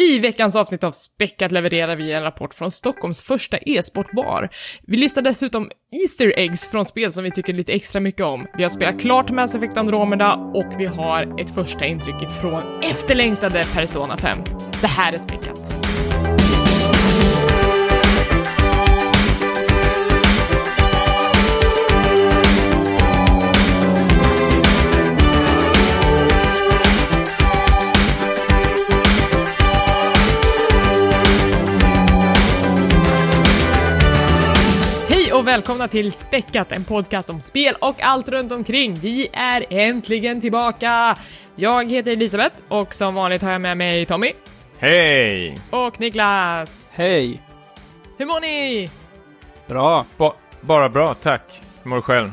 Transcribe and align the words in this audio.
I 0.00 0.18
veckans 0.18 0.56
avsnitt 0.56 0.84
av 0.84 0.92
Späckat 0.92 1.52
levererar 1.52 1.96
vi 1.96 2.12
en 2.12 2.22
rapport 2.22 2.54
från 2.54 2.70
Stockholms 2.70 3.20
första 3.20 3.58
e-sportbar. 3.58 4.48
Vi 4.86 4.96
listar 4.96 5.22
dessutom 5.22 5.70
Easter 6.02 6.32
eggs 6.36 6.70
från 6.70 6.84
spel 6.84 7.12
som 7.12 7.24
vi 7.24 7.30
tycker 7.30 7.52
lite 7.52 7.72
extra 7.72 8.00
mycket 8.00 8.26
om. 8.26 8.46
Vi 8.56 8.62
har 8.62 8.70
spelat 8.70 9.00
klart 9.00 9.30
Mass 9.30 9.54
Effect 9.54 9.76
Andromeda 9.76 10.34
och 10.34 10.80
vi 10.80 10.86
har 10.86 11.40
ett 11.40 11.54
första 11.54 11.86
intryck 11.86 12.22
ifrån 12.22 12.62
efterlängtade 12.82 13.64
Persona 13.74 14.16
5. 14.16 14.38
Det 14.80 14.86
här 14.86 15.12
är 15.12 15.18
Späckat. 15.18 15.91
Och 35.42 35.48
välkomna 35.48 35.88
till 35.88 36.12
Späckat, 36.12 36.72
en 36.72 36.84
podcast 36.84 37.30
om 37.30 37.40
spel 37.40 37.74
och 37.80 38.02
allt 38.02 38.28
runt 38.28 38.52
omkring. 38.52 38.94
Vi 38.94 39.28
är 39.32 39.64
äntligen 39.70 40.40
tillbaka! 40.40 41.16
Jag 41.56 41.90
heter 41.90 42.12
Elisabeth 42.12 42.54
och 42.68 42.94
som 42.94 43.14
vanligt 43.14 43.42
har 43.42 43.50
jag 43.52 43.60
med 43.60 43.76
mig 43.76 44.06
Tommy 44.06 44.32
Hej! 44.78 45.60
och 45.70 46.00
Niklas. 46.00 46.90
Hej! 46.94 47.40
Hur 48.18 48.26
mår 48.26 48.40
ni? 48.40 48.90
Bra. 49.66 50.06
Ba 50.16 50.32
bara 50.60 50.88
bra, 50.88 51.14
tack. 51.14 51.62
Hur 51.82 51.88
mår 51.88 51.96
du 51.96 52.02
själv? 52.02 52.32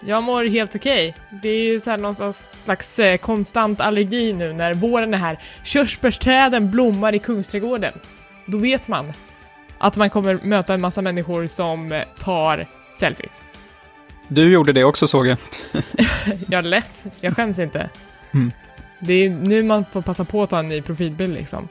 Jag 0.00 0.22
mår 0.22 0.44
helt 0.44 0.76
okej. 0.76 1.14
Det 1.42 1.48
är 1.48 1.62
ju 1.62 1.80
så 1.80 1.90
här 1.90 1.98
någon 1.98 2.32
slags 2.32 2.98
eh, 2.98 3.16
konstant 3.16 3.80
allergi 3.80 4.32
nu 4.32 4.52
när 4.52 4.74
våren 4.74 5.14
är 5.14 5.18
här. 5.18 5.38
Körsbärsträden 5.64 6.70
blommar 6.70 7.14
i 7.14 7.18
Kungsträdgården. 7.18 7.92
Då 8.46 8.58
vet 8.58 8.88
man 8.88 9.12
att 9.78 9.96
man 9.96 10.10
kommer 10.10 10.38
möta 10.42 10.74
en 10.74 10.80
massa 10.80 11.02
människor 11.02 11.46
som 11.46 11.92
eh, 11.92 12.02
tar 12.18 12.66
selfies. 12.92 13.44
Du 14.28 14.52
gjorde 14.52 14.72
det 14.72 14.84
också 14.84 15.06
såg 15.06 15.26
jag. 15.26 15.38
Jag 16.48 16.58
är 16.58 16.62
lätt, 16.62 17.06
jag 17.20 17.36
skäms 17.36 17.58
inte. 17.58 17.90
Mm. 18.34 18.52
Det 18.98 19.12
är 19.12 19.30
nu 19.30 19.62
man 19.62 19.84
får 19.92 20.02
passa 20.02 20.24
på 20.24 20.42
att 20.42 20.50
ta 20.50 20.58
en 20.58 20.68
ny 20.68 20.82
profilbild 20.82 21.34
liksom. 21.34 21.68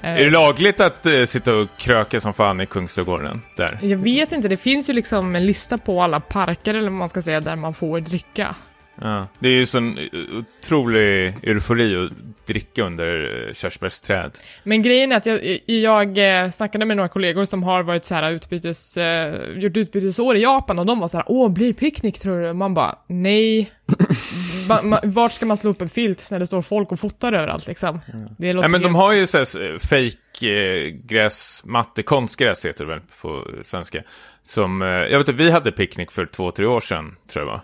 Eh, 0.00 0.10
Är 0.10 0.24
det 0.24 0.30
lagligt 0.30 0.80
att 0.80 1.06
eh, 1.06 1.24
sitta 1.24 1.54
och 1.54 1.68
kröka 1.76 2.20
som 2.20 2.34
fan 2.34 2.60
i 2.60 2.66
Kungsträdgården? 2.66 3.42
Där? 3.56 3.78
Jag 3.82 3.98
vet 3.98 4.32
inte, 4.32 4.48
det 4.48 4.56
finns 4.56 4.90
ju 4.90 4.94
liksom 4.94 5.36
en 5.36 5.46
lista 5.46 5.78
på 5.78 6.02
alla 6.02 6.20
parker 6.20 6.74
eller 6.74 6.90
vad 6.90 6.98
man 6.98 7.08
ska 7.08 7.22
säga 7.22 7.40
där 7.40 7.56
man 7.56 7.74
får 7.74 8.00
dricka. 8.00 8.54
Ja. 9.00 9.26
Det 9.38 9.48
är 9.48 9.52
ju 9.52 9.66
sån 9.66 9.98
eh, 9.98 10.04
otrolig 10.38 11.34
eufori 11.42 12.06
att 12.06 12.12
dricka 12.46 12.82
under 12.82 13.46
eh, 13.48 13.52
körsbärsträd. 13.54 14.30
Men 14.62 14.82
grejen 14.82 15.12
är 15.12 15.16
att 15.16 15.26
jag, 15.26 15.60
jag 15.66 16.42
eh, 16.44 16.50
snackade 16.50 16.84
med 16.84 16.96
några 16.96 17.08
kollegor 17.08 17.44
som 17.44 17.62
har 17.62 17.82
varit 17.82 18.04
så 18.04 18.14
här 18.14 18.30
utbytes, 18.30 18.96
eh, 18.96 19.50
gjort 19.58 19.76
utbytesår 19.76 20.36
i 20.36 20.42
Japan 20.42 20.78
och 20.78 20.86
de 20.86 21.00
var 21.00 21.08
så 21.08 21.16
här 21.16 21.24
åh, 21.28 21.52
blir 21.52 21.66
det 21.68 21.74
picknick 21.74 22.18
tror 22.20 22.40
du? 22.42 22.52
Man 22.52 22.74
bara, 22.74 22.98
nej. 23.06 23.70
ma, 24.68 24.82
ma, 24.82 25.00
vart 25.04 25.32
ska 25.32 25.46
man 25.46 25.56
slå 25.56 25.70
upp 25.70 25.82
en 25.82 25.88
filt 25.88 26.28
när 26.30 26.38
det 26.38 26.46
står 26.46 26.62
folk 26.62 26.92
och 26.92 27.00
fotar 27.00 27.32
överallt 27.32 27.66
liksom? 27.66 28.00
Det 28.38 28.52
låter 28.52 28.68
Nej, 28.68 28.72
men 28.72 28.80
de 28.80 28.86
helt- 28.86 28.96
har 28.98 29.12
ju 29.12 29.26
såhär 29.26 29.78
fake 29.78 30.48
eh, 30.50 30.88
gräsmatte, 30.90 32.02
konstgräs 32.02 32.64
heter 32.66 32.84
det 32.84 32.90
väl 32.90 33.00
på 33.22 33.46
svenska. 33.62 34.02
Som, 34.46 34.82
eh, 34.82 34.88
jag 34.88 35.18
vet 35.18 35.28
inte, 35.28 35.44
vi 35.44 35.50
hade 35.50 35.72
picknick 35.72 36.10
för 36.12 36.26
två, 36.26 36.50
tre 36.50 36.66
år 36.66 36.80
sedan, 36.80 37.16
tror 37.32 37.44
jag 37.46 37.52
va? 37.52 37.62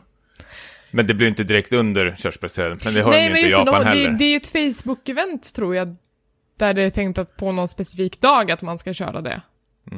Men 0.91 1.07
det 1.07 1.15
blir 1.15 1.29
inte 1.29 1.45
direkt 1.45 1.73
under 1.73 2.15
körsbärsträdet, 2.19 2.85
men 2.85 2.95
det 2.95 3.03
har 3.03 3.11
de 3.11 3.17
Nej, 3.17 3.25
ju 3.27 3.31
men 3.33 3.39
inte 3.39 3.49
i 3.49 3.53
Japan 3.53 3.81
de, 3.85 3.89
heller. 3.89 4.11
det, 4.11 4.17
det 4.19 4.25
är 4.25 4.29
ju 4.31 4.37
ett 4.37 4.53
Facebook-event 4.53 5.55
tror 5.55 5.77
jag, 5.77 5.97
där 6.59 6.75
det 6.75 6.83
är 6.83 6.91
tänkt 6.91 7.19
att 7.19 7.37
på 7.37 7.53
någon 7.53 7.69
specifik 7.69 8.21
dag 8.21 8.51
att 8.51 8.63
man 8.63 8.79
ska 8.79 8.93
köra 8.93 9.21
det. 9.21 9.41
Så 9.91 9.95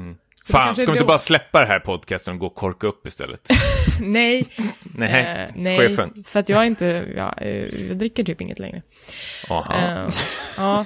det 0.47 0.53
Fan, 0.53 0.75
ska 0.75 0.83
vi 0.85 0.89
inte 0.91 1.01
då- 1.01 1.07
bara 1.07 1.19
släppa 1.19 1.61
det 1.61 1.67
här 1.67 1.81
podcasten 1.81 2.35
och 2.35 2.41
gå 2.41 2.47
och 2.47 2.55
korka 2.55 2.87
upp 2.87 3.07
istället? 3.07 3.49
Nej, 4.01 4.47
Nej, 4.83 5.45
eh, 5.49 5.51
nej, 5.57 5.79
chefen. 5.79 6.25
för 6.27 6.41
att 6.41 6.49
jag 6.49 6.67
inte, 6.67 7.05
ja, 7.17 7.35
eh, 7.39 7.87
jag 7.89 7.97
dricker 7.97 8.25
typ 8.25 8.41
inget 8.41 8.59
längre. 8.59 8.83
Aha. 9.51 9.75
Eh, 9.75 10.09
ja. 10.57 10.85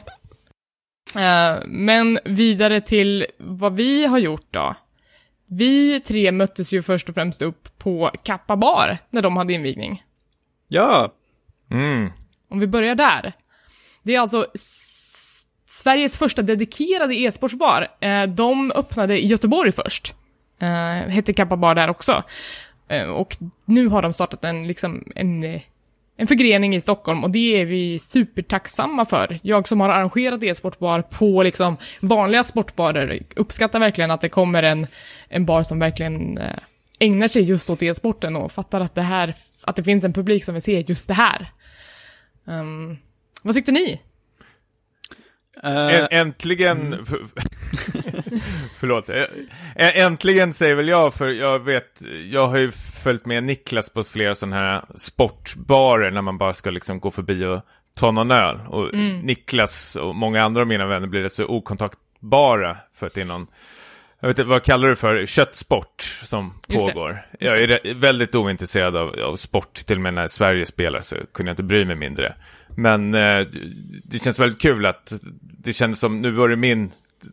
Eh, 1.16 1.58
men 1.66 2.18
vidare 2.24 2.80
till 2.80 3.26
vad 3.38 3.76
vi 3.76 4.06
har 4.06 4.18
gjort 4.18 4.46
då. 4.50 4.74
Vi 5.48 6.00
tre 6.00 6.32
möttes 6.32 6.72
ju 6.72 6.82
först 6.82 7.08
och 7.08 7.14
främst 7.14 7.42
upp 7.42 7.78
på 7.78 8.10
Kappa 8.22 8.56
Bar 8.56 8.98
när 9.10 9.22
de 9.22 9.36
hade 9.36 9.52
invigning. 9.52 10.02
Ja, 10.68 11.12
Mm. 11.70 12.10
Om 12.50 12.60
vi 12.60 12.66
börjar 12.66 12.94
där. 12.94 13.32
Det 14.02 14.14
är 14.14 14.20
alltså 14.20 14.46
S- 14.54 15.46
Sveriges 15.66 16.18
första 16.18 16.42
dedikerade 16.42 17.14
e-sportsbar. 17.14 17.88
Eh, 18.00 18.22
de 18.26 18.72
öppnade 18.74 19.18
i 19.24 19.26
Göteborg 19.26 19.72
först. 19.72 20.14
Eh, 20.58 21.08
hette 21.10 21.32
Kappa 21.32 21.56
Bar 21.56 21.74
där 21.74 21.88
också. 21.90 22.22
Eh, 22.88 23.02
och 23.08 23.36
nu 23.66 23.88
har 23.88 24.02
de 24.02 24.12
startat 24.12 24.44
en, 24.44 24.66
liksom, 24.66 25.04
en, 25.14 25.42
eh, 25.44 25.60
en 26.16 26.26
förgrening 26.26 26.74
i 26.74 26.80
Stockholm 26.80 27.24
och 27.24 27.30
det 27.30 27.60
är 27.60 27.64
vi 27.64 27.98
supertacksamma 27.98 29.04
för. 29.04 29.38
Jag 29.42 29.68
som 29.68 29.80
har 29.80 29.88
arrangerat 29.88 30.42
e-sportbar 30.42 31.02
på 31.02 31.42
liksom 31.42 31.76
vanliga 32.00 32.44
sportbarer 32.44 33.22
uppskattar 33.36 33.78
verkligen 33.78 34.10
att 34.10 34.20
det 34.20 34.28
kommer 34.28 34.62
en, 34.62 34.86
en 35.28 35.46
bar 35.46 35.62
som 35.62 35.78
verkligen 35.78 36.38
eh, 36.38 36.58
ägnar 36.98 37.28
sig 37.28 37.42
just 37.42 37.70
åt 37.70 37.82
e-sporten 37.82 38.36
och 38.36 38.52
fattar 38.52 38.80
att 38.80 38.94
det 38.94 39.02
här, 39.02 39.34
att 39.64 39.76
det 39.76 39.84
finns 39.84 40.04
en 40.04 40.12
publik 40.12 40.44
som 40.44 40.54
vill 40.54 40.62
se 40.62 40.84
just 40.88 41.08
det 41.08 41.14
här. 41.14 41.46
Um, 42.44 42.98
vad 43.42 43.54
tyckte 43.54 43.72
ni? 43.72 44.00
Eh, 45.62 45.70
Ä- 45.88 46.08
Äntligen... 46.10 47.04
För, 47.06 47.20
förlåt. 48.80 49.08
Ä- 49.08 49.26
Äntligen 49.76 50.52
säger 50.52 50.74
väl 50.74 50.88
jag, 50.88 51.14
för 51.14 51.28
jag 51.28 51.58
vet, 51.64 52.02
jag 52.30 52.46
har 52.46 52.56
ju 52.58 52.70
följt 53.02 53.26
med 53.26 53.44
Niklas 53.44 53.90
på 53.90 54.04
flera 54.04 54.34
sådana 54.34 54.56
här 54.58 54.84
sportbarer 54.94 56.10
när 56.10 56.22
man 56.22 56.38
bara 56.38 56.52
ska 56.52 56.70
liksom 56.70 57.00
gå 57.00 57.10
förbi 57.10 57.44
och 57.44 57.60
ta 57.94 58.10
någon 58.10 58.30
öl. 58.30 58.58
Och 58.68 58.94
Niklas 59.22 59.96
och 59.96 60.14
många 60.14 60.44
andra 60.44 60.60
av 60.60 60.66
mina 60.66 60.86
vänner 60.86 61.06
blir 61.06 61.22
rätt 61.22 61.32
så 61.32 61.44
okontaktbara 61.46 62.76
för 62.94 63.06
att 63.06 63.14
det 63.14 63.20
är 63.20 63.24
någon 63.24 63.46
jag 64.20 64.28
vet 64.28 64.38
inte, 64.38 64.48
vad 64.48 64.62
kallar 64.62 64.88
du 64.88 64.96
för? 64.96 65.26
Köttsport 65.26 66.02
som 66.22 66.54
Just 66.68 66.86
det. 66.86 66.92
pågår. 66.92 67.26
Jag 67.38 67.62
är 67.62 67.94
väldigt 67.94 68.34
ointresserad 68.34 68.96
av, 68.96 69.20
av 69.20 69.36
sport, 69.36 69.74
till 69.74 69.96
och 69.96 70.02
med 70.02 70.14
när 70.14 70.26
Sverige 70.26 70.66
spelar 70.66 71.00
så 71.00 71.16
kunde 71.34 71.50
jag 71.50 71.52
inte 71.52 71.62
bry 71.62 71.84
mig 71.84 71.96
mindre. 71.96 72.34
Men 72.76 73.14
eh, 73.14 73.46
det 74.04 74.18
känns 74.18 74.38
väldigt 74.38 74.60
kul 74.60 74.86
att 74.86 75.12
det 75.62 75.72
kändes 75.72 76.00
som, 76.00 76.20
nu 76.20 76.30
var 76.30 76.48
det 76.48 76.56
min, 76.56 76.90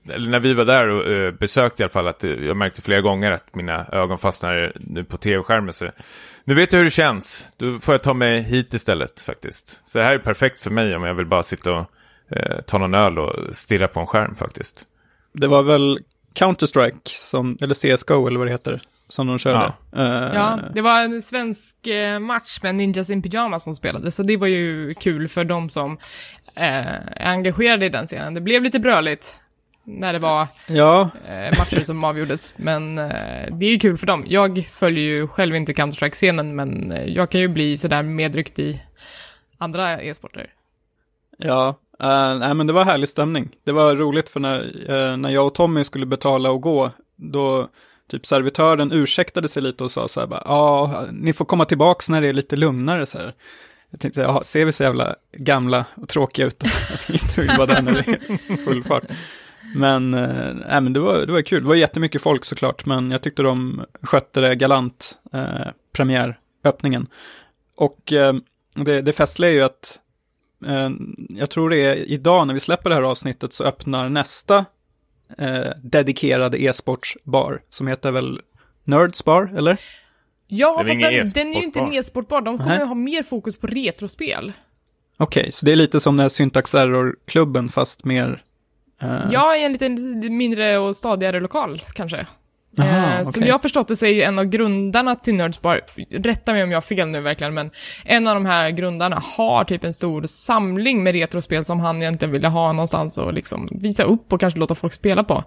eller 0.10 0.30
när 0.30 0.40
vi 0.40 0.54
var 0.54 0.66
där 0.66 0.88
och 0.88 1.12
eh, 1.12 1.32
besökte 1.32 1.82
i 1.82 1.84
alla 1.84 1.92
fall, 1.92 2.08
att 2.08 2.24
eh, 2.24 2.32
jag 2.32 2.58
märkte 2.58 2.82
flera 2.82 3.02
gånger 3.02 3.32
att 3.32 3.56
mina 3.56 3.88
ögon 3.92 4.18
fastnar 4.18 4.74
nu 4.76 5.04
på 5.04 5.18
tv-skärmen. 5.18 5.74
Så 5.74 5.90
nu 6.44 6.54
vet 6.54 6.74
jag 6.74 6.78
hur 6.78 6.86
det 6.86 6.92
känns. 6.92 7.48
Då 7.58 7.80
får 7.80 7.94
jag 7.94 8.04
ta 8.04 8.14
mig 8.14 8.42
hit 8.42 8.74
istället 8.74 9.22
faktiskt. 9.22 9.82
Så 9.86 9.98
det 9.98 10.06
här 10.06 10.14
är 10.14 10.20
perfekt 10.20 10.60
för 10.60 10.72
mig 10.72 10.96
om 10.96 11.04
jag 11.04 11.14
vill 11.14 11.26
bara 11.26 11.44
sitta 11.44 11.74
och 11.74 11.86
eh, 12.30 12.62
ta 12.62 12.78
någon 12.78 12.94
öl 12.94 13.20
och 13.20 13.56
stirra 13.56 13.88
på 13.88 14.00
en 14.00 14.08
skärm 14.08 14.36
faktiskt. 14.36 14.86
det 15.34 15.48
var 15.48 15.64
väl 15.64 16.00
Counter-Strike, 16.34 17.10
som, 17.10 17.58
eller 17.62 17.76
CSGO 17.76 18.28
eller 18.28 18.38
vad 18.38 18.48
det 18.48 18.52
heter, 18.52 18.82
som 19.14 19.28
de 19.28 19.40
körde. 19.40 19.74
Eh, 19.96 20.04
Ja, 20.34 20.60
det 20.74 20.82
var 20.82 21.02
en 21.02 21.22
svensk 21.22 21.88
eh, 21.88 22.20
match 22.20 22.60
med 22.64 22.76
Ninjas 22.76 23.10
in 23.10 23.22
Pyjamas 23.22 23.64
som 23.64 23.74
spelade, 23.74 24.12
så 24.12 24.24
det 24.24 24.38
var 24.38 24.48
ju 24.48 24.94
kul 24.94 25.28
för 25.28 25.44
de 25.44 25.70
som 25.70 25.98
eh, 26.56 26.88
är 27.22 27.28
engagerade 27.28 27.86
i 27.86 27.90
den 27.90 28.08
scenen. 28.08 28.34
Det 28.34 28.42
blev 28.42 28.64
lite 28.64 28.80
bröligt 28.80 29.38
när 29.84 30.14
det 30.14 30.20
var 30.20 30.48
ja, 30.68 31.10
matcher 31.60 31.84
som 31.84 32.04
avgjordes, 32.04 32.54
men 32.58 32.96
det 32.96 33.66
är 33.66 33.72
ju 33.72 33.80
kul 33.80 33.98
för 33.98 34.08
dem. 34.08 34.26
Jag 34.28 34.66
följer 34.72 35.04
ju 35.04 35.28
själv 35.28 35.56
inte 35.56 35.74
Counter-Strike-scenen, 35.74 36.56
men 36.56 36.94
jag 37.08 37.30
kan 37.30 37.42
ju 37.42 37.48
bli 37.48 37.78
sådär 37.78 38.04
medryckt 38.04 38.60
i 38.60 38.82
andra 39.58 40.02
e-sporter. 40.02 40.48
ja. 41.38 41.68
eh, 42.00 42.38
nej, 42.40 42.54
men 42.54 42.68
det 42.68 42.74
var 42.74 42.86
härlig 42.86 43.10
stämning. 43.10 43.50
Det 43.66 43.72
var 43.72 43.96
roligt 43.96 44.30
för 44.30 44.40
när, 44.40 44.90
eh, 44.90 45.18
när 45.18 45.30
jag 45.30 45.48
och 45.48 45.56
Tommy 45.56 45.84
skulle 45.84 46.06
betala 46.06 46.52
och 46.52 46.62
gå, 46.62 46.92
då 47.16 47.70
typ 48.10 48.26
servitören 48.26 48.92
ursäktade 48.92 49.48
sig 49.48 49.64
lite 49.64 49.84
och 49.84 49.92
sa 49.92 50.08
så 50.08 50.20
här 50.20 50.28
bara, 50.28 50.44
ja, 50.46 51.06
ni 51.12 51.34
får 51.34 51.46
komma 51.46 51.66
tillbaks 51.66 52.10
när 52.10 52.22
det 52.22 52.28
är 52.28 52.34
lite 52.34 52.56
lugnare 52.56 53.06
så 53.06 53.18
här. 53.18 53.34
Jag 53.90 54.00
tänkte, 54.00 54.22
jaha, 54.22 54.44
ser 54.44 54.66
vi 54.66 54.72
så 54.72 54.84
jävla 54.84 55.16
gamla 55.38 55.86
och 55.96 56.10
tråkiga 56.10 56.46
ut 56.46 56.64
att 56.64 57.10
vi 57.10 57.14
inte 57.14 57.42
vill 57.42 57.58
vara 57.58 57.66
där 57.66 57.82
när 57.82 57.94
det 57.94 58.00
är 58.00 58.58
full 58.58 58.84
fart. 58.84 59.04
Men, 59.76 60.14
äh, 60.14 60.82
men 60.82 60.94
det, 60.94 61.00
var, 61.00 61.26
det 61.26 61.32
var 61.32 61.42
kul. 61.42 61.62
Det 61.62 61.68
var 61.68 61.76
jättemycket 61.76 62.22
folk 62.22 62.46
såklart, 62.46 62.86
men 62.86 63.12
jag 63.12 63.22
tyckte 63.22 63.42
de 63.42 63.86
skötte 64.02 64.40
det 64.40 64.56
galant, 64.56 65.18
eh, 65.34 65.68
premiäröppningen. 65.92 67.08
Och 67.78 68.14
eh, 68.14 68.34
det, 68.76 69.02
det 69.02 69.14
festliga 69.14 69.50
är 69.52 69.54
ju 69.54 69.62
att 69.62 70.00
eh, 70.66 70.90
jag 71.30 71.50
tror 71.50 71.70
det 71.70 71.78
är 71.78 71.96
idag 71.96 72.48
när 72.48 72.54
vi 72.54 72.60
släpper 72.60 72.90
det 72.90 72.96
här 72.96 73.04
avsnittet 73.04 73.54
så 73.54 73.64
öppnar 73.64 74.10
nästa 74.10 74.66
eh, 75.38 75.68
dedikerade 75.84 76.62
e-sportsbar 76.64 77.62
som 77.70 77.88
heter 77.88 78.12
väl 78.12 78.40
Nerds 78.84 79.26
Bar, 79.26 79.52
eller? 79.58 79.80
Ja, 80.48 80.84
fast 80.88 81.02
den, 81.02 81.30
den 81.34 81.48
är 81.54 81.58
ju 81.60 81.64
inte 81.64 81.80
en 81.80 81.94
e-sportbar. 81.94 82.42
De 82.42 82.58
kommer 82.58 82.80
ju 82.80 82.86
ha 82.86 82.96
mer 82.96 83.24
fokus 83.24 83.58
på 83.60 83.68
retrospel. 83.68 84.52
Okej, 85.18 85.52
så 85.52 85.66
det 85.66 85.72
är 85.72 85.76
lite 85.76 86.00
som 86.00 86.18
den 86.18 86.22
här 86.22 86.30
Syntax 86.30 86.76
Error-klubben 86.76 87.70
fast 87.70 88.06
mer... 88.06 88.44
eh, 89.02 89.20
Ja, 89.32 89.58
i 89.58 89.64
en 89.64 89.72
lite 89.72 89.90
mindre 90.30 90.78
och 90.78 90.96
stadigare 90.96 91.40
lokal 91.40 91.82
kanske. 91.94 92.26
Aha, 92.78 93.18
eh, 93.20 93.24
Som 93.24 93.44
jag 93.44 93.54
har 93.54 93.60
förstått 93.60 93.88
det 93.88 93.96
så 93.96 94.06
är 94.06 94.10
ju 94.10 94.22
en 94.22 94.40
av 94.40 94.46
grundarna 94.46 95.16
till 95.16 95.36
Nerdspar, 95.36 95.82
rätta 96.10 96.54
mig 96.54 96.64
om 96.64 96.72
jag 96.72 96.76
har 96.76 96.82
fel 96.82 97.08
nu 97.08 97.22
verkligen, 97.22 97.54
men 97.54 97.72
en 98.06 98.28
av 98.28 98.36
de 98.36 98.46
här 98.46 98.70
grundarna 98.70 99.22
har 99.38 99.64
typ 99.64 99.84
en 99.84 99.94
stor 99.94 100.26
samling 100.26 101.04
med 101.04 101.14
retrospel 101.14 101.66
som 101.66 101.80
han 101.80 102.02
egentligen 102.02 102.32
ville 102.32 102.48
ha 102.48 102.74
någonstans 102.74 103.18
och 103.18 103.34
liksom 103.34 103.70
visa 103.72 104.04
upp 104.04 104.34
och 104.34 104.40
kanske 104.40 104.60
låta 104.60 104.76
folk 104.76 104.94
spela 104.94 105.24
på. 105.24 105.44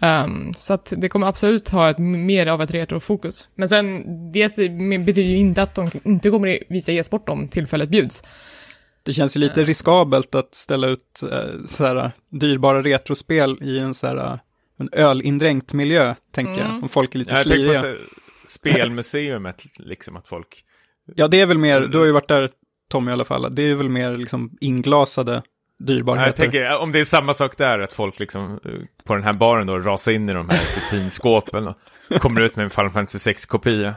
Ehm, 0.00 0.52
så 0.54 0.74
att 0.74 0.92
det 0.96 1.08
kommer 1.08 1.26
absolut 1.26 1.68
ha 1.68 1.90
ett, 1.90 1.98
mer 1.98 2.46
av 2.46 2.62
ett 2.62 2.70
retrofokus. 2.70 3.48
Men 3.54 3.68
sen, 3.68 4.02
det 4.32 4.56
betyder 4.98 5.22
ju 5.22 5.36
inte 5.36 5.62
att 5.62 5.74
de 5.74 5.90
inte 6.04 6.30
kommer 6.30 6.58
visa 6.68 6.92
e-sport 6.92 7.28
om 7.28 7.48
tillfället 7.48 7.88
bjuds. 7.88 8.24
Det 9.02 9.12
känns 9.12 9.36
ju 9.36 9.40
lite 9.40 9.62
riskabelt 9.62 10.34
att 10.34 10.54
ställa 10.54 10.86
ut 10.86 11.22
eh, 11.22 11.66
så 11.66 11.84
här, 11.84 12.12
dyrbara 12.30 12.82
retrospel 12.82 13.58
i 13.62 13.78
en 13.78 13.94
så 13.94 14.06
här, 14.06 14.16
eh, 14.16 14.38
en 14.78 14.88
ölindränkt 14.92 15.72
miljö, 15.72 16.14
tänker 16.34 16.60
jag. 16.60 16.82
Om 16.82 16.88
folk 16.88 17.14
är 17.14 17.18
lite 17.18 17.30
Jag 17.30 17.42
tänker 17.42 17.50
på 17.50 17.64
sliriga. 17.64 17.80
så 17.80 17.86
här, 17.86 17.98
spelmuseumet, 18.46 19.64
liksom 19.76 20.16
att 20.16 20.28
folk... 20.28 20.64
Ja, 21.14 21.28
det 21.28 21.40
är 21.40 21.46
väl 21.46 21.58
mer, 21.58 21.80
du 21.80 21.98
har 21.98 22.04
ju 22.04 22.12
varit 22.12 22.28
där, 22.28 22.50
Tommy 22.90 23.10
i 23.10 23.12
alla 23.12 23.24
fall, 23.24 23.54
det 23.54 23.62
är 23.62 23.74
väl 23.74 23.88
mer 23.88 24.16
liksom 24.16 24.56
inglasade 24.60 25.42
dyrbarheter. 25.78 26.26
Jag 26.26 26.36
tänker, 26.36 26.78
om 26.78 26.92
det 26.92 27.00
är 27.00 27.04
samma 27.04 27.34
sak 27.34 27.58
där, 27.58 27.78
att 27.78 27.92
folk 27.92 28.18
liksom 28.18 28.60
på 29.04 29.14
den 29.14 29.24
här 29.24 29.32
baren 29.32 29.66
då 29.66 29.78
rasar 29.78 30.12
in 30.12 30.28
i 30.28 30.32
de 30.32 30.48
här 30.48 30.60
vitrinskåpen 30.92 31.68
och 31.68 31.76
kommer 32.20 32.40
ut 32.40 32.56
med 32.56 32.64
en 32.64 32.70
Final 32.70 32.90
Fantasy 32.90 33.32
6-kopia. 33.32 33.94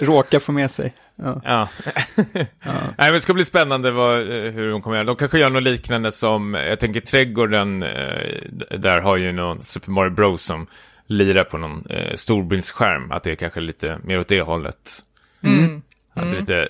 Råkar 0.00 0.38
få 0.38 0.52
med 0.52 0.70
sig. 0.70 0.94
Ja. 1.16 1.40
Ja. 1.44 1.68
Nej, 2.62 2.96
men 2.98 3.12
det 3.12 3.20
ska 3.20 3.34
bli 3.34 3.44
spännande 3.44 3.90
vad, 3.90 4.20
eh, 4.20 4.52
hur 4.52 4.70
de 4.70 4.82
kommer 4.82 4.96
göra. 4.96 5.06
De 5.06 5.16
kanske 5.16 5.38
gör 5.38 5.50
något 5.50 5.62
liknande 5.62 6.12
som, 6.12 6.54
jag 6.54 6.80
tänker 6.80 7.00
trädgården, 7.00 7.82
eh, 7.82 8.42
där 8.78 9.00
har 9.00 9.16
ju 9.16 9.32
någon 9.32 9.62
Super 9.62 9.90
Mario 9.90 10.10
Bros 10.10 10.42
som 10.42 10.66
lirar 11.06 11.44
på 11.44 11.58
någon 11.58 11.86
eh, 11.90 12.14
storbildsskärm. 12.14 13.12
Att 13.12 13.22
det 13.22 13.30
är 13.30 13.34
kanske 13.34 13.60
lite 13.60 13.98
mer 14.04 14.18
åt 14.18 14.28
det 14.28 14.40
hållet. 14.40 15.02
Mm. 15.42 15.82
Att 16.14 16.32
lite 16.40 16.56
eh, 16.62 16.68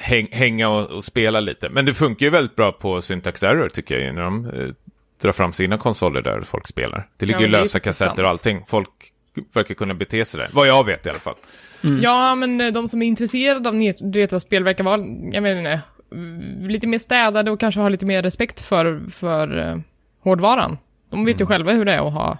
häng, 0.00 0.28
hänga 0.30 0.68
och, 0.68 0.90
och 0.90 1.04
spela 1.04 1.40
lite. 1.40 1.68
Men 1.68 1.84
det 1.84 1.94
funkar 1.94 2.26
ju 2.26 2.30
väldigt 2.30 2.56
bra 2.56 2.72
på 2.72 3.02
Syntax 3.02 3.42
Error 3.42 3.68
tycker 3.68 3.94
jag 3.94 4.04
ju, 4.04 4.12
när 4.12 4.22
de 4.22 4.46
eh, 4.46 4.68
drar 5.22 5.32
fram 5.32 5.52
sina 5.52 5.78
konsoler 5.78 6.22
där 6.22 6.40
folk 6.40 6.66
spelar. 6.66 7.08
Det 7.16 7.26
ligger 7.26 7.40
Ja, 7.40 7.46
ju 7.46 7.52
lösa 7.52 7.80
kassetter 7.80 8.22
och 8.22 8.28
allting. 8.28 8.64
Folk 8.66 8.88
verkar 9.52 9.74
kunna 9.74 9.94
bete 9.94 10.24
sig 10.24 10.40
där. 10.40 10.48
Vad 10.52 10.68
jag 10.68 10.86
vet 10.86 11.06
i 11.06 11.10
alla 11.10 11.18
fall. 11.18 11.36
Ja, 12.02 12.34
men 12.34 12.60
eh, 12.60 12.72
de 12.72 12.88
som 12.88 13.02
är 13.02 13.06
intresserade 13.06 13.68
av 13.68 13.74
retrospel 14.14 14.64
verkar 14.64 14.84
vara, 14.84 15.00
jag 15.32 15.58
inte, 15.58 15.80
mm, 16.12 16.68
lite 16.68 16.86
mer 16.86 16.98
städade 16.98 17.50
och 17.50 17.60
kanske 17.60 17.80
har 17.80 17.90
lite 17.90 18.06
mer 18.06 18.22
respekt 18.22 18.60
för, 18.60 19.10
för 19.10 19.58
uh, 19.58 19.80
hårdvaran. 20.22 20.78
De 21.10 21.24
vet 21.24 21.40
ju 21.40 21.46
själva 21.46 21.72
hur 21.72 21.84
det 21.84 21.92
är 21.92 22.06
att 22.06 22.12
ha, 22.12 22.38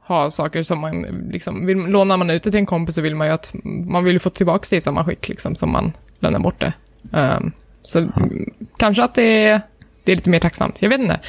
ha 0.00 0.30
saker 0.30 0.62
som 0.62 0.78
man, 0.78 1.02
liksom, 1.30 1.66
vill, 1.66 1.76
lånar 1.76 2.16
man 2.16 2.30
ut 2.30 2.42
det 2.42 2.50
till 2.50 2.60
en 2.60 2.66
kompis 2.66 2.94
så 2.94 3.02
vill 3.02 3.16
man 3.16 3.26
ju 3.26 3.32
att, 3.32 3.54
man 3.64 4.04
vill 4.04 4.12
ju 4.12 4.18
få 4.18 4.30
tillbaka 4.30 4.66
det 4.70 4.76
i 4.76 4.80
samma 4.80 5.04
skick 5.04 5.28
liksom 5.28 5.54
som 5.54 5.72
man 5.72 5.92
lämnar 6.18 6.40
bort 6.40 6.60
det. 6.60 6.72
Ehm, 7.12 7.52
så 7.82 7.98
mm, 7.98 8.54
kanske 8.76 9.04
att 9.04 9.14
det 9.14 9.22
är, 9.22 9.60
det 10.04 10.12
är 10.12 10.16
lite 10.16 10.30
mer 10.30 10.40
tacksamt, 10.40 10.82
jag 10.82 10.88
vet 10.88 11.00
inte. 11.00 11.20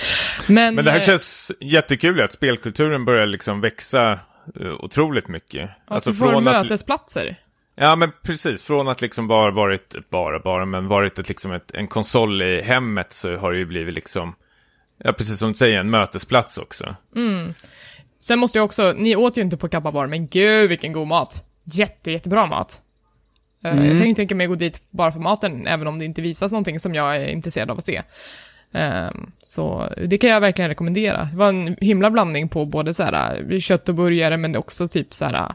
Men, 0.48 0.76
Men 0.76 0.86
det 0.86 0.92
här 0.92 1.00
eh, 1.00 1.06
känns 1.06 1.52
jättekul 1.60 2.22
att 2.22 2.34
spelkulturen 2.34 3.06
börjar 3.06 3.26
liksom 3.26 3.62
växa 3.62 4.12
eh, 4.12 4.18
otroligt 4.80 5.28
mycket. 5.28 5.70
att 5.88 6.08
vi 6.08 6.14
får 6.14 6.36
att, 6.36 6.44
mötesplatser. 6.44 7.36
Ja, 7.76 7.96
men 7.96 8.12
precis. 8.24 8.64
Från 8.64 8.88
att 8.88 9.02
liksom 9.02 9.28
bara 9.28 9.52
varit, 9.52 9.96
bara, 10.10 10.40
bara, 10.40 10.66
men 10.66 10.88
varit 10.88 11.20
ett, 11.20 11.30
liksom 11.30 11.52
ett, 11.52 11.72
en 11.72 11.88
konsol 11.88 12.42
i 12.42 12.62
hemmet 12.62 13.14
så 13.14 13.38
har 13.38 13.52
det 13.52 13.58
ju 13.58 13.66
blivit 13.66 13.96
liksom, 13.96 14.36
ja 14.98 15.14
precis 15.14 15.40
som 15.40 15.50
du 15.50 15.56
säger, 15.56 15.80
en 15.80 15.90
mötesplats 15.90 16.58
också. 16.58 16.96
Sen 18.20 18.40
måste 18.40 18.58
jag 18.58 18.66
också, 18.66 18.94
ni 18.98 19.16
åt 19.16 19.38
ju 19.38 19.42
inte 19.42 19.58
på 19.58 19.68
Kappa 19.68 19.92
Bar, 19.92 20.08
men 20.08 20.28
gud 20.28 20.70
vilken 20.70 20.94
god 20.94 21.08
mat. 21.08 21.44
Jätte, 21.64 22.12
jättebra 22.12 22.46
mat. 22.46 22.82
Eh, 23.64 23.88
Jag 23.88 24.00
kan 24.00 24.08
ju 24.10 24.16
tänka 24.16 24.36
mig 24.36 24.46
att 24.46 24.50
gå 24.50 24.56
dit 24.56 24.82
bara 24.90 25.12
för 25.12 25.20
maten, 25.20 25.68
även 25.68 25.88
om 25.88 26.00
det 26.00 26.06
inte 26.06 26.22
visas 26.22 26.52
någonting 26.52 26.80
som 26.80 26.96
jag 26.96 27.16
är 27.16 27.28
intresserad 27.28 27.72
av 27.72 27.78
att 27.78 27.84
se. 27.86 28.02
Ehm, 28.76 29.32
så 29.38 29.94
det 30.08 30.18
kan 30.18 30.30
jag 30.30 30.42
verkligen 30.42 30.70
rekommendera. 30.70 31.24
Det 31.32 31.38
var 31.38 31.50
en 31.50 31.76
himla 31.82 32.12
blandning 32.12 32.50
på 32.50 32.66
både 32.66 32.94
så 32.94 33.04
här, 33.04 33.46
eh, 33.52 33.60
kött 33.60 33.90
och 33.90 33.96
burgare, 33.96 34.38
men 34.38 34.56
också 34.56 34.88
typ 34.88 35.14
så 35.14 35.26
här. 35.26 35.54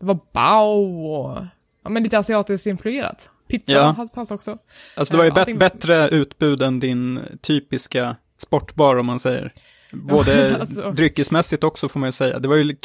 Det 0.00 0.06
var 0.06 0.18
bao 0.32 1.06
och 1.14 1.38
ja, 1.84 1.90
men 1.90 2.02
lite 2.02 2.18
asiatiskt 2.18 2.66
influerat. 2.66 3.30
Pizza 3.48 3.72
Ja. 3.72 4.06
fanns 4.14 4.30
också. 4.30 4.58
Alltså 4.96 5.14
det 5.14 5.18
var 5.18 5.24
ju 5.24 5.30
bet- 5.30 5.38
allting- 5.38 5.58
bättre 5.58 6.08
utbud 6.08 6.62
än 6.62 6.80
din 6.80 7.20
typiska 7.40 8.16
sportbar 8.38 8.96
om 8.96 9.06
man 9.06 9.20
säger. 9.20 9.52
Både 9.92 10.56
alltså. 10.60 10.90
dryckesmässigt 10.90 11.64
också 11.64 11.88
får 11.88 12.00
man 12.00 12.08
ju 12.08 12.12
säga. 12.12 12.38
Det 12.38 12.48
var 12.48 12.56
ju, 12.56 12.76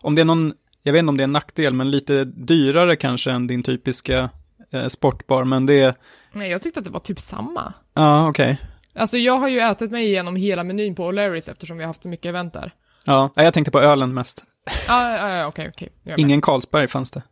om 0.00 0.14
det 0.14 0.22
är 0.22 0.24
någon, 0.24 0.52
jag 0.82 0.92
vet 0.92 0.98
inte 1.00 1.08
om 1.08 1.16
det 1.16 1.22
är 1.22 1.24
en 1.24 1.32
nackdel, 1.32 1.72
men 1.72 1.90
lite 1.90 2.24
dyrare 2.24 2.96
kanske 2.96 3.30
än 3.30 3.46
din 3.46 3.62
typiska 3.62 4.30
eh, 4.72 4.86
sportbar, 4.88 5.44
men 5.44 5.66
det 5.66 5.80
är, 5.80 5.94
Nej, 6.32 6.50
jag 6.50 6.62
tyckte 6.62 6.80
att 6.80 6.86
det 6.86 6.92
var 6.92 7.00
typ 7.00 7.20
samma. 7.20 7.72
ja 7.94 8.28
okej. 8.28 8.58
Alltså 8.94 9.18
jag 9.18 9.38
har 9.38 9.48
ju 9.48 9.58
ätit 9.60 9.90
mig 9.90 10.04
igenom 10.06 10.36
hela 10.36 10.64
menyn 10.64 10.94
på 10.94 11.12
O'Larrys 11.12 11.50
eftersom 11.50 11.76
vi 11.76 11.82
har 11.82 11.86
haft 11.88 12.02
så 12.02 12.08
mycket 12.08 12.26
event 12.26 12.52
där. 12.52 12.72
Ja, 13.04 13.30
jag 13.36 13.54
tänkte 13.54 13.70
på 13.70 13.80
ölen 13.80 14.14
mest. 14.14 14.44
Ja, 14.88 15.16
ja, 15.18 15.36
ja, 15.36 15.46
okej, 15.46 15.70
okej. 15.74 15.88
Jag 16.02 16.12
är 16.12 16.16
med. 16.16 16.20
Ingen 16.20 16.40
Carlsberg 16.40 16.88
fanns 16.88 17.10
det. 17.10 17.22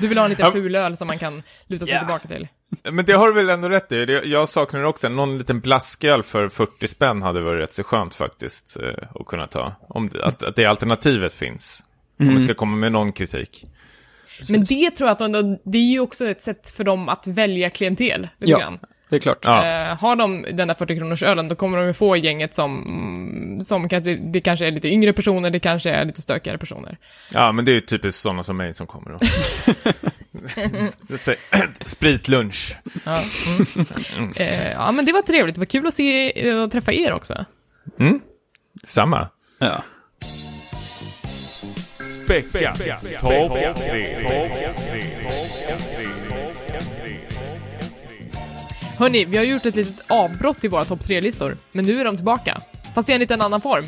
Du 0.00 0.08
vill 0.08 0.18
ha 0.18 0.24
en 0.24 0.30
liten 0.30 0.52
ful 0.52 0.74
öl 0.74 0.96
som 0.96 1.06
man 1.08 1.18
kan 1.18 1.42
luta 1.66 1.86
sig 1.86 1.94
Ja. 1.94 2.00
tillbaka 2.00 2.28
till. 2.28 2.48
Men 2.92 3.04
det 3.04 3.12
har 3.12 3.26
du 3.28 3.32
väl 3.34 3.50
ändå 3.50 3.68
rätt 3.68 3.92
i. 3.92 4.06
Det- 4.06 4.24
Jag 4.24 4.48
saknar 4.48 4.82
också 4.84 5.08
någon 5.08 5.38
liten 5.38 5.60
blasköl 5.60 6.22
för 6.22 6.48
40 6.48 6.88
spänn 6.88 7.22
hade 7.22 7.40
varit 7.40 7.62
rätt 7.62 7.72
så 7.72 7.82
skönt 7.84 8.14
faktiskt 8.14 8.76
eh, 8.76 9.06
att 9.20 9.26
kunna 9.26 9.46
ta. 9.46 9.72
Om 9.88 10.08
det, 10.08 10.24
att, 10.24 10.42
att 10.42 10.56
det 10.56 10.66
alternativet 10.66 11.32
finns. 11.32 11.84
Om 12.20 12.36
vi 12.36 12.42
ska 12.44 12.54
komma 12.54 12.76
med 12.76 12.92
någon 12.92 13.12
kritik. 13.12 13.64
Men 14.48 14.64
det 14.64 14.90
tror 14.90 15.08
jag 15.08 15.12
att 15.12 15.32
de, 15.32 15.58
det 15.64 15.78
är 15.78 15.90
ju 15.92 16.00
också 16.00 16.26
ett 16.26 16.42
sätt 16.42 16.68
för 16.70 16.84
dem 16.84 17.08
att 17.08 17.26
välja 17.26 17.70
klientel, 17.70 18.28
lite 18.38 18.50
Ja. 18.52 18.58
grann. 18.58 18.78
Det 19.08 19.16
är 19.16 19.20
klart. 19.20 19.38
Ja. 19.42 19.66
Eh, 19.66 19.98
har 19.98 20.16
de 20.16 20.46
den 20.52 20.68
där 20.68 20.74
40 20.74 20.96
kronors 20.98 21.22
ölen, 21.22 21.48
då 21.48 21.54
kommer 21.54 21.78
de 21.78 21.86
ju 21.86 21.92
få 21.92 22.16
gänget 22.16 22.54
som, 22.54 23.58
som 23.62 23.88
kanske, 23.88 24.16
det 24.16 24.40
kanske 24.40 24.66
är 24.66 24.70
lite 24.70 24.88
yngre 24.88 25.12
personer, 25.12 25.50
det 25.50 25.58
kanske 25.58 25.90
är 25.90 26.04
lite 26.04 26.22
stökigare 26.22 26.58
personer. 26.58 26.98
Ja, 27.32 27.52
men 27.52 27.64
det 27.64 27.70
är 27.70 27.74
ju 27.74 27.80
typiskt 27.80 28.22
sådana 28.22 28.42
som 28.42 28.56
mig 28.56 28.74
som 28.74 28.86
kommer 28.86 29.10
då. 29.10 29.18
Spritlunch. 31.84 32.76
Ja, 33.04 33.20
mm. 34.16 34.32
Eh, 34.36 34.72
ja, 34.72 34.92
men 34.92 35.04
det 35.04 35.12
var 35.12 35.22
trevligt. 35.22 35.54
Det 35.54 35.60
var 35.60 35.66
kul 35.66 35.86
att 35.86 35.94
se 35.94 36.52
och 36.54 36.70
träffa 36.70 36.92
er 36.92 37.12
också. 37.12 37.44
Samma. 38.84 39.28
Ja. 39.58 39.82
Späckat. 42.30 42.78
Topp 43.20 43.58
Hörni, 48.98 49.24
vi 49.24 49.36
har 49.36 49.44
gjort 49.44 49.66
ett 49.66 49.76
litet 49.76 50.10
avbrott 50.10 50.64
i 50.64 50.68
våra 50.68 50.84
topp 50.84 51.00
tre-listor, 51.00 51.56
men 51.72 51.84
nu 51.84 52.00
är 52.00 52.04
de 52.04 52.16
tillbaka. 52.16 52.60
Fast 52.94 53.10
i 53.10 53.12
en 53.12 53.20
liten 53.20 53.40
annan 53.40 53.60
form. 53.60 53.84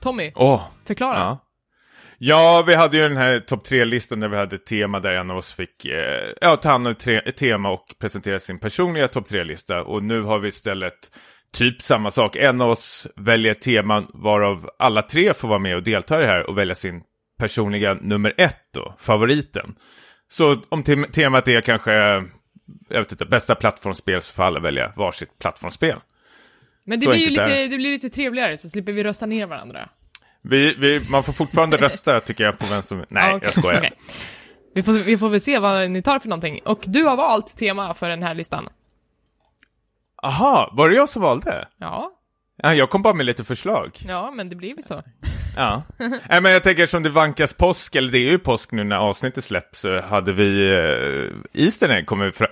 Tommy, 0.00 0.32
Åh. 0.34 0.62
förklara. 0.86 1.18
Ja. 1.18 1.38
Ja, 2.18 2.64
vi 2.66 2.74
hade 2.74 2.96
ju 2.96 3.02
den 3.02 3.16
här 3.16 3.40
topp 3.40 3.64
tre-listan 3.64 4.20
där 4.20 4.28
vi 4.28 4.36
hade 4.36 4.56
ett 4.56 4.66
tema 4.66 5.00
där 5.00 5.12
en 5.12 5.30
av 5.30 5.36
oss 5.36 5.54
fick 5.54 5.84
eh, 5.84 6.32
ja, 6.40 6.56
ta 6.56 6.68
hand 6.68 6.86
om 6.86 6.92
ett, 6.92 6.98
tre, 6.98 7.18
ett 7.18 7.36
tema 7.36 7.70
och 7.70 7.84
presentera 8.00 8.38
sin 8.38 8.58
personliga 8.58 9.08
topp 9.08 9.26
tre-lista. 9.26 9.82
Och 9.82 10.02
nu 10.02 10.22
har 10.22 10.38
vi 10.38 10.48
istället 10.48 11.10
typ 11.52 11.82
samma 11.82 12.10
sak. 12.10 12.36
En 12.36 12.60
av 12.60 12.70
oss 12.70 13.06
väljer 13.16 13.52
ett 13.52 13.62
tema 13.62 14.06
varav 14.14 14.70
alla 14.78 15.02
tre 15.02 15.34
får 15.34 15.48
vara 15.48 15.58
med 15.58 15.76
och 15.76 15.82
delta 15.82 16.18
i 16.18 16.20
det 16.20 16.28
här 16.28 16.50
och 16.50 16.58
välja 16.58 16.74
sin 16.74 17.02
personliga 17.42 17.94
nummer 17.94 18.34
ett 18.36 18.72
då, 18.74 18.94
favoriten. 18.98 19.74
Så 20.28 20.56
om 20.68 20.82
tem 20.82 21.06
temat 21.12 21.48
är 21.48 21.60
kanske, 21.60 21.92
jag 22.88 22.98
vet 22.98 23.12
inte, 23.12 23.24
bästa 23.24 23.54
plattformsspel 23.54 24.22
så 24.22 24.34
får 24.34 24.42
alla 24.42 24.60
välja 24.60 24.92
varsitt 24.96 25.38
plattformsspel. 25.38 25.98
Men 26.84 26.98
det 27.00 27.04
Så 27.04 27.10
blir 27.10 27.20
ju 27.20 27.30
lite, 27.30 27.66
det 27.66 27.76
blir 27.76 27.92
lite 27.92 28.08
trevligare, 28.08 28.56
så 28.56 28.68
slipper 28.68 28.92
vi 28.92 29.04
rösta 29.04 29.26
ner 29.26 29.46
varandra. 29.46 29.88
Vi, 30.42 30.74
vi, 30.74 31.00
man 31.10 31.22
får 31.22 31.32
fortfarande 31.32 31.76
rösta 31.86 32.20
tycker 32.20 32.44
jag 32.44 32.58
på 32.58 32.66
vem 32.66 32.82
som... 32.82 33.04
Nej, 33.08 33.34
okej, 33.34 33.40
jag 33.48 33.54
skojar. 33.54 33.78
okej. 33.78 33.92
Vi, 34.74 34.82
får, 34.82 34.92
vi 34.92 35.18
får 35.18 35.28
väl 35.28 35.40
se 35.40 35.58
vad 35.58 35.90
ni 35.90 36.02
tar 36.02 36.18
för 36.18 36.28
någonting. 36.28 36.60
Och 36.64 36.84
du 36.86 37.04
har 37.04 37.16
valt 37.16 37.56
tema 37.56 37.94
för 37.94 38.08
den 38.08 38.22
här 38.22 38.34
listan. 38.34 38.68
Aha, 40.22 40.70
var 40.72 40.88
det 40.88 40.94
jag 40.96 41.08
som 41.08 41.22
valde? 41.22 41.68
Ja, 41.76 42.12
Ja, 42.56 42.74
jag 42.74 42.90
kom 42.90 43.02
bara 43.02 43.14
med 43.14 43.26
lite 43.26 43.44
förslag. 43.44 43.98
ja, 44.08 44.30
men 44.30 44.48
det 44.48 44.56
blir 44.56 44.76
ju 44.76 44.82
så. 44.82 45.02
Ja. 45.56 45.82
Nej, 45.98 46.42
men 46.42 46.52
jag 46.52 46.62
tänker 46.62 46.86
som 46.86 47.02
det 47.02 47.10
vankas 47.10 47.54
påsk, 47.54 47.94
eller 47.94 48.12
det 48.12 48.18
är 48.18 48.30
ju 48.30 48.38
påsk 48.38 48.72
nu 48.72 48.84
när 48.84 48.96
avsnittet 48.96 49.44
släpps, 49.44 49.80
så 49.80 50.00
hade 50.00 50.32
vi 50.32 50.72
eh, 50.74 51.62
Easter 51.64 51.88
egg 51.88 52.06
kommit 52.06 52.36
fram, 52.36 52.48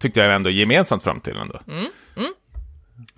tyckte 0.00 0.20
jag 0.20 0.34
ändå 0.34 0.50
gemensamt 0.50 1.02
fram 1.02 1.20
till 1.20 1.36
ändå. 1.36 1.60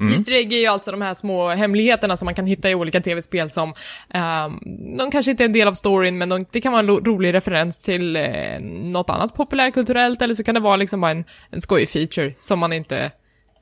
Mm. 0.00 0.12
Easter 0.14 0.32
egg 0.32 0.52
är 0.52 0.58
ju 0.58 0.66
alltså 0.66 0.90
de 0.90 1.02
här 1.02 1.14
små 1.14 1.48
hemligheterna 1.48 2.16
som 2.16 2.26
man 2.26 2.34
kan 2.34 2.46
hitta 2.46 2.70
i 2.70 2.74
olika 2.74 3.00
tv-spel 3.00 3.50
som, 3.50 3.74
ehm, 4.10 4.58
de 4.98 5.10
kanske 5.10 5.30
inte 5.30 5.42
är 5.42 5.46
en 5.46 5.52
del 5.52 5.68
av 5.68 5.74
storyn, 5.74 6.18
men 6.18 6.28
de, 6.28 6.46
det 6.52 6.60
kan 6.60 6.72
vara 6.72 6.80
en 6.80 6.88
rolig 6.88 7.34
referens 7.34 7.78
till 7.78 8.16
eh, 8.16 8.60
något 8.60 9.10
annat 9.10 9.34
populärkulturellt, 9.34 10.22
eller 10.22 10.34
så 10.34 10.44
kan 10.44 10.54
det 10.54 10.60
vara 10.60 10.76
liksom 10.76 11.00
bara 11.00 11.10
en, 11.10 11.24
en 11.50 11.60
skojig 11.60 11.88
feature 11.88 12.34
som 12.38 12.58
man 12.58 12.72
inte 12.72 13.10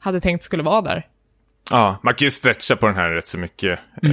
hade 0.00 0.20
tänkt 0.20 0.42
skulle 0.42 0.62
vara 0.62 0.82
där. 0.82 1.06
Ja, 1.70 1.98
man 2.02 2.14
kan 2.14 2.26
ju 2.26 2.30
stretcha 2.30 2.76
på 2.76 2.86
den 2.86 2.96
här 2.96 3.10
rätt 3.10 3.26
så 3.28 3.38
mycket 3.38 3.78
eh, 4.02 4.10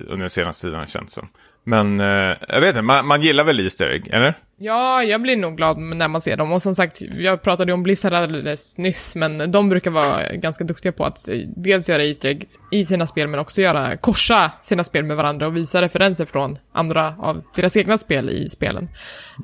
under 0.00 0.16
den 0.16 0.30
senaste 0.30 0.66
tiden 0.66 0.86
känns 0.86 1.12
som. 1.12 1.28
Men 1.64 2.00
eh, 2.00 2.36
jag 2.48 2.60
vet 2.60 2.68
inte, 2.68 2.82
man, 2.82 3.06
man 3.06 3.22
gillar 3.22 3.44
väl 3.44 3.60
Easter 3.60 3.88
Egg, 3.90 4.08
eller? 4.08 4.38
Ja, 4.56 5.02
jag 5.02 5.22
blir 5.22 5.36
nog 5.36 5.56
glad 5.56 5.78
när 5.78 6.08
man 6.08 6.20
ser 6.20 6.36
dem. 6.36 6.52
Och 6.52 6.62
som 6.62 6.74
sagt, 6.74 7.00
jag 7.02 7.42
pratade 7.42 7.72
om 7.72 7.82
Blizzard 7.82 8.12
alldeles 8.12 8.78
nyss, 8.78 9.16
men 9.16 9.50
de 9.50 9.68
brukar 9.68 9.90
vara 9.90 10.32
ganska 10.32 10.64
duktiga 10.64 10.92
på 10.92 11.04
att 11.04 11.28
eh, 11.28 11.36
dels 11.56 11.88
göra 11.88 12.04
Easter 12.04 12.28
eggs 12.28 12.60
i 12.70 12.84
sina 12.84 13.06
spel, 13.06 13.28
men 13.28 13.40
också 13.40 13.60
göra, 13.62 13.96
korsa 13.96 14.50
sina 14.60 14.84
spel 14.84 15.04
med 15.04 15.16
varandra 15.16 15.46
och 15.46 15.56
visa 15.56 15.82
referenser 15.82 16.24
från 16.26 16.58
andra 16.72 17.14
av 17.18 17.42
deras 17.54 17.76
egna 17.76 17.98
spel 17.98 18.30
i 18.30 18.48
spelen. 18.48 18.88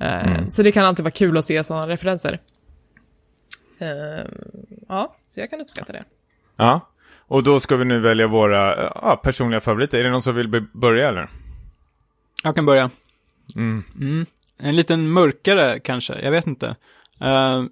Eh, 0.00 0.47
Så 0.49 0.62
det 0.62 0.73
kan 0.73 0.85
alltid 0.85 1.05
vara 1.05 1.12
kul 1.12 1.38
att 1.38 1.45
se 1.45 1.65
sådana 1.65 1.88
referenser. 1.88 2.38
Eh, 3.79 4.25
ja, 4.88 5.17
så 5.27 5.41
jag 5.41 5.50
kan 5.50 5.61
uppskatta 5.61 5.93
det. 5.93 6.05
Ja. 6.57 6.81
Och 7.28 7.42
då 7.42 7.61
ska 7.61 7.76
vi 7.76 7.85
nu 7.85 8.00
välja 8.00 8.26
våra 8.26 8.85
eh, 8.85 8.92
ja, 8.94 9.16
personliga 9.16 9.61
favoriter. 9.61 9.99
Är 9.99 10.04
det 10.04 10.11
någon 10.11 10.23
som 10.23 10.35
vill 10.35 10.66
börja 10.73 11.08
eller? 11.08 11.28
Jag 12.44 12.54
kan 12.54 12.66
börja. 12.66 12.90
Mm. 13.56 13.82
Mm. 14.00 14.26
En 14.58 14.76
liten 14.76 15.12
mörkare 15.12 15.78
kanske, 15.78 16.20
jag 16.23 16.30
vet 16.30 16.47
inte. 16.47 16.76
Eh, 17.20 17.62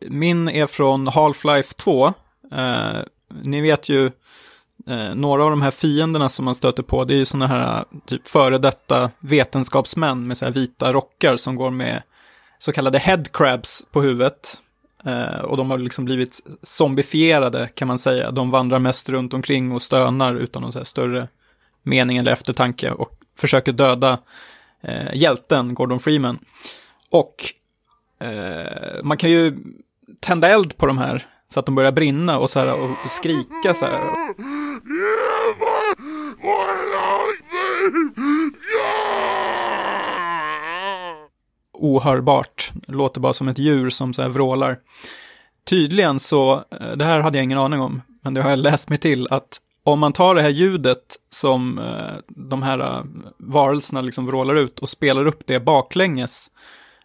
min 0.00 0.48
är 0.48 0.66
från 0.66 1.08
Half-Life 1.08 1.76
2. 1.76 2.06
Eh, 2.52 3.00
ni 3.42 3.60
vet 3.60 3.88
ju 3.88 4.06
eh, 4.86 5.14
några 5.14 5.44
av 5.44 5.50
de 5.50 5.62
här 5.62 5.70
fienderna 5.70 6.28
som 6.28 6.44
man 6.44 6.54
stöter 6.54 6.82
på, 6.82 7.04
det 7.04 7.14
är 7.14 7.18
ju 7.18 7.24
sådana 7.24 7.46
här 7.46 7.84
typ 8.06 8.28
före 8.28 8.58
detta 8.58 9.10
vetenskapsmän 9.18 10.26
med 10.26 10.36
så 10.36 10.44
här 10.44 10.52
vita 10.52 10.92
rockar 10.92 11.36
som 11.36 11.56
går 11.56 11.70
med 11.70 12.02
så 12.58 12.72
kallade 12.72 12.98
headcrabs 12.98 13.86
på 13.92 14.02
huvudet. 14.02 14.58
Eh, 15.06 15.40
och 15.40 15.56
de 15.56 15.70
har 15.70 15.78
liksom 15.78 16.04
blivit 16.04 16.40
zombifierade 16.62 17.68
kan 17.74 17.88
man 17.88 17.98
säga. 17.98 18.30
De 18.30 18.50
vandrar 18.50 18.78
mest 18.78 19.08
runt 19.08 19.34
omkring 19.34 19.72
och 19.72 19.82
stönar 19.82 20.34
utan 20.34 20.62
någon 20.62 20.72
så 20.72 20.78
här 20.78 20.84
större 20.84 21.28
mening 21.82 22.16
eller 22.16 22.32
eftertanke 22.32 22.90
och 22.90 23.12
försöker 23.38 23.72
döda 23.72 24.18
eh, 24.82 25.14
hjälten 25.14 25.74
Gordon 25.74 26.00
Freeman. 26.00 26.38
Och 27.10 27.34
eh, 28.20 29.02
man 29.02 29.16
kan 29.16 29.30
ju 29.30 29.56
tända 30.20 30.48
eld 30.48 30.76
på 30.76 30.86
de 30.86 30.98
här 30.98 31.26
så 31.48 31.60
att 31.60 31.66
de 31.66 31.74
börjar 31.74 31.92
brinna 31.92 32.38
och, 32.38 32.50
så 32.50 32.60
här, 32.60 32.72
och 32.72 33.10
skrika 33.10 33.74
så 33.74 33.86
här. 33.86 34.00
Ohörbart, 41.78 42.72
låter 42.88 43.20
bara 43.20 43.32
som 43.32 43.48
ett 43.48 43.58
djur 43.58 43.90
som 43.90 44.14
så 44.14 44.22
här 44.22 44.28
vrålar. 44.28 44.78
Tydligen 45.64 46.20
så, 46.20 46.54
eh, 46.54 46.92
det 46.96 47.04
här 47.04 47.20
hade 47.20 47.38
jag 47.38 47.44
ingen 47.44 47.58
aning 47.58 47.80
om, 47.80 48.02
men 48.22 48.34
det 48.34 48.42
har 48.42 48.50
jag 48.50 48.58
läst 48.58 48.88
mig 48.88 48.98
till, 48.98 49.28
att 49.30 49.60
om 49.84 49.98
man 49.98 50.12
tar 50.12 50.34
det 50.34 50.42
här 50.42 50.48
ljudet 50.48 51.16
som 51.30 51.78
eh, 51.78 52.14
de 52.28 52.62
här 52.62 52.78
eh, 52.78 53.02
varelserna 53.38 54.00
liksom 54.00 54.26
vrålar 54.26 54.54
ut 54.54 54.78
och 54.78 54.88
spelar 54.88 55.26
upp 55.26 55.42
det 55.46 55.60
baklänges, 55.60 56.50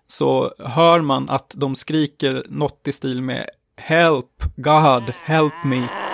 så 0.08 0.54
hör 0.60 1.02
man 1.02 1.30
att 1.30 1.54
de 1.58 1.76
skriker 1.76 2.46
något 2.50 2.88
i 2.88 2.92
stil 2.92 3.22
med 3.22 3.50
Help, 3.78 4.44
God, 4.56 5.14
help 5.24 5.64
me. 5.66 6.11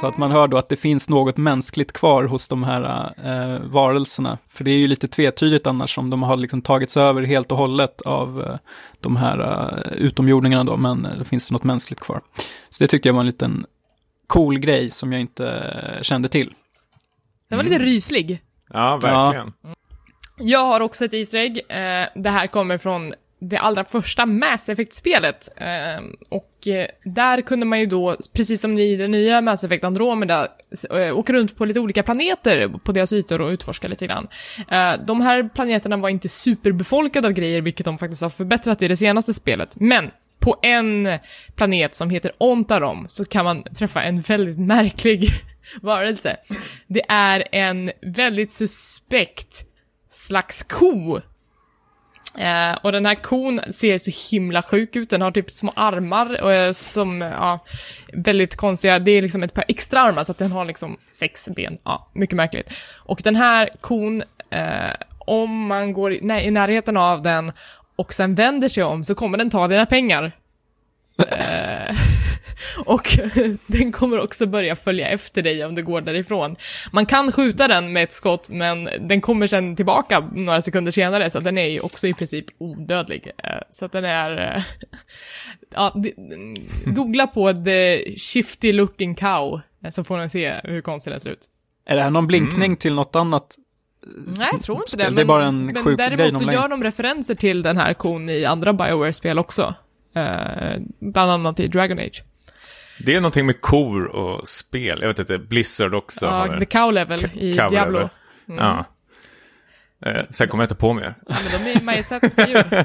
Så 0.00 0.06
att 0.06 0.16
man 0.16 0.30
hör 0.30 0.48
då 0.48 0.58
att 0.58 0.68
det 0.68 0.76
finns 0.76 1.08
något 1.08 1.36
mänskligt 1.36 1.92
kvar 1.92 2.24
hos 2.24 2.48
de 2.48 2.64
här 2.64 3.12
eh, 3.24 3.60
varelserna. 3.66 4.38
För 4.48 4.64
det 4.64 4.70
är 4.70 4.78
ju 4.78 4.88
lite 4.88 5.08
tvetydigt 5.08 5.66
annars 5.66 5.98
om 5.98 6.10
de 6.10 6.22
har 6.22 6.36
liksom 6.36 6.62
tagits 6.62 6.96
över 6.96 7.22
helt 7.22 7.52
och 7.52 7.58
hållet 7.58 8.00
av 8.00 8.40
eh, 8.42 8.56
de 9.00 9.16
här 9.16 9.38
eh, 9.38 9.92
utomjordingarna 9.92 10.64
då, 10.64 10.76
men 10.76 11.06
eh, 11.06 11.18
det 11.18 11.24
finns 11.24 11.50
något 11.50 11.64
mänskligt 11.64 12.00
kvar. 12.00 12.20
Så 12.70 12.84
det 12.84 12.88
tycker 12.88 13.08
jag 13.08 13.14
var 13.14 13.20
en 13.20 13.26
liten 13.26 13.66
cool 14.26 14.58
grej 14.58 14.90
som 14.90 15.12
jag 15.12 15.20
inte 15.20 15.48
eh, 15.48 16.02
kände 16.02 16.28
till. 16.28 16.54
Den 17.48 17.58
var 17.58 17.64
lite 17.64 17.78
ryslig. 17.78 18.40
Ja, 18.72 18.96
verkligen. 19.02 19.52
Jag 20.40 20.66
har 20.66 20.80
också 20.80 21.04
ett 21.04 21.14
Easter 21.14 21.38
egg. 21.38 21.58
Eh, 21.68 22.06
det 22.14 22.30
här 22.30 22.46
kommer 22.46 22.78
från 22.78 23.12
det 23.40 23.56
allra 23.56 23.84
första 23.84 24.26
Mass 24.26 24.68
Effect-spelet. 24.68 25.48
Eh, 25.56 26.04
och 26.28 26.68
eh, 26.68 26.86
där 27.04 27.40
kunde 27.40 27.66
man 27.66 27.80
ju 27.80 27.86
då, 27.86 28.16
precis 28.34 28.60
som 28.60 28.78
i 28.78 28.96
det 28.96 29.08
nya 29.08 29.40
Mass 29.40 29.64
Effect 29.64 29.84
Andromeda, 29.84 30.48
eh, 30.90 31.18
åka 31.18 31.32
runt 31.32 31.56
på 31.56 31.64
lite 31.64 31.80
olika 31.80 32.02
planeter 32.02 32.68
på 32.84 32.92
deras 32.92 33.12
ytor 33.12 33.40
och 33.40 33.48
utforska 33.48 33.88
lite 33.88 34.06
grann. 34.06 34.28
Eh, 34.70 34.92
de 35.06 35.20
här 35.20 35.48
planeterna 35.54 35.96
var 35.96 36.08
inte 36.08 36.28
superbefolkade 36.28 37.28
av 37.28 37.32
grejer, 37.32 37.60
vilket 37.60 37.84
de 37.84 37.98
faktiskt 37.98 38.22
har 38.22 38.30
förbättrat 38.30 38.82
i 38.82 38.88
det 38.88 38.96
senaste 38.96 39.34
spelet. 39.34 39.80
Men 39.80 40.10
på 40.40 40.56
en 40.62 41.08
planet 41.56 41.94
som 41.94 42.10
heter 42.10 42.32
Ontarom 42.38 43.04
så 43.08 43.24
kan 43.24 43.44
man 43.44 43.62
träffa 43.62 44.02
en 44.02 44.20
väldigt 44.20 44.58
märklig 44.58 45.28
varelse. 45.82 46.36
Det 46.86 47.02
är 47.08 47.44
en 47.52 47.90
väldigt 48.02 48.50
suspekt 48.50 49.66
slags 50.10 50.62
ko. 50.62 51.20
Eh, 52.38 52.78
och 52.82 52.92
den 52.92 53.06
här 53.06 53.14
kon 53.14 53.60
ser 53.70 53.98
så 53.98 54.30
himla 54.30 54.62
sjuk 54.62 54.96
ut, 54.96 55.10
den 55.10 55.22
har 55.22 55.30
typ 55.30 55.50
små 55.50 55.72
armar 55.76 56.50
eh, 56.50 56.72
som, 56.72 57.20
ja, 57.20 57.58
väldigt 58.12 58.56
konstiga, 58.56 58.98
det 58.98 59.10
är 59.10 59.22
liksom 59.22 59.42
ett 59.42 59.54
par 59.54 59.64
extra 59.68 60.00
armar 60.00 60.24
så 60.24 60.32
att 60.32 60.38
den 60.38 60.52
har 60.52 60.64
liksom 60.64 60.96
sex 61.10 61.48
ben, 61.56 61.78
ja, 61.84 62.10
mycket 62.12 62.36
märkligt. 62.36 62.70
Och 62.96 63.20
den 63.24 63.36
här 63.36 63.70
kon, 63.80 64.22
eh, 64.50 64.90
om 65.18 65.66
man 65.66 65.92
går 65.92 66.12
i, 66.12 66.20
nej, 66.22 66.46
i 66.46 66.50
närheten 66.50 66.96
av 66.96 67.22
den 67.22 67.52
och 67.96 68.14
sen 68.14 68.34
vänder 68.34 68.68
sig 68.68 68.84
om 68.84 69.04
så 69.04 69.14
kommer 69.14 69.38
den 69.38 69.50
ta 69.50 69.68
dina 69.68 69.86
pengar. 69.86 70.32
Eh, 71.18 71.96
och 72.84 73.18
den 73.66 73.92
kommer 73.92 74.20
också 74.20 74.46
börja 74.46 74.76
följa 74.76 75.08
efter 75.08 75.42
dig 75.42 75.64
om 75.64 75.74
du 75.74 75.82
går 75.82 76.00
därifrån. 76.00 76.56
Man 76.92 77.06
kan 77.06 77.32
skjuta 77.32 77.68
den 77.68 77.92
med 77.92 78.02
ett 78.02 78.12
skott, 78.12 78.48
men 78.50 78.88
den 79.00 79.20
kommer 79.20 79.46
sen 79.46 79.76
tillbaka 79.76 80.20
några 80.32 80.62
sekunder 80.62 80.92
senare, 80.92 81.30
så 81.30 81.38
att 81.38 81.44
den 81.44 81.58
är 81.58 81.66
ju 81.66 81.80
också 81.80 82.06
i 82.06 82.14
princip 82.14 82.44
odödlig. 82.58 83.30
Eh, 83.44 83.50
Så 83.70 83.84
att 83.84 83.92
den 83.92 84.04
är... 84.04 84.54
eh, 84.56 84.62
Ja, 85.74 85.92
det- 85.94 86.14
googla 86.90 87.26
på 87.26 87.52
the 87.52 88.04
shifty 88.16 88.72
looking 88.72 89.14
cow, 89.14 89.60
så 89.90 90.04
får 90.04 90.18
ni 90.18 90.28
se 90.28 90.54
hur 90.64 90.80
konstig 90.80 91.12
den 91.12 91.20
ser 91.20 91.30
ut. 91.30 91.46
Är 91.86 91.96
det 91.96 92.02
här 92.02 92.10
någon 92.10 92.26
blinkning 92.26 92.76
till 92.76 92.94
något 92.94 93.16
annat? 93.16 93.56
Nej, 94.26 94.48
jag 94.52 94.62
tror 94.62 94.76
inte 94.78 94.96
det. 94.96 95.02
Det 95.02 95.08
är 95.08 95.10
Men, 95.10 95.26
bara 95.26 95.44
en 95.44 95.66
men 95.66 95.74
sjuk 95.84 95.98
grej 95.98 96.10
däremot 96.10 96.40
de 96.40 96.46
så 96.46 96.52
gör 96.52 96.68
de 96.68 96.84
referenser 96.84 97.34
till 97.34 97.62
den 97.62 97.76
här 97.76 97.94
kon 97.94 98.28
i 98.28 98.44
andra 98.44 98.72
Bioware-spel 98.72 99.38
också. 99.38 99.74
Eh, 100.14 100.76
bland 101.00 101.30
annat 101.30 101.60
i 101.60 101.66
Dragon 101.66 101.98
Age. 101.98 102.22
Det 103.04 103.14
är 103.14 103.20
någonting 103.20 103.46
med 103.46 103.60
kor 103.60 104.04
och 104.06 104.48
spel. 104.48 104.98
Jag 105.00 105.08
vet 105.08 105.18
inte, 105.18 105.38
Blizzard 105.38 105.94
också 105.94 106.26
Ja, 106.26 106.30
har 106.32 106.58
The 106.58 106.64
Cow 106.64 106.92
Level 106.92 107.24
i 107.34 107.56
cow 107.56 107.70
Diablo. 107.70 107.92
level. 107.98 108.08
Ja. 108.46 108.84
Eh, 110.06 110.24
sen 110.30 110.48
kommer 110.48 110.62
jag 110.62 110.66
inte 110.66 110.74
på 110.74 110.92
mer. 110.92 111.14
Ja, 111.28 111.36
men 111.52 111.64
de 111.64 111.70
är 111.78 111.84
majestätiska 111.84 112.48
djur. 112.48 112.62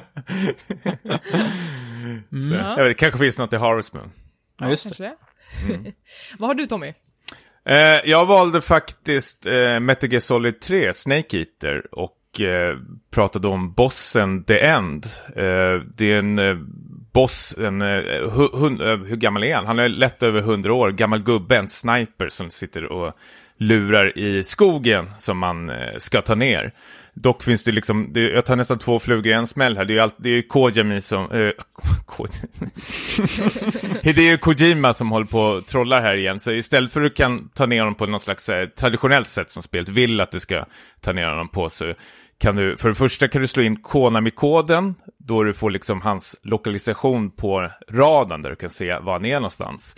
Så, 2.49 2.53
Ja. 2.55 2.69
jag 2.77 2.83
vet, 2.83 2.89
det 2.89 2.93
kanske 2.93 3.19
finns 3.19 3.37
något 3.39 3.53
i 3.53 3.55
Harvest 3.55 3.93
Moon. 3.93 4.11
Ja, 4.59 4.69
just 4.69 4.83
det. 4.83 4.89
Kanske 4.97 5.77
det. 5.77 5.91
Vad 6.39 6.49
har 6.49 6.53
du 6.55 6.65
Tommy? 6.65 6.93
Eh, 7.65 7.75
jag 8.05 8.25
valde 8.25 8.61
faktiskt 8.61 9.45
eh, 9.45 9.79
Metal 9.79 10.11
Gear 10.11 10.19
Solid 10.19 10.61
3, 10.61 10.93
Snake 10.93 11.37
Eater, 11.37 11.83
och 11.95 12.41
eh, 12.41 12.77
pratade 13.11 13.47
om 13.47 13.73
bossen 13.73 14.43
The 14.43 14.59
End. 14.59 15.05
Eh, 15.35 15.81
det 15.95 16.11
är 16.11 16.17
en 16.17 16.39
eh, 16.39 16.55
boss, 17.13 17.55
en, 17.57 17.81
eh, 17.81 17.87
hu- 18.29 18.55
hund, 18.59 18.81
eh, 18.81 18.97
hur 18.97 19.15
gammal 19.15 19.43
är 19.43 19.55
han? 19.55 19.65
Han 19.65 19.79
är 19.79 19.89
lätt 19.89 20.23
över 20.23 20.39
100 20.39 20.73
år, 20.73 20.91
gammal 20.91 21.23
gubbe, 21.23 21.57
en 21.57 21.69
sniper 21.69 22.29
som 22.29 22.49
sitter 22.49 22.85
och 22.85 23.13
lurar 23.57 24.17
i 24.17 24.43
skogen 24.43 25.09
som 25.17 25.37
man 25.37 25.69
eh, 25.69 25.97
ska 25.97 26.21
ta 26.21 26.35
ner. 26.35 26.71
Dock 27.15 27.43
finns 27.43 27.63
det 27.63 27.71
liksom, 27.71 28.13
det, 28.13 28.21
jag 28.21 28.45
tar 28.45 28.55
nästan 28.55 28.79
två 28.79 28.99
flugor 28.99 29.27
i 29.27 29.33
en 29.35 29.47
smäll 29.47 29.77
här. 29.77 29.85
Det 29.85 29.93
är 29.93 29.95
ju, 29.95 29.99
allt, 30.01 30.15
det 30.17 30.29
är 30.29 30.33
ju 30.33 30.41
Kojami 30.41 31.01
som... 31.01 31.31
Eh, 31.31 31.51
Ko- 32.05 32.27
Hideo 34.01 34.37
Kojima 34.41 34.93
som 34.93 35.11
håller 35.11 35.25
på 35.25 35.39
och 35.41 35.65
trollar 35.65 36.01
här 36.01 36.15
igen. 36.15 36.39
Så 36.39 36.51
istället 36.51 36.91
för 36.91 37.01
att 37.01 37.05
du 37.11 37.13
kan 37.13 37.49
ta 37.49 37.65
ner 37.65 37.79
honom 37.79 37.95
på 37.95 38.05
något 38.05 38.21
slags 38.21 38.49
eh, 38.49 38.65
traditionellt 38.67 39.27
sätt 39.27 39.49
som 39.49 39.63
spelet 39.63 39.89
vill 39.89 40.21
att 40.21 40.31
du 40.31 40.39
ska 40.39 40.65
ta 41.01 41.13
ner 41.13 41.27
honom 41.27 41.47
på 41.49 41.69
så 41.69 41.93
kan 42.37 42.55
du, 42.55 42.77
för 42.77 42.89
det 42.89 42.95
första 42.95 43.27
kan 43.27 43.41
du 43.41 43.47
slå 43.47 43.63
in 43.63 43.77
Konami-koden, 43.77 44.95
då 45.17 45.43
du 45.43 45.53
får 45.53 45.71
liksom 45.71 46.01
hans 46.01 46.35
lokalisation 46.43 47.31
på 47.31 47.69
radarn 47.89 48.41
där 48.41 48.49
du 48.49 48.55
kan 48.55 48.69
se 48.69 48.99
var 48.99 49.13
han 49.13 49.25
är 49.25 49.35
någonstans. 49.35 49.95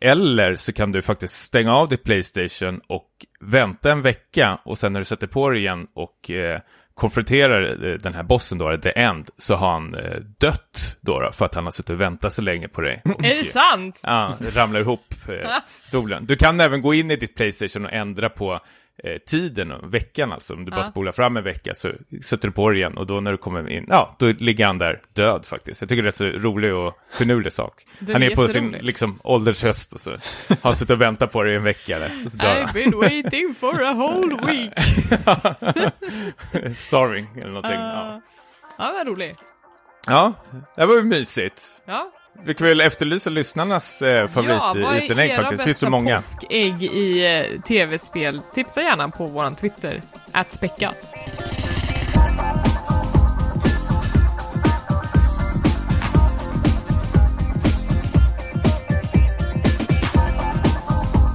Eller 0.00 0.56
så 0.56 0.72
kan 0.72 0.92
du 0.92 1.02
faktiskt 1.02 1.34
stänga 1.34 1.74
av 1.74 1.88
ditt 1.88 2.04
Playstation 2.04 2.80
och 2.86 3.10
vänta 3.40 3.92
en 3.92 4.02
vecka 4.02 4.58
och 4.64 4.78
sen 4.78 4.92
när 4.92 5.00
du 5.00 5.04
sätter 5.04 5.26
på 5.26 5.50
det 5.50 5.58
igen 5.58 5.86
och 5.94 6.30
eh, 6.30 6.60
konfronterar 6.98 7.86
eh, 7.86 7.94
den 7.94 8.14
här 8.14 8.22
bossen 8.22 8.58
då, 8.58 8.76
The 8.76 9.00
End, 9.00 9.30
så 9.38 9.54
har 9.54 9.72
han 9.72 9.94
eh, 9.94 10.16
dött 10.38 10.96
då, 11.00 11.20
då 11.20 11.32
för 11.32 11.44
att 11.44 11.54
han 11.54 11.64
har 11.64 11.70
suttit 11.70 11.90
och 11.90 12.00
väntat 12.00 12.32
så 12.32 12.42
länge 12.42 12.68
på 12.68 12.80
dig. 12.80 13.00
Är 13.04 13.42
det 13.42 13.44
sant? 13.44 14.00
Ja, 14.02 14.36
ramlar 14.54 14.80
ihop 14.80 15.14
eh, 15.28 15.50
stolen. 15.82 16.26
Du 16.26 16.36
kan 16.36 16.60
även 16.60 16.82
gå 16.82 16.94
in 16.94 17.10
i 17.10 17.16
ditt 17.16 17.34
Playstation 17.34 17.86
och 17.86 17.92
ändra 17.92 18.28
på 18.28 18.60
eh, 19.04 19.18
tiden, 19.18 19.72
veckan 19.90 20.32
alltså. 20.32 20.54
Om 20.54 20.64
du 20.64 20.70
bara 20.70 20.80
Ja. 20.80 20.84
spolar 20.84 21.12
fram 21.12 21.36
en 21.36 21.44
vecka 21.44 21.74
så 21.74 21.92
sätter 22.22 22.48
du 22.48 22.52
på 22.52 22.70
det 22.70 22.76
igen 22.76 22.96
och 22.98 23.06
då 23.06 23.20
när 23.20 23.30
du 23.32 23.36
kommer 23.38 23.70
in, 23.70 23.86
ja, 23.88 24.16
då 24.18 24.26
ligger 24.26 24.66
han 24.66 24.78
där 24.78 25.00
död 25.12 25.46
faktiskt. 25.46 25.80
Jag 25.80 25.88
tycker 25.88 26.02
det 26.02 26.06
är 26.06 26.10
rätt 26.10 26.16
så 26.16 26.24
rolig 26.48 26.74
och 26.74 26.98
finurlig 27.12 27.52
sak. 27.52 27.84
Är 28.08 28.12
han 28.12 28.22
är 28.22 28.34
på 28.34 28.48
sin 28.48 28.70
liksom 28.80 29.20
åldershöst 29.24 29.92
och 29.92 30.00
så 30.00 30.10
har 30.62 30.72
suttit 30.72 30.90
och 30.90 31.00
väntat 31.00 31.32
på 31.32 31.42
det 31.42 31.52
i 31.52 31.54
en 31.54 31.62
vecka 31.62 31.98
I've 31.98 32.72
been 32.72 32.90
waiting 33.00 33.54
for 33.54 33.82
a 33.84 33.92
whole 33.94 34.46
week. 34.46 34.72
han. 35.26 36.74
Starving 36.74 37.26
eller 37.36 37.48
någonting. 37.48 37.72
Ja. 37.80 38.20
Ja, 38.78 38.92
vad 38.96 39.08
roligt. 39.08 39.38
ja, 40.06 40.32
det 40.76 40.86
var 40.86 40.94
ju 40.96 41.02
mysigt. 41.02 41.62
Ja. 41.84 42.12
Vi 42.44 42.54
kan 42.54 42.66
väl 42.66 42.80
efterlysa 42.80 43.30
lyssnarnas 43.30 44.02
eh, 44.02 44.28
favorit 44.28 44.56
ja, 44.58 44.94
är 44.94 45.18
Egg 45.18 45.36
faktiskt. 45.36 45.58
Det 45.58 45.64
finns 45.64 45.78
så 45.78 45.90
många. 45.90 46.16
påskägg 46.16 46.82
i 46.82 47.36
eh, 47.54 47.60
tv-spel? 47.60 48.40
Tipsa 48.54 48.82
gärna 48.82 49.08
på 49.08 49.26
våran 49.26 49.54
Twitter, 49.54 50.02
späckat. 50.52 51.10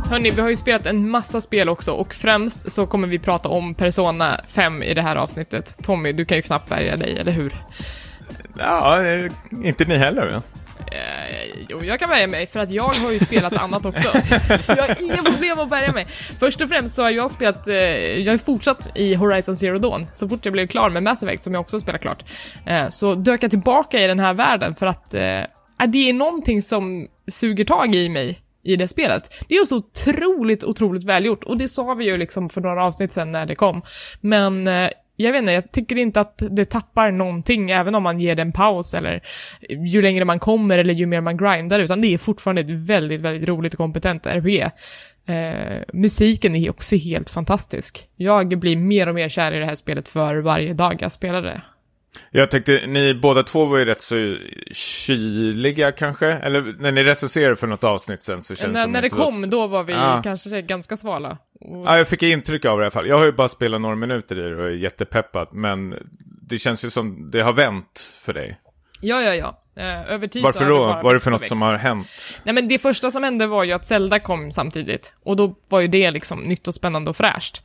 Hörni, 0.09 0.31
vi 0.31 0.41
har 0.41 0.49
ju 0.49 0.55
spelat 0.55 0.85
en 0.85 1.09
massa 1.09 1.41
spel 1.41 1.69
också 1.69 1.91
och 1.91 2.13
främst 2.13 2.71
så 2.71 2.85
kommer 2.85 3.07
vi 3.07 3.19
prata 3.19 3.49
om 3.49 3.73
Persona 3.73 4.39
5 4.47 4.83
i 4.83 4.93
det 4.93 5.01
här 5.01 5.15
avsnittet. 5.15 5.77
Tommy, 5.83 6.11
du 6.11 6.25
kan 6.25 6.37
ju 6.37 6.41
knappt 6.41 6.71
värja 6.71 6.97
dig, 6.97 7.17
eller 7.17 7.31
hur? 7.31 7.55
Ja, 8.57 9.03
eh, 9.03 9.31
inte 9.63 9.85
ni 9.85 9.97
heller. 9.97 10.31
Ja. 10.31 10.41
Eh, 10.93 11.65
Jo, 11.69 11.83
jag 11.83 11.99
kan 11.99 12.09
värja 12.09 12.27
mig 12.27 12.47
för 12.47 12.59
att 12.59 12.71
jag 12.71 12.89
har 12.89 13.11
ju 13.11 13.19
spelat 13.19 13.53
annat 13.53 13.85
också. 13.85 14.07
Jag 14.67 14.75
har 14.75 15.03
inga 15.03 15.23
problem 15.23 15.59
att 15.59 15.71
värja 15.71 15.91
mig. 15.91 16.05
Först 16.39 16.61
och 16.61 16.69
främst 16.69 16.95
så 16.95 17.03
har 17.03 17.09
jag 17.09 17.31
spelat, 17.31 17.67
eh, 17.67 17.75
jag 18.19 18.33
har 18.33 18.37
fortsatt 18.37 18.89
i 18.95 19.13
Horizon 19.15 19.55
Zero 19.55 19.79
Dawn. 19.79 20.05
Så 20.05 20.29
fort 20.29 20.45
jag 20.45 20.53
blev 20.53 20.67
klar 20.67 20.89
med 20.89 21.03
Mass 21.03 21.23
Effect, 21.23 21.43
som 21.43 21.53
jag 21.53 21.61
också 21.61 21.79
spelar 21.79 21.99
klart, 21.99 22.23
eh, 22.65 22.89
så 22.89 23.15
dök 23.15 23.43
jag 23.43 23.51
tillbaka 23.51 23.99
i 24.03 24.07
den 24.07 24.19
här 24.19 24.33
världen 24.33 24.75
för 24.75 24.85
att 24.85 25.11
det 25.87 26.09
är 26.09 26.13
någonting 26.13 26.61
som 26.61 27.07
suger 27.27 27.65
tag 27.65 27.95
i 27.95 28.09
mig 28.09 28.39
i 28.63 28.75
det 28.75 28.87
spelet. 28.87 29.45
Det 29.47 29.55
är 29.55 29.59
ju 29.59 29.65
så 29.65 29.75
otroligt, 29.75 30.63
otroligt 30.63 31.03
välgjort 31.03 31.43
och 31.43 31.57
det 31.57 31.67
sa 31.67 31.93
vi 31.93 32.05
ju 32.05 32.17
liksom 32.17 32.49
för 32.49 32.61
några 32.61 32.85
avsnitt 32.85 33.13
sedan 33.13 33.31
när 33.31 33.45
det 33.45 33.55
kom. 33.55 33.81
Men 34.21 34.67
jag 35.15 35.31
vet 35.31 35.39
inte, 35.39 35.51
jag 35.51 35.71
tycker 35.71 35.97
inte 35.97 36.21
att 36.21 36.43
det 36.51 36.65
tappar 36.65 37.11
någonting, 37.11 37.71
även 37.71 37.95
om 37.95 38.03
man 38.03 38.19
ger 38.19 38.35
det 38.35 38.41
en 38.41 38.51
paus 38.51 38.93
eller 38.93 39.21
ju 39.87 40.01
längre 40.01 40.25
man 40.25 40.39
kommer 40.39 40.77
eller 40.77 40.93
ju 40.93 41.05
mer 41.05 41.21
man 41.21 41.37
grindar, 41.37 41.79
utan 41.79 42.01
det 42.01 42.07
är 42.13 42.17
fortfarande 42.17 42.61
ett 42.61 42.69
väldigt, 42.69 43.21
väldigt 43.21 43.49
roligt 43.49 43.73
och 43.73 43.77
kompetent 43.77 44.25
RPG. 44.25 44.61
Eh, 45.25 45.79
musiken 45.93 46.55
är 46.55 46.69
också 46.69 46.95
helt 46.95 47.29
fantastisk. 47.29 48.05
Jag 48.15 48.59
blir 48.59 48.75
mer 48.77 49.09
och 49.09 49.15
mer 49.15 49.29
kär 49.29 49.51
i 49.51 49.59
det 49.59 49.65
här 49.65 49.75
spelet 49.75 50.09
för 50.09 50.35
varje 50.35 50.73
dag 50.73 50.97
jag 51.01 51.11
spelar 51.11 51.41
det. 51.41 51.61
Jag 52.31 52.51
tänkte, 52.51 52.83
ni 52.87 53.13
båda 53.13 53.43
två 53.43 53.65
var 53.65 53.77
ju 53.77 53.85
rätt 53.85 54.01
så 54.01 54.37
kyliga 54.71 55.91
kanske? 55.91 56.27
Eller 56.27 56.75
när 56.79 56.91
ni 56.91 57.03
recenserade 57.03 57.55
för 57.55 57.67
något 57.67 57.83
avsnitt 57.83 58.23
sen 58.23 58.41
så 58.41 58.55
kändes 58.55 58.73
När, 58.75 58.83
som 58.83 58.91
när 58.91 59.01
det 59.01 59.09
var- 59.09 59.25
kom, 59.25 59.49
då 59.49 59.67
var 59.67 59.83
vi 59.83 59.93
Ja. 59.93 60.21
kanske 60.23 60.61
ganska 60.61 60.97
svala. 60.97 61.37
Och, 61.65 61.87
Ja, 61.87 61.97
jag 61.97 62.07
fick 62.07 62.23
intryck 62.23 62.65
av 62.65 62.77
det 62.77 62.81
i 62.81 62.85
alla 62.85 62.91
fall. 62.91 63.07
Jag 63.07 63.17
har 63.17 63.25
ju 63.25 63.31
bara 63.31 63.49
spelat 63.49 63.81
några 63.81 63.95
minuter 63.95 64.39
i 64.39 64.49
det 64.49 64.55
och 64.55 64.67
är 64.67 64.71
jättepeppad. 64.71 65.47
Men 65.51 65.95
det 66.41 66.59
känns 66.59 66.85
ju 66.85 66.89
som 66.89 67.31
det 67.31 67.41
har 67.41 67.53
vänt 67.53 68.17
för 68.21 68.33
dig. 68.33 68.59
ja, 69.01 69.21
ja, 69.21 69.35
ja. 69.35 69.59
Eh, 69.75 70.11
över 70.11 70.27
tid 70.27 70.41
så 70.41 70.47
Varför 70.47 70.59
har 70.59 70.69
då? 70.69 70.85
Vad 71.03 71.05
är 71.05 71.13
det 71.13 71.19
för 71.19 71.31
något 71.31 71.47
som 71.47 71.61
har 71.61 71.73
hänt? 71.73 72.07
Nej 72.43 72.55
men 72.55 72.67
det 72.67 72.79
första 72.79 73.11
som 73.11 73.23
hände 73.23 73.47
var 73.47 73.63
ju 73.63 73.71
att 73.71 73.85
Zelda 73.85 74.19
kom 74.19 74.51
samtidigt. 74.51 75.13
Och 75.23 75.35
då 75.35 75.55
var 75.69 75.79
ju 75.79 75.87
det 75.87 76.11
liksom 76.11 76.39
nytt 76.39 76.67
och 76.67 76.75
spännande 76.75 77.09
och 77.09 77.17
fräscht. 77.17 77.61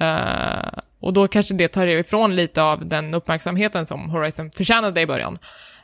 Eh, 0.00 0.78
och 1.00 1.12
då 1.12 1.28
kanske 1.28 1.54
det 1.54 1.68
tar 1.68 1.86
ifrån 1.86 2.36
lite 2.36 2.62
av 2.62 2.86
den 2.86 3.14
uppmärksamheten 3.14 3.86
som 3.86 4.10
Horizon 4.10 4.50
förtjänade 4.50 5.00
i 5.00 5.06
början. 5.06 5.38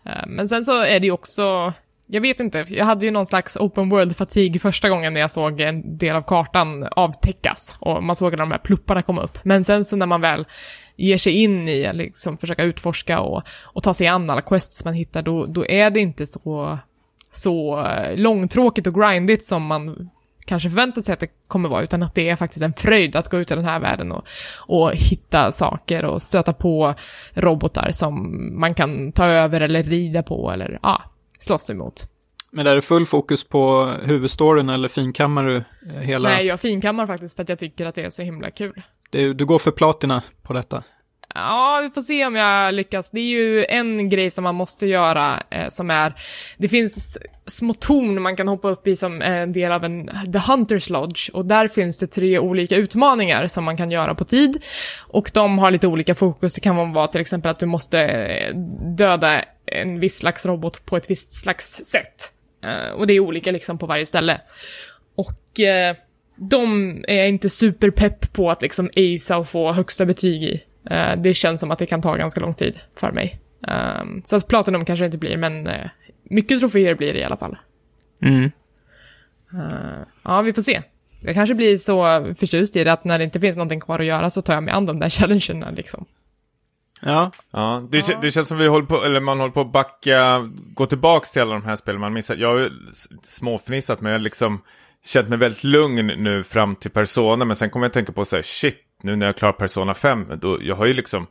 Eh, 0.07 0.27
men 0.27 0.49
sen 0.49 0.65
så 0.65 0.83
är 0.83 1.01
det 1.01 1.07
ju 1.07 1.13
också, 1.13 1.73
jag 2.13 2.21
vet 2.21 2.41
inte, 2.41 2.65
jag 2.69 2.85
hade 2.85 3.05
ju 3.05 3.11
någon 3.11 3.27
slags 3.27 3.57
open 3.57 3.93
world-fatig 3.93 4.61
första 4.61 4.89
gången 4.89 5.15
när 5.15 5.21
jag 5.21 5.31
såg 5.31 5.61
en 5.61 5.97
del 5.97 6.17
av 6.17 6.23
kartan 6.23 6.89
avtäckas. 6.97 7.77
Och 7.79 8.05
man 8.05 8.17
såg 8.17 8.33
alla 8.33 8.43
de 8.43 8.51
här 8.51 8.59
plupparna 8.59 9.03
komma 9.03 9.23
upp. 9.23 9.39
Men 9.45 9.65
sen 9.65 9.85
så 9.85 9.97
när 9.97 10.07
man 10.07 10.21
väl 10.21 10.47
ger 10.97 11.17
sig 11.17 11.33
in 11.33 11.69
i 11.69 11.87
att 11.87 11.97
liksom 11.97 12.37
försöka 12.37 12.63
utforska 12.63 13.21
och, 13.21 13.43
och 13.63 13.83
ta 13.83 13.95
sig 13.95 14.07
an 14.07 14.31
alla 14.31 14.43
quests 14.43 14.85
man 14.85 14.95
hittar, 14.95 15.23
då, 15.23 15.47
då 15.47 15.67
är 15.67 15.91
det 15.91 16.01
inte 16.01 16.27
så 16.27 16.79
så 17.33 17.85
eh, 17.87 18.17
långtråkigt 18.17 18.87
och 18.87 18.95
grindigt 18.95 19.45
som 19.45 19.63
man 19.63 20.11
kanske 20.47 20.69
förväntat 20.69 21.05
sig 21.05 21.13
att 21.13 21.21
det 21.21 21.31
kommer 21.49 21.69
vara, 21.69 21.83
utan 21.83 22.03
att 22.03 22.15
det 22.15 22.29
är 22.29 22.37
faktiskt 22.37 22.63
en 22.63 22.73
fröjd 22.73 23.17
att 23.17 23.29
gå 23.29 23.39
ut 23.39 23.51
i 23.51 23.55
den 23.55 23.65
här 23.65 23.81
världen 23.81 24.13
och, 24.13 24.25
och 24.67 24.93
hitta 24.95 25.53
saker 25.53 26.05
och 26.05 26.23
stöta 26.23 26.53
på 26.53 26.95
robotar 27.35 27.91
som 27.91 28.39
man 28.61 28.75
kan 28.75 29.13
ta 29.13 29.27
över 29.27 29.61
eller 29.61 29.83
rida 29.83 30.23
på 30.23 30.51
eller 30.51 30.79
ja, 30.83 31.03
slåss 31.43 31.71
emot. 31.71 32.09
Men 32.51 32.67
är 32.67 32.75
det 32.75 32.83
full 32.83 33.07
fokus 33.07 33.45
på 33.45 33.95
huvudstoryn 34.03 34.69
eller 34.69 34.89
finkammar 34.89 35.45
du 35.45 35.57
eh, 35.57 36.01
hela? 36.01 36.29
Nej, 36.29 36.47
jag 36.47 36.61
finkammar 36.61 37.07
faktiskt 37.07 37.37
för 37.37 37.43
att 37.43 37.49
jag 37.49 37.59
tycker 37.59 37.87
att 37.87 37.95
det 37.95 38.03
är 38.03 38.11
så 38.11 38.23
himla 38.23 38.51
kul. 38.51 38.83
Det, 39.11 39.33
du 39.33 39.45
går 39.45 39.59
för 39.59 39.71
platina 39.71 40.23
på 40.43 40.53
detta. 40.53 40.83
Ja, 41.35 41.81
vi 41.83 41.91
får 41.91 42.03
se 42.03 42.27
om 42.27 42.37
jag 42.37 42.75
lyckas. 42.75 43.11
Det 43.11 43.21
är 43.21 43.25
ju 43.25 43.65
en 43.65 44.09
grej 44.09 44.31
som 44.31 44.45
man 44.45 44.55
måste 44.55 44.87
göra 44.87 45.43
eh, 45.51 45.69
som 45.69 45.91
är, 45.91 46.15
det 46.57 46.69
finns 46.69 47.19
små 47.47 47.75
torn 47.75 48.23
man 48.23 48.37
kan 48.37 48.49
hoppa 48.49 48.69
upp 48.69 48.87
i 48.87 48.97
som 48.97 49.23
en 49.23 49.53
del 49.53 49.73
av 49.73 49.85
en 49.85 50.07
The 50.33 50.39
Hunters 50.39 50.91
Lodge 50.91 51.31
och 51.33 51.45
där 51.45 51.69
finns 51.69 51.99
det 51.99 52.07
tre 52.07 52.39
olika 52.39 52.77
utmaningar 52.77 53.47
som 53.47 53.65
man 53.65 53.77
kan 53.77 53.91
göra 53.91 54.15
på 54.15 54.25
tid 54.25 54.65
och 55.09 55.31
de 55.35 55.59
har 55.59 55.71
lite 55.71 55.87
olika 55.87 56.15
fokus. 56.15 56.55
Det 56.55 56.61
kan 56.61 56.93
vara 56.93 57.09
till 57.09 57.21
exempel 57.21 57.51
att 57.51 57.59
du 57.59 57.67
måste 57.67 58.01
eh, 58.01 58.57
döda 58.97 59.45
en 59.73 60.01
viss 60.01 60.19
slags 60.19 60.47
robot 60.47 60.87
på 60.87 60.97
ett 60.97 61.11
visst 61.11 61.33
slags 61.33 61.85
sätt. 61.85 62.33
Eh, 62.65 62.91
och 62.91 63.07
det 63.07 63.13
är 63.13 63.21
olika 63.21 63.53
liksom 63.53 63.79
på 63.79 63.87
varje 63.87 64.07
ställe. 64.07 64.41
Och 65.15 65.61
eh, 65.61 65.97
de 66.37 66.91
är 67.09 67.17
jag 67.17 67.29
inte 67.29 67.49
superpepp 67.49 68.33
på 68.33 68.51
att 68.51 68.63
liksom 68.63 68.91
acea 68.97 69.37
och 69.39 69.49
få 69.49 69.73
högsta 69.73 70.07
betyg 70.07 70.43
i. 70.43 70.63
Eh, 70.91 71.17
det 71.17 71.35
känns 71.35 71.61
som 71.61 71.71
att 71.71 71.79
det 71.79 71.87
kan 71.87 72.03
ta 72.03 72.15
ganska 72.15 72.41
lång 72.41 72.55
tid 72.55 72.79
för 72.95 73.13
mig. 73.13 73.39
Um, 74.01 74.23
så 74.25 74.37
att 74.37 74.49
Platinum 74.49 74.85
kanske 74.85 75.05
inte 75.05 75.19
blir, 75.19 75.37
men 75.37 75.69
mycket 76.23 76.61
troféer 76.61 76.95
blir 76.95 77.13
det 77.13 77.19
i 77.19 77.25
alla 77.25 77.37
fall. 77.37 77.57
Mm. 78.23 78.51
Ja, 80.25 80.43
vi 80.43 80.53
får 80.53 80.63
se. 80.63 80.83
Jag 81.21 81.35
kanske 81.35 81.55
blir 81.55 81.77
så 81.77 82.05
förtjust 82.39 82.77
i 82.77 82.85
det 82.85 82.93
att 82.93 83.05
när 83.05 83.19
det 83.19 83.25
inte 83.25 83.41
finns 83.41 83.57
någonting 83.57 83.81
kvar 83.81 83.99
att 83.99 84.07
göra 84.07 84.31
så 84.31 84.43
tar 84.43 84.55
jag 84.55 84.63
mig 84.63 84.75
an 84.75 84.87
de 84.87 84.99
där 84.99 85.09
challengerna 85.09 85.71
liksom. 85.71 86.07
Ja, 87.05 87.31
Ja, 87.51 87.89
det, 87.91 88.01
kä- 88.01 88.19
det 88.23 88.31
känns 88.31 88.49
som 88.49 88.59
vi 88.59 88.67
håller 88.67 88.87
på, 88.87 89.05
eller 89.05 89.21
man 89.21 89.41
håller 89.41 89.53
på 89.53 89.61
att 89.61 89.73
backa, 89.73 90.49
gå 90.75 90.87
tillbaks 90.87 91.31
till 91.31 91.43
alla 91.43 91.53
de 91.55 91.65
här 91.65 91.77
spelen 91.77 92.01
man 92.01 92.13
missat. 92.13 92.39
Jag 92.39 92.49
har 92.49 92.59
ju 92.59 92.71
småfnissat 93.25 94.01
men 94.01 94.13
jag 94.13 94.19
har 94.19 94.23
liksom 94.25 94.61
känt 95.05 95.29
mig 95.29 95.39
väldigt 95.39 95.65
lugn 95.65 96.07
nu 96.07 96.43
fram 96.43 96.77
till 96.77 96.91
Persona. 96.91 97.45
Men 97.45 97.57
sen 97.57 97.71
kommer 97.71 97.85
jag 97.87 97.89
att 97.91 97.95
tänka 97.95 98.13
på 98.13 98.25
så 98.25 98.37
här, 98.37 98.43
shit, 98.43 98.77
nu 99.03 99.17
när 99.17 99.27
jag 99.27 99.37
klarar 99.37 99.53
Persona 99.53 99.95
5, 99.95 100.27
då, 100.41 100.59
jag 100.63 100.77
har 100.77 100.87
ju 100.87 100.93
liksom 100.93 101.27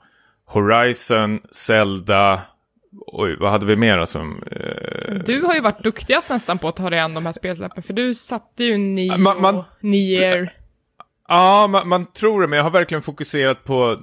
Horizon, 0.46 1.40
Zelda, 1.52 2.42
oj, 3.08 3.36
vad 3.40 3.52
hade 3.52 3.66
vi 3.66 3.76
mer 3.76 3.98
alltså? 3.98 4.20
Eh, 4.52 5.14
Du 5.26 5.42
har 5.46 5.54
ju 5.54 5.62
varit 5.62 5.84
duktigast 5.84 6.30
nästan 6.30 6.58
på 6.58 6.68
att 6.68 6.76
ta 6.76 6.90
dig 6.90 7.00
an 7.00 7.14
de 7.14 7.26
här 7.26 7.34
spelsläppen, 7.34 7.84
för 7.84 7.94
du 7.94 8.14
satte 8.14 8.64
ju 8.64 8.78
Nio, 8.78 9.18
Man- 9.18 9.42
man- 9.42 9.64
Nier. 9.80 10.54
Ja, 11.34 11.68
man, 11.68 11.88
man 11.88 12.06
tror 12.06 12.42
det, 12.42 12.48
men 12.48 12.58
jag 12.58 12.64
har 12.64 12.72
verkligen 12.72 13.02
fokuserat 13.02 13.64
på 13.64 13.98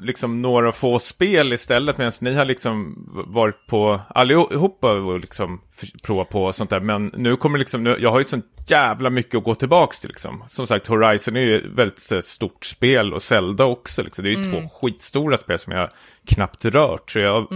liksom 0.00 0.42
några 0.42 0.72
få 0.72 0.98
spel 0.98 1.52
istället, 1.52 1.98
medan 1.98 2.12
ni 2.20 2.34
har 2.34 2.44
liksom 2.44 3.04
varit 3.26 3.66
på 3.66 4.00
allihopa 4.08 4.92
och 4.92 5.20
liksom 5.20 5.60
prova 6.02 6.24
på 6.24 6.44
och 6.44 6.54
sånt 6.54 6.70
där. 6.70 6.80
Men 6.80 7.12
nu 7.16 7.36
kommer 7.36 7.58
liksom, 7.58 7.84
nu, 7.84 7.96
jag 8.00 8.10
har 8.10 8.18
ju 8.18 8.24
sånt 8.24 8.46
jävla 8.66 9.10
mycket 9.10 9.34
att 9.34 9.44
gå 9.44 9.54
tillbaks 9.54 10.00
till 10.00 10.08
liksom. 10.08 10.44
Som 10.46 10.66
sagt, 10.66 10.86
Horizon 10.86 11.36
är 11.36 11.40
ju 11.40 11.58
ett 11.58 11.64
väldigt 11.64 12.00
så, 12.00 12.22
stort 12.22 12.64
spel 12.64 13.14
och 13.14 13.22
Zelda 13.22 13.64
också 13.64 14.02
liksom. 14.02 14.24
Det 14.24 14.30
är 14.30 14.36
ju 14.36 14.44
två 14.44 14.68
skitstora 14.68 15.36
spel 15.36 15.58
som 15.58 15.72
jag 15.72 15.90
knappt 16.26 16.64
rört. 16.64 17.10
Så 17.10 17.18
jag, 17.18 17.46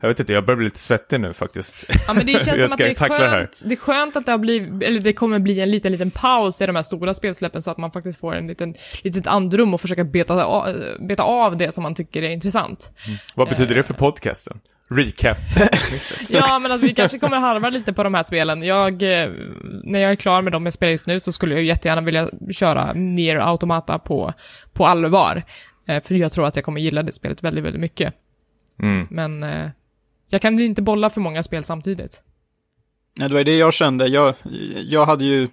jag 0.00 0.08
vet 0.08 0.20
inte, 0.20 0.32
jag 0.32 0.44
börjar 0.46 0.56
bli 0.56 0.64
lite 0.64 0.78
svettig 0.78 1.20
nu 1.20 1.32
faktiskt. 1.32 1.84
Ja, 2.06 2.14
men 2.14 2.26
det 2.26 2.32
känns 2.44 2.62
som 2.62 2.72
att 2.72 2.78
det 2.78 2.90
är, 2.90 2.94
tackla 2.94 3.18
det 3.18 3.30
skönt, 3.30 3.62
det 3.64 3.74
är 3.74 3.76
skönt 3.76 4.16
att 4.16 4.26
det 4.26 4.32
har 4.32 4.38
blivit, 4.38 4.82
eller 4.82 5.00
det 5.00 5.12
kommer 5.12 5.38
bli 5.38 5.60
en 5.60 5.70
liten, 5.70 5.92
liten 5.92 6.10
paus 6.10 6.60
i 6.60 6.66
de 6.66 6.76
här 6.76 6.82
stora 6.82 7.14
spelsläppen 7.14 7.62
så 7.62 7.70
att 7.70 7.78
man 7.78 7.90
faktiskt 7.90 8.20
får 8.20 8.34
en 8.34 8.46
liten, 8.46 8.74
litet 9.02 9.26
andrum 9.26 9.74
och 9.74 9.80
försöka 9.80 10.04
beta, 10.04 10.44
av- 10.44 10.76
beta 11.08 11.22
av 11.22 11.56
det 11.56 11.72
som 11.72 11.82
man 11.82 11.94
tycker 11.94 12.22
är 12.22 12.30
intressant. 12.30 12.92
Vad 13.34 13.48
betyder 13.48 13.74
det 13.74 13.82
för 13.82 13.94
podcasten? 13.94 14.60
Recap. 14.90 15.36
Ja, 16.28 16.58
men 16.58 16.72
att 16.72 16.80
vi 16.80 16.94
kanske 16.94 17.18
kommer 17.18 17.36
harva 17.36 17.70
lite 17.70 17.92
på 17.92 18.02
de 18.02 18.14
här 18.14 18.22
spelen. 18.22 18.62
Jag, 18.62 18.92
eh, 19.22 19.28
när 19.84 19.98
jag 19.98 20.12
är 20.12 20.16
klar 20.16 20.42
med 20.42 20.52
dem 20.52 20.66
jag 20.66 20.72
spelar 20.72 20.90
just 20.90 21.06
nu 21.06 21.20
så 21.20 21.32
skulle 21.32 21.54
jag 21.54 21.64
jättegärna 21.64 22.00
vilja 22.00 22.28
köra 22.52 22.92
Nier 22.92 23.36
Automata 23.36 23.98
på, 23.98 24.32
på 24.72 24.86
allvar. 24.86 25.42
Eh, 25.86 26.02
för 26.02 26.14
jag 26.14 26.32
tror 26.32 26.46
att 26.46 26.56
jag 26.56 26.64
kommer 26.64 26.80
gilla 26.80 27.02
det 27.02 27.12
spelet 27.12 27.42
väldigt, 27.42 27.64
väldigt 27.64 27.80
mycket. 27.80 28.14
Mm. 28.78 29.06
Men 29.10 29.42
eh, 29.42 29.70
jag 30.28 30.40
kan 30.40 30.60
inte 30.60 30.82
bolla 30.82 31.10
för 31.10 31.20
många 31.20 31.42
spel 31.42 31.64
samtidigt. 31.64 32.22
Nej, 33.16 33.28
det 33.28 33.34
var 33.34 33.44
det 33.44 33.56
jag 33.56 33.74
kände. 33.74 34.06
Jag, 34.06 34.34
jag 34.88 35.06
hade 35.06 35.24
ju 35.24 35.48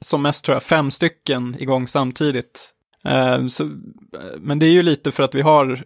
som 0.00 0.22
mest 0.22 0.44
tror 0.44 0.54
jag 0.54 0.62
fem 0.62 0.90
stycken 0.90 1.56
igång 1.58 1.86
samtidigt. 1.86 2.74
Eh, 3.04 3.46
så, 3.46 3.70
men 4.38 4.58
det 4.58 4.66
är 4.66 4.70
ju 4.70 4.82
lite 4.82 5.12
för 5.12 5.22
att 5.22 5.34
vi 5.34 5.40
har, 5.40 5.84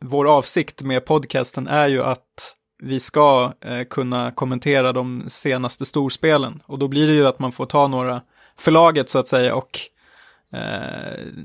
vår 0.00 0.36
avsikt 0.36 0.82
med 0.82 1.04
podcasten 1.04 1.66
är 1.66 1.88
ju 1.88 2.02
att 2.02 2.54
vi 2.82 3.00
ska 3.00 3.52
eh, 3.60 3.84
kunna 3.84 4.30
kommentera 4.30 4.92
de 4.92 5.24
senaste 5.28 5.86
storspelen. 5.86 6.62
Och 6.66 6.78
då 6.78 6.88
blir 6.88 7.06
det 7.06 7.12
ju 7.12 7.26
att 7.26 7.38
man 7.38 7.52
får 7.52 7.66
ta 7.66 7.86
några 7.86 8.22
förlaget 8.56 9.08
så 9.08 9.18
att 9.18 9.28
säga 9.28 9.54
och 9.54 9.80
eh, 9.80 9.97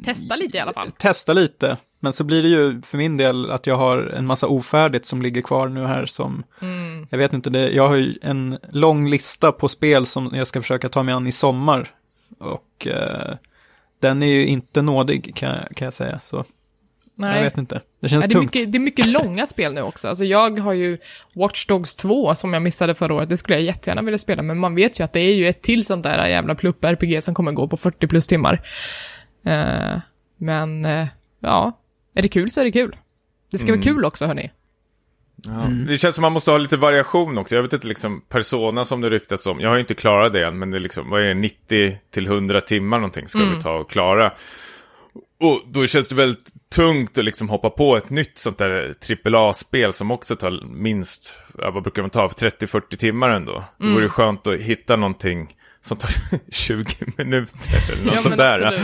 Testa 0.04 0.36
lite 0.36 0.58
i 0.58 0.60
alla 0.60 0.74
fall. 0.74 0.92
testa 0.98 1.34
lite. 1.34 1.78
Men 2.00 2.14
så 2.14 2.24
blir 2.24 2.44
det 2.44 2.50
ju 2.50 2.82
för 2.82 2.98
min 2.98 3.18
del 3.18 3.52
att 3.52 3.68
jag 3.68 3.78
har 3.78 3.98
en 3.98 4.26
massa 4.26 4.48
ofärdigt 4.48 5.06
som 5.06 5.22
ligger 5.22 5.42
kvar 5.42 5.68
nu 5.68 5.86
här 5.86 6.06
som, 6.06 6.44
Mm. 6.62 7.08
jag 7.10 7.18
vet 7.18 7.34
inte, 7.34 7.50
det, 7.50 7.70
jag 7.72 7.88
har 7.88 7.96
ju 7.96 8.16
en 8.22 8.58
lång 8.72 9.10
lista 9.10 9.52
på 9.52 9.70
spel 9.70 10.06
som 10.06 10.32
jag 10.34 10.48
ska 10.48 10.62
försöka 10.62 10.90
ta 10.90 11.04
mig 11.04 11.14
an 11.14 11.28
i 11.28 11.32
sommar. 11.32 11.90
Och 12.40 12.88
eh, 12.88 13.36
den 14.00 14.24
är 14.24 14.28
ju 14.28 14.46
inte 14.46 14.82
nådig 14.82 15.36
kan, 15.36 15.58
kan 15.76 15.86
jag 15.86 15.94
säga, 15.94 16.20
så 16.24 16.44
jag 17.16 17.28
Nej. 17.28 17.44
vet 17.44 17.58
inte. 17.58 17.82
Det 18.02 18.08
känns 18.10 18.24
Ja, 18.24 18.28
det, 18.28 18.32
är 18.32 18.36
tungt. 18.36 18.54
mycket, 18.56 18.72
det 18.72 18.78
är 18.78 18.80
mycket 18.80 19.06
långa 19.08 19.46
spel 19.46 19.74
nu 19.74 19.82
också. 19.82 20.08
Alltså 20.08 20.26
jag 20.26 20.60
har 20.60 20.74
ju 20.74 20.98
Watch 21.36 21.66
Dogs 21.66 21.96
2 21.96 22.36
som 22.36 22.54
jag 22.54 22.62
missade 22.62 22.96
förra 22.96 23.14
året. 23.14 23.30
Det 23.30 23.38
skulle 23.38 23.56
jag 23.58 23.64
jättegärna 23.64 24.02
vilja 24.02 24.18
spela, 24.18 24.42
men 24.44 24.60
man 24.60 24.76
vet 24.76 25.00
ju 25.00 25.04
att 25.04 25.14
det 25.14 25.20
är 25.20 25.36
ju 25.36 25.48
ett 25.48 25.62
till 25.62 25.86
sånt 25.86 26.04
där 26.04 26.28
jävla 26.28 26.56
plupp-RPG 26.56 27.20
som 27.22 27.36
kommer 27.36 27.52
gå 27.52 27.68
på 27.68 27.78
40 27.78 28.08
plus 28.08 28.28
timmar. 28.28 28.62
Eh, 29.46 30.00
men, 30.38 30.86
eh, 30.86 31.08
ja, 31.40 31.80
är 32.16 32.22
det 32.22 32.28
kul 32.28 32.52
så 32.52 32.62
är 32.62 32.66
det 32.66 32.72
kul. 32.72 32.96
Det 33.52 33.58
ska 33.58 33.68
Mm. 33.68 33.80
vara 33.80 33.94
kul 33.94 34.06
också, 34.06 34.26
hörni. 34.26 34.52
Ja. 35.46 35.68
Det 35.88 35.98
känns 35.98 36.16
som 36.16 36.22
man 36.22 36.32
måste 36.32 36.52
ha 36.52 36.58
lite 36.58 36.78
variation 36.78 37.38
också. 37.38 37.56
Jag 37.56 37.64
vet 37.64 37.74
inte, 37.74 37.88
liksom 37.88 38.22
Persona 38.30 38.86
som 38.86 39.02
det 39.02 39.10
ryktas 39.10 39.48
om. 39.48 39.60
Jag 39.60 39.70
har 39.70 39.76
ju 39.76 39.82
inte 39.82 39.94
klarat 39.96 40.34
det 40.34 40.48
än, 40.48 40.60
men 40.60 40.72
det 40.72 40.78
är 40.78 40.80
liksom, 40.80 41.10
vad 41.10 41.22
är 41.22 41.26
det, 41.26 41.34
90 41.34 41.98
till 42.12 42.26
100 42.26 42.62
timmar 42.62 42.98
någonting 42.98 43.28
ska 43.28 43.40
vi 43.40 43.62
ta 43.62 43.72
och 43.72 43.90
klara. 43.90 44.32
Och 45.44 45.62
då 45.68 45.88
känns 45.88 46.08
det 46.10 46.16
väldigt 46.16 46.52
tungt 46.76 47.18
att 47.18 47.26
liksom 47.26 47.50
hoppa 47.50 47.70
på 47.70 47.98
ett 47.98 48.10
nytt 48.10 48.38
sånt 48.38 48.58
där 48.58 48.96
AAA-spel 49.26 49.94
som 49.94 50.12
också 50.12 50.36
tar 50.36 50.66
minst, 50.66 51.40
vad 51.54 51.84
brukar 51.84 52.02
man 52.02 52.10
ta, 52.12 52.30
för 52.30 52.50
30-40 52.50 52.96
timmar 52.98 53.30
ändå. 53.30 53.64
Det 53.78 53.88
vore 53.94 54.10
skönt 54.10 54.48
att 54.48 54.60
hitta 54.60 54.96
någonting 54.96 55.56
som 55.82 55.98
tar 55.98 56.10
20 56.52 56.86
minuter 57.18 57.58
eller 57.94 58.06
något 58.06 58.16
Ja, 58.16 58.22
sånt 58.22 58.38
där. 58.38 58.80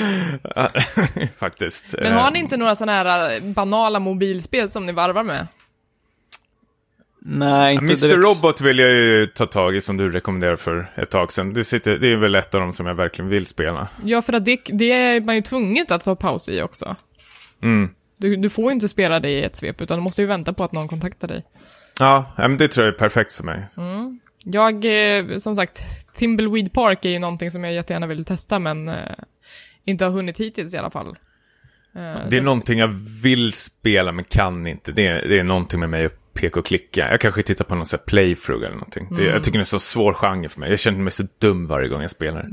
Faktiskt. 1.39 1.95
Men 2.02 2.13
har 2.13 2.28
Eh, 2.28 2.32
ni 2.34 2.39
inte 2.39 2.58
några 2.58 2.76
sådana 2.76 2.91
här 2.91 3.36
eh, 3.36 3.41
banala 3.43 4.00
mobilspel 4.00 4.69
som 4.69 4.86
ni 4.86 4.91
varvar 4.91 5.24
med? 5.24 5.48
Nej, 7.22 7.74
inte 7.74 7.86
Mr. 7.86 7.96
direkt. 8.08 8.24
Robot 8.24 8.62
vill 8.62 8.80
jag 8.80 8.92
ju 8.92 9.26
ta 9.26 9.46
tag 9.46 9.76
i 9.76 9.82
som 9.82 9.98
du 9.98 10.12
rekommenderade 10.12 10.58
för 10.58 10.92
ett 10.96 11.10
tag 11.10 11.32
sedan. 11.32 11.54
Det, 11.54 11.64
sitter, 11.64 11.98
det 11.98 12.08
är 12.08 12.16
väl 12.16 12.36
ett 12.36 12.56
av 12.56 12.62
dem 12.62 12.74
som 12.74 12.86
jag 12.86 12.96
verkligen 12.96 13.30
vill 13.30 13.46
spela. 13.46 13.88
Ja, 14.04 14.22
för 14.22 14.34
att 14.34 14.46
det, 14.46 14.60
det 14.74 14.92
är 14.92 15.22
man 15.22 15.36
ju 15.36 15.42
tvunget 15.42 15.92
att 15.92 16.04
ta 16.04 16.16
paus 16.16 16.50
i 16.50 16.62
också. 16.62 16.96
Mm. 17.64 17.90
Du, 18.18 18.36
du 18.36 18.50
får 18.50 18.66
ju 18.66 18.72
inte 18.72 18.90
spela 18.90 19.20
det 19.20 19.30
i 19.30 19.44
ett 19.44 19.56
svep, 19.56 19.82
utan 19.82 19.98
du 19.98 20.04
måste 20.04 20.22
ju 20.22 20.28
vänta 20.28 20.54
på 20.54 20.64
att 20.64 20.72
någon 20.72 20.88
kontaktar 20.88 21.28
dig. 21.28 21.44
Ja, 22.00 22.26
men 22.38 22.58
det 22.58 22.68
tror 22.68 22.86
jag 22.86 22.94
är 22.96 22.98
perfekt 23.00 23.32
för 23.32 23.44
mig. 23.44 23.68
Jag, 24.46 24.86
eh, 25.18 25.38
som 25.38 25.56
sagt, 25.56 25.82
Thimbleweed 26.18 26.74
Park 26.74 27.06
är 27.06 27.10
ju 27.10 27.20
någonting 27.20 27.52
som 27.52 27.64
jag 27.64 27.74
jättegärna 27.74 28.08
vill 28.08 28.26
testa, 28.26 28.60
men 28.60 28.88
eh, 28.88 28.96
inte 29.86 30.06
har 30.06 30.12
hunnit 30.12 30.40
hittills 30.40 30.74
i 30.74 30.78
alla 30.78 30.90
fall. 30.92 31.08
Eh, 31.08 32.02
Det 32.30 32.36
är 32.36 32.40
så- 32.40 32.44
någonting 32.44 32.80
jag 32.80 32.88
vill 33.24 33.54
spela 33.54 34.12
men 34.12 34.26
kan 34.26 34.68
inte. 34.68 34.92
Det 34.92 35.08
är, 35.08 35.28
det 35.28 35.40
är 35.40 35.44
någonting 35.44 35.80
med 35.80 35.90
mig 35.90 36.10
peka 36.34 36.60
och 36.60 36.65
klicka. 36.65 37.12
Jag 37.12 37.22
kanske 37.22 37.44
tittar 37.44 37.65
på 37.65 37.76
någon 37.76 37.86
sån 37.86 38.00
här 38.00 38.06
playthrough 38.06 38.65
eller 38.65 38.76
någonting. 38.76 39.08
Det, 39.15 39.24
jag 39.24 39.44
tycker 39.44 39.60
det 39.60 39.63
är 39.63 39.65
så 39.65 39.80
svår 39.80 40.13
genre 40.13 40.50
för 40.50 40.60
mig. 40.60 40.70
Jag 40.70 40.80
känner 40.80 41.00
mig 41.00 41.12
så 41.12 41.24
dum 41.38 41.65
varje 41.65 41.88
gång 41.88 42.02
jag 42.02 42.12
spelar. 42.12 42.50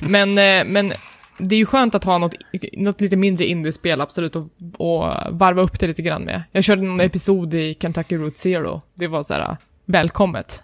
Men, 0.00 0.38
eh, 0.38 0.72
men 0.72 0.92
det 1.38 1.54
är 1.54 1.58
ju 1.58 1.66
skönt 1.66 1.94
att 1.94 2.04
ha 2.04 2.18
något, 2.18 2.34
något 2.72 3.00
lite 3.00 3.16
mindre 3.16 3.46
indiespel, 3.46 4.00
absolut, 4.00 4.36
och, 4.36 4.44
och 4.76 5.12
varva 5.30 5.62
upp 5.62 5.80
det 5.80 5.86
lite 5.86 6.02
grann 6.02 6.22
med. 6.22 6.42
Jag 6.52 6.64
körde 6.64 6.82
någon 6.82 7.00
episod 7.00 7.54
i 7.54 7.76
Kentucky 7.80 8.16
Route 8.16 8.38
Zero. 8.38 8.82
Det 8.94 9.06
var 9.06 9.22
så 9.22 9.34
här, 9.34 9.56
välkommet. 9.84 10.62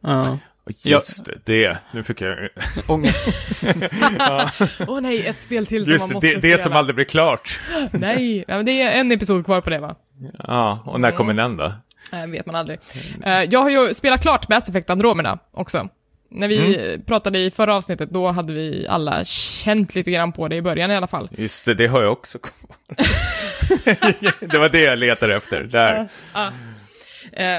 Ja. 0.00 0.38
Just 0.84 1.24
det, 1.24 1.34
det. 1.44 1.78
Nu 1.92 2.02
fick 2.02 2.20
jag... 2.20 2.48
Ångest. 2.88 3.28
Åh 4.88 5.00
nej, 5.00 5.26
ett 5.26 5.40
spel 5.40 5.66
till 5.66 5.84
som 5.84 5.92
Just 5.92 6.02
man 6.02 6.08
det, 6.08 6.14
måste 6.14 6.26
det, 6.28 6.38
spela. 6.38 6.56
det 6.56 6.62
som 6.62 6.72
aldrig 6.72 6.94
blir 6.94 7.04
klart. 7.04 7.60
Nej, 7.92 8.44
ja, 8.48 8.56
men 8.56 8.66
det 8.66 8.82
är 8.82 9.00
en 9.00 9.12
episod 9.12 9.44
kvar 9.44 9.60
på 9.60 9.70
det 9.70 9.78
va? 9.78 9.94
Ja, 10.38 10.82
och 10.86 11.00
när 11.00 11.10
kommer 11.10 11.34
den 11.34 11.56
då? 11.56 11.74
Eh, 12.12 12.26
vet 12.26 12.46
man 12.46 12.54
aldrig. 12.54 12.78
Eh, 13.24 13.42
jag 13.42 13.60
har 13.60 13.70
ju 13.70 13.94
spelat 13.94 14.22
klart 14.22 14.48
Mass 14.48 14.68
Effect 14.68 14.90
Andromeda 14.90 15.38
också. 15.52 15.88
När 16.32 16.48
vi 16.48 16.76
Mm. 16.86 17.02
pratade 17.02 17.38
i 17.38 17.50
förra 17.50 17.76
avsnittet, 17.76 18.10
då 18.10 18.30
hade 18.30 18.52
vi 18.52 18.86
alla 18.88 19.24
känt 19.24 19.94
lite 19.94 20.10
grann 20.10 20.32
på 20.32 20.48
det 20.48 20.56
i 20.56 20.62
början 20.62 20.90
i 20.90 20.96
alla 20.96 21.06
fall. 21.06 21.28
Just 21.38 21.64
det, 21.66 21.74
det 21.74 21.86
har 21.86 22.02
jag 22.02 22.12
också 22.12 22.38
det 24.40 24.58
var 24.58 24.68
det 24.68 24.80
jag 24.80 24.98
letade 24.98 25.36
efter. 25.36 25.62
Där. 25.62 26.08
Eh, 26.34 26.48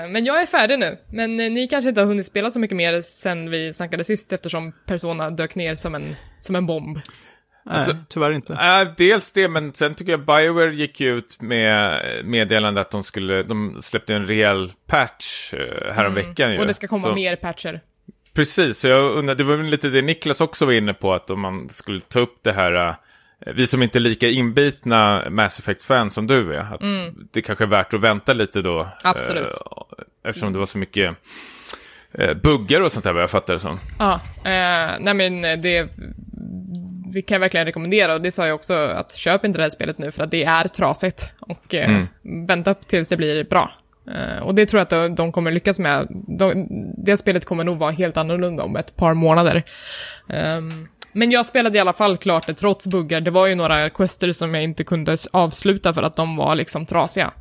men 0.10 0.26
jag 0.26 0.42
är 0.42 0.46
färdig 0.46 0.80
nu. 0.80 0.98
Men 1.10 1.40
eh, 1.40 1.52
ni 1.52 1.68
kanske 1.68 1.90
inte 1.90 2.02
har 2.02 2.08
hunnit 2.08 2.26
spela 2.26 2.52
så 2.52 2.60
mycket 2.60 2.78
mer 2.78 3.02
sen 3.02 3.50
vi 3.50 3.74
snackade 3.74 4.04
sist 4.04 4.34
eftersom 4.34 4.74
Persona 4.86 5.30
dök 5.30 5.56
ner 5.56 5.76
som 5.76 5.96
en, 5.96 6.16
som 6.40 6.56
en 6.56 6.66
bomb. 6.66 7.00
Alltså- 7.66 7.94
Nej, 7.94 8.02
tyvärr 8.10 8.32
inte. 8.32 8.54
Äh, 8.54 8.94
dels 8.98 9.32
det, 9.32 9.48
men 9.48 9.74
sen 9.74 9.96
tycker 9.96 10.12
jag 10.12 10.26
Bioware 10.26 10.76
gick 10.76 11.00
ju 11.00 11.18
ut 11.18 11.42
med 11.42 12.02
meddelande 12.26 12.82
att 12.82 12.92
de 12.92 13.04
skulle, 13.04 13.44
de 13.44 13.78
släppte 13.82 14.16
en 14.16 14.26
rejäl 14.26 14.72
patch 14.88 15.54
eh, 15.54 15.94
häromveckan 15.94 16.50
ju. 16.50 16.56
Mm. 16.56 16.62
Och 16.62 16.68
det 16.68 16.74
ska 16.74 16.88
komma 16.88 17.04
så, 17.04 17.14
mer 17.14 17.36
patcher. 17.36 17.82
Precis, 18.34 18.78
så 18.78 18.88
jag 18.88 19.12
undrar, 19.12 19.36
det 19.36 19.44
var 19.44 19.56
väl 19.56 19.66
lite 19.66 19.90
det 19.90 20.02
Niklas 20.02 20.42
också 20.42 20.66
var 20.66 20.74
inne 20.74 20.94
på, 20.94 21.14
att 21.14 21.30
om 21.30 21.40
man 21.40 21.70
skulle 21.70 22.00
ta 22.00 22.20
upp 22.20 22.40
det 22.44 22.54
här, 22.54 22.88
eh, 22.88 22.96
vi 23.46 23.68
som 23.68 23.84
inte 23.84 23.98
är 23.98 24.00
lika 24.00 24.28
inbitna 24.28 25.30
Mass 25.30 25.60
Effect-fans 25.60 26.14
som 26.14 26.28
du 26.28 26.54
är, 26.54 26.60
att 26.60 26.82
det 27.32 27.42
kanske 27.42 27.64
är 27.64 27.68
värt 27.68 27.94
att 27.94 28.02
vänta 28.02 28.34
lite 28.34 28.62
då. 28.62 28.80
Mm. 28.80 28.92
Absolut. 29.04 29.48
eh, 29.48 30.30
eftersom 30.30 30.54
det 30.54 30.60
var 30.60 30.66
så 30.66 30.78
mycket 30.78 31.16
eh, 32.14 32.34
buggar 32.34 32.82
och 32.82 32.92
sånt 32.92 33.04
där 33.04 33.14
vad 33.14 33.24
jag 33.24 33.30
fattar 33.30 33.54
det 33.54 33.60
som. 33.60 33.80
Ja, 34.00 34.14
eh, 34.36 34.92
nej 35.00 35.14
men 35.14 35.46
eh, 35.46 35.58
det 35.58 35.90
vi 37.14 37.22
kan 37.22 37.42
verkligen 37.42 37.66
rekommendera 37.66 38.14
och 38.14 38.22
det 38.22 38.32
sa 38.32 38.48
jag 38.48 38.56
också 38.56 38.74
att 38.74 39.12
köp 39.12 39.44
inte 39.44 39.60
det 39.60 39.64
här 39.64 39.70
spelet 39.70 39.98
nu 39.98 40.12
för 40.12 40.24
att 40.24 40.32
det 40.32 40.44
är 40.44 40.68
trasigt 40.68 41.30
och 41.40 41.76
eh, 41.76 42.04
vänta 42.48 42.72
upp 42.72 42.88
tills 42.88 43.10
det 43.10 43.18
blir 43.18 43.44
bra. 43.44 43.72
Eh, 44.08 44.44
och 44.44 44.56
det 44.56 44.66
tror 44.66 44.80
jag 44.80 45.10
att 45.10 45.18
de, 45.18 45.32
kommer 45.32 45.52
lyckas 45.52 45.80
med. 45.80 46.08
De, 46.28 46.68
det 47.06 47.18
spelet 47.18 47.46
kommer 47.46 47.64
nog 47.64 47.78
vara 47.78 47.92
helt 47.92 48.18
annorlunda 48.18 48.64
om 48.64 48.76
ett 48.76 48.96
par 48.96 49.14
månader. 49.14 49.64
Ehm, 50.30 50.88
men 51.13 51.32
jag 51.32 51.45
spelade 51.45 51.78
i 51.78 51.82
alla 51.82 51.93
fall 51.93 52.17
klart 52.17 52.47
det 52.47 52.54
trots 52.54 52.88
buggar. 52.88 53.21
Det 53.21 53.32
var 53.32 53.47
ju 53.47 53.56
några 53.56 53.89
quester 53.89 54.32
som 54.32 54.54
jag 54.54 54.63
inte 54.63 54.84
kunde 54.84 55.17
avsluta 55.32 55.93
för 55.93 56.04
att 56.04 56.15
de 56.15 56.36
var 56.36 56.56
liksom 56.56 56.86
trasiga. 56.86 57.32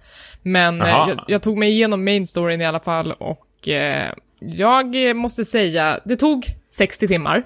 Men 0.42 0.82
eh, 0.82 0.88
jag, 0.88 1.24
jag 1.28 1.42
tog 1.42 1.58
mig 1.58 1.70
igenom 1.70 2.04
main 2.04 2.26
storyn 2.26 2.60
i 2.60 2.66
alla 2.66 2.80
fall 2.80 3.12
och 3.12 3.68
eh, 3.68 4.12
jag 4.40 5.16
måste 5.16 5.44
säga, 5.44 6.00
det 6.04 6.16
tog 6.16 6.44
60 6.70 7.08
timmar 7.08 7.42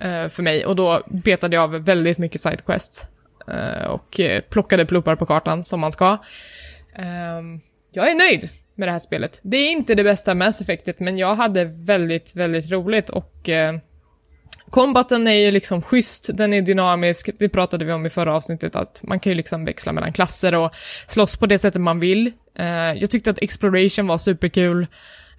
eh, 0.00 0.28
för 0.28 0.42
mig 0.42 0.66
och 0.66 0.76
då 0.76 1.02
betade 1.06 1.56
jag 1.56 1.62
av 1.62 1.84
väldigt 1.84 2.18
mycket 2.18 2.40
sidequests 2.40 3.06
eh, 3.48 3.86
och 3.86 4.20
eh, 4.20 4.40
plockade 4.40 4.86
pluppar 4.86 5.16
på 5.16 5.26
kartan 5.26 5.62
som 5.62 5.80
man 5.80 5.92
ska. 5.92 6.18
Ehm, 6.96 7.60
jag 7.92 8.10
är 8.10 8.14
nöjd 8.14 8.48
med 8.74 8.88
det 8.88 8.92
här 8.92 8.98
spelet. 8.98 9.40
Det 9.42 9.56
är 9.56 9.70
inte 9.70 9.94
det 9.94 10.04
bästa 10.04 10.34
Mass 10.34 10.60
Effectet, 10.60 11.00
men 11.00 11.18
jag 11.18 11.34
hade 11.34 11.64
väldigt, 11.64 12.36
väldigt 12.36 12.70
roligt 12.70 13.10
och 13.10 13.48
Kombaten 14.72 15.12
Combaten 15.12 15.26
är 15.26 15.32
ju 15.32 15.50
liksom 15.50 15.82
schysst, 15.82 16.30
den 16.34 16.52
är 16.52 16.62
dynamisk, 16.62 17.30
det 17.38 17.48
pratade 17.48 17.84
vi 17.84 17.92
om 17.92 18.06
i 18.06 18.10
förra 18.10 18.36
avsnittet, 18.36 18.76
att 18.76 19.00
man 19.02 19.20
kan 19.20 19.30
ju 19.30 19.36
liksom 19.36 19.64
växla 19.64 19.92
mellan 19.92 20.12
klasser 20.12 20.54
och 20.54 20.70
slåss 21.06 21.36
på 21.36 21.46
det 21.46 21.58
sättet 21.58 21.80
man 21.80 22.00
vill. 22.00 22.32
Eh, 22.58 22.66
jag 22.92 23.10
tyckte 23.10 23.30
att 23.30 23.42
Exploration 23.42 24.06
var 24.06 24.18
superkul. 24.18 24.86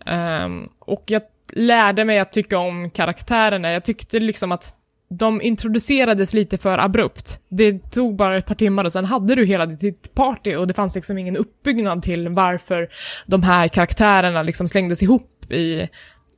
Ehm, 0.05 0.69
och 0.79 1.03
jag 1.07 1.21
lärde 1.53 2.05
mig 2.05 2.19
att 2.19 2.33
tycka 2.33 2.57
om 2.57 2.89
karaktärerna. 2.89 3.71
Jag 3.71 3.83
tyckte 3.83 4.19
liksom 4.19 4.51
att 4.51 4.75
de 5.09 5.41
introducerades 5.41 6.33
lite 6.33 6.57
för 6.57 6.77
abrupt. 6.77 7.39
Det 7.49 7.91
tog 7.91 8.15
bara 8.15 8.37
ett 8.37 8.45
par 8.45 8.55
timmar 8.55 8.85
och 8.85 8.91
sen 8.91 9.05
hade 9.05 9.35
du 9.35 9.45
hela 9.45 9.65
ditt 9.65 10.15
party 10.15 10.55
och 10.55 10.67
det 10.67 10.73
fanns 10.73 10.95
liksom 10.95 11.17
ingen 11.17 11.37
uppbyggnad 11.37 12.01
till 12.01 12.29
varför 12.29 12.87
de 13.25 13.43
här 13.43 13.67
karaktärerna 13.67 14.43
liksom 14.43 14.67
slängdes 14.67 15.03
ihop 15.03 15.51
i, 15.51 15.89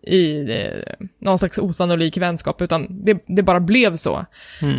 i 0.05 0.51
eh, 0.61 1.07
någon 1.19 1.39
slags 1.39 1.57
osannolik 1.57 2.17
vänskap, 2.17 2.61
utan 2.61 3.05
det, 3.05 3.23
det 3.27 3.43
bara 3.43 3.59
blev 3.59 3.95
så. 3.95 4.25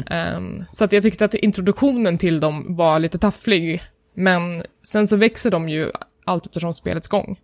Ehm, 0.07 0.53
så 0.69 0.85
att 0.85 0.93
jag 0.93 1.03
tyckte 1.03 1.25
att 1.25 1.35
introduktionen 1.35 2.19
till 2.19 2.41
dem 2.41 2.77
var 2.77 2.99
lite 2.99 3.19
tafflig, 3.19 3.83
men 4.15 4.63
sen 4.83 5.09
så 5.09 5.17
växer 5.17 5.51
de 5.51 5.69
ju 5.69 5.91
allt 6.25 6.47
eftersom 6.47 6.75
spelets 6.75 7.09
gång. 7.09 7.39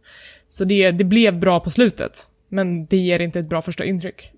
Så 0.49 0.65
det, 0.65 0.91
det 0.91 1.05
blev 1.05 1.39
bra 1.39 1.61
på 1.61 1.71
slutet, 1.71 2.27
men 2.49 2.87
det 2.87 2.97
ger 2.97 3.21
inte 3.21 3.39
ett 3.39 3.49
bra 3.49 3.63
första 3.63 3.85
intryck. 3.85 4.33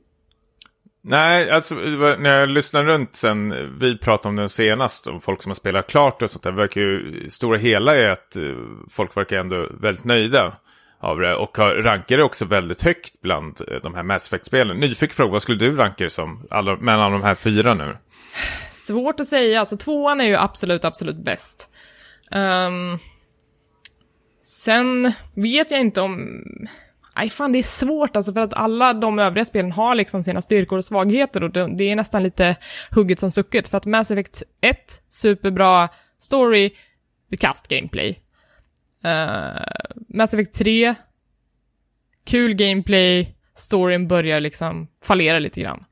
Nej, 1.07 1.50
alltså 1.50 1.74
när 1.74 2.40
jag 2.40 2.48
lyssnade 2.48 2.87
runt 2.87 3.16
sen 3.16 3.54
vi 3.80 3.98
pratade 3.98 4.28
om 4.28 4.37
den 4.37 4.48
senast 4.48 5.07
och 5.07 5.22
folk 5.24 5.42
som 5.42 5.50
har 5.50 5.54
spelat 5.54 5.87
klart 5.87 6.22
och 6.22 6.30
sånt 6.30 6.42
där 6.42 6.52
verkar 6.52 6.80
ju 6.80 7.26
stora 7.30 7.59
hela 7.59 7.96
är 7.96 8.09
att 8.09 8.37
eh, 8.37 8.42
folk 8.90 9.16
verkar 9.16 9.38
ändå 9.38 9.68
väldigt 9.80 10.04
nöjda 10.04 10.54
av 11.04 11.20
det 11.20 11.34
och 11.34 11.58
har, 11.58 11.74
rankar 11.74 12.16
det 12.16 12.24
också 12.24 12.44
väldigt 12.44 12.82
högt 12.82 13.20
bland 13.20 13.60
eh, 13.60 13.76
de 13.82 13.94
här 13.94 14.02
Mass 14.02 14.26
Effect-spelen. 14.26 14.76
Nyfiken 14.76 15.16
fråga, 15.16 15.32
vad 15.32 15.42
skulle 15.42 15.58
du 15.58 15.76
ranka 15.76 16.04
det 16.04 16.10
som 16.10 16.46
alla, 16.50 16.76
mellan 16.76 17.12
de 17.12 17.22
här 17.22 17.34
fyra 17.34 17.74
nu? 17.74 17.96
Svårt 18.70 19.20
att 19.20 19.26
säga, 19.26 19.60
alltså 19.60 19.76
tvåan 19.76 20.20
är 20.20 20.24
ju 20.24 20.36
absolut, 20.36 20.84
absolut 20.84 21.16
bäst. 21.16 21.70
Um, 22.30 22.98
sen 24.42 25.12
vet 25.34 25.70
jag 25.70 25.80
inte 25.80 26.00
om... 26.00 26.42
Nej, 27.16 27.30
fan 27.30 27.52
det 27.52 27.58
är 27.58 27.62
svårt 27.62 28.16
alltså 28.16 28.32
för 28.32 28.40
att 28.40 28.54
alla 28.54 28.92
de 28.92 29.18
övriga 29.18 29.44
spelen 29.44 29.72
har 29.72 29.94
liksom 29.94 30.22
sina 30.22 30.42
styrkor 30.42 30.78
och 30.78 30.84
svagheter 30.84 31.42
och 31.42 31.50
det, 31.50 31.84
är 31.84 31.96
nästan 31.96 32.22
lite 32.22 32.56
hugget 32.90 33.18
som 33.18 33.30
stucket 33.30 33.68
för 33.68 33.78
att 33.78 33.86
Mass 33.86 34.10
Effect 34.10 34.42
1, 34.60 34.76
superbra 35.08 35.88
story, 36.18 36.70
bekast 37.30 37.68
gameplay. 37.68 38.23
Uh, 39.06 39.60
Mass 40.08 40.34
Effect 40.34 40.58
3, 40.58 40.94
kul 42.26 42.54
gameplay, 42.54 43.34
storyn 43.54 44.08
börjar 44.08 44.40
liksom 44.40 44.88
fallera 45.04 45.38
lite 45.38 45.60
grann. 45.60 45.84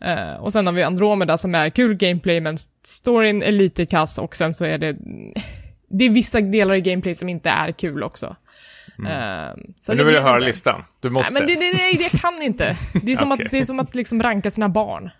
Eh, 0.00 0.34
och 0.34 0.52
sen 0.52 0.66
har 0.66 0.72
vi 0.72 0.82
Andromeda 0.82 1.38
som 1.38 1.54
är 1.54 1.70
kul 1.70 1.94
gameplay 1.94 2.40
men 2.40 2.58
storyn 2.84 3.42
är 3.42 3.52
lite 3.52 3.86
kass 3.86 4.18
och 4.18 4.36
sen 4.36 4.54
så 4.54 4.64
är 4.64 4.78
det... 4.78 4.96
Det 5.88 6.04
är 6.04 6.10
vissa 6.10 6.40
delar 6.40 6.74
i 6.74 6.80
gameplay 6.80 7.14
som 7.14 7.28
inte 7.28 7.50
är 7.50 7.72
kul 7.72 8.02
också. 8.02 8.36
Eh, 8.98 9.54
så 9.76 9.92
Men 9.92 9.96
nu 9.96 10.04
vill 10.04 10.14
jag 10.14 10.22
höra 10.22 10.38
listan. 10.38 10.84
Du 11.00 11.10
måste. 11.10 11.32
Nej, 11.32 11.42
men 11.42 11.60
det, 11.60 11.66
det, 11.66 11.72
det, 11.72 11.98
det 11.98 12.18
kan 12.18 12.42
inte. 12.42 12.76
Det 13.02 13.12
är 13.12 13.16
som, 13.16 13.32
Okej. 13.32 13.44
att, 13.44 13.50
det 13.50 13.58
är 13.58 13.64
som 13.64 13.80
att 13.80 13.94
liksom 13.94 14.22
ranka 14.22 14.50
sina 14.50 14.68
barn. 14.68 15.10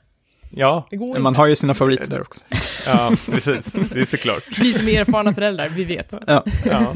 Ja, 0.50 0.86
Det 0.90 0.96
går 0.96 1.06
Men 1.06 1.10
inte. 1.10 1.20
man 1.20 1.36
har 1.36 1.46
ju 1.46 1.56
sina 1.56 1.74
favoriter 1.74 2.06
där 2.06 2.20
också. 2.20 2.40
ja, 2.86 3.12
precis. 3.26 3.72
Det 3.72 4.00
är 4.00 4.04
såklart. 4.04 4.42
Vi 4.58 4.74
som 4.74 4.88
är 4.88 5.00
erfarna 5.00 5.32
föräldrar, 5.34 5.68
vi 5.68 5.84
vet. 5.84 6.14
Ja. 6.26 6.44
Ja. 6.64 6.94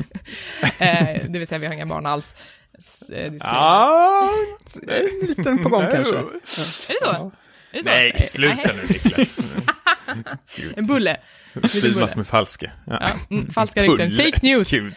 Eh, 0.78 1.22
det 1.28 1.38
vill 1.38 1.46
säga, 1.46 1.58
vi 1.58 1.66
har 1.66 1.74
inga 1.74 1.86
barn 1.86 2.06
alls. 2.06 2.34
S- 2.78 3.10
eh, 3.10 3.32
Ah, 3.40 4.28
En 4.88 5.28
liten 5.28 5.62
på 5.62 5.68
gång 5.68 5.84
kanske. 5.92 6.16
Är 6.16 6.22
det 6.22 6.46
så? 6.46 7.32
Är 7.72 7.76
det 7.76 7.82
så? 7.82 7.88
Nej, 7.88 8.12
sluta 8.18 8.72
nu 8.76 8.82
Niklas. 8.88 9.38
En 10.76 10.86
bulle. 10.86 11.16
Slimas 11.68 12.16
med 12.16 12.26
falske. 12.26 12.70
Ja. 12.86 12.98
Ja, 13.00 13.10
mm, 13.36 13.50
falska 13.50 13.82
rykten. 13.82 14.10
Fake 14.10 14.38
news. 14.42 14.70
Gud. 14.70 14.94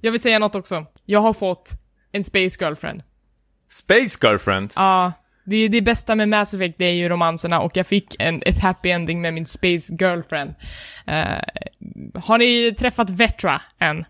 Jag 0.00 0.12
vill 0.12 0.20
säga 0.20 0.38
något 0.38 0.54
också. 0.54 0.86
Jag 1.06 1.20
har 1.20 1.32
fått 1.32 1.70
en 2.12 2.24
space 2.24 2.64
girlfriend. 2.64 3.02
Space 3.70 4.18
Girlfriend. 4.22 4.72
Ja, 4.76 5.12
det, 5.44 5.68
det 5.68 5.82
bästa 5.82 6.14
med 6.14 6.28
Mass 6.28 6.54
Effect 6.54 6.74
det 6.78 6.84
är 6.84 6.92
ju 6.92 7.08
romanserna 7.08 7.60
och 7.60 7.76
jag 7.76 7.86
fick 7.86 8.16
en, 8.18 8.42
ett 8.46 8.58
happy 8.62 8.90
ending 8.90 9.20
med 9.20 9.34
min 9.34 9.46
space 9.46 9.94
girlfriend. 10.00 10.54
Eh, 11.06 11.24
har 12.22 12.38
ni 12.38 12.74
träffat 12.78 13.10
Vetra 13.10 13.60
än? 13.78 14.04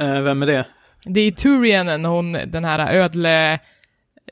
Eh, 0.00 0.20
vem 0.20 0.42
är 0.42 0.46
det? 0.46 0.66
Det 1.06 1.20
är 1.20 1.30
Turianen, 1.32 2.04
hon, 2.04 2.32
den 2.32 2.64
här 2.64 2.92
ödle 2.94 3.58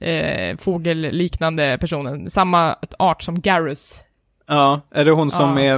eh, 0.01 0.57
fågelliknande 0.57 1.79
personen. 1.81 2.31
Samma 2.31 2.77
art 2.99 3.23
som 3.23 3.41
Garrus. 3.41 3.95
Ja, 4.49 4.81
är 4.91 5.05
det 5.05 5.11
hon 5.11 5.31
som 5.31 5.59
Ja. 5.59 5.65
är, 5.65 5.75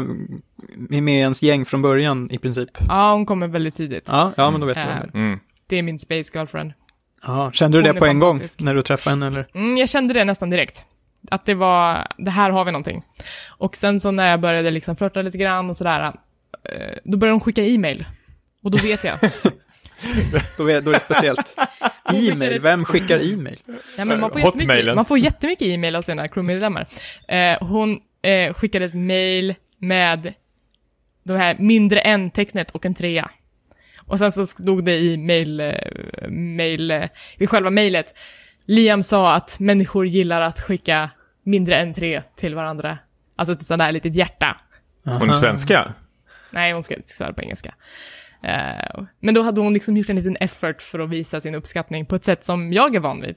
är 0.97 1.01
med 1.01 1.15
i 1.15 1.19
ens 1.19 1.43
gäng 1.43 1.65
från 1.65 1.83
början 1.83 2.31
i 2.31 2.39
princip? 2.39 2.71
Ja, 2.89 3.13
hon 3.13 3.27
kommer 3.27 3.49
väldigt 3.49 3.75
tidigt. 3.75 4.09
Ja, 4.13 4.33
ja 4.37 4.51
men 4.51 4.61
då 4.61 4.67
vet 4.67 4.77
jag 4.77 4.87
Eh, 4.89 5.01
det. 5.13 5.19
Mm. 5.19 5.39
Det 5.69 5.77
är 5.79 5.83
min 5.83 5.99
space 5.99 6.39
girlfriend. 6.39 6.73
Ja, 7.27 7.53
kände 7.53 7.79
du 7.79 7.83
det 7.83 7.95
på 7.95 8.07
en 8.07 8.19
gång 8.19 8.41
när 8.59 8.75
du 8.75 8.83
träffade 8.83 9.15
henne 9.17 9.27
eller? 9.27 9.47
Mm, 9.55 9.77
jag 9.77 9.89
kände 9.89 10.15
det 10.15 10.25
nästan 10.25 10.51
direkt. 10.51 10.85
Att 11.31 11.47
det 11.47 11.55
var, 11.55 12.07
det 12.19 12.31
här 12.31 12.51
har 12.51 12.65
vi 12.65 12.73
någonting. 12.73 13.03
Och 13.49 13.77
sen 13.77 14.01
så 14.01 14.11
när 14.11 14.31
jag 14.31 14.41
började 14.41 14.71
liksom 14.71 14.97
flörta 14.97 15.23
lite 15.23 15.39
grann 15.39 15.71
och 15.71 15.77
sådär, 15.77 16.01
eh, 16.03 16.99
då 17.05 17.19
började 17.19 17.35
hon 17.35 17.41
skicka 17.41 17.63
e-mail. 17.65 18.05
Och 18.65 18.71
då 18.71 18.79
vet 18.79 19.05
jag. 19.05 19.19
Då 20.59 20.71
är, 20.71 20.81
då 20.81 20.91
är 20.91 20.95
det 20.95 21.01
speciellt. 21.01 21.57
E-mail, 22.15 22.61
vem 22.61 22.85
skickar 22.85 23.33
e-mail? 23.33 23.59
Ja, 23.99 24.05
men 24.05 24.21
man, 24.21 24.31
får 24.31 24.41
Hotmailen. 24.41 24.69
jättemycket, 24.77 24.95
man 24.95 25.05
får 25.05 25.19
jättemycket 25.19 25.69
e-mail 25.69 25.97
av 25.97 26.03
sina 26.03 26.29
crewmedlemmar. 26.29 26.87
Eh, 27.29 27.57
hon 27.61 28.01
eh, 28.23 28.55
skickade 28.55 28.85
ett 28.85 28.95
mail 28.95 29.55
med 29.79 30.35
det 31.25 31.37
här 31.39 31.57
mindre 31.59 32.01
än-tecknet 32.01 32.71
och 32.71 32.87
en 32.87 32.95
trea. 32.95 33.31
Och 34.13 34.19
sen 34.19 34.33
så 34.33 34.47
stod 34.47 34.85
det 34.85 34.99
i 34.99 35.17
mail, 35.17 35.61
eh, 35.61 36.29
mail 36.31 36.91
eh, 36.91 37.09
i 37.39 37.47
själva 37.47 37.71
mailet, 37.71 38.15
Liam 38.67 39.03
sa 39.03 39.35
att 39.35 39.61
människor 39.61 40.07
gillar 40.07 40.41
att 40.41 40.61
skicka 40.61 41.11
mindre 41.43 41.77
än 41.77 41.95
tre 41.95 42.23
till 42.37 42.55
varandra. 42.55 42.99
Alltså 43.37 43.53
ett 43.53 43.63
sånt 43.63 43.79
där 43.79 43.93
litet 43.93 44.15
hjärta. 44.15 44.57
Hon 45.05 45.29
är 45.29 45.33
svenska. 45.33 45.95
Nej, 46.51 46.73
hon 46.73 46.83
ska 46.83 46.95
svara 47.03 47.33
på 47.33 47.43
engelska. 47.43 47.75
Eh, 48.43 49.05
men 49.21 49.35
då 49.35 49.43
hade 49.43 49.61
hon 49.61 49.73
liksom 49.75 49.97
gjort 49.97 50.09
en 50.09 50.17
liten 50.17 50.37
effort 50.41 50.83
för 50.83 50.99
att 50.99 51.11
visa 51.11 51.41
sin 51.41 51.55
uppskattning 51.55 52.07
på 52.07 52.17
ett 52.17 52.25
sätt 52.25 52.45
som 52.45 52.73
jag 52.73 52.95
är 52.95 53.01
van 53.01 53.21
vid. 53.21 53.37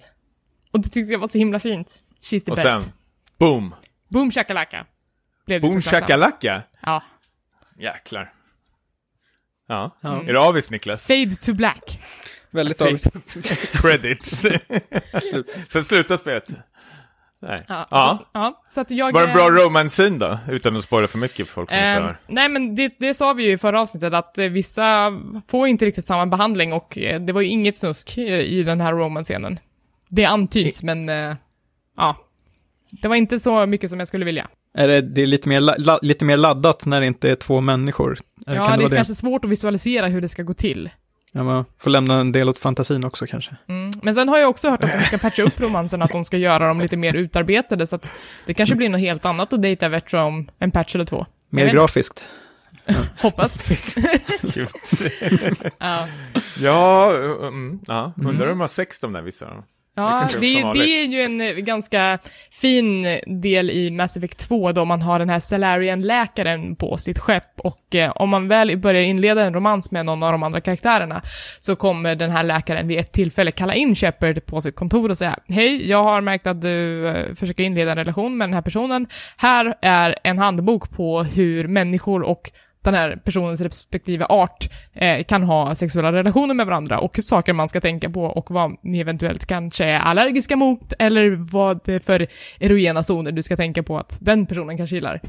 Och 0.71 0.79
det 0.81 0.89
tyckte 0.89 1.11
jag 1.13 1.19
var 1.19 1.27
så 1.27 1.37
himla 1.37 1.59
fint. 1.59 2.03
She's 2.21 2.45
the 2.45 2.51
Och 2.51 2.57
best. 2.57 2.83
sen, 2.85 2.93
boom. 3.39 3.75
Boom 4.09 4.31
shakalaka. 4.31 4.85
Blev 5.45 5.61
Boom 5.61 5.81
shakalaka. 5.81 6.63
Ja. 6.81 7.03
Jäklar. 7.77 8.34
Ja. 9.67 9.97
Ja. 10.01 10.21
Är 10.21 10.33
du 10.33 10.39
avis 10.39 10.71
Niklas? 10.71 11.05
Fade 11.07 11.35
to 11.35 11.53
black. 11.53 11.99
Väldigt 12.51 12.81
avigt. 12.81 13.07
Credits. 13.71 14.45
Sen 15.69 15.83
slutar 15.83 16.17
spelet. 16.17 16.49
Nej. 17.41 17.57
Ja. 17.67 17.87
Ja. 17.91 18.19
ja. 18.33 18.61
Så 18.67 18.81
att 18.81 18.91
jag... 18.91 19.13
Var 19.13 19.21
det 19.21 19.27
en 19.27 19.29
eh, 19.29 19.35
bra 19.35 19.49
romance-scene 19.63 20.17
då? 20.17 20.39
Utan 20.49 20.75
att 20.75 20.83
spoila 20.83 21.07
för 21.07 21.17
mycket 21.17 21.47
för 21.47 21.53
folk 21.53 21.69
som 21.69 21.77
inte 21.77 21.87
Eh, 21.89 22.01
har... 22.03 22.17
nej 22.27 22.49
men 22.49 22.75
det, 22.75 22.95
det 22.99 23.13
sa 23.13 23.33
vi 23.33 23.43
ju 23.43 23.51
i 23.51 23.57
förra 23.57 23.81
avsnittet 23.81 24.13
att 24.13 24.37
eh, 24.37 24.45
vissa 24.45 25.11
får 25.47 25.67
inte 25.67 25.85
riktigt 25.85 26.05
samma 26.05 26.25
behandling 26.25 26.73
och 26.73 26.97
eh, 26.97 27.21
det 27.21 27.33
var 27.33 27.41
ju 27.41 27.47
inget 27.47 27.77
snusk 27.77 28.17
i, 28.17 28.23
i 28.31 28.63
den 28.63 28.81
här 28.81 28.93
romance-scenen. 28.93 29.59
Det 30.09 30.25
antyds 30.25 30.83
men, 30.83 31.09
eh, 31.09 31.35
ja. 31.97 32.17
Det 33.01 33.07
var 33.07 33.15
inte 33.15 33.39
så 33.39 33.65
mycket 33.65 33.89
som 33.89 33.99
jag 33.99 34.07
skulle 34.07 34.25
vilja. 34.25 34.47
Är 34.77 34.87
det, 34.87 35.01
det 35.01 35.21
är 35.21 35.25
lite 35.25 35.49
mer, 35.49 35.59
la, 35.59 35.99
lite 36.01 36.25
mer 36.25 36.37
laddat 36.37 36.85
när 36.85 37.01
det 37.01 37.07
inte 37.07 37.29
är 37.29 37.35
två 37.35 37.61
människor? 37.61 38.17
Ja, 38.45 38.53
kan 38.53 38.79
det 38.79 38.85
är 38.85 38.89
vara 38.89 38.95
kanske 38.95 39.15
svårt 39.15 39.45
att 39.45 39.51
visualisera 39.51 40.07
hur 40.07 40.21
det 40.21 40.27
ska 40.27 40.43
gå 40.43 40.53
till. 40.53 40.89
Ja, 41.31 41.43
man 41.43 41.65
får 41.79 41.91
lämna 41.91 42.19
en 42.19 42.31
del 42.31 42.49
åt 42.49 42.57
fantasin 42.57 43.03
också 43.03 43.27
kanske. 43.27 43.55
Mm. 43.69 43.91
Men 44.01 44.15
sen 44.15 44.29
har 44.29 44.37
jag 44.37 44.49
också 44.49 44.69
hört 44.69 44.83
att 44.83 44.93
de 44.93 45.03
ska 45.03 45.17
patcha 45.17 45.43
upp 45.43 45.59
romanserna, 45.59 46.05
att 46.05 46.11
de 46.11 46.23
ska 46.23 46.37
göra 46.37 46.67
dem 46.67 46.81
lite 46.81 46.97
mer 46.97 47.13
utarbetade, 47.13 47.87
så 47.87 47.95
att 47.95 48.13
det 48.45 48.53
kanske 48.53 48.75
blir 48.75 48.89
något 48.89 49.01
helt 49.01 49.25
annat 49.25 49.53
att 49.53 49.61
dejta 49.61 49.89
Vetra 49.89 50.23
om 50.23 50.47
en 50.59 50.71
patch 50.71 50.95
eller 50.95 51.05
två. 51.05 51.25
Mer 51.49 51.69
grafiskt. 51.73 52.23
Hoppas. 53.21 53.63
Gud. 54.41 54.69
Ja. 55.79 56.07
ja, 56.59 57.13
mm, 57.41 57.79
ja. 57.87 58.13
undrar 58.17 58.45
om 58.45 58.49
de 58.49 58.59
har 58.59 58.67
sex 58.67 58.99
de 58.99 59.13
där 59.13 59.21
vissa. 59.21 59.63
Ja, 59.97 60.27
Det 60.33 60.39
det, 60.73 61.01
är 61.01 61.05
ju 61.05 61.21
en 61.21 61.41
eh, 61.41 61.51
ganska 61.51 62.19
fin 62.51 63.19
del 63.25 63.71
i 63.71 63.91
Mass 63.91 64.17
Effect 64.17 64.39
2 64.39 64.71
då 64.71 64.85
man 64.85 65.01
har 65.01 65.19
den 65.19 65.29
här 65.29 65.39
Salarian-läkaren 65.39 66.75
på 66.75 66.97
sitt 66.97 67.19
skepp 67.19 67.59
och 67.59 67.95
eh, 67.95 68.11
om 68.15 68.29
man 68.29 68.47
väl 68.47 68.77
börjar 68.77 69.01
inleda 69.01 69.43
en 69.43 69.53
romans 69.53 69.91
med 69.91 70.05
någon 70.05 70.23
av 70.23 70.31
de 70.31 70.43
andra 70.43 70.61
karaktärerna 70.61 71.21
så 71.59 71.75
kommer 71.75 72.15
den 72.15 72.31
här 72.31 72.43
läkaren 72.43 72.87
vid 72.87 72.99
ett 72.99 73.11
tillfälle 73.11 73.51
kalla 73.51 73.73
in 73.73 73.95
Shepard 73.95 74.45
på 74.45 74.61
sitt 74.61 74.75
kontor 74.75 75.09
och 75.09 75.17
säga 75.17 75.39
Hej, 75.47 75.89
jag 75.89 76.03
har 76.03 76.21
märkt 76.21 76.47
att 76.47 76.61
du 76.61 77.07
eh, 77.07 77.33
försöker 77.35 77.63
inleda 77.63 77.91
en 77.91 77.97
relation 77.97 78.37
med 78.37 78.47
den 78.47 78.53
här 78.53 78.61
personen. 78.61 79.07
Här 79.37 79.75
är 79.81 80.15
en 80.23 80.37
handbok 80.37 80.91
på 80.91 81.23
hur 81.23 81.67
människor 81.67 82.21
och 82.21 82.51
den 82.85 82.93
här 82.93 83.15
personens 83.15 83.61
respektive 83.61 84.25
art 84.25 84.69
eh, 84.93 85.23
kan 85.23 85.43
ha 85.43 85.75
sexuella 85.75 86.11
relationer 86.11 86.53
med 86.53 86.65
varandra 86.65 86.99
och 86.99 87.17
saker 87.17 87.53
man 87.53 87.69
ska 87.69 87.81
tänka 87.81 88.09
på 88.09 88.23
och 88.23 88.51
vad 88.51 88.77
ni 88.81 88.99
eventuellt 88.99 89.45
kanske 89.45 89.85
är 89.85 89.99
allergiska 89.99 90.55
mot 90.55 90.93
eller 90.99 91.51
vad 91.51 91.79
det 91.85 91.93
är 91.93 91.99
för 91.99 92.27
erogena 92.59 93.03
zoner 93.03 93.31
du 93.31 93.43
ska 93.43 93.55
tänka 93.55 93.83
på 93.83 93.97
att 93.97 94.17
den 94.21 94.45
personen 94.45 94.77
kanske 94.77 94.95
gillar. 94.95 95.21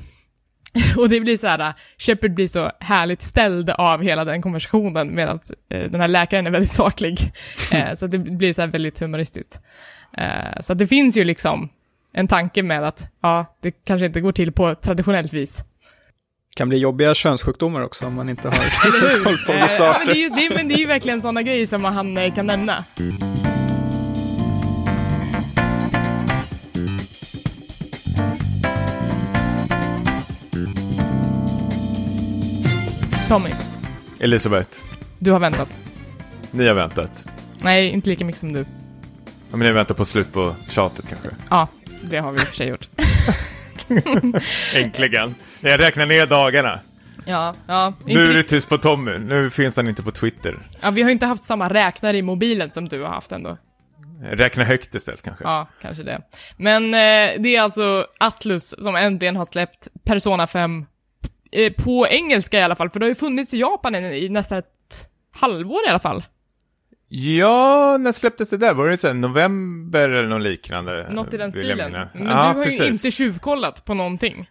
Och 0.96 1.08
det 1.08 1.20
blir 1.20 1.36
så 1.36 1.46
här, 1.46 1.74
Shepard 1.98 2.34
blir 2.34 2.48
så 2.48 2.70
härligt 2.80 3.22
ställd 3.22 3.70
av 3.70 4.02
hela 4.02 4.24
den 4.24 4.42
konversationen 4.42 5.14
medan 5.14 5.38
eh, 5.68 5.90
den 5.90 6.00
här 6.00 6.08
läkaren 6.08 6.46
är 6.46 6.50
väldigt 6.50 6.72
saklig. 6.72 7.18
Eh, 7.72 7.94
så 7.94 8.06
det 8.06 8.18
blir 8.18 8.52
så 8.52 8.66
väldigt 8.66 9.00
humoristiskt. 9.00 9.60
Eh, 10.18 10.60
så 10.60 10.74
det 10.74 10.86
finns 10.86 11.16
ju 11.16 11.24
liksom 11.24 11.68
en 12.12 12.28
tanke 12.28 12.62
med 12.62 12.84
att, 12.84 13.08
ja, 13.22 13.56
det 13.62 13.70
kanske 13.70 14.06
inte 14.06 14.20
går 14.20 14.32
till 14.32 14.52
på 14.52 14.74
traditionellt 14.74 15.32
vis. 15.32 15.64
Kan 16.56 16.68
bli 16.68 16.78
jobbiga 16.78 17.14
könssjukdomar 17.14 17.80
också 17.80 18.06
om 18.06 18.14
man 18.14 18.28
inte 18.28 18.48
har 18.48 18.56
koll 19.24 19.36
på 19.46 19.52
Eh, 19.52 19.62
vissa 19.62 19.84
ja, 19.84 19.92
men 19.92 20.00
arter. 20.02 20.06
det, 20.06 20.12
är, 20.12 20.22
ju- 20.22 20.28
det, 20.28 20.46
är, 20.46 20.54
men 20.56 20.68
det 20.68 20.74
är 20.74 20.78
ju 20.78 20.86
verkligen 20.86 21.20
sådana 21.20 21.42
grejer 21.42 21.66
som 21.66 21.84
han 21.84 22.16
eh, 22.18 22.34
kan 22.34 22.46
nämna. 22.46 22.84
Tommy, 33.28 33.50
Elisabeth, 34.20 34.68
du 35.18 35.30
har 35.32 35.40
väntat. 35.40 35.80
ni 36.50 36.66
har 36.66 36.74
väntat. 36.74 37.26
Nej, 37.58 37.88
inte 37.90 38.10
lika 38.10 38.24
mycket 38.24 38.40
som 38.40 38.52
du. 38.52 38.58
Ja, 39.50 39.56
men 39.56 39.60
ni 39.60 39.72
väntar 39.72 39.94
på 39.94 40.04
slut 40.04 40.32
på 40.32 40.54
tjatet 40.68 41.08
kanske? 41.08 41.28
Ja, 41.50 41.68
det 42.02 42.16
har 42.18 42.32
vi 42.32 42.36
i 42.40 42.42
och 42.42 42.46
för 42.46 42.56
sig 42.56 42.68
gjort. 42.68 42.88
Äntligen. 44.76 45.34
Jag 45.60 45.80
räknar 45.80 46.06
ner 46.06 46.26
dagarna. 46.26 46.80
Ja, 47.26 47.54
ja. 47.66 47.92
Nu 48.04 48.30
är 48.30 48.34
det 48.34 48.42
tyst 48.42 48.68
på 48.68 48.78
Tommy. 48.78 49.18
Nu 49.18 49.50
finns 49.50 49.76
han 49.76 49.88
inte 49.88 50.02
på 50.02 50.10
Twitter. 50.10 50.58
ja. 50.80 50.90
Vi 50.90 51.02
har 51.02 51.08
ju 51.08 51.12
inte 51.12 51.26
haft 51.26 51.44
samma 51.44 51.68
räknare 51.68 52.16
i 52.16 52.22
mobilen 52.22 52.70
som 52.70 52.88
du 52.88 53.02
har 53.02 53.08
haft 53.08 53.32
ändå. 53.32 53.58
Räkna 54.22 54.64
högt 54.64 54.94
istället 54.94 55.22
kanske. 55.22 55.44
Ja, 55.44 55.68
kanske 55.82 56.02
det. 56.02 56.20
Men 56.56 56.84
eh, 56.84 57.42
det 57.42 57.56
är 57.56 57.60
alltså 57.60 58.06
Atlus 58.20 58.74
som 58.78 58.96
äntligen 58.96 59.36
har 59.36 59.44
släppt 59.44 59.88
Persona 60.04 60.46
5 60.46 60.86
eh, 61.52 61.72
på 61.72 62.06
engelska 62.08 62.58
i 62.58 62.62
alla 62.62 62.76
fall, 62.76 62.90
för 62.90 63.00
det 63.00 63.06
har 63.06 63.08
ju 63.08 63.14
funnits 63.14 63.54
i 63.54 63.60
Japan 63.60 63.94
i, 63.94 64.24
i 64.24 64.28
nästan 64.28 64.58
ett 64.58 65.08
halvår 65.40 65.86
i 65.86 65.88
alla 65.88 65.98
fall. 65.98 66.22
Ja, 67.08 67.96
när 68.00 68.12
släpptes 68.12 68.48
det 68.48 68.56
där? 68.56 68.74
Var 68.74 68.88
det 68.90 68.98
så 68.98 69.12
november 69.12 70.10
eller 70.10 70.28
något 70.28 70.42
liknande? 70.42 71.06
Något 71.10 71.34
i 71.34 71.36
den 71.36 71.52
stilen. 71.52 71.92
Men 71.92 72.08
Ja, 72.14 72.20
du 72.22 72.26
har 72.32 72.64
precis. 72.64 72.80
ju 72.80 72.86
inte 72.86 73.10
tjuvkollat 73.10 73.84
på 73.84 73.94
någonting. 73.94 74.50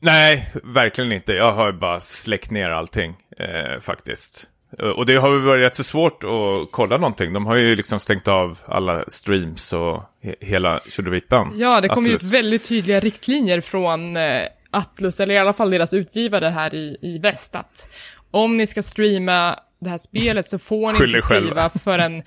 Nej, 0.00 0.50
verkligen 0.64 1.12
inte. 1.12 1.32
Jag 1.32 1.52
har 1.52 1.72
bara 1.72 2.00
släckt 2.00 2.50
ner 2.50 2.70
allting, 2.70 3.14
eh, 3.38 3.80
faktiskt. 3.80 4.46
Eh, 4.78 4.86
Och 4.88 5.06
det 5.06 5.16
har 5.16 5.30
väl 5.30 5.40
varit 5.40 5.62
rätt 5.66 5.74
så 5.76 5.84
svårt 5.84 6.24
att 6.24 6.70
kolla 6.70 6.96
någonting. 6.96 7.32
De 7.32 7.46
har 7.46 7.54
ju 7.56 7.76
liksom 7.76 8.00
stängt 8.00 8.28
av 8.28 8.58
alla 8.66 9.04
streams 9.08 9.72
och 9.72 10.02
he 10.22 10.34
hela 10.40 10.78
tjodovittan. 10.88 11.52
Ja, 11.54 11.80
det 11.80 11.88
kom 11.88 12.06
ju 12.06 12.14
Atlus. 12.14 12.28
ut 12.32 12.34
väldigt 12.38 12.64
tydliga 12.68 13.00
riktlinjer 13.00 13.60
från 13.60 14.16
eh, 14.16 14.42
Atlus, 14.70 15.20
eller 15.20 15.34
i 15.34 15.38
alla 15.38 15.52
fall 15.52 15.70
deras 15.70 15.94
utgivare 15.94 16.46
här 16.46 16.74
i, 16.74 16.96
i 17.02 17.18
väst, 17.18 17.54
att 17.56 17.88
om 18.30 18.56
ni 18.56 18.66
ska 18.66 18.82
streama 18.82 19.58
det 19.84 19.90
här 19.90 19.98
spelet 19.98 20.46
så 20.46 20.58
får 20.58 20.92
ni 20.92 21.04
inte 21.04 21.20
själva. 21.20 21.68
skriva 21.70 21.70
förrän 21.70 22.22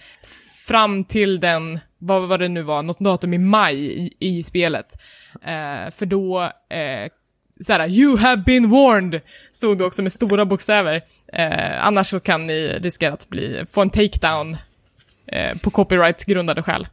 fram 0.68 1.04
till 1.04 1.40
den, 1.40 1.80
vad 2.00 2.28
var 2.28 2.38
det 2.38 2.48
nu 2.48 2.62
var, 2.62 2.82
något 2.82 3.00
datum 3.00 3.34
i 3.34 3.38
maj 3.38 4.04
i, 4.04 4.12
i 4.20 4.44
spelet. 4.44 4.86
Eh, 5.36 5.90
för 5.92 6.06
då, 6.06 6.42
eh, 6.70 7.10
såhär, 7.62 7.88
you 7.90 8.18
have 8.18 8.44
been 8.46 8.70
warned, 8.70 9.22
stod 9.52 9.78
det 9.78 9.84
också 9.86 10.02
med 10.02 10.12
stora 10.12 10.46
bokstäver. 10.46 11.02
Eh, 11.34 11.86
annars 11.88 12.10
så 12.10 12.20
kan 12.20 12.48
ni 12.48 12.68
riskera 12.68 13.14
att 13.14 13.30
bli, 13.30 13.66
få 13.70 13.82
en 13.82 13.90
takedown 13.90 14.58
eh, 15.28 15.58
på 15.58 15.72
copyright-grundade 15.72 16.64
skäl. 16.64 16.82
Eh, 16.82 16.88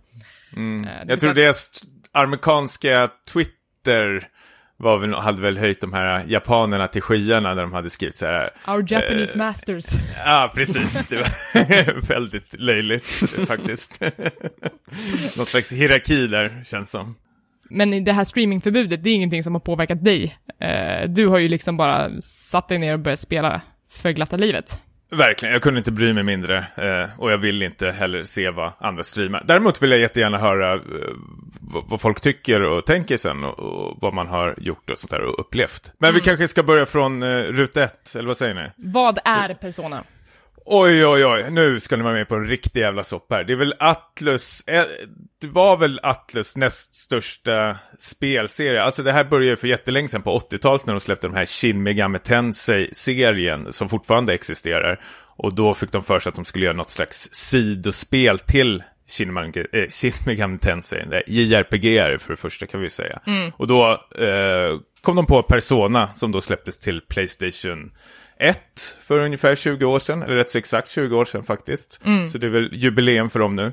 det 0.57 0.61
vill 0.62 0.88
Jag 1.09 1.20
tror 1.20 1.35
säga- 1.35 1.44
deras 1.44 1.70
amerikanska 2.12 3.11
Twitter 3.33 4.29
var 4.76 4.98
väl, 4.98 5.14
hade 5.14 5.42
väl 5.42 5.58
höjt 5.58 5.80
de 5.80 5.92
här 5.92 6.24
japanerna 6.28 6.88
till 6.88 7.02
skyarna 7.02 7.54
när 7.54 7.62
de 7.62 7.72
hade 7.72 7.90
skrivit 7.90 8.16
så 8.16 8.26
här. 8.26 8.50
Our 8.68 8.84
Japanese 8.92 9.32
Eh, 9.34 9.38
masters. 9.38 9.84
Ja, 10.24 10.52
precis. 10.54 11.08
Det 11.08 11.16
var 11.16 12.00
väldigt 12.08 12.60
löjligt 12.60 13.04
faktiskt. 13.48 14.00
Någon 15.37 15.46
slags 15.46 15.72
hierarki 15.72 16.26
där, 16.26 16.64
känns 16.66 16.90
som. 16.90 17.14
Men 17.70 18.04
det 18.04 18.12
här 18.12 18.24
streamingförbudet, 18.24 19.02
det 19.04 19.10
är 19.10 19.14
ingenting 19.14 19.42
som 19.42 19.54
har 19.54 19.60
påverkat 19.60 20.04
dig. 20.04 20.38
Eh, 20.60 21.08
du 21.08 21.26
har 21.26 21.38
ju 21.38 21.48
liksom 21.48 21.76
bara 21.76 22.20
satt 22.20 22.68
dig 22.68 22.78
ner 22.78 22.92
och 22.92 23.00
börjat 23.00 23.20
spela 23.20 23.60
för 23.88 24.10
glatta 24.10 24.37
livet. 24.37 24.80
Verkligen, 25.10 25.52
jag 25.52 25.62
kunde 25.62 25.78
inte 25.78 25.92
bry 25.92 26.12
mig 26.12 26.22
mindre. 26.22 26.58
Eh, 26.58 27.10
och 27.20 27.32
jag 27.32 27.38
vill 27.38 27.62
inte 27.62 27.90
heller 27.90 28.22
se 28.22 28.50
vad 28.50 28.72
andra 28.78 29.02
streamar. 29.02 29.44
Däremot 29.46 29.82
vill 29.82 29.90
jag 29.90 30.00
jättegärna 30.00 30.38
höra 30.38 30.74
eh, 30.74 30.80
vad, 31.88 32.00
folk 32.00 32.20
tycker 32.20 32.62
och 32.62 32.87
tänker 32.87 33.16
sen 33.16 33.44
och, 33.44 33.59
och 33.59 33.98
vad 34.00 34.14
man 34.14 34.29
har 34.29 34.55
gjort 34.59 34.90
och 34.90 34.98
sånt 34.98 35.11
där 35.11 35.20
och 35.20 35.40
upplevt. 35.40 35.92
Men 35.98 36.14
vi 36.14 36.20
kanske 36.20 36.48
ska 36.48 36.62
börja 36.62 36.87
från 36.87 37.22
eh, 37.22 37.29
ruta 37.38 37.85
ett, 37.85 38.14
eller 38.14 38.27
vad 38.27 38.37
säger 38.37 38.55
ni? 38.55 38.68
Vad 38.77 39.18
är 39.24 39.55
Persona? 39.55 40.05
Oj, 40.66 41.07
oj, 41.07 41.27
oj, 41.27 41.50
nu 41.50 41.81
ska 41.81 41.96
ni 41.96 42.03
vara 42.03 42.14
med 42.14 42.29
på 42.29 42.35
en 42.35 42.44
riktig 42.44 42.81
jävla 42.81 43.05
soppa 43.05 43.35
här. 43.35 43.44
Det 43.44 43.53
är 43.53 43.57
väl 43.57 43.74
Atlus, 43.79 44.61
eh, 44.66 44.85
det 45.40 45.46
var 45.46 45.77
väl 45.77 46.00
Atlus 46.03 46.57
näst 46.57 46.94
största 46.94 47.79
spelserie. 47.98 48.83
Alltså 48.83 49.03
det 49.03 49.12
här 49.12 49.24
började 49.24 49.57
för 49.57 49.68
jättelänge 49.68 50.09
sedan 50.09 50.22
på 50.22 50.38
80-talet 50.38 50.87
när 50.87 50.94
de 50.94 51.00
släppte 51.00 51.27
de 51.27 51.35
här 51.35 51.46
Shin 51.46 51.83
Megami 51.83 52.18
Tensei-serien 52.18 53.72
som 53.72 53.88
fortfarande 53.88 54.35
existerar. 54.35 55.00
Och 55.37 55.55
då 55.55 55.74
fick 55.74 55.92
de 55.92 56.03
för 56.03 56.18
sig 56.20 56.31
att 56.31 56.37
de 56.37 56.44
skulle 56.44 56.64
göra 56.64 56.77
något 56.77 56.90
slags 56.90 57.29
sidospel 57.33 58.38
till 58.38 58.83
Shin 59.08 59.32
Megami, 60.26 60.58
Tensei. 60.58 61.22
JRPG 61.26 62.20
för 62.20 62.32
det 62.32 62.36
första 62.36 62.66
kan 62.66 62.80
vi 62.80 62.90
säga. 62.90 63.20
Och 63.56 63.66
då 63.66 63.90
eh, 64.18 64.80
kom 65.02 65.16
de 65.16 65.26
på 65.26 65.42
Persona 65.42 66.14
som 66.14 66.32
då 66.32 66.40
släpptes 66.40 66.80
till 66.80 67.00
Playstation 67.00 67.90
1 68.38 68.58
för 69.00 69.18
ungefär 69.18 69.54
20 69.54 69.84
år 69.84 69.98
sedan, 69.98 70.22
eller 70.22 70.34
rätt 70.34 70.50
så 70.50 70.58
exakt 70.58 70.90
20 70.90 71.16
år 71.16 71.24
sedan 71.24 71.44
faktiskt. 71.44 72.00
Så 72.32 72.38
det 72.38 72.46
är 72.46 72.50
väl 72.50 72.70
jubileum 72.72 73.30
för 73.30 73.38
dem 73.38 73.56
nu. 73.56 73.72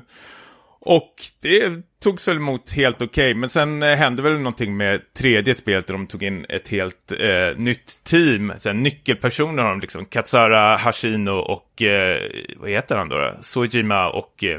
Och 0.84 1.14
det 1.42 1.72
togs 2.02 2.28
väl 2.28 2.36
emot 2.36 2.72
helt 2.72 3.02
okej, 3.02 3.34
men 3.34 3.48
sen 3.48 3.82
eh, 3.82 3.94
hände 3.94 4.22
väl 4.22 4.38
någonting 4.38 4.76
med 4.76 5.00
tredje 5.14 5.54
spelet 5.54 5.86
där 5.86 5.94
de 5.94 6.06
tog 6.06 6.22
in 6.22 6.46
ett 6.48 6.68
helt 6.68 7.12
eh, 7.12 7.56
nytt 7.56 8.04
team. 8.04 8.52
Sen 8.58 8.82
nyckelpersoner 8.82 9.62
har 9.62 9.70
de 9.70 9.80
liksom, 9.80 10.04
Katsara 10.04 10.76
Hashino 10.76 11.30
och, 11.30 11.82
eh, 11.82 12.22
vad 12.56 12.70
heter 12.70 12.96
han 12.96 13.08
då? 13.08 13.18
då? 13.18 13.34
Sojima 13.42 14.10
och 14.10 14.44
eh, 14.44 14.58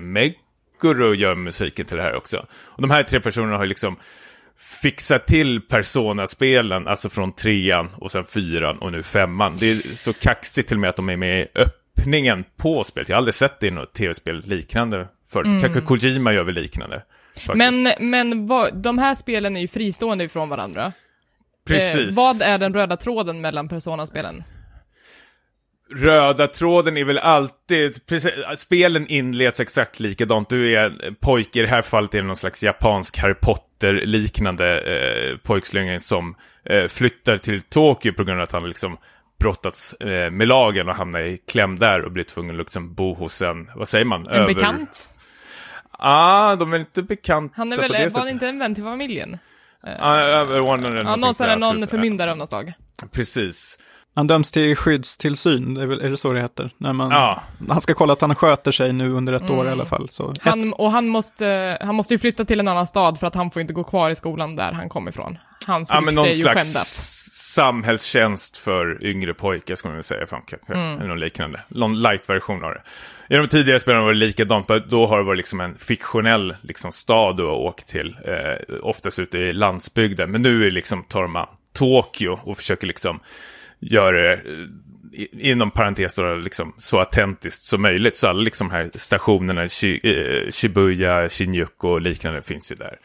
Meguro 0.83 1.13
gör 1.13 1.35
musiken 1.35 1.85
till 1.85 1.97
det 1.97 2.03
här 2.03 2.15
också. 2.15 2.45
Och 2.63 2.81
de 2.81 2.91
här 2.91 3.03
tre 3.03 3.19
personerna 3.19 3.57
har 3.57 3.63
ju 3.63 3.69
liksom 3.69 3.97
fixat 4.81 5.27
till 5.27 5.61
Persona-spelen, 5.61 6.87
alltså 6.87 7.09
från 7.09 7.33
trean 7.33 7.89
och 7.95 8.11
sen 8.11 8.25
fyran 8.25 8.77
och 8.77 8.91
nu 8.91 9.03
femman. 9.03 9.55
Det 9.59 9.71
är 9.71 9.95
så 9.95 10.13
kaxigt 10.13 10.67
till 10.67 10.77
och 10.77 10.81
med 10.81 10.89
att 10.89 10.95
de 10.95 11.09
är 11.09 11.17
med 11.17 11.41
i 11.41 11.47
öppningen 11.55 12.43
på 12.57 12.83
spelet. 12.83 13.09
Jag 13.09 13.15
har 13.15 13.17
aldrig 13.17 13.35
sett 13.35 13.59
det 13.59 13.67
i 13.67 13.71
något 13.71 13.93
tv-spel 13.93 14.43
liknande 14.45 15.07
förut. 15.31 15.61
Kanske 15.61 15.81
Kojima 15.81 16.33
gör 16.33 16.43
väl 16.43 16.55
liknande. 16.55 17.03
faktiskt. 17.35 17.55
Men, 17.55 17.93
men 17.99 18.47
vad, 18.47 18.77
de 18.77 18.97
här 18.97 19.15
spelen 19.15 19.57
är 19.57 19.61
ju 19.61 19.67
fristående 19.67 20.23
ifrån 20.23 20.49
varandra. 20.49 20.91
Precis. 21.67 22.17
Eh, 22.17 22.23
vad 22.23 22.41
är 22.41 22.57
den 22.57 22.73
röda 22.73 22.97
tråden 22.97 23.41
mellan 23.41 23.69
Persona-spelen? 23.69 24.43
Röda 25.95 26.47
tråden 26.47 26.97
är 26.97 27.05
väl 27.05 27.17
alltid, 27.17 28.05
precis, 28.05 28.31
spelen 28.57 29.07
inleds 29.07 29.59
exakt 29.59 29.99
likadant. 29.99 30.49
Du 30.49 30.75
är 30.75 30.83
en 30.83 31.15
pojke, 31.15 31.59
i 31.59 31.61
det 31.61 31.67
här 31.67 31.81
fallet 31.81 32.13
är 32.13 32.17
det 32.17 32.27
någon 32.27 32.35
slags 32.35 32.63
japansk 32.63 33.17
Harry 33.17 33.33
Potter-liknande 33.33 34.79
eh, 34.79 35.37
pojkslynga 35.37 35.99
som 35.99 36.35
eh, 36.65 36.87
flyttar 36.87 37.37
till 37.37 37.61
Tokyo 37.61 38.13
på 38.13 38.23
grund 38.23 38.39
av 38.39 38.43
att 38.43 38.51
han 38.51 38.67
liksom 38.67 38.97
brottats 39.39 39.93
eh, 39.93 40.31
med 40.31 40.47
lagen 40.47 40.89
och 40.89 40.95
hamnar 40.95 41.19
i 41.19 41.37
kläm 41.37 41.79
där 41.79 42.01
och 42.01 42.11
blir 42.11 42.23
tvungen 42.23 42.55
att 42.55 42.59
liksom 42.59 42.93
bo 42.93 43.13
hos 43.13 43.41
en, 43.41 43.69
vad 43.75 43.87
säger 43.87 44.05
man? 44.05 44.27
En 44.27 44.45
bekant? 44.45 45.09
Ah, 45.91 46.55
de 46.55 46.73
är 46.73 46.79
inte 46.79 47.01
bekanta 47.01 47.53
Han 47.57 47.71
är 47.71 47.75
på 47.75 47.81
väl, 47.81 47.91
det 47.91 48.13
var 48.13 48.19
han 48.19 48.29
inte 48.29 48.47
en 48.47 48.59
vän 48.59 48.75
till 48.75 48.83
familjen? 48.83 49.37
Eller 49.83 49.97
Ja, 49.99 50.45
någonting 50.45 51.47
någon, 51.47 51.79
någon 51.79 51.87
förmyndare 51.87 52.31
av 52.31 52.37
något 52.37 52.49
slag. 52.49 52.73
Precis. 53.11 53.79
Han 54.15 54.27
döms 54.27 54.51
till 54.51 54.75
skyddstillsyn, 54.75 55.73
det 55.73 55.81
är, 55.81 55.85
väl, 55.85 56.01
är 56.01 56.09
det 56.09 56.17
så 56.17 56.33
det 56.33 56.41
heter? 56.41 56.71
När 56.77 56.93
man, 56.93 57.11
Ja. 57.11 57.41
Han 57.69 57.81
ska 57.81 57.93
kolla 57.93 58.13
att 58.13 58.21
han 58.21 58.35
sköter 58.35 58.71
sig 58.71 58.93
nu 58.93 59.11
under 59.11 59.33
ett 59.33 59.49
år 59.49 59.67
i 59.67 59.69
alla 59.69 59.85
fall. 59.85 60.09
Så 60.09 60.33
Han, 60.41 60.73
och 60.73 60.91
han 60.91 61.07
måste, 61.07 61.77
han 61.81 61.95
måste 61.95 62.13
ju 62.13 62.17
flytta 62.17 62.45
till 62.45 62.59
en 62.59 62.67
annan 62.67 62.87
stad 62.87 63.19
för 63.19 63.27
att 63.27 63.35
han 63.35 63.51
får 63.51 63.61
inte 63.61 63.73
gå 63.73 63.83
kvar 63.83 64.09
i 64.09 64.15
skolan 64.15 64.55
där 64.55 64.71
han 64.71 64.89
kommer 64.89 65.11
ifrån. 65.11 65.37
Hans 65.67 65.91
Ja, 65.93 66.01
men 66.01 66.15
någon 66.15 66.25
är 66.25 66.29
ju 66.29 66.33
slags 66.43 66.55
skändat. 66.73 66.85
samhällstjänst 67.53 68.57
för 68.57 69.03
yngre 69.05 69.33
pojkar, 69.33 69.75
ska 69.75 69.87
man 69.87 69.95
väl 69.95 70.03
säga, 70.03 70.27
fan, 70.27 70.41
kanske. 70.47 70.73
Mm. 70.73 70.97
Eller 70.99 71.07
något 71.07 71.19
liknande. 71.19 71.61
Någon 71.67 72.01
light-version 72.01 72.63
av 72.63 72.71
det. 72.73 72.81
I 73.35 73.37
de 73.37 73.47
tidigare 73.47 73.79
spelen 73.79 74.01
var 74.03 74.13
det 74.13 74.19
likadant, 74.19 74.67
då 74.89 75.07
har 75.07 75.17
det 75.17 75.23
varit 75.23 75.37
liksom 75.37 75.59
en 75.61 75.77
fiktionell 75.77 76.55
liksom, 76.61 76.91
stad 76.91 77.37
du 77.37 77.43
har 77.43 77.55
åkt 77.55 77.87
till. 77.87 78.15
Eh, 78.25 78.75
oftast 78.81 79.19
ute 79.19 79.37
i 79.37 79.53
landsbygden. 79.53 80.31
Men 80.31 80.41
nu 80.41 80.61
är 80.61 80.65
det 80.65 80.71
liksom, 80.71 81.03
tar 81.03 81.27
man 81.27 81.47
Tokyo 81.73 82.39
och 82.43 82.57
försöker 82.57 82.87
liksom 82.87 83.19
Gör 83.91 84.13
det, 84.13 84.33
eh, 84.33 84.39
i- 85.21 85.51
inom 85.51 85.71
parentes 85.71 86.15
då, 86.15 86.35
liksom, 86.35 86.75
så 86.77 86.99
autentiskt 86.99 87.63
som 87.63 87.81
möjligt. 87.81 88.15
Så 88.15 88.27
alla 88.27 88.41
liksom 88.41 88.71
här 88.71 88.89
stationerna, 88.95 89.67
Shi, 89.67 89.99
eh, 90.03 90.51
Shibuya, 90.51 91.29
Shinjuku 91.29 91.87
och 91.87 92.01
liknande 92.01 92.41
finns 92.41 92.71
ju 92.71 92.75
där. 92.75 92.97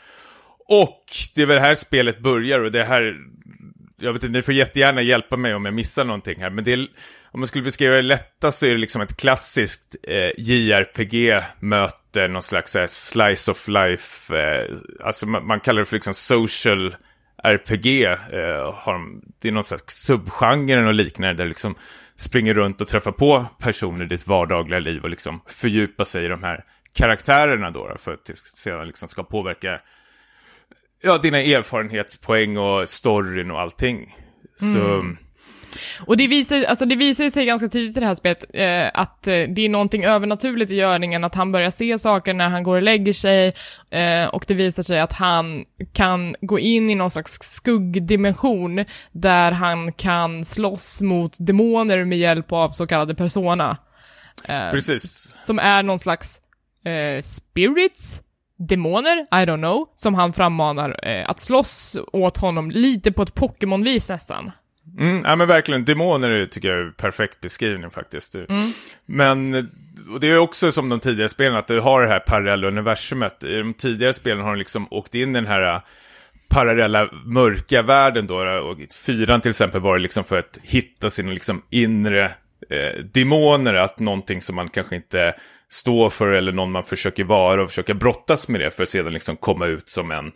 Och 0.69 1.05
det 1.35 1.43
är 1.43 1.47
väl 1.47 1.59
här 1.59 1.75
spelet 1.75 2.19
börjar 2.21 2.61
och 2.61 2.73
det 2.73 2.85
här, 2.85 3.17
jag 4.01 4.13
vet 4.13 4.23
inte, 4.23 4.33
ni 4.33 4.43
får 4.43 4.55
jättegärna 4.55 5.03
hjälpa 5.03 5.37
mig 5.37 5.55
om 5.55 5.65
jag 5.65 5.75
missar 5.75 6.05
någonting 6.05 6.41
här, 6.41 6.51
men 6.51 6.65
det 6.65 6.73
är, 6.73 6.79
om 7.33 7.41
man 7.41 7.47
skulle 7.47 7.65
beskriva 7.65 7.95
det 7.95 8.03
lättast 8.03 8.59
så 8.59 8.67
är 8.67 8.71
det 8.71 8.79
liksom 8.79 9.03
ett 9.03 9.17
klassiskt 9.21 9.97
eh, 10.09 10.31
JRPG 10.39 11.41
möter 11.61 12.29
någon 12.29 12.43
slags 12.43 12.75
här, 12.75 12.87
slice 12.87 13.51
of 13.51 13.69
life, 13.69 14.37
eh, 14.37 14.77
alltså 15.05 15.27
man, 15.27 15.47
man 15.47 15.61
kallar 15.61 15.81
det 15.81 15.87
för 15.87 15.97
liksom 15.97 16.15
social 16.15 16.97
RPG, 17.43 18.05
eh, 18.05 18.75
har 18.75 18.93
de, 18.93 19.23
det 19.39 19.49
är 19.49 19.53
någon 19.53 19.65
slags 19.65 19.95
subgenre 19.95 20.87
och 20.87 20.95
liknande 20.95 21.35
där 21.35 21.49
liksom 21.49 21.75
springer 22.17 22.55
runt 22.55 22.81
och 22.81 22.89
träffar 22.89 23.13
på 23.13 23.47
personer 23.59 24.05
i 24.05 24.09
ditt 24.09 24.27
vardagliga 24.27 24.79
liv 24.79 25.03
och 25.03 25.11
liksom 25.11 25.41
fördjupa 25.47 26.05
sig 26.05 26.25
i 26.25 26.29
de 26.29 26.43
här 26.43 26.65
karaktärerna 26.93 27.71
då, 27.71 27.89
då 27.89 27.99
för 27.99 28.15
att 28.15 28.25
det 28.25 28.37
sedan 28.37 28.87
liksom 28.87 29.09
ska 29.09 29.23
påverka 29.23 29.81
ja, 31.03 31.19
dina 31.19 31.39
erfarenhetspoäng 31.39 32.57
och 32.57 32.89
storyn 32.89 33.51
och 33.51 33.61
allting. 33.61 34.15
Så 34.61 34.95
mm. 34.95 35.17
Och 36.01 36.17
det 36.17 36.27
visar, 36.27 36.65
alltså 36.65 36.87
det 36.87 36.97
visar 36.97 37.31
sig 37.31 37.47
ganska 37.47 37.69
tidigt 37.69 37.97
i 37.97 38.01
det 38.01 38.07
här 38.07 38.15
spelet 38.15 38.45
eh, 38.55 39.01
att 39.01 39.27
eh, 39.27 39.33
det 39.33 39.65
är 39.65 39.69
någonting 39.69 40.05
övernaturligt 40.05 40.71
i 40.71 40.75
görningen, 40.75 41.25
att 41.25 41.35
han 41.35 41.53
börjar 41.53 41.71
se 41.71 41.99
saker 41.99 42.35
när 42.35 42.49
han 42.49 42.63
går 42.63 42.77
och 42.77 42.83
lägger 42.83 43.13
sig 43.13 43.53
eh, 43.91 44.29
och 44.29 44.45
det 44.49 44.55
visar 44.55 44.83
sig 44.83 45.01
att 45.01 45.13
han 45.13 45.65
kan 45.93 46.35
gå 46.41 46.59
in 46.59 46.91
i 46.91 46.95
någon 46.95 47.11
slags 47.11 47.39
skuggdimension 47.41 48.85
där 49.13 49.53
han 49.53 49.93
kan 49.93 50.45
slåss 50.45 51.01
mot 51.01 51.37
demoner 51.39 52.05
med 52.05 52.19
hjälp 52.19 52.53
av 52.53 52.71
så 52.71 52.87
kallade 52.87 53.15
persona. 53.15 53.77
Eh, 54.45 54.71
Precis. 54.71 55.35
Som 55.47 55.59
är 55.59 55.83
någon 55.83 55.99
slags 55.99 56.41
eh, 56.85 57.21
spirits, 57.23 58.23
demoner, 58.59 59.19
I 59.19 59.47
don't 59.47 59.59
know, 59.59 59.89
som 59.95 60.15
han 60.15 60.33
frammanar 60.33 61.01
eh, 61.03 61.31
att 61.31 61.41
slåss 61.41 61.99
åt 62.13 62.39
honom 62.39 62.71
lite 62.71 63.13
på 63.13 63.23
ett 63.23 63.35
Pokémon-vis 63.35 64.09
nästan. 64.11 64.51
Mm, 64.99 65.23
ja 65.25 65.37
men 65.37 65.49
verkligen, 65.49 65.85
demoner 65.85 66.47
tycker 66.47 66.69
jag 66.69 66.79
är 66.79 66.85
en 66.85 66.93
perfekt 66.93 67.41
beskrivning 67.41 67.91
faktiskt. 67.91 68.37
Men 69.07 69.69
och 70.11 70.21
det 70.21 70.31
är 70.31 70.39
också 70.39 70.73
som 70.73 70.89
de 70.89 71.01
tidigare 71.01 71.29
spelen, 71.29 71.57
att 71.57 71.67
du 71.67 71.81
har 71.81 72.03
det 72.03 72.09
här 72.09 72.21
parallella 72.21 72.69
universumet. 72.69 73.45
I 73.45 73.59
de 73.59 73.75
tidigare 73.75 74.13
spelen 74.13 74.41
har 74.41 74.51
de 74.51 74.59
liksom 74.59 74.89
åkt 74.91 75.15
in 75.15 75.31
i 75.31 75.33
den 75.33 75.47
här 75.47 75.75
äh, 75.75 75.81
parallella 76.49 77.11
mörka 77.25 77.83
världen 77.83 78.27
då. 78.27 78.37
Och 78.61 78.81
i 78.81 78.89
fyran 79.07 79.41
till 79.41 79.51
exempel 79.51 79.81
var 79.81 79.97
det 79.97 80.03
liksom 80.03 80.25
för 80.25 80.39
att 80.39 80.59
hitta 80.63 81.11
sina 81.11 81.33
liksom 81.33 81.63
inre 81.71 82.25
eh, 82.71 83.05
demoner, 83.13 83.75
att 83.75 83.99
någonting 83.99 84.41
som 84.41 84.57
man 84.57 84.69
kanske 84.69 84.97
inte 84.97 85.35
står 85.71 86.11
för 86.11 86.33
eller 86.33 86.53
någon 86.53 86.73
man 86.73 86.85
försöker 86.85 87.25
vara 87.25 87.63
och 87.63 87.69
försöka 87.69 87.95
brottas 87.95 88.49
med 88.49 88.61
det 88.61 88.71
för 88.71 88.83
att 88.83 88.89
sedan 88.89 89.13
liksom 89.13 89.37
komma 89.37 89.67
ut 89.67 89.89
som 89.89 90.11
en 90.11 90.33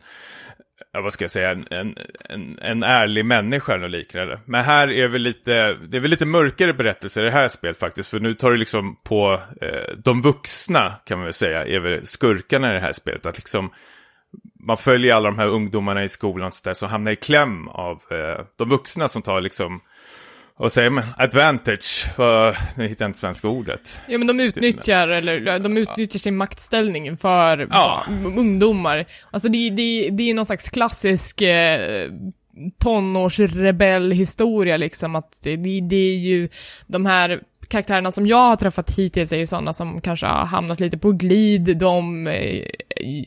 ja, 0.92 1.00
vad 1.00 1.12
ska 1.12 1.24
jag 1.24 1.30
säga, 1.30 1.50
en, 1.50 1.66
en, 1.70 1.96
en, 2.28 2.58
en 2.62 2.82
ärlig 2.82 3.24
människa 3.24 3.74
eller 3.74 3.88
liknande. 3.88 4.40
Men 4.44 4.64
här 4.64 4.90
är 4.90 5.08
väl 5.08 5.22
lite, 5.22 5.74
det 5.74 5.96
är 5.96 6.00
väl 6.00 6.10
lite 6.10 6.26
mörkare 6.26 6.74
berättelser 6.74 7.22
i 7.22 7.24
det 7.24 7.30
här 7.30 7.48
spelet 7.48 7.78
faktiskt, 7.78 8.10
för 8.10 8.20
nu 8.20 8.34
tar 8.34 8.50
det 8.50 8.56
liksom 8.56 8.96
på 9.04 9.40
eh, 9.60 9.96
de 10.04 10.22
vuxna, 10.22 10.92
kan 11.04 11.18
man 11.18 11.24
väl 11.24 11.34
säga, 11.34 11.66
är 11.66 11.80
väl 11.80 12.06
skurkarna 12.06 12.70
i 12.70 12.74
det 12.74 12.80
här 12.80 12.92
spelet. 12.92 13.26
Att 13.26 13.36
liksom, 13.36 13.70
man 14.60 14.76
följer 14.76 15.14
alla 15.14 15.30
de 15.30 15.38
här 15.38 15.48
ungdomarna 15.48 16.04
i 16.04 16.08
skolan 16.08 16.52
så 16.52 16.60
där, 16.64 16.74
som 16.74 16.88
hamnar 16.88 17.12
i 17.12 17.16
kläm 17.16 17.68
av 17.68 18.02
eh, 18.10 18.44
de 18.56 18.68
vuxna 18.68 19.08
som 19.08 19.22
tar 19.22 19.40
liksom, 19.40 19.80
vad 20.56 20.72
säger 20.72 20.90
man, 20.90 21.04
advantage, 21.16 22.06
för, 22.16 22.56
nu 22.76 22.88
hittar 22.88 23.04
jag 23.04 23.08
inte 23.08 23.18
svenska 23.18 23.48
ordet. 23.48 24.00
Ja 24.08 24.18
men 24.18 24.26
de 24.26 24.40
utnyttjar, 24.40 25.08
eller 25.08 25.58
de 25.58 25.76
utnyttjar 25.76 26.18
sin 26.18 26.36
maktställning 26.36 27.16
för 27.16 27.66
Ja. 27.70 28.04
ungdomar. 28.36 29.06
Alltså 29.30 29.48
det, 29.48 29.70
det, 29.70 30.08
det 30.10 30.30
är 30.30 30.34
någon 30.34 30.46
slags 30.46 30.68
klassisk 30.70 31.40
eh, 31.42 32.10
tonårsrebellhistoria 32.78 34.76
liksom, 34.76 35.16
att 35.16 35.38
det, 35.42 35.56
det 35.80 35.96
är 35.96 36.16
ju 36.18 36.48
de 36.86 37.06
här 37.06 37.40
karaktärerna 37.72 38.12
som 38.12 38.26
jag 38.26 38.36
har 38.36 38.56
träffat 38.56 38.98
hittills 38.98 39.32
är 39.32 39.36
ju 39.36 39.46
sådana 39.46 39.72
som 39.72 40.00
kanske 40.00 40.26
har 40.26 40.46
hamnat 40.46 40.80
lite 40.80 40.98
på 40.98 41.12
glid, 41.12 41.76
de 41.76 42.26
eh, 42.26 42.64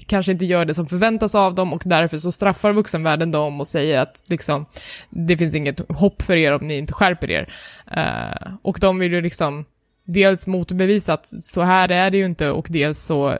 kanske 0.07 0.31
inte 0.31 0.45
gör 0.45 0.65
det 0.65 0.73
som 0.73 0.85
förväntas 0.85 1.35
av 1.35 1.55
dem 1.55 1.73
och 1.73 1.81
därför 1.85 2.17
så 2.17 2.31
straffar 2.31 2.73
vuxenvärlden 2.73 3.31
dem 3.31 3.59
och 3.59 3.67
säger 3.67 3.99
att 3.99 4.23
liksom, 4.27 4.65
det 5.09 5.37
finns 5.37 5.55
inget 5.55 5.91
hopp 5.91 6.21
för 6.21 6.37
er 6.37 6.51
om 6.51 6.67
ni 6.67 6.77
inte 6.77 6.93
skärper 6.93 7.31
er. 7.31 7.53
Eh, 7.91 8.53
och 8.61 8.77
de 8.81 8.99
vill 8.99 9.13
ju 9.13 9.21
liksom 9.21 9.65
dels 10.05 10.47
motbevisa 10.47 11.13
att 11.13 11.25
så 11.25 11.61
här 11.61 11.91
är 11.91 12.11
det 12.11 12.17
ju 12.17 12.25
inte 12.25 12.49
och 12.49 12.67
dels 12.69 12.99
så 12.99 13.37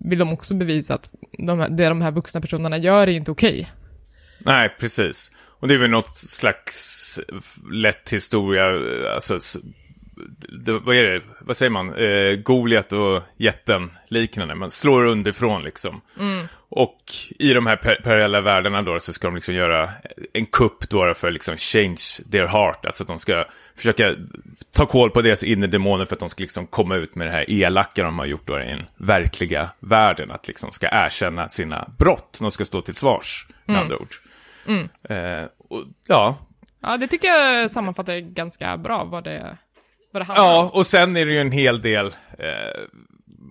vill 0.00 0.18
de 0.18 0.32
också 0.32 0.54
bevisa 0.54 0.94
att 0.94 1.12
de, 1.38 1.66
det 1.76 1.88
de 1.88 2.02
här 2.02 2.10
vuxna 2.10 2.40
personerna 2.40 2.76
gör 2.76 3.02
är 3.02 3.12
inte 3.12 3.30
okej. 3.30 3.68
Nej, 4.38 4.76
precis. 4.80 5.32
Och 5.60 5.68
det 5.68 5.74
är 5.74 5.78
väl 5.78 5.90
något 5.90 6.16
slags 6.16 7.20
lätt 7.72 8.12
historia, 8.12 8.64
alltså, 9.14 9.40
det, 10.64 10.72
vad 10.72 10.96
är 10.96 11.02
det, 11.02 11.20
vad 11.40 11.56
säger 11.56 11.70
man, 11.70 11.94
eh, 11.94 12.34
Goliat 12.34 12.92
och 12.92 13.22
jätten 13.36 13.90
liknande, 14.08 14.54
man 14.54 14.70
slår 14.70 15.04
underifrån 15.04 15.62
liksom. 15.62 16.00
Och 16.68 16.98
i 17.38 17.52
de 17.52 17.66
här 17.66 17.76
par- 17.76 18.00
parallella 18.04 18.40
världarna 18.40 18.82
då 18.82 19.00
så 19.00 19.12
ska 19.12 19.26
de 19.26 19.34
liksom 19.34 19.54
göra 19.54 19.90
en 20.32 20.46
kupp 20.46 20.90
då 20.90 21.14
för 21.14 21.30
liksom 21.30 21.56
change 21.56 22.00
their 22.32 22.46
heart, 22.46 22.86
alltså 22.86 23.02
att 23.02 23.08
de 23.08 23.18
ska 23.18 23.44
försöka 23.76 24.14
ta 24.72 24.86
koll 24.86 25.10
på 25.10 25.22
deras 25.22 25.44
inre 25.44 25.66
demoner 25.66 26.04
för 26.04 26.14
att 26.14 26.20
de 26.20 26.28
ska 26.28 26.40
liksom 26.42 26.66
komma 26.66 26.96
ut 26.96 27.14
med 27.14 27.26
det 27.26 27.30
här 27.30 27.50
elaka 27.50 28.04
de 28.04 28.18
har 28.18 28.26
gjort 28.26 28.46
då 28.46 28.60
i 28.60 28.64
den 28.64 28.86
verkliga 28.96 29.70
världen, 29.80 30.30
att 30.30 30.48
liksom 30.48 30.72
ska 30.72 30.88
erkänna 30.92 31.48
sina 31.48 31.88
brott, 31.98 32.36
de 32.40 32.50
ska 32.50 32.64
stå 32.64 32.80
till 32.80 32.94
svars 32.94 33.46
med 33.64 33.80
andra 33.80 33.96
ord. 33.98 34.14
Eh, 35.08 35.46
och, 35.68 35.84
ja, 36.06 36.38
Ja, 36.84 36.96
det 36.96 37.06
tycker 37.08 37.28
jag 37.28 37.70
sammanfattar 37.70 38.18
ganska 38.18 38.76
bra 38.76 39.04
vad 39.04 39.24
det, 39.24 39.56
vad 40.12 40.22
det 40.22 40.26
handlar 40.26 40.44
om. 40.44 40.50
ja, 40.64 40.70
och 40.74 40.86
sen 40.86 41.16
är 41.16 41.26
det 41.26 41.32
ju 41.32 41.40
en 41.40 41.52
hel 41.52 41.80
del 41.82 42.06
eh, 42.38 42.80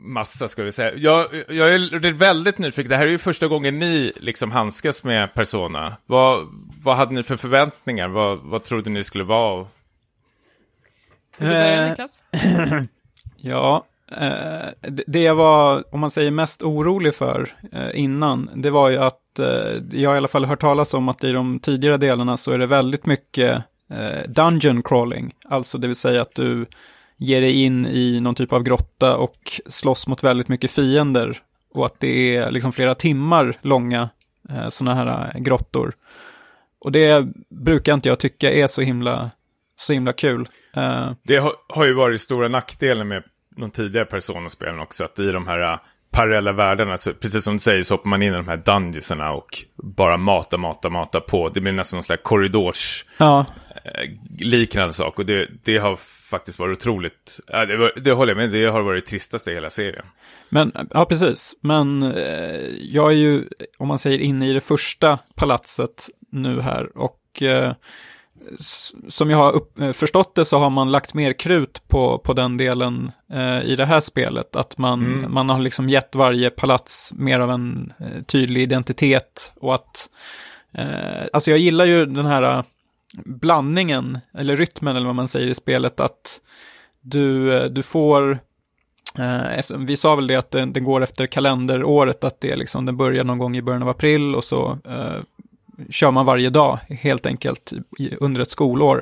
massa, 0.03 0.47
ska 0.47 0.63
vi 0.63 0.71
säga. 0.71 0.93
Jag, 0.95 1.25
jag 1.49 1.73
är 1.73 2.13
väldigt 2.13 2.57
nyfiken, 2.57 2.89
det 2.89 2.95
här 2.97 3.07
är 3.07 3.11
ju 3.11 3.17
första 3.17 3.47
gången 3.47 3.79
ni 3.79 4.13
liksom 4.15 4.51
handskas 4.51 5.03
med 5.03 5.33
Persona. 5.33 5.97
Vad, 6.05 6.47
vad 6.83 6.95
hade 6.97 7.13
ni 7.13 7.23
för 7.23 7.37
förväntningar? 7.37 8.07
Vad, 8.07 8.39
vad 8.43 8.63
trodde 8.63 8.89
ni 8.89 9.03
skulle 9.03 9.23
vara? 9.23 9.57
Vill 11.37 11.47
du 11.49 11.53
börja 11.53 11.83
Eh, 11.83 11.89
Niklas? 11.89 12.23
Ja, 13.43 13.85
eh, 14.11 14.89
det- 15.07 15.19
jag 15.23 15.35
var, 15.35 15.83
om 15.93 15.99
man 15.99 16.11
säger 16.11 16.31
mest 16.31 16.61
orolig 16.61 17.15
för 17.15 17.47
eh, 17.71 17.89
innan, 17.93 18.49
det 18.55 18.69
var 18.69 18.89
ju 18.89 18.97
att 18.97 19.17
jag 19.91 20.13
i 20.13 20.17
alla 20.17 20.27
fall 20.27 20.45
hört 20.45 20.61
talas 20.61 20.93
om 20.93 21.09
att 21.09 21.23
i 21.23 21.31
de 21.31 21.59
tidigare 21.59 21.97
delarna 21.97 22.37
så 22.37 22.51
är 22.51 22.57
det 22.57 22.65
väldigt 22.67 23.05
mycket 23.05 23.63
dungeon 24.27 24.83
crawling, 24.83 25.33
alltså 25.49 25.77
det 25.77 25.87
vill 25.87 25.95
säga 25.95 26.21
att 26.21 26.35
du 26.35 26.65
ger 27.17 27.41
dig 27.41 27.63
in 27.63 27.85
i 27.85 28.19
någon 28.19 28.35
typ 28.35 28.53
av 28.53 28.63
grotta 28.63 29.15
och 29.15 29.61
slåss 29.67 30.07
mot 30.07 30.23
väldigt 30.23 30.47
mycket 30.47 30.71
fiender 30.71 31.37
och 31.73 31.85
att 31.85 31.99
det 31.99 32.35
är 32.35 32.51
liksom 32.51 32.73
flera 32.73 32.95
timmar 32.95 33.53
långa 33.61 34.09
eh, 34.49 34.67
sådana 34.67 34.95
här 34.95 35.31
eh, 35.35 35.41
grottor. 35.41 35.93
Och 36.79 36.91
det 36.91 37.27
brukar 37.49 37.93
inte 37.93 38.09
jag 38.09 38.19
tycka 38.19 38.51
är 38.51 38.67
så 38.67 38.81
himla, 38.81 39.29
så 39.75 39.93
himla 39.93 40.13
kul. 40.13 40.47
Eh, 40.75 41.11
Det 41.23 41.37
har, 41.37 41.53
har 41.67 41.85
ju 41.85 41.93
varit 41.93 42.21
stora 42.21 42.47
nackdelen 42.47 43.07
med 43.07 43.23
de 43.57 43.71
tidigare 43.71 44.05
Persona-spelen 44.05 44.79
också, 44.79 45.03
att 45.03 45.19
i 45.19 45.31
de 45.31 45.47
här 45.47 45.73
äh, 45.73 45.79
parallella 46.11 46.51
världarna, 46.51 46.97
så, 46.97 47.13
precis 47.13 47.43
som 47.43 47.53
du 47.53 47.59
säger, 47.59 47.83
så 47.83 47.93
hoppar 47.93 48.09
man 48.09 48.21
in 48.21 48.33
i 48.33 48.35
de 48.35 48.47
här 48.47 48.57
dungeonsarna 48.57 49.31
och 49.31 49.65
bara 49.75 50.17
mata, 50.17 50.57
mata, 50.57 50.89
mata 50.89 51.21
på. 51.21 51.49
Det 51.49 51.61
blir 51.61 51.71
nästan 51.71 51.97
någon 51.97 52.03
slags 52.03 52.23
korridors 52.23 53.05
ja, 53.17 53.45
eh, 53.69 53.70
liknande 54.39 54.93
sak. 54.93 55.19
Och 55.19 55.25
det, 55.25 55.49
det 55.63 55.77
har 55.77 55.95
faktiskt 56.29 56.59
varit 56.59 56.77
otroligt, 56.77 57.39
ja, 57.47 57.65
det, 57.65 57.77
var, 57.77 57.93
det 57.95 58.11
håller 58.11 58.31
jag 58.31 58.37
med, 58.37 58.61
det 58.61 58.65
har 58.65 58.81
varit 58.81 59.05
tristaste 59.05 59.51
i 59.51 59.53
hela 59.53 59.69
serien. 59.69 60.05
Men, 60.49 60.71
ja 60.91 61.05
precis. 61.05 61.55
Men 61.61 62.03
eh, 62.03 62.69
jag 62.79 63.11
är 63.11 63.15
ju, 63.15 63.43
om 63.77 63.87
man 63.87 63.99
säger 63.99 64.19
inne 64.19 64.49
i 64.49 64.53
det 64.53 64.61
första 64.61 65.19
palatset 65.35 66.09
nu 66.29 66.61
här 66.61 66.97
och 66.97 67.41
eh, 67.41 67.73
som 69.07 69.29
jag 69.29 69.37
har 69.37 69.51
upp, 69.51 69.79
eh, 69.79 69.91
förstått 69.91 70.35
det 70.35 70.45
så 70.45 70.57
har 70.57 70.69
man 70.69 70.91
lagt 70.91 71.13
mer 71.13 71.33
krut 71.33 71.87
på, 71.87 72.17
på 72.17 72.33
den 72.33 72.57
delen 72.57 73.11
eh, 73.33 73.61
i 73.61 73.75
det 73.75 73.85
här 73.85 73.99
spelet. 73.99 74.55
Att 74.55 74.77
man, 74.77 75.25
man 75.29 75.49
har 75.49 75.59
liksom 75.59 75.89
gett 75.89 76.15
varje 76.15 76.49
palats 76.49 77.13
mer 77.13 77.39
av 77.39 77.51
en 77.51 77.93
eh, 77.99 78.23
tydlig 78.23 78.61
identitet 78.61 79.53
och 79.59 79.75
att, 79.75 80.09
eh, 80.73 81.27
alltså 81.33 81.51
jag 81.51 81.59
gillar 81.59 81.85
ju 81.85 82.05
den 82.05 82.25
här 82.25 82.43
eh, 82.43 82.63
blandningen, 83.13 84.19
eller 84.33 84.55
rytmen 84.55 84.95
eller 84.95 85.05
vad 85.05 85.15
man 85.15 85.27
säger 85.27 85.47
i 85.47 85.53
spelet, 85.53 85.99
att 85.99 86.41
du, 87.01 87.53
eh, 87.57 87.65
du 87.65 87.83
får 87.83 88.39
Eh, 89.19 89.59
efter, 89.59 89.77
vi 89.77 89.97
sa 89.97 90.15
väl 90.15 90.27
det 90.27 90.35
att 90.35 90.51
den, 90.51 90.73
den 90.73 90.83
går 90.83 91.03
efter 91.03 91.27
kalenderåret, 91.27 92.23
att 92.23 92.41
det 92.41 92.55
liksom, 92.55 92.85
den 92.85 92.97
börjar 92.97 93.23
någon 93.23 93.37
gång 93.37 93.55
i 93.57 93.61
början 93.61 93.81
av 93.81 93.89
april 93.89 94.35
och 94.35 94.43
så 94.43 94.77
eh, 94.89 95.21
kör 95.89 96.11
man 96.11 96.25
varje 96.25 96.49
dag 96.49 96.79
helt 96.89 97.25
enkelt 97.25 97.73
i, 97.99 98.15
under 98.19 98.41
ett 98.41 98.51
skolår. 98.51 99.01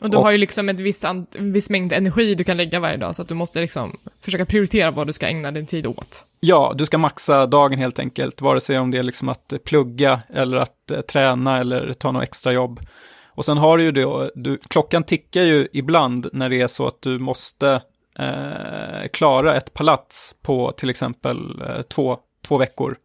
Och 0.00 0.10
du 0.10 0.16
och- 0.16 0.22
har 0.22 0.30
ju 0.30 0.38
liksom 0.38 0.68
ett 0.68 0.80
visst 0.80 1.04
en 1.04 1.26
viss 1.38 1.70
mängd 1.70 1.92
energi 1.92 2.34
du 2.34 2.44
kan 2.44 2.56
lägga 2.56 2.80
varje 2.80 2.96
dag, 2.96 3.16
så 3.16 3.22
att 3.22 3.28
du 3.28 3.34
måste 3.34 3.60
liksom 3.60 3.96
försöka 4.20 4.46
prioritera 4.46 4.90
vad 4.90 5.06
du 5.06 5.12
ska 5.12 5.26
ägna 5.26 5.50
din 5.50 5.66
tid 5.66 5.86
åt. 5.86 6.24
Ja, 6.40 6.72
du 6.76 6.86
ska 6.86 6.98
maxa 6.98 7.46
dagen 7.46 7.78
helt 7.78 7.98
enkelt, 7.98 8.40
vare 8.40 8.60
sig 8.60 8.78
om 8.78 8.90
det 8.90 8.98
är 8.98 9.02
liksom 9.02 9.28
att 9.28 9.52
plugga 9.64 10.20
eller 10.34 10.56
att 10.56 10.90
eh, 10.90 11.00
träna 11.00 11.58
eller 11.58 11.92
ta 11.92 12.12
något 12.12 12.22
extra 12.22 12.52
jobb. 12.52 12.80
Och 13.38 13.44
sen 13.44 13.58
har 13.58 13.78
du 13.78 13.84
ju 13.84 13.92
det, 13.92 14.30
du, 14.34 14.58
klockan 14.68 15.04
tickar 15.04 15.42
ju 15.42 15.68
ibland 15.72 16.28
när 16.32 16.48
det 16.48 16.60
är 16.60 16.66
så 16.66 16.86
att 16.86 17.02
du 17.02 17.18
måste 17.18 17.80
eh, 18.18 19.08
klara 19.12 19.56
ett 19.56 19.74
palats 19.74 20.34
på 20.42 20.72
till 20.72 20.90
exempel 20.90 21.62
eh, 21.62 21.82
två, 21.82 22.18
två 22.46 22.58
veckor. 22.58 22.96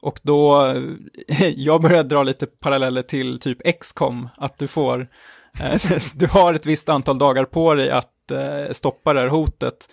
Och 0.00 0.20
då, 0.22 0.74
jag 1.56 1.80
börjar 1.80 2.04
dra 2.04 2.22
lite 2.22 2.46
paralleller 2.46 3.02
till 3.02 3.40
typ 3.40 3.80
XCOM, 3.80 4.28
att 4.36 4.58
du 4.58 4.66
får, 4.68 5.08
eh, 5.60 5.80
du 6.14 6.26
har 6.26 6.54
ett 6.54 6.66
visst 6.66 6.88
antal 6.88 7.18
dagar 7.18 7.44
på 7.44 7.74
dig 7.74 7.90
att 7.90 8.30
eh, 8.30 8.72
stoppa 8.72 9.12
det 9.12 9.20
här 9.20 9.28
hotet. 9.28 9.88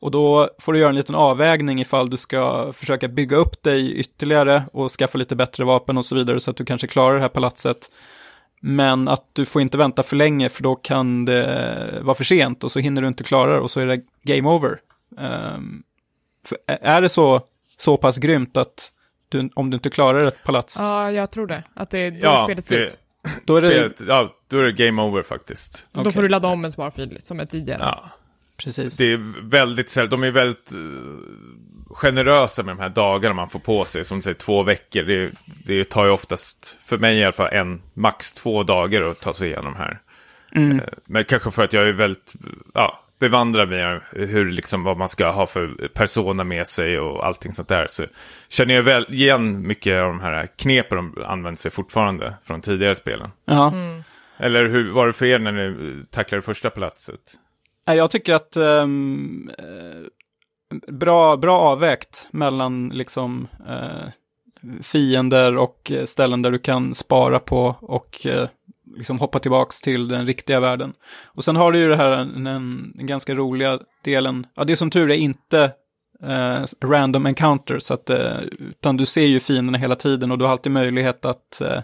Och 0.00 0.10
då 0.10 0.48
får 0.60 0.72
du 0.72 0.78
göra 0.78 0.90
en 0.90 0.96
liten 0.96 1.14
avvägning 1.14 1.80
ifall 1.80 2.10
du 2.10 2.16
ska 2.16 2.72
försöka 2.72 3.08
bygga 3.08 3.36
upp 3.36 3.62
dig 3.62 3.94
ytterligare 3.96 4.62
och 4.72 4.90
skaffa 4.90 5.18
lite 5.18 5.36
bättre 5.36 5.64
vapen 5.64 5.98
och 5.98 6.04
så 6.04 6.14
vidare 6.14 6.40
så 6.40 6.50
att 6.50 6.56
du 6.56 6.64
kanske 6.64 6.86
klarar 6.86 7.14
det 7.14 7.20
här 7.20 7.28
palatset. 7.28 7.90
Men 8.66 9.08
att 9.08 9.24
du 9.32 9.44
får 9.44 9.62
inte 9.62 9.78
vänta 9.78 10.02
för 10.02 10.16
länge 10.16 10.48
för 10.48 10.62
då 10.62 10.74
kan 10.76 11.24
det 11.24 11.98
vara 12.02 12.14
för 12.14 12.24
sent 12.24 12.64
och 12.64 12.72
så 12.72 12.78
hinner 12.78 13.02
du 13.02 13.08
inte 13.08 13.24
klara 13.24 13.52
det 13.52 13.60
och 13.60 13.70
så 13.70 13.80
är 13.80 13.86
det 13.86 14.00
game 14.22 14.48
over. 14.48 14.78
Um, 15.18 15.82
är 16.66 17.00
det 17.00 17.08
så, 17.08 17.40
så 17.76 17.96
pass 17.96 18.18
grymt 18.18 18.56
att 18.56 18.92
du, 19.28 19.50
om 19.54 19.70
du 19.70 19.74
inte 19.74 19.90
klarar 19.90 20.24
ett 20.26 20.44
palats? 20.44 20.76
Ja, 20.78 21.10
jag 21.12 21.30
tror 21.30 21.46
det. 21.46 21.62
Att 21.74 21.90
det, 21.90 22.10
då 22.10 22.16
Ja, 22.22 22.40
är 22.40 22.44
spelet 22.44 22.64
slut. 22.64 22.98
då 23.44 23.56
är 23.56 23.60
det, 23.62 23.70
Spelet, 23.90 24.08
ja, 24.08 24.34
då 24.48 24.58
är 24.58 24.62
det 24.62 24.72
game 24.72 25.02
over 25.02 25.22
faktiskt. 25.22 25.86
Då 25.92 26.00
Okej. 26.00 26.12
får 26.12 26.22
du 26.22 26.28
ladda 26.28 26.48
om 26.48 26.64
en 26.64 26.72
sparfil 26.72 27.16
som 27.20 27.40
är 27.40 27.46
tidigare. 27.46 27.80
Ja. 27.82 28.04
precis. 28.56 28.96
Det 28.96 29.12
är 29.12 29.48
väldigt 29.50 29.90
sällan, 29.90 30.10
de 30.10 30.22
är 30.24 30.30
väldigt 30.30 30.72
eh, 30.72 30.78
generösa 31.94 32.62
med 32.62 32.76
de 32.76 32.82
här 32.82 32.88
dagarna 32.88 33.34
man 33.34 33.48
får 33.48 33.58
på 33.58 33.84
sig. 33.84 34.04
Som 34.04 34.18
du 34.18 34.22
säger, 34.22 34.34
två 34.34 34.62
veckor. 34.62 35.02
Det, 35.02 35.32
det 35.66 35.84
tar 35.84 36.04
ju 36.04 36.10
oftast, 36.10 36.78
för 36.84 36.98
mig 36.98 37.18
i 37.18 37.24
alla 37.24 37.32
fall, 37.32 37.52
en, 37.52 37.82
max 37.94 38.32
två 38.32 38.62
dagar 38.62 39.02
att 39.02 39.20
ta 39.20 39.32
sig 39.34 39.48
igenom 39.48 39.76
här. 39.76 40.00
Mm. 40.54 40.80
Eh, 40.80 40.86
Men 41.04 41.24
kanske 41.24 41.50
för 41.50 41.64
att 41.64 41.72
jag 41.72 41.88
är 41.88 41.92
väldigt, 41.92 42.32
ja, 42.74 42.98
bevandrad 43.18 43.68
med 43.68 44.00
hur, 44.12 44.50
liksom, 44.50 44.84
vad 44.84 44.96
man 44.96 45.08
ska 45.08 45.30
ha 45.30 45.46
för 45.46 45.88
persona 45.94 46.44
med 46.44 46.66
sig 46.66 46.98
och 46.98 47.26
allting 47.26 47.52
sånt 47.52 47.68
där. 47.68 47.86
Så 47.86 48.06
känner 48.48 48.74
jag 48.74 48.82
väl 48.82 49.06
igen 49.08 49.66
mycket 49.66 50.00
av 50.00 50.08
de 50.08 50.20
här 50.20 50.48
knepen 50.56 50.96
de 50.96 51.24
använder 51.24 51.60
sig 51.60 51.70
fortfarande 51.70 52.34
från 52.44 52.60
tidigare 52.60 52.94
spelen. 52.94 53.30
Ja. 53.44 53.72
Eller 54.38 54.64
hur 54.68 54.92
var 54.92 55.06
det 55.06 55.12
för 55.12 55.26
er 55.26 55.38
när 55.38 55.52
ni 55.52 56.04
tacklade 56.10 56.42
första 56.42 56.70
palatset? 56.70 57.20
Nej, 57.86 57.96
Jag 57.96 58.10
tycker 58.10 58.32
att 58.34 58.56
eh, 58.56 58.86
bra, 60.88 61.36
bra 61.36 61.58
avvägt 61.58 62.28
mellan 62.30 62.88
liksom 62.88 63.48
eh, 63.68 64.08
fiender 64.82 65.56
och 65.56 65.90
eh, 65.90 66.04
ställen 66.04 66.42
där 66.42 66.50
du 66.50 66.58
kan 66.58 66.94
spara 66.94 67.38
på 67.38 67.76
och 67.80 68.26
eh, 68.26 68.48
liksom 68.96 69.18
hoppa 69.18 69.38
tillbaks 69.38 69.80
till 69.80 70.08
den 70.08 70.26
riktiga 70.26 70.60
världen. 70.60 70.92
Och 71.24 71.44
sen 71.44 71.56
har 71.56 71.72
du 71.72 71.78
ju 71.78 71.88
det 71.88 71.96
här, 71.96 72.10
den, 72.16 72.44
den 72.94 73.06
ganska 73.06 73.34
roliga 73.34 73.78
delen, 74.04 74.46
ja 74.54 74.64
det 74.64 74.72
är 74.72 74.76
som 74.76 74.90
tur 74.90 75.10
är 75.10 75.14
inte 75.14 75.72
eh, 76.22 76.64
random 76.84 77.26
encounter, 77.26 77.78
så 77.78 77.94
att, 77.94 78.10
eh, 78.10 78.38
utan 78.58 78.96
du 78.96 79.06
ser 79.06 79.26
ju 79.26 79.40
fienderna 79.40 79.78
hela 79.78 79.96
tiden 79.96 80.30
och 80.30 80.38
du 80.38 80.44
har 80.44 80.52
alltid 80.52 80.72
möjlighet 80.72 81.24
att 81.24 81.60
eh, 81.60 81.80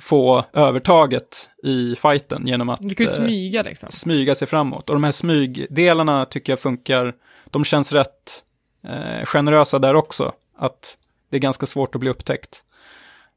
få 0.00 0.44
övertaget 0.52 1.50
i 1.62 1.96
fighten 1.96 2.46
genom 2.46 2.68
att 2.68 2.80
Du 2.80 2.94
kan 2.94 3.06
ju 3.06 3.10
eh, 3.10 3.14
smyga 3.14 3.62
liksom. 3.62 3.90
smyga 3.90 4.34
sig 4.34 4.48
framåt. 4.48 4.90
Och 4.90 4.96
de 4.96 5.04
här 5.04 5.12
smygdelarna 5.12 6.24
tycker 6.24 6.52
jag 6.52 6.60
funkar, 6.60 7.14
de 7.52 7.64
känns 7.64 7.92
rätt 7.92 8.44
eh, 8.84 9.24
generösa 9.24 9.78
där 9.78 9.94
också. 9.94 10.32
Att 10.56 10.98
det 11.30 11.36
är 11.36 11.40
ganska 11.40 11.66
svårt 11.66 11.94
att 11.94 12.00
bli 12.00 12.10
upptäckt. 12.10 12.64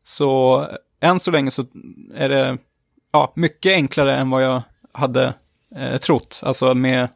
Så 0.03 0.67
än 0.99 1.19
så 1.19 1.31
länge 1.31 1.51
så 1.51 1.65
är 2.15 2.29
det 2.29 2.57
ja, 3.11 3.33
mycket 3.35 3.71
enklare 3.71 4.17
än 4.17 4.29
vad 4.29 4.43
jag 4.43 4.61
hade 4.91 5.33
eh, 5.75 5.97
trott. 5.97 6.41
Alltså 6.43 6.73
med, 6.73 7.09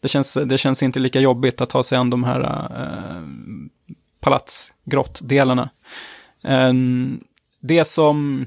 det 0.00 0.08
känns, 0.08 0.34
det 0.34 0.58
känns 0.58 0.82
inte 0.82 1.00
lika 1.00 1.20
jobbigt 1.20 1.60
att 1.60 1.70
ta 1.70 1.82
sig 1.82 1.98
an 1.98 2.10
de 2.10 2.24
här 2.24 2.40
eh, 2.40 3.22
palatsgrottdelarna. 4.20 5.70
Eh, 6.44 6.72
det 7.60 7.84
som 7.84 8.46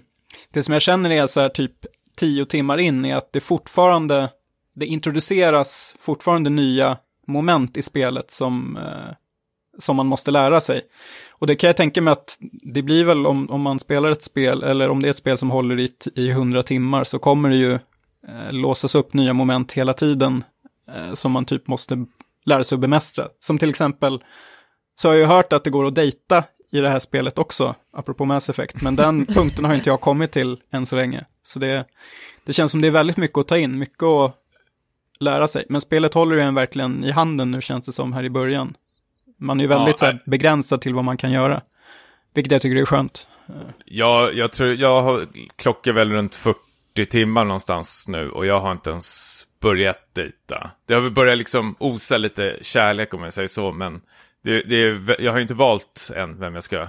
det 0.51 0.63
som 0.63 0.73
jag 0.73 0.81
känner 0.81 1.09
är 1.09 1.27
så 1.27 1.41
här 1.41 1.49
typ 1.49 1.85
tio 2.15 2.45
timmar 2.45 2.77
in 2.77 3.05
är 3.05 3.15
att 3.15 3.33
det 3.33 3.39
fortfarande, 3.39 4.29
det 4.73 4.85
introduceras 4.85 5.95
fortfarande 5.99 6.49
nya 6.49 6.97
moment 7.27 7.77
i 7.77 7.81
spelet 7.81 8.31
som, 8.31 8.77
eh, 8.77 9.15
som 9.77 9.95
man 9.95 10.07
måste 10.07 10.31
lära 10.31 10.61
sig. 10.61 10.81
Och 11.29 11.47
det 11.47 11.55
kan 11.55 11.67
jag 11.67 11.77
tänka 11.77 12.01
mig 12.01 12.11
att 12.11 12.37
det 12.73 12.81
blir 12.81 13.05
väl 13.05 13.27
om, 13.27 13.49
om 13.49 13.61
man 13.61 13.79
spelar 13.79 14.11
ett 14.11 14.23
spel, 14.23 14.63
eller 14.63 14.89
om 14.89 15.01
det 15.01 15.07
är 15.07 15.09
ett 15.09 15.17
spel 15.17 15.37
som 15.37 15.51
håller 15.51 15.79
i, 15.79 15.91
i 16.15 16.29
100 16.29 16.63
timmar, 16.63 17.03
så 17.03 17.19
kommer 17.19 17.49
det 17.49 17.55
ju 17.55 17.73
eh, 18.27 18.51
låsas 18.51 18.95
upp 18.95 19.13
nya 19.13 19.33
moment 19.33 19.73
hela 19.73 19.93
tiden 19.93 20.43
eh, 20.87 21.13
som 21.13 21.31
man 21.31 21.45
typ 21.45 21.67
måste 21.67 22.05
lära 22.45 22.63
sig 22.63 22.75
att 22.75 22.81
bemästra. 22.81 23.27
Som 23.39 23.57
till 23.57 23.69
exempel, 23.69 24.23
så 25.01 25.07
har 25.07 25.13
jag 25.13 25.21
ju 25.21 25.27
hört 25.27 25.53
att 25.53 25.63
det 25.63 25.69
går 25.69 25.85
att 25.85 25.95
dejta 25.95 26.43
i 26.71 26.79
det 26.79 26.89
här 26.89 26.99
spelet 26.99 27.39
också, 27.39 27.75
apropå 27.93 28.25
Mass 28.25 28.49
Effect, 28.49 28.81
men 28.81 28.95
den 28.95 29.25
punkten 29.35 29.65
har 29.65 29.75
inte 29.75 29.89
jag 29.89 30.01
kommit 30.01 30.31
till 30.31 30.57
än 30.73 30.85
så 30.85 30.95
länge. 30.95 31.25
Så 31.43 31.59
det, 31.59 31.85
det 32.43 32.53
känns 32.53 32.71
som 32.71 32.81
det 32.81 32.87
är 32.87 32.91
väldigt 32.91 33.17
mycket 33.17 33.37
att 33.37 33.47
ta 33.47 33.57
in, 33.57 33.79
mycket 33.79 34.03
att 34.03 34.35
lära 35.21 35.47
sig. 35.47 35.65
Men 35.69 35.81
spelet 35.81 36.13
håller 36.13 36.35
ju 36.35 36.41
en 36.41 36.55
verkligen 36.55 37.03
i 37.03 37.11
handen 37.11 37.51
nu 37.51 37.61
känns 37.61 37.85
det 37.85 37.91
som 37.91 38.13
här 38.13 38.23
i 38.23 38.29
början. 38.29 38.73
Man 39.39 39.59
är 39.59 39.63
ju 39.63 39.67
väldigt 39.67 39.93
Ja, 39.93 39.97
så 39.97 40.05
här, 40.05 40.13
nej. 40.13 40.21
begränsad 40.25 40.81
till 40.81 40.93
vad 40.93 41.03
man 41.03 41.17
kan 41.17 41.31
göra. 41.31 41.61
Vilket 42.33 42.51
jag 42.51 42.61
tycker 42.61 42.81
är 42.81 42.85
skönt. 42.85 43.27
Jag, 43.85 44.35
jag 44.35 44.51
tror, 44.51 44.73
jag 44.73 45.01
har, 45.01 45.27
klockar 45.55 45.91
väl 45.91 46.11
runt 46.11 46.35
40 46.35 46.59
timmar 47.09 47.45
någonstans 47.45 48.05
nu 48.07 48.29
och 48.29 48.45
jag 48.45 48.59
har 48.59 48.71
inte 48.71 48.89
ens 48.89 49.43
börjat 49.61 49.99
dejta. 50.13 50.71
Det 50.87 50.93
har 50.93 51.01
väl 51.01 51.11
börjat 51.11 51.37
liksom 51.37 51.75
osa 51.79 52.17
lite 52.17 52.57
kärlek 52.61 53.13
om 53.13 53.23
jag 53.23 53.33
säger 53.33 53.47
så, 53.47 53.71
men 53.71 54.01
det, 54.43 54.61
det 54.61 54.75
är, 54.83 55.21
jag 55.21 55.31
har 55.31 55.39
inte 55.39 55.53
valt 55.53 56.11
än 56.15 56.39
vem 56.39 56.55
jag 56.55 56.63
ska 56.63 56.87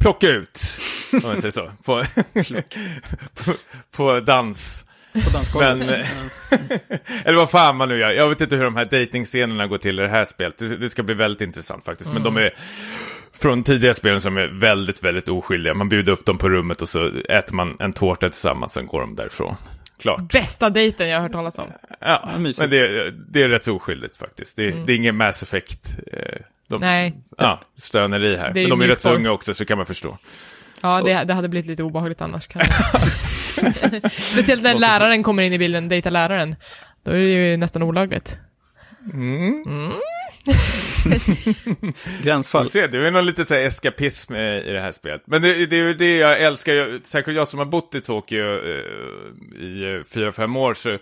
plocka 0.00 0.28
ut, 0.28 0.60
om 1.12 1.20
jag 1.24 1.38
säger 1.38 1.50
så, 1.50 1.72
på, 1.84 2.04
på, 3.44 3.52
på 3.96 4.20
dans. 4.20 4.84
På 5.12 5.30
dansgolvet. 5.30 5.78
Men, 5.78 5.88
eller 7.24 7.36
vad 7.36 7.50
fan 7.50 7.76
man 7.76 7.88
nu 7.88 7.98
gör. 7.98 8.10
Jag 8.10 8.28
vet 8.28 8.40
inte 8.40 8.56
hur 8.56 8.64
de 8.64 8.76
här 8.76 8.84
dejtingscenerna 8.84 9.66
går 9.66 9.78
till 9.78 9.98
i 9.98 10.02
det 10.02 10.08
här 10.08 10.24
spelet. 10.24 10.58
Det, 10.58 10.76
det 10.76 10.90
ska 10.90 11.02
bli 11.02 11.14
väldigt 11.14 11.40
intressant 11.40 11.84
faktiskt. 11.84 12.12
Men 12.12 12.22
de 12.22 12.36
är 12.36 12.54
från 13.32 13.62
tidigare 13.62 13.94
spelen 13.94 14.20
som 14.20 14.36
är 14.36 14.46
väldigt, 14.46 15.04
väldigt 15.04 15.28
oskyldiga. 15.28 15.74
Man 15.74 15.88
bjuder 15.88 16.12
upp 16.12 16.24
dem 16.24 16.38
på 16.38 16.48
rummet 16.48 16.82
och 16.82 16.88
så 16.88 17.10
äter 17.28 17.54
man 17.54 17.76
en 17.80 17.92
tårta 17.92 18.28
tillsammans, 18.28 18.72
sen 18.72 18.86
går 18.86 19.00
de 19.00 19.16
därifrån. 19.16 19.56
Klart. 19.98 20.32
Bästa 20.32 20.70
dejten 20.70 21.08
jag 21.08 21.16
har 21.16 21.22
hört 21.22 21.32
talas 21.32 21.58
om. 21.58 21.72
Ja, 22.00 22.30
mysigt. 22.38 22.60
men 22.60 22.70
det, 22.70 23.10
det 23.10 23.42
är 23.42 23.48
rätt 23.48 23.64
så 23.64 23.76
oskyldigt 23.76 24.16
faktiskt. 24.16 24.56
Det, 24.56 24.70
det 24.86 24.92
är 24.92 24.96
ingen 24.96 25.16
Mass 25.16 25.42
Effect. 25.42 25.96
Eh, 26.12 26.20
de, 26.68 26.80
Nej. 26.80 27.14
Ja, 27.38 27.60
stöneri 27.76 28.36
här. 28.36 28.52
Det 28.52 28.60
är 28.60 28.68
Men 28.68 28.78
de 28.78 28.84
är 28.84 28.88
rätt 28.88 29.00
så 29.00 29.14
unga 29.14 29.30
också, 29.30 29.54
så 29.54 29.64
kan 29.64 29.76
man 29.76 29.86
förstå. 29.86 30.18
Ja, 30.82 31.02
det, 31.04 31.24
det 31.24 31.34
hade 31.34 31.48
blivit 31.48 31.66
lite 31.66 31.82
obehagligt 31.82 32.20
annars 32.20 32.46
kanske. 32.46 32.72
Speciellt 34.10 34.62
när 34.62 34.74
läraren 34.74 35.22
kommer 35.22 35.42
in 35.42 35.52
i 35.52 35.58
bilden, 35.58 35.88
dejtar 35.88 36.10
läraren. 36.10 36.56
Då 37.04 37.10
är 37.10 37.16
det 37.16 37.50
ju 37.50 37.56
nästan 37.56 37.82
olagligt. 37.82 38.38
Gränsfall. 42.22 42.64
Får 42.64 42.70
se, 42.70 42.86
det 42.86 43.06
är 43.06 43.10
nog 43.10 43.24
lite 43.24 43.44
så 43.44 43.54
här 43.54 43.60
eskapism 43.60 44.34
eh, 44.34 44.40
i 44.40 44.72
det 44.72 44.80
här 44.80 44.92
spelet. 44.92 45.22
Men 45.26 45.42
det, 45.42 45.66
det 45.66 45.76
är 45.76 45.84
ju 45.84 45.94
det 45.94 46.16
jag 46.16 46.40
älskar, 46.40 47.00
särskilt 47.04 47.36
jag 47.36 47.48
som 47.48 47.58
har 47.58 47.66
bott 47.66 47.94
i 47.94 48.00
Tokyo 48.00 48.44
eh, 48.44 48.84
i 49.60 49.96
eh, 49.96 50.04
fyra, 50.04 50.32
fem 50.32 50.56
år, 50.56 50.74
så 50.74 50.98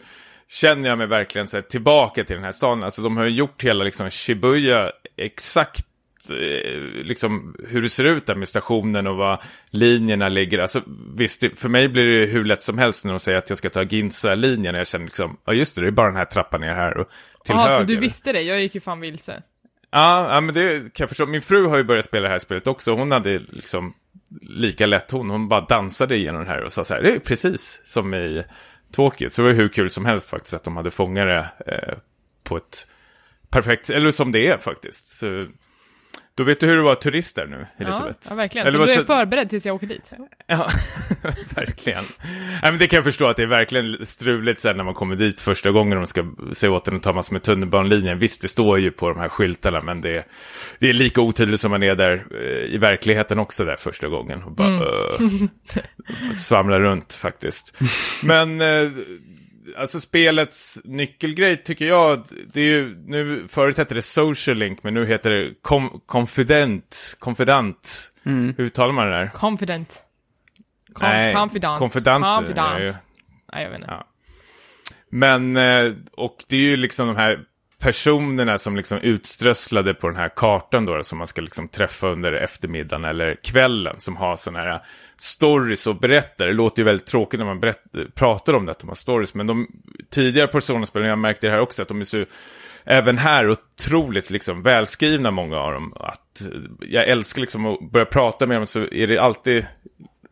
känner 0.51 0.89
jag 0.89 0.99
mig 0.99 1.07
verkligen 1.07 1.49
så 1.49 1.57
här, 1.57 1.63
tillbaka 1.63 2.25
till 2.25 2.37
den 2.37 2.45
här 2.45 2.53
staden. 2.53 2.85
Alltså 2.85 3.03
de 3.03 3.17
har 3.17 3.25
ju 3.25 3.31
gjort 3.31 3.65
hela 3.65 3.85
liksom 3.85 4.11
Shibuya 4.11 4.93
exakt 5.17 5.88
eh, 6.31 6.81
liksom 7.05 7.57
hur 7.69 7.83
det 7.83 7.89
ser 7.89 8.05
ut 8.05 8.27
där 8.27 8.35
med 8.35 8.49
stationen 8.49 9.07
och 9.07 9.17
var 9.17 9.43
linjerna 9.71 10.29
ligger. 10.29 10.59
Alltså 10.59 10.83
visst, 11.17 11.45
för 11.57 11.69
mig 11.69 11.89
blir 11.89 12.05
det 12.07 12.27
hur 12.27 12.45
lätt 12.45 12.63
som 12.63 12.79
helst 12.79 13.05
när 13.05 13.13
de 13.13 13.21
säger 13.21 13.39
att 13.39 13.49
jag 13.49 13.59
ska 13.59 13.71
ta 13.71 13.83
Ginza-linjen. 13.83 14.75
Jag 14.75 14.87
känner 14.87 15.05
liksom, 15.05 15.37
ja 15.45 15.53
just 15.53 15.75
det, 15.75 15.81
det 15.81 15.87
är 15.87 15.91
bara 15.91 16.07
den 16.07 16.17
här 16.17 16.25
trappan 16.25 16.61
ner 16.61 16.75
här 16.75 16.97
och 16.97 17.09
till 17.45 17.55
Ja, 17.55 17.61
höger. 17.61 17.77
så 17.77 17.83
du 17.83 17.97
visste 17.97 18.33
det? 18.33 18.43
Jag 18.43 18.61
gick 18.61 18.75
ju 18.75 18.81
fan 18.81 19.01
vilse. 19.01 19.43
Ja, 19.91 20.35
ja, 20.35 20.41
men 20.41 20.55
det 20.55 20.81
kan 20.95 21.05
jag 21.05 21.09
förstå. 21.09 21.27
Min 21.27 21.43
fru 21.43 21.67
har 21.67 21.77
ju 21.77 21.85
börjat 21.85 22.05
spela 22.05 22.23
det 22.23 22.29
här 22.29 22.39
spelet 22.39 22.67
också. 22.67 22.95
Hon 22.95 23.11
hade 23.11 23.39
liksom 23.39 23.95
lika 24.41 24.87
lätt 24.87 25.11
hon. 25.11 25.31
Hon 25.31 25.49
bara 25.49 25.61
dansade 25.61 26.17
igenom 26.17 26.45
det 26.45 26.49
här 26.51 26.63
och 26.63 26.73
sa 26.73 26.85
så 26.85 26.95
här, 26.95 27.03
det 27.03 27.13
är 27.13 27.19
precis 27.19 27.81
som 27.85 28.15
i 28.15 28.45
Tokyo. 28.93 29.31
Så 29.31 29.43
det 29.43 29.49
var 29.49 29.55
hur 29.55 29.69
kul 29.69 29.91
som 29.91 30.05
helst 30.07 30.31
faktiskt 30.31 30.55
att 30.55 30.65
de 30.65 30.77
hade 30.77 30.91
fångat 30.91 31.27
det 31.27 31.49
eh, 31.67 31.99
på 32.45 32.57
ett 32.57 32.87
perfekt, 33.51 33.91
eller 33.91 34.11
som 34.11 34.33
det 34.33 34.47
är 34.47 34.57
faktiskt. 34.59 35.09
Så, 35.09 35.45
då 36.39 36.45
vet 36.45 36.61
du 36.61 36.67
hur 36.67 36.77
det 36.77 36.83
var 36.83 36.95
turist 36.95 37.37
där 37.37 37.47
nu, 37.47 37.67
Ja, 37.77 37.85
Elisabeth. 37.85 38.19
ja, 38.31 38.35
verkligen. 38.35 38.67
Eller 38.67 38.79
så 38.79 38.85
du 38.87 38.93
är 38.93 38.97
så- 38.97 39.05
förberedd 39.05 39.49
tills 39.51 39.67
jag 39.67 39.75
åker 39.77 39.87
dit? 39.87 40.13
Ja, 40.47 40.71
verkligen. 41.55 42.05
Nej, 42.63 42.71
men 42.73 42.79
det 42.79 42.87
kan 42.87 42.97
jag 42.97 43.05
förstå 43.05 43.27
att 43.29 43.37
det 43.37 43.43
är 43.43 43.47
verkligen 43.47 44.07
struligt 44.07 44.61
sen 44.61 44.77
när 44.77 44.85
man 44.85 44.95
kommer 44.95 45.17
dit 45.17 45.41
första 45.41 45.71
gången 45.71 45.93
och 45.99 46.03
de 46.03 46.07
ska 46.07 46.27
se 46.53 46.69
åt 46.69 46.89
en 46.89 46.97
och 46.97 47.03
ta 47.03 47.13
massor 47.13 47.33
med 47.33 47.43
tunnelbanelinjen. 47.43 48.19
Visst, 48.19 48.43
det 48.43 48.49
står 48.49 48.79
ju 48.79 48.91
på 48.91 49.09
de 49.09 49.19
här 49.19 49.29
skyltarna, 49.29 49.81
men 49.81 50.01
det 50.01 50.17
är, 50.17 50.25
det 50.79 50.89
är 50.89 50.93
lika 50.93 51.21
otydligt 51.21 51.61
som 51.61 51.71
man 51.71 51.83
är 51.83 51.95
där 51.95 52.25
eh, 52.35 52.75
i 52.75 52.79
verkligheten 52.79 53.39
också 53.39 53.65
där 53.65 53.77
första 53.77 54.09
gången. 54.09 54.43
Och 54.43 54.53
bara, 54.53 54.69
uh, 54.69 55.47
svamlar 56.37 56.81
runt 56.81 57.13
faktiskt. 57.15 57.75
Men, 58.23 58.61
eh, 58.61 58.91
alltså 59.77 60.01
spelets 60.01 60.81
nyckelgrej 60.85 61.57
tycker 61.57 61.85
jag, 61.87 62.25
det 62.53 62.61
är 62.61 62.65
ju, 62.65 62.97
nu, 63.07 63.49
förut 63.49 63.77
hette 63.79 63.95
det 63.95 64.03
social 64.03 64.57
link, 64.57 64.83
men 64.83 64.95
nu 64.95 65.07
heter 65.07 65.31
det 65.31 65.55
com, 65.63 66.01
confident, 66.07 67.17
confidant. 67.19 68.11
Hur 68.23 68.61
uttalar 68.61 68.93
man 68.93 69.07
det 69.07 69.13
där? 69.13 69.27
Confident. 69.35 70.05
Com- 70.95 71.03
Nej, 71.09 71.35
confidant. 71.35 71.79
konfidant 71.79 72.25
är 72.25 72.35
Confidant. 72.35 72.97
Nej, 73.53 73.63
jag 73.63 73.71
vet 73.71 73.79
inte. 73.79 73.91
Ja. 73.91 74.07
Men, 75.11 75.57
eh, 75.57 75.93
och 76.13 76.37
det 76.49 76.57
är 76.57 76.61
ju 76.61 76.77
liksom 76.77 77.07
de 77.07 77.17
här 77.17 77.41
personerna 77.81 78.59
som 78.59 78.77
liksom 78.77 78.99
utströsslade 78.99 79.95
på 79.95 80.09
den 80.09 80.17
här 80.17 80.31
kartan 80.37 80.87
då, 80.87 81.03
som 81.03 81.19
man 81.19 81.27
ska 81.27 81.43
liksom 81.43 81.69
träffa 81.69 82.09
under 82.09 82.33
eftermiddagen 82.33 83.05
eller 83.05 83.35
kvällen, 83.35 83.95
som 83.99 84.17
har 84.17 84.37
sådana 84.37 84.65
här 84.65 84.83
stories 85.17 85.87
och 85.87 85.97
berättar. 85.97 86.47
Det 86.47 86.53
låter 86.53 86.81
ju 86.81 86.85
väldigt 86.85 87.07
tråkigt 87.07 87.41
när 87.41 87.47
man 87.47 87.61
berätt, 87.61 87.83
pratar 88.15 88.53
om 88.53 88.67
det, 88.67 88.73
att 88.73 88.79
de 88.79 88.89
har 88.89 88.97
stories, 88.97 89.35
men 89.35 89.47
de 89.47 89.69
tidigare 90.11 90.47
Persona-spelen, 90.47 91.09
jag 91.09 91.19
märkte 91.19 91.47
det 91.47 91.51
här 91.51 91.61
också, 91.61 91.83
att 91.83 91.89
de 91.89 92.01
är 92.01 92.05
så 92.05 92.25
även 92.85 93.19
här 93.19 93.51
otroligt 93.51 94.31
liksom 94.31 94.63
välskrivna 94.63 95.31
många 95.31 95.57
av 95.57 95.73
dem. 95.73 95.93
Att 95.97 96.47
jag 96.81 97.09
älskar 97.09 97.41
liksom 97.41 97.67
att 97.67 97.91
börja 97.91 98.07
prata 98.07 98.47
med 98.47 98.57
dem 98.57 98.67
så 98.67 98.81
är 98.81 99.07
det 99.07 99.19
alltid 99.19 99.67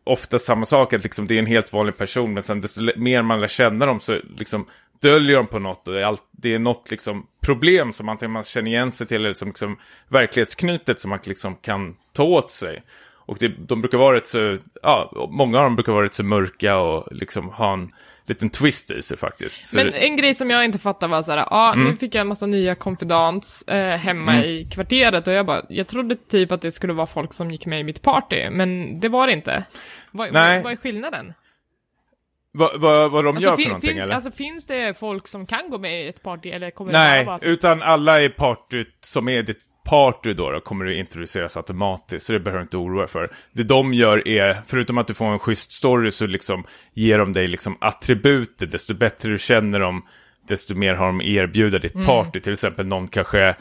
ofta 0.03 0.39
samma 0.39 0.65
sak, 0.65 0.93
att 0.93 1.03
liksom 1.03 1.27
det 1.27 1.35
är 1.35 1.39
en 1.39 1.45
helt 1.45 1.73
vanlig 1.73 1.97
person, 1.97 2.33
men 2.33 2.43
sen 2.43 2.61
desto 2.61 2.81
mer 2.95 3.21
man 3.21 3.41
lär 3.41 3.47
känna 3.47 3.85
dem 3.85 3.99
så 3.99 4.19
liksom 4.37 4.65
döljer 5.01 5.35
de 5.35 5.47
på 5.47 5.59
något 5.59 5.87
och 5.87 5.93
det 5.93 5.99
är, 6.01 6.05
all, 6.05 6.17
det 6.31 6.53
är 6.53 6.59
något 6.59 6.91
liksom 6.91 7.27
problem 7.41 7.93
som 7.93 8.09
antingen 8.09 8.31
man 8.31 8.43
känner 8.43 8.71
igen 8.71 8.91
sig 8.91 9.07
till 9.07 9.25
eller 9.25 9.33
som 9.33 9.47
liksom 9.47 9.77
verklighetsknutet 10.09 10.99
som 10.99 11.09
man 11.09 11.19
liksom 11.23 11.55
kan 11.55 11.95
ta 12.13 12.23
åt 12.23 12.51
sig. 12.51 12.83
Och 13.15 13.37
det, 13.39 13.47
de 13.47 13.81
brukar 13.81 13.97
vara 13.97 14.15
rätt 14.15 14.27
så, 14.27 14.57
ja, 14.83 15.27
många 15.29 15.57
av 15.57 15.63
dem 15.63 15.75
brukar 15.75 15.91
vara 15.91 16.05
rätt 16.05 16.13
så 16.13 16.23
mörka 16.23 16.77
och 16.77 17.07
liksom 17.11 17.49
ha 17.49 17.73
en 17.73 17.91
liten 18.25 18.49
twist 18.49 18.91
i 18.91 19.01
sig 19.01 19.17
faktiskt. 19.17 19.65
Så 19.65 19.77
Men 19.77 19.93
en 19.93 20.15
grej 20.15 20.33
som 20.33 20.49
jag 20.49 20.65
inte 20.65 20.79
fattar 20.79 21.07
var 21.07 21.21
såhär, 21.21 21.37
ja, 21.37 21.47
ah, 21.51 21.73
Mm. 21.73 21.87
nu 21.87 21.95
fick 21.95 22.15
jag 22.15 22.21
en 22.21 22.27
massa 22.27 22.45
nya 22.45 22.75
konfidants 22.75 23.61
eh, 23.67 23.97
hemma 23.97 24.43
i 24.43 24.65
kvarteret 24.65 25.27
och 25.27 25.33
jag 25.33 25.45
bara, 25.45 25.61
jag 25.69 25.87
trodde 25.87 26.15
typ 26.15 26.51
att 26.51 26.61
det 26.61 26.71
skulle 26.71 26.93
vara 26.93 27.07
folk 27.07 27.33
som 27.33 27.51
gick 27.51 27.65
med 27.65 27.79
i 27.79 27.83
mitt 27.83 28.01
party, 28.01 28.49
men 28.49 28.99
det 28.99 29.09
var 29.09 29.27
det 29.27 29.33
inte. 29.33 29.63
Vad, 30.11 30.33
Nej. 30.33 30.55
vad, 30.55 30.63
vad 30.63 30.71
är 30.71 30.77
skillnaden? 30.77 31.33
Vad, 32.57 32.81
vad, 32.81 33.11
vad 33.11 33.23
de 33.23 33.35
Alltså, 33.35 33.49
gör 33.49 33.55
för 33.57 33.63
någonting 33.63 33.89
finns, 33.89 34.03
eller? 34.03 34.13
alltså 34.15 34.31
finns 34.31 34.67
det 34.67 34.97
folk 34.99 35.27
som 35.27 35.45
kan 35.45 35.69
gå 35.69 35.77
med 35.77 36.03
i 36.05 36.07
ett 36.07 36.23
party 36.23 36.49
eller 36.49 36.71
kommer 36.71 36.91
det 36.91 36.97
bara 36.97 37.03
Nej, 37.03 37.25
vara 37.25 37.39
typ- 37.39 37.47
utan 37.47 37.81
alla 37.81 38.21
i 38.21 38.29
partyt 38.29 38.97
som 39.01 39.29
är 39.29 39.43
ditt 39.43 39.59
party 39.85 40.33
då, 40.33 40.51
då 40.51 40.59
kommer 40.59 40.85
du 40.85 40.95
introduceras 40.95 41.57
automatiskt, 41.57 42.25
så 42.25 42.33
det 42.33 42.39
behöver 42.39 42.59
du 42.59 42.63
inte 42.63 42.77
oroa 42.77 42.99
dig 43.01 43.07
för. 43.09 43.31
Det 43.51 43.63
de 43.63 43.93
gör 43.93 44.27
är, 44.27 44.57
förutom 44.67 44.97
att 44.97 45.07
du 45.07 45.13
får 45.13 45.25
en 45.25 45.39
schysst 45.39 45.71
story, 45.71 46.11
så 46.11 46.27
liksom 46.27 46.63
ger 46.93 47.17
de 47.19 47.33
dig 47.33 47.47
liksom 47.47 47.77
attributer, 47.81 48.65
desto 48.65 48.93
bättre 48.93 49.29
du 49.29 49.37
känner 49.37 49.79
dem, 49.79 50.05
desto 50.47 50.75
mer 50.75 50.93
har 50.93 51.05
de 51.07 51.21
erbjuda 51.21 51.79
ditt 51.79 51.95
Mm. 51.95 52.05
party. 52.07 52.39
Till 52.39 52.53
exempel 52.53 52.87
någon 52.87 53.07
kanske 53.07 53.55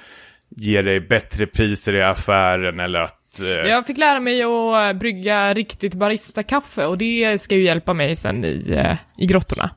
ger 0.57 0.83
dig 0.83 1.01
bättre 1.01 1.47
priser 1.47 1.97
i 1.97 2.03
affären 2.03 2.81
eller 2.81 3.01
att... 3.01 3.21
Eh, 3.41 3.47
Jag 3.47 3.87
fick 3.87 3.99
lära 3.99 4.21
mig 4.21 4.43
att 4.43 4.95
eh, 4.95 4.99
brygga 4.99 5.55
riktigt 5.55 5.95
barista-kaffe 5.95 6.87
och 6.87 6.99
det 6.99 7.39
ska 7.41 7.55
ju 7.55 7.63
hjälpa 7.63 7.93
mig 7.93 8.17
sen 8.17 8.45
i, 8.45 8.65
eh, 8.73 8.97
i 9.19 9.27
grottorna. 9.27 9.71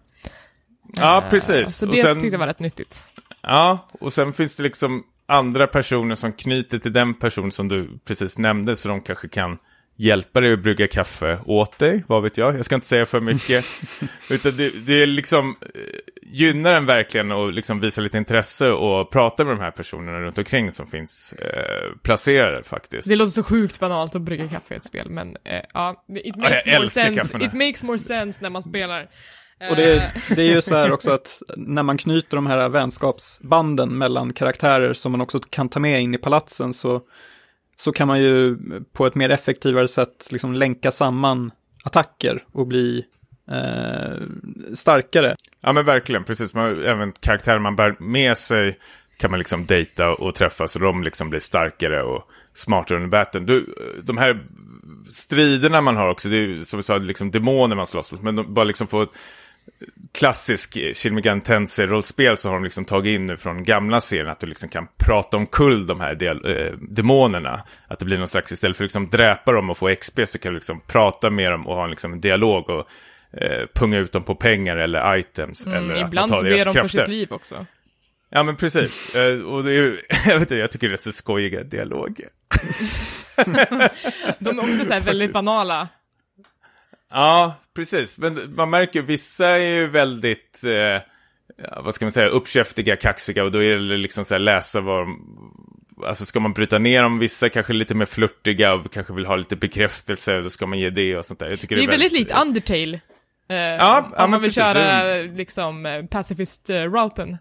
ja, 0.94 1.24
Eh, 1.24 1.30
precis. 1.30 1.76
Så 1.78 1.88
Och 1.88 1.96
det 1.96 2.02
sen- 2.02 2.20
tyckte 2.20 2.34
jag 2.36 2.40
var 2.40 2.48
rätt 2.48 2.60
nyttigt. 2.60 3.04
Ja, 3.42 3.88
och 4.00 4.14
sen 4.14 4.34
finns 4.34 4.56
det 4.56 4.64
liksom 4.64 5.04
andra 5.26 5.68
personer 5.68 6.16
som 6.16 6.34
knyter 6.34 6.80
till 6.80 6.94
den 6.94 7.14
person 7.14 7.52
som 7.52 7.68
du 7.68 8.00
precis 8.06 8.38
nämnde, 8.38 8.76
så 8.76 8.88
de 8.88 9.02
kanske 9.02 9.28
kan 9.28 9.58
hjälpa 10.00 10.42
dig 10.42 10.54
att 10.54 10.60
brygga 10.60 10.88
kaffe 10.88 11.40
åt 11.46 11.80
dig, 11.80 12.04
vad 12.08 12.24
vet 12.24 12.38
jag. 12.38 12.58
Jag 12.58 12.66
ska 12.66 12.76
inte 12.76 12.88
säga 12.88 13.06
för 13.06 13.22
mycket. 13.22 13.66
Utan 14.30 14.58
det, 14.58 14.70
det 14.70 15.02
är 15.02 15.06
liksom, 15.06 15.56
eh, 15.62 15.82
gynnar 16.22 16.74
en 16.74 16.86
verkligen 16.86 17.32
att 17.32 17.54
liksom 17.54 17.80
visa 17.80 18.02
lite 18.02 18.18
intresse 18.18 18.70
och 18.72 19.12
prata 19.12 19.46
med 19.46 19.56
de 19.56 19.60
här 19.60 19.72
personerna 19.72 20.20
runt 20.20 20.38
omkring 20.38 20.72
som 20.72 20.88
finns 20.88 21.34
eh, 21.34 21.98
placerade 22.04 22.64
faktiskt. 22.64 23.10
Det 23.10 23.16
låter 23.16 23.32
så 23.32 23.44
sjukt 23.44 23.80
banalt 23.80 24.16
att 24.16 24.22
brygga 24.22 24.48
kaffe 24.48 24.74
i 24.74 24.78
ett 24.78 24.86
spel, 24.86 25.10
men 25.10 25.28
eh, 25.28 25.62
ja, 25.74 26.06
it 26.26 26.36
makes 26.36 26.66
more 26.66 26.76
älskar 26.76 27.04
sense. 27.04 27.38
It 27.38 27.54
makes 27.54 27.84
more 27.84 28.00
sense 28.00 28.40
när 28.42 28.50
man 28.50 28.64
spelar. 28.64 29.10
Och 29.70 29.76
det, 29.76 29.96
Eh, 29.96 30.36
det 30.36 30.42
är 30.42 30.56
ju 30.56 30.62
så 30.62 30.76
här 30.76 30.92
också 30.92 31.12
att 31.14 31.42
när 31.58 31.84
man 31.84 31.98
knyter 31.98 32.38
de 32.38 32.48
här 32.48 32.70
vänskapsbanden 32.70 33.98
mellan 33.98 34.34
karaktärer 34.34 34.94
som 34.94 35.12
man 35.12 35.22
också 35.22 35.40
kan 35.50 35.70
ta 35.70 35.80
med 35.80 36.02
in 36.02 36.16
i 36.16 36.18
palatsen 36.18 36.74
så, 36.74 37.02
så 37.80 37.92
kan 37.92 38.08
man 38.08 38.20
ju 38.20 38.58
på 38.94 39.06
ett 39.06 39.16
mer 39.16 39.30
effektivare 39.30 39.88
sätt 39.88 40.28
liksom 40.32 40.54
länka 40.54 40.92
samman 40.92 41.52
attacker 41.84 42.44
och 42.52 42.68
bli 42.68 43.06
eh, 43.52 44.24
starkare. 44.74 45.36
Ja 45.62 45.74
men 45.74 45.86
verkligen, 45.86 46.24
precis. 46.24 46.54
Man, 46.54 46.84
även 46.84 47.12
karaktärer 47.12 47.60
man 47.60 47.76
bär 47.76 47.96
med 48.00 48.38
sig 48.38 48.80
kan 49.18 49.32
man 49.32 49.38
liksom 49.38 49.66
dejta 49.66 50.14
och 50.14 50.36
träffa 50.36 50.68
så 50.68 50.80
de 50.80 51.04
liksom 51.04 51.30
blir 51.30 51.40
starkare 51.40 52.04
och 52.04 52.24
smartare 52.54 52.98
under 52.98 53.10
battlen. 53.10 53.46
Du, 53.46 53.76
de 54.04 54.18
här 54.18 54.44
striderna 55.12 55.82
man 55.82 55.98
har 55.98 56.10
också, 56.10 56.30
det 56.30 56.36
är 56.36 56.40
ju 56.40 56.66
som 56.66 56.78
vi 56.78 56.84
sa, 56.84 56.98
liksom 56.98 57.32
demoner 57.32 57.76
man 57.76 57.88
slåss 57.88 58.12
mot. 58.12 58.22
Men 58.22 58.36
de 58.36 58.54
bara 58.54 58.66
liksom 58.66 58.88
få 58.88 59.02
ett 59.02 59.12
klassisk 60.12 60.78
Shin 60.94 61.16
Megami 61.16 61.42
Tensei-rollspel 61.42 62.38
så 62.38 62.50
har 62.50 62.56
de 62.56 62.64
liksom 62.64 62.86
tagit 62.86 63.16
in 63.16 63.26
nu 63.26 63.38
från 63.38 63.64
gamla 63.64 64.02
serien 64.02 64.30
att 64.30 64.40
du 64.40 64.48
liksom 64.48 64.70
kan 64.70 64.88
prata 64.98 65.38
omkull 65.38 65.88
de 65.88 66.00
här 66.00 66.16
del, 66.16 66.46
eh, 66.46 66.74
demonerna. 66.90 67.64
Att 67.88 68.00
det 68.00 68.06
blir 68.06 68.18
någon 68.18 68.28
slags, 68.28 68.52
istället 68.52 68.78
för 68.78 68.84
att 68.84 68.86
liksom 68.86 69.10
dräpa 69.10 69.52
dem 69.52 69.70
och 69.70 69.78
få 69.78 69.96
XP 69.96 70.20
så 70.26 70.40
kan 70.40 70.52
du 70.52 70.56
liksom 70.56 70.82
prata 70.88 71.30
med 71.30 71.52
dem 71.52 71.68
och 71.68 71.76
ha 71.76 71.84
en 71.84 71.90
liksom 71.90 72.22
dialog 72.22 72.70
och 72.70 72.88
eh, 73.42 73.68
punga 73.76 73.98
ut 73.98 74.12
dem 74.12 74.24
på 74.24 74.36
pengar 74.36 74.78
eller 74.78 75.18
items. 75.18 75.68
eller 75.68 75.78
mm, 75.78 75.92
att 75.92 75.98
man 75.98 76.08
ibland 76.08 76.32
tar 76.32 76.38
så 76.38 76.44
ber 76.44 76.66
de 76.66 76.74
för 76.74 76.88
sitt 76.88 77.08
liv 77.08 77.28
också. 77.32 77.66
Ja 78.30 78.44
men 78.44 78.56
precis. 78.56 79.16
Eh, 79.16 79.40
och 79.40 79.64
det 79.64 79.72
är 79.72 79.76
ju, 79.76 80.02
jag 80.26 80.34
vet 80.34 80.42
inte, 80.42 80.56
jag 80.56 80.72
tycker 80.72 80.88
det 80.88 80.92
är 80.92 80.96
rätt 80.96 81.02
så 81.02 81.12
skojiga 81.12 81.64
dialoger. 81.64 82.28
De 84.40 84.60
är 84.60 84.60
också 84.60 84.86
så 84.86 84.94
här 84.94 85.00
väldigt 85.00 85.34
banala. 85.34 85.88
Ja, 87.12 87.56
precis. 87.76 88.18
Men 88.18 88.56
man 88.56 88.70
märker 88.70 89.02
vissa 89.02 89.48
är 89.48 89.76
ju 89.76 89.88
väldigt, 89.88 90.64
eh, 90.66 90.72
ja, 90.72 91.82
vad 91.84 91.96
ska 91.96 92.06
man 92.06 92.12
säga, 92.12 92.28
uppkäftiga, 92.28 92.96
kaxiga 92.96 93.44
och 93.44 93.52
då 93.52 93.64
är 93.64 93.76
det 93.76 93.98
liksom 93.98 94.26
så 94.26 94.34
här 94.34 94.40
läsa 94.40 94.82
vad 94.82 95.00
de, 95.00 95.20
alltså 96.06 96.26
ska 96.26 96.40
man 96.40 96.54
bryta 96.54 96.80
ner 96.80 97.02
dem, 97.02 97.20
vissa 97.20 97.50
kanske 97.50 97.74
är 97.74 97.76
lite 97.76 97.96
mer 97.96 98.06
flörtiga 98.06 98.74
och 98.74 98.92
kanske 98.94 99.14
vill 99.14 99.26
ha 99.26 99.36
lite 99.36 99.56
bekräftelse, 99.56 100.42
då 100.42 100.50
ska 100.50 100.66
man 100.66 100.80
ge 100.80 100.90
det 100.90 101.18
och 101.18 101.26
sånt 101.26 101.40
där. 101.40 101.50
Jag 101.50 101.60
tycker 101.60 101.76
Det 101.76 101.84
är 101.84 101.88
väldigt 101.88 102.14
väldigt 102.14 102.20
likt 102.20 102.42
Undertale. 102.42 103.00
Eh, 103.50 103.58
ja, 103.58 104.00
om 104.06 104.12
men 104.18 104.32
man 104.32 104.42
vill 104.42 104.48
precis. 104.48 104.64
köra 104.64 105.22
liksom 105.22 105.86
eh, 105.86 106.06
pacifist-routen. 106.06 107.38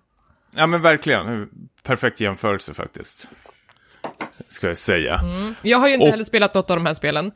Ja 0.55 0.67
men 0.67 0.83
verkligen, 0.83 1.49
perfekt 1.83 2.21
jämförelse 2.21 2.75
faktiskt. 2.75 3.29
Ska 4.49 4.67
jag 4.67 4.77
säga. 4.79 5.21
Jag 5.63 5.79
har 5.79 5.89
ju 5.89 5.95
inte 5.95 6.05
Och- 6.05 6.11
heller 6.11 6.25
spelat 6.25 6.55
något 6.55 6.71
av 6.71 6.77
de 6.77 6.87
här 6.87 6.95
spelen. 6.95 7.33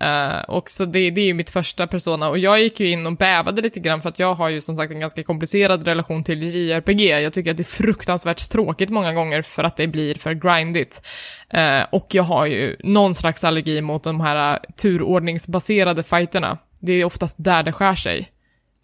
Eh, 0.00 0.38
och 0.48 0.70
så 0.70 0.84
det, 0.84 1.10
det 1.10 1.20
är 1.20 1.24
ju 1.24 1.34
mitt 1.34 1.50
första 1.50 1.86
persona 1.86 2.28
och 2.28 2.38
jag 2.38 2.60
gick 2.60 2.80
ju 2.80 2.90
in 2.90 3.06
och 3.06 3.16
bävade 3.16 3.62
lite 3.62 3.80
grann 3.80 4.02
för 4.02 4.08
att 4.08 4.18
jag 4.18 4.34
har 4.34 4.48
ju 4.48 4.60
som 4.60 4.76
sagt 4.76 4.92
en 4.92 5.00
ganska 5.00 5.22
komplicerad 5.22 5.84
relation 5.84 6.24
till 6.24 6.42
JRPG. 6.42 7.00
Jag 7.20 7.32
tycker 7.32 7.50
att 7.50 7.56
det 7.56 7.62
är 7.62 7.82
fruktansvärt 7.82 8.50
tråkigt 8.50 8.90
många 8.90 9.12
gånger 9.12 9.42
för 9.42 9.64
att 9.64 9.76
det 9.76 9.86
blir 9.86 10.14
för 10.14 10.34
grindigt. 10.34 11.02
Eh, 11.50 11.82
och 11.92 12.06
jag 12.10 12.22
har 12.22 12.46
ju 12.46 12.76
någon 12.80 13.14
slags 13.14 13.44
allergi 13.44 13.80
mot 13.80 14.04
de 14.04 14.20
här 14.20 14.58
turordningsbaserade 14.82 16.02
fighterna. 16.02 16.58
Det 16.80 16.92
är 16.92 17.04
oftast 17.04 17.36
där 17.38 17.62
det 17.62 17.72
skär 17.72 17.94
sig. 17.94 18.28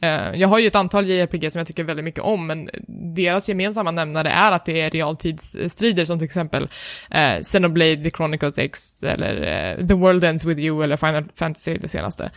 Eh, 0.02 0.34
jag 0.34 0.48
har 0.48 0.58
ju 0.58 0.66
ett 0.66 0.74
antal 0.74 1.06
JRPG 1.06 1.52
som 1.52 1.58
jag 1.58 1.66
tycker 1.66 1.84
väldigt 1.84 2.04
mycket 2.04 2.22
om, 2.22 2.46
men 2.46 2.70
deras 3.16 3.48
gemensamma 3.48 3.90
nämnare 3.90 4.30
är 4.30 4.52
att 4.52 4.66
det 4.66 4.80
är 4.80 4.90
realtidsstrider 4.90 6.04
som 6.04 6.18
till 6.18 6.24
exempel 6.24 6.68
eh, 7.10 7.40
Xenoblade 7.42 8.02
The 8.02 8.10
Chronicles 8.10 8.58
X 8.58 9.02
eller 9.02 9.42
eh, 9.42 9.86
The 9.86 9.94
World 9.94 10.24
Ends 10.24 10.44
With 10.44 10.60
You 10.60 10.84
eller 10.84 10.96
Final 10.96 11.24
Fantasy 11.34 11.78
det 11.78 11.88
senaste. 11.88 12.30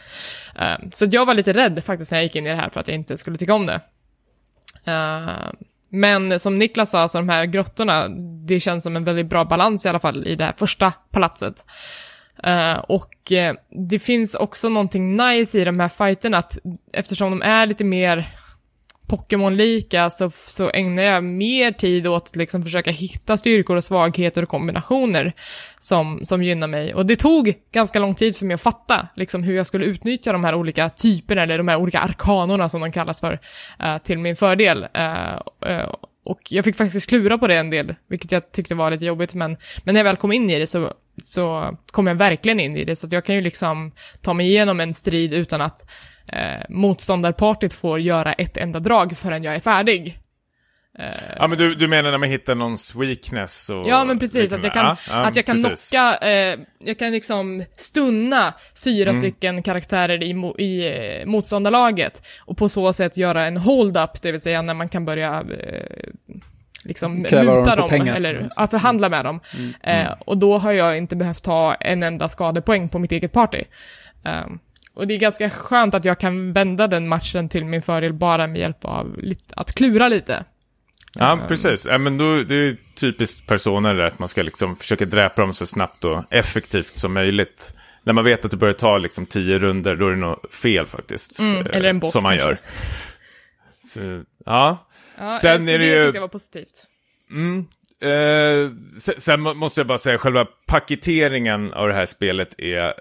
Eh, 0.59 0.75
så 0.91 1.05
jag 1.11 1.25
var 1.25 1.33
lite 1.33 1.53
rädd 1.53 1.83
faktiskt 1.83 2.11
när 2.11 2.17
jag 2.17 2.23
gick 2.23 2.35
in 2.35 2.45
i 2.45 2.49
det 2.49 2.55
här 2.55 2.69
för 2.69 2.79
att 2.79 2.87
jag 2.87 2.95
inte 2.95 3.17
skulle 3.17 3.37
tycka 3.37 3.53
om 3.53 3.65
det. 3.65 3.81
Eh, 4.85 5.51
men 5.89 6.39
som 6.39 6.57
Niklas 6.57 6.91
sa, 6.91 7.07
så 7.07 7.17
de 7.17 7.29
här 7.29 7.45
grottorna, 7.45 8.07
det 8.47 8.59
känns 8.59 8.83
som 8.83 8.95
en 8.95 9.03
väldigt 9.03 9.29
bra 9.29 9.45
balans 9.45 9.85
i 9.85 9.89
alla 9.89 9.99
fall 9.99 10.27
i 10.27 10.35
det 10.35 10.43
här 10.43 10.53
första 10.57 10.93
palatset. 11.11 11.65
Eh, 12.43 12.77
och 12.77 13.31
eh, 13.31 13.55
det 13.89 13.99
finns 13.99 14.35
också 14.35 14.69
någonting 14.69 15.17
nice 15.17 15.59
i 15.59 15.63
de 15.63 15.79
här 15.79 15.89
fighterna, 15.89 16.37
att 16.37 16.57
eftersom 16.93 17.31
de 17.31 17.41
är 17.41 17.65
lite 17.65 17.83
mer 17.83 18.27
Pokémon-lika 19.07 20.09
så, 20.09 20.31
så 20.31 20.69
ägnar 20.69 21.03
jag 21.03 21.23
mer 21.23 21.71
tid 21.71 22.07
åt 22.07 22.27
att 22.27 22.35
liksom 22.35 22.63
försöka 22.63 22.91
hitta 22.91 23.37
styrkor 23.37 23.75
och 23.75 23.83
svagheter 23.83 24.43
och 24.43 24.49
kombinationer 24.49 25.33
som, 25.79 26.19
som 26.23 26.43
gynnar 26.43 26.67
mig. 26.67 26.93
Och 26.93 27.05
det 27.05 27.15
tog 27.15 27.53
ganska 27.71 27.99
lång 27.99 28.15
tid 28.15 28.35
för 28.35 28.45
mig 28.45 28.53
att 28.53 28.61
fatta 28.61 29.07
liksom, 29.15 29.43
hur 29.43 29.55
jag 29.55 29.67
skulle 29.67 29.85
utnyttja 29.85 30.31
de 30.31 30.43
här 30.43 30.55
olika 30.55 30.89
typerna, 30.89 31.43
eller 31.43 31.57
de 31.57 31.67
här 31.67 31.77
olika 31.77 31.99
arkanorna 31.99 32.69
som 32.69 32.81
de 32.81 32.91
kallas 32.91 33.19
för, 33.19 33.39
eh, 33.79 33.97
till 33.97 34.19
min 34.19 34.35
fördel. 34.35 34.87
Eh, 34.93 35.33
eh 35.65 35.89
och 36.25 36.39
jag 36.49 36.65
fick 36.65 36.75
faktiskt 36.75 37.09
klura 37.09 37.37
på 37.37 37.47
det 37.47 37.55
en 37.55 37.69
del, 37.69 37.95
vilket 38.07 38.31
jag 38.31 38.51
tyckte 38.51 38.75
var 38.75 38.91
lite 38.91 39.05
jobbigt, 39.05 39.33
men, 39.33 39.57
men 39.83 39.93
när 39.93 39.99
jag 39.99 40.05
väl 40.05 40.15
kom 40.15 40.31
in 40.31 40.49
i 40.49 40.59
det 40.59 40.67
så, 40.67 40.93
så 41.23 41.77
kom 41.91 42.07
jag 42.07 42.15
verkligen 42.15 42.59
in 42.59 42.77
i 42.77 42.83
det, 42.83 42.95
så 42.95 43.07
jag 43.11 43.25
kan 43.25 43.35
ju 43.35 43.41
liksom 43.41 43.91
ta 44.21 44.33
mig 44.33 44.47
igenom 44.47 44.79
en 44.79 44.93
strid 44.93 45.33
utan 45.33 45.61
att 45.61 45.89
eh, 46.33 46.63
motståndarpartyt 46.69 47.73
får 47.73 47.99
göra 47.99 48.33
ett 48.33 48.57
enda 48.57 48.79
drag 48.79 49.17
förrän 49.17 49.43
jag 49.43 49.55
är 49.55 49.59
färdig. 49.59 50.19
Ja 51.37 51.47
men 51.47 51.57
du, 51.57 51.75
du 51.75 51.87
menar 51.87 52.11
när 52.11 52.17
man 52.17 52.29
hittar 52.29 52.55
någons 52.55 52.95
weakness 52.95 53.69
och... 53.69 53.87
Ja, 53.87 54.05
men 54.05 54.19
precis. 54.19 54.53
Att 54.53 54.63
jag 54.63 54.73
kan, 54.73 54.85
Ja, 54.85 54.97
ja, 55.09 55.25
att 55.25 55.35
jag 55.35 55.45
kan 55.45 55.63
precis. 55.63 55.89
knocka, 55.89 56.17
eh, 56.17 56.59
jag 56.79 56.99
kan 56.99 57.11
liksom 57.11 57.63
stunna 57.75 58.53
fyra 58.83 59.09
Mm. 59.09 59.21
stycken 59.21 59.63
karaktärer 59.63 60.23
i, 60.23 60.53
i 60.63 60.97
eh, 61.21 61.25
motståndarlaget 61.25 62.23
och 62.45 62.57
på 62.57 62.69
så 62.69 62.93
sätt 62.93 63.17
göra 63.17 63.45
en 63.45 63.57
hold-up, 63.57 64.21
det 64.21 64.31
vill 64.31 64.41
säga 64.41 64.61
när 64.61 64.73
man 64.73 64.89
kan 64.89 65.05
börja 65.05 65.43
eh, 65.59 66.09
liksom 66.87 67.23
Kräva 67.23 67.43
dem 67.43 67.59
muta 67.59 67.75
dem, 67.75 67.89
pengar. 67.89 68.15
eller 68.15 68.49
ja, 68.55 68.67
förhandla 68.67 69.09
med 69.09 69.25
dem. 69.25 69.39
Eh, 69.83 70.11
och 70.19 70.37
då 70.37 70.57
har 70.57 70.71
jag 70.71 70.97
inte 70.97 71.15
behövt 71.15 71.45
ha 71.45 71.75
en 71.75 72.03
enda 72.03 72.29
skadepoäng 72.29 72.89
på 72.89 72.99
mitt 72.99 73.11
eget 73.11 73.31
party. 73.31 73.61
Um, 74.45 74.59
och 74.93 75.07
det 75.07 75.13
är 75.13 75.17
ganska 75.17 75.49
skönt 75.49 75.93
att 75.93 76.05
jag 76.05 76.19
kan 76.19 76.53
vända 76.53 76.87
den 76.87 77.07
matchen 77.07 77.49
till 77.49 77.65
min 77.65 77.81
fördel 77.81 78.13
bara 78.13 78.47
med 78.47 78.57
hjälp 78.57 78.85
av 78.85 79.17
lite, 79.17 79.53
att 79.55 79.75
klura 79.75 80.07
lite. 80.07 80.43
Ja, 81.19 81.39
precis. 81.47 81.85
Ja, 81.85 81.97
men 81.97 82.17
då, 82.17 82.43
det 82.43 82.55
är 82.55 82.75
typiskt 82.95 83.47
personer 83.47 83.93
där, 83.93 84.03
att 84.03 84.19
man 84.19 84.27
ska 84.27 84.41
liksom 84.41 84.75
försöka 84.75 85.05
dräpa 85.05 85.41
dem 85.41 85.53
så 85.53 85.65
snabbt 85.65 86.03
och 86.03 86.23
effektivt 86.29 86.97
som 86.97 87.13
möjligt. 87.13 87.73
När 88.03 88.13
man 88.13 88.23
vet 88.23 88.45
att 88.45 88.51
det 88.51 88.57
börjar 88.57 88.73
ta 88.73 88.97
liksom 88.97 89.25
tio 89.25 89.59
runder, 89.59 89.95
då 89.95 90.07
är 90.07 90.11
det 90.11 90.17
nog 90.17 90.51
fel 90.51 90.85
faktiskt. 90.85 91.39
Mm, 91.39 91.55
eh, 91.61 91.65
eller 91.73 91.89
en 91.89 91.99
boss 91.99 92.13
Som 92.13 92.23
man 92.23 92.37
kanske. 92.37 92.49
gör. 92.49 92.57
Så, 93.83 94.23
ja. 94.45 94.86
Ja, 95.17 95.31
Sen 95.41 95.69
är 95.69 95.79
det 95.79 95.85
ju- 95.85 96.01
tyckte 96.03 96.17
jag 96.17 96.21
var 96.21 96.27
positivt. 96.27 96.83
Mm. 97.31 97.65
Eh, 98.01 98.71
sen, 98.99 99.15
sen 99.17 99.41
må- 99.41 99.53
måste 99.53 99.79
jag 99.79 99.87
bara 99.87 99.97
säga, 99.97 100.17
själva 100.17 100.45
paketeringen 100.67 101.73
av 101.73 101.87
det 101.87 101.93
här 101.93 102.05
spelet 102.05 102.59
är 102.59 102.93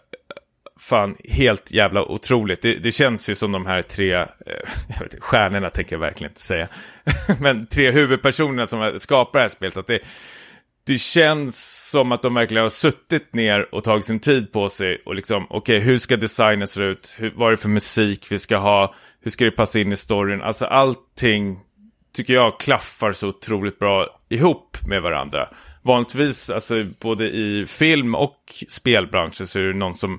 fan 0.80 1.16
helt 1.24 1.70
jävla 1.70 2.02
otroligt. 2.04 2.62
Det, 2.62 2.74
det 2.74 2.92
känns 2.92 3.30
ju 3.30 3.34
som 3.34 3.52
de 3.52 3.66
här 3.66 3.82
tre, 3.82 4.12
eh, 4.14 4.26
jag 4.88 5.00
vet 5.00 5.22
stjärnorna 5.22 5.70
tänker 5.70 5.92
jag 5.96 6.00
verkligen 6.00 6.30
inte 6.30 6.42
säga, 6.42 6.68
men 7.40 7.66
tre 7.66 7.90
huvudpersonerna 7.90 8.66
som 8.66 8.98
skapar 8.98 9.38
det 9.38 9.42
här 9.42 9.48
spelet, 9.48 9.76
att 9.76 9.86
det, 9.86 9.98
det 10.86 10.98
känns 10.98 11.88
som 11.90 12.12
att 12.12 12.22
de 12.22 12.34
verkligen 12.34 12.62
har 12.62 12.70
suttit 12.70 13.34
ner 13.34 13.74
och 13.74 13.84
tagit 13.84 14.04
sin 14.04 14.20
tid 14.20 14.52
på 14.52 14.68
sig 14.68 15.02
och 15.06 15.14
liksom, 15.14 15.46
okej, 15.50 15.78
hur 15.80 15.98
ska 15.98 16.16
designen 16.16 16.66
se 16.68 16.82
ut? 16.82 17.14
Hur, 17.18 17.32
vad 17.36 17.46
är 17.48 17.50
det 17.50 17.56
för 17.62 17.68
musik 17.68 18.26
vi 18.32 18.38
ska 18.38 18.56
ha? 18.56 18.94
Hur 19.20 19.30
ska 19.30 19.44
det 19.44 19.50
passa 19.50 19.78
in 19.80 19.92
i 19.92 19.96
storyn? 19.96 20.42
Alltså 20.42 20.64
allting 20.64 21.60
tycker 22.16 22.34
jag 22.34 22.60
klaffar 22.60 23.12
så 23.12 23.28
otroligt 23.28 23.78
bra 23.78 24.20
ihop 24.28 24.76
med 24.86 25.02
varandra. 25.02 25.48
Vanligtvis, 25.82 26.50
alltså 26.50 26.84
både 27.02 27.24
i 27.24 27.66
film 27.66 28.14
och 28.14 28.64
spelbranschen 28.68 29.46
så 29.46 29.58
är 29.58 29.62
det 29.62 29.74
någon 29.74 29.94
som 29.94 30.18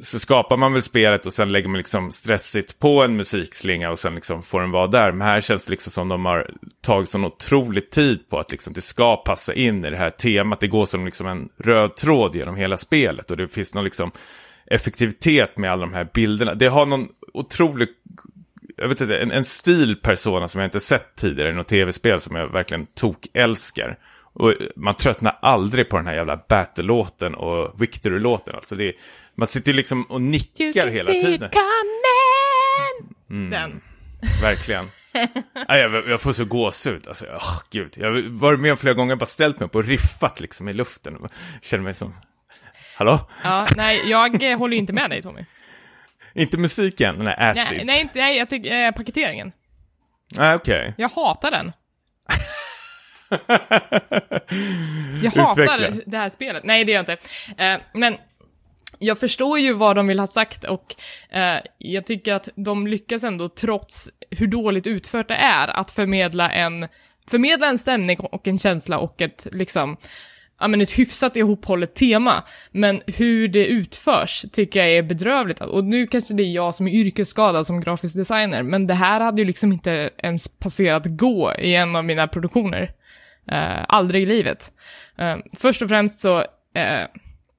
så 0.00 0.18
skapar 0.18 0.56
man 0.56 0.72
väl 0.72 0.82
spelet 0.82 1.26
och 1.26 1.32
sen 1.32 1.52
lägger 1.52 1.68
man 1.68 1.78
liksom 1.78 2.12
stressigt 2.12 2.78
på 2.78 3.04
en 3.04 3.16
musikslinga 3.16 3.90
och 3.90 3.98
sen 3.98 4.14
liksom 4.14 4.42
får 4.42 4.60
den 4.60 4.70
vara 4.70 4.86
där. 4.86 5.12
Men 5.12 5.26
här 5.26 5.40
känns 5.40 5.66
det 5.66 5.70
liksom 5.70 5.92
som 5.92 6.08
de 6.08 6.24
har 6.24 6.50
tagit 6.80 7.08
sån 7.08 7.24
otrolig 7.24 7.90
tid 7.90 8.28
på 8.28 8.38
att 8.38 8.50
liksom 8.50 8.72
det 8.72 8.80
ska 8.80 9.16
passa 9.16 9.54
in 9.54 9.84
i 9.84 9.90
det 9.90 9.96
här 9.96 10.10
temat. 10.10 10.60
Det 10.60 10.68
går 10.68 10.86
som 10.86 11.04
liksom 11.04 11.26
en 11.26 11.48
röd 11.58 11.96
tråd 11.96 12.36
genom 12.36 12.56
hela 12.56 12.76
spelet 12.76 13.30
och 13.30 13.36
det 13.36 13.48
finns 13.48 13.74
någon 13.74 13.84
liksom 13.84 14.10
effektivitet 14.66 15.56
med 15.56 15.72
alla 15.72 15.86
de 15.86 15.94
här 15.94 16.08
bilderna. 16.14 16.54
Det 16.54 16.68
har 16.68 16.86
någon 16.86 17.08
otrolig, 17.32 17.88
jag 18.78 18.88
vet 18.88 19.00
inte, 19.00 19.18
en, 19.18 19.30
en 19.30 19.44
stilpersona 19.44 20.48
som 20.48 20.60
jag 20.60 20.66
inte 20.66 20.80
sett 20.80 21.16
tidigare 21.16 21.50
i 21.50 21.52
något 21.52 21.68
tv-spel 21.68 22.20
som 22.20 22.36
jag 22.36 22.52
verkligen 22.52 22.86
tok-älskar. 22.86 23.98
Och 24.32 24.54
man 24.76 24.94
tröttnar 24.94 25.38
aldrig 25.42 25.88
på 25.88 25.96
den 25.96 26.06
här 26.06 26.14
jävla 26.14 26.36
Battle-låten 26.48 27.34
och 27.34 27.82
Victory-låten. 27.82 28.54
Alltså 28.54 28.74
det 28.74 28.92
man 29.34 29.46
sitter 29.46 29.72
ju 29.72 29.76
liksom 29.76 30.02
och 30.02 30.20
nickar 30.20 30.86
hela 30.86 31.12
tiden. 31.12 31.50
coming! 31.50 33.50
Den. 33.50 33.80
Verkligen. 34.42 34.84
Nej, 35.68 35.80
jag, 35.80 36.08
jag 36.08 36.20
får 36.20 36.32
så 36.32 36.44
gåshud. 36.44 37.08
Alltså, 37.08 37.26
åh, 37.34 37.60
gud. 37.70 37.94
Jag 37.96 38.06
har 38.06 38.38
varit 38.38 38.60
med 38.60 38.78
flera 38.78 38.94
gånger 38.94 39.12
och 39.12 39.18
bara 39.18 39.26
ställt 39.26 39.60
mig 39.60 39.66
upp 39.66 39.74
och 39.74 39.84
riffat 39.84 40.40
liksom 40.40 40.68
i 40.68 40.72
luften. 40.72 41.16
Och 41.16 41.30
känner 41.62 41.84
mig 41.84 41.94
som... 41.94 42.14
Hallå? 42.96 43.30
Ja, 43.44 43.66
nej, 43.76 44.10
jag 44.10 44.56
håller 44.58 44.76
inte 44.76 44.92
med 44.92 45.10
dig 45.10 45.22
Tommy. 45.22 45.44
Inte 46.34 46.58
musiken, 46.58 47.26
här 47.26 47.50
acid. 47.50 47.76
Nej, 47.76 47.84
nej, 47.84 48.00
inte, 48.00 48.18
nej 48.18 48.36
jag 48.38 48.50
tycker 48.50 48.86
eh, 48.86 48.92
paketeringen. 48.92 49.52
Nej, 50.36 50.54
okej. 50.54 50.94
Jag 50.98 51.08
hatar 51.08 51.50
den. 51.50 51.72
Jag 55.22 55.30
hatar 55.30 55.62
Utveckla. 55.62 56.02
det 56.06 56.16
här 56.16 56.28
spelet. 56.28 56.64
Nej, 56.64 56.84
det 56.84 56.92
gör 56.92 56.98
jag 56.98 57.02
inte. 57.02 57.64
Eh, 57.64 57.80
men 57.92 58.16
jag 58.98 59.20
förstår 59.20 59.58
ju 59.58 59.72
vad 59.72 59.96
de 59.96 60.06
vill 60.06 60.18
ha 60.18 60.26
sagt 60.26 60.64
och 60.64 60.94
eh, 61.30 61.56
jag 61.78 62.06
tycker 62.06 62.34
att 62.34 62.48
de 62.54 62.86
lyckas 62.86 63.24
ändå, 63.24 63.48
trots 63.48 64.10
hur 64.30 64.46
dåligt 64.46 64.86
utfört 64.86 65.28
det 65.28 65.34
är, 65.34 65.68
att 65.68 65.90
förmedla 65.90 66.50
en, 66.50 66.88
förmedla 67.30 67.66
en 67.66 67.78
stämning 67.78 68.18
och 68.20 68.48
en 68.48 68.58
känsla 68.58 68.98
och 68.98 69.22
ett, 69.22 69.46
liksom, 69.52 69.96
ja 70.60 70.68
men 70.68 70.80
ett 70.80 70.98
hyfsat 70.98 71.36
ihophållet 71.36 71.94
tema. 71.94 72.42
Men 72.70 73.00
hur 73.06 73.48
det 73.48 73.66
utförs 73.66 74.44
tycker 74.52 74.80
jag 74.80 74.90
är 74.90 75.02
bedrövligt. 75.02 75.60
Och 75.60 75.84
nu 75.84 76.06
kanske 76.06 76.34
det 76.34 76.42
är 76.42 76.52
jag 76.52 76.74
som 76.74 76.88
är 76.88 76.92
yrkesskadad 76.92 77.66
som 77.66 77.80
grafisk 77.80 78.16
designer, 78.16 78.62
men 78.62 78.86
det 78.86 78.94
här 78.94 79.20
hade 79.20 79.42
ju 79.42 79.46
liksom 79.46 79.72
inte 79.72 80.10
ens 80.18 80.58
passerat 80.58 81.06
gå 81.06 81.54
i 81.58 81.74
en 81.74 81.96
av 81.96 82.04
mina 82.04 82.26
produktioner. 82.26 82.90
Eh, 83.50 83.84
aldrig 83.88 84.22
i 84.22 84.26
livet. 84.26 84.72
Eh, 85.18 85.36
först 85.56 85.82
och 85.82 85.88
främst 85.88 86.20
så, 86.20 86.38
eh, 86.74 87.06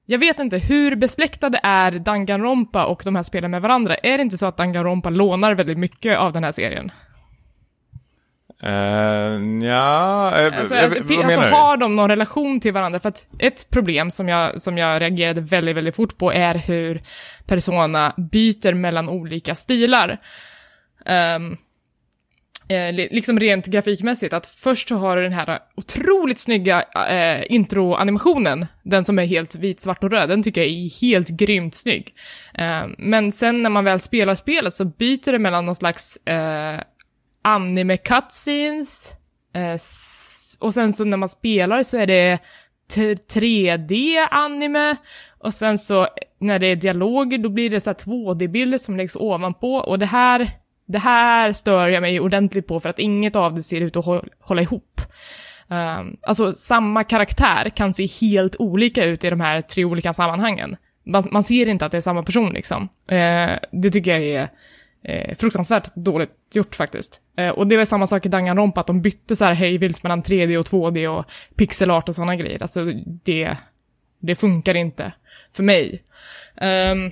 jag 0.06 0.18
vet 0.18 0.38
inte, 0.38 0.58
hur 0.58 0.96
besläktade 0.96 1.60
är 1.62 1.92
Danganronpa 1.92 2.84
och 2.84 3.02
de 3.04 3.16
här 3.16 3.22
spelen 3.22 3.50
med 3.50 3.62
varandra? 3.62 3.94
Är 3.94 4.18
det 4.18 4.22
inte 4.22 4.38
så 4.38 4.46
att 4.46 4.56
Danganronpa 4.56 5.10
lånar 5.10 5.54
väldigt 5.54 5.78
mycket 5.78 6.18
av 6.18 6.32
den 6.32 6.44
här 6.44 6.52
serien? 6.52 6.90
Uh, 8.66 9.64
ja, 9.64 10.38
eh, 10.40 10.58
Alltså, 10.58 10.74
eh, 10.74 10.84
alltså, 10.84 11.02
vad 11.02 11.24
alltså 11.24 11.40
har 11.40 11.76
de 11.76 11.96
någon 11.96 12.08
relation 12.10 12.60
till 12.60 12.72
varandra? 12.72 13.00
För 13.00 13.08
att 13.08 13.26
ett 13.38 13.70
problem 13.70 14.10
som 14.10 14.28
jag, 14.28 14.60
som 14.60 14.78
jag 14.78 15.00
reagerade 15.00 15.40
väldigt, 15.40 15.76
väldigt 15.76 15.96
fort 15.96 16.18
på 16.18 16.32
är 16.32 16.54
hur 16.54 17.02
Persona 17.46 18.14
byter 18.16 18.74
mellan 18.74 19.08
olika 19.08 19.54
stilar. 19.54 20.18
Ehm, 21.06 21.56
eh, 22.68 22.92
li- 22.92 23.08
liksom 23.10 23.40
rent 23.40 23.66
grafikmässigt, 23.66 24.32
att 24.34 24.46
först 24.46 24.88
så 24.88 24.96
har 24.96 25.16
du 25.16 25.22
den 25.22 25.32
här 25.32 25.58
otroligt 25.76 26.38
snygga 26.38 26.84
eh, 27.08 27.42
introanimationen, 27.48 28.66
den 28.82 29.04
som 29.04 29.18
är 29.18 29.26
helt 29.26 29.54
vit, 29.54 29.80
svart 29.80 30.04
och 30.04 30.10
röd, 30.10 30.28
den 30.28 30.42
tycker 30.42 30.60
jag 30.60 30.70
är 30.70 31.00
helt 31.00 31.28
grymt 31.28 31.74
snygg. 31.74 32.14
Ehm, 32.54 32.94
men 32.98 33.32
sen 33.32 33.62
när 33.62 33.70
man 33.70 33.84
väl 33.84 34.00
spelar 34.00 34.34
spelet 34.34 34.72
så 34.72 34.84
byter 34.84 35.32
det 35.32 35.38
mellan 35.38 35.64
någon 35.64 35.74
slags 35.74 36.16
eh, 36.16 36.80
anime 37.42 37.96
cutscenes, 37.96 39.14
eh, 39.54 39.78
och 40.58 40.74
sen 40.74 40.92
så 40.92 41.04
när 41.04 41.16
man 41.16 41.28
spelar 41.28 41.82
så 41.82 41.96
är 41.96 42.06
det 42.06 42.38
3D-anime, 42.94 44.96
och 45.38 45.54
sen 45.54 45.78
så 45.78 46.08
när 46.40 46.58
det 46.58 46.66
är 46.66 46.76
dialoger 46.76 47.38
då 47.38 47.48
blir 47.48 47.70
det 47.70 47.80
så 47.80 47.90
här 47.90 47.94
2D-bilder 47.94 48.78
som 48.78 48.96
läggs 48.96 49.16
ovanpå, 49.16 49.74
och 49.74 49.98
det 49.98 50.06
här, 50.06 50.50
det 50.86 50.98
här 50.98 51.52
stör 51.52 51.88
jag 51.88 52.00
mig 52.00 52.20
ordentligt 52.20 52.66
på 52.66 52.80
för 52.80 52.88
att 52.88 52.98
inget 52.98 53.36
av 53.36 53.54
det 53.54 53.62
ser 53.62 53.80
ut 53.80 53.96
att 53.96 54.04
hå- 54.04 54.28
hålla 54.40 54.62
ihop. 54.62 55.00
Um, 55.68 56.16
alltså 56.22 56.52
samma 56.52 57.04
karaktär 57.04 57.68
kan 57.68 57.94
se 57.94 58.06
helt 58.06 58.56
olika 58.58 59.04
ut 59.04 59.24
i 59.24 59.30
de 59.30 59.40
här 59.40 59.60
tre 59.60 59.84
olika 59.84 60.12
sammanhangen. 60.12 60.76
Man, 61.06 61.24
man 61.30 61.44
ser 61.44 61.68
inte 61.68 61.86
att 61.86 61.92
det 61.92 61.96
är 61.96 62.00
samma 62.00 62.22
person 62.22 62.52
liksom. 62.52 62.88
Eh, 63.08 63.50
det 63.72 63.90
tycker 63.90 64.10
jag 64.10 64.22
är 64.22 64.50
eh, 65.04 65.36
fruktansvärt 65.36 65.94
dåligt 65.94 66.30
gjort 66.54 66.74
faktiskt. 66.74 67.20
Eh, 67.36 67.50
och 67.50 67.66
det 67.66 67.76
var 67.76 67.84
samma 67.84 68.06
sak 68.06 68.26
i 68.26 68.28
Danganronpa, 68.28 68.80
att 68.80 68.86
de 68.86 69.02
bytte 69.02 69.36
så 69.36 69.44
här 69.44 69.52
hejvilt 69.52 70.02
mellan 70.02 70.22
3D 70.22 70.56
och 70.56 70.66
2D 70.66 71.06
och 71.08 71.24
pixelart 71.56 72.08
och 72.08 72.14
sådana 72.14 72.36
grejer. 72.36 72.62
Alltså 72.62 72.84
det, 73.24 73.56
det 74.20 74.34
funkar 74.34 74.74
inte 74.74 75.12
för 75.52 75.62
mig. 75.62 76.02
Ehm, 76.56 77.10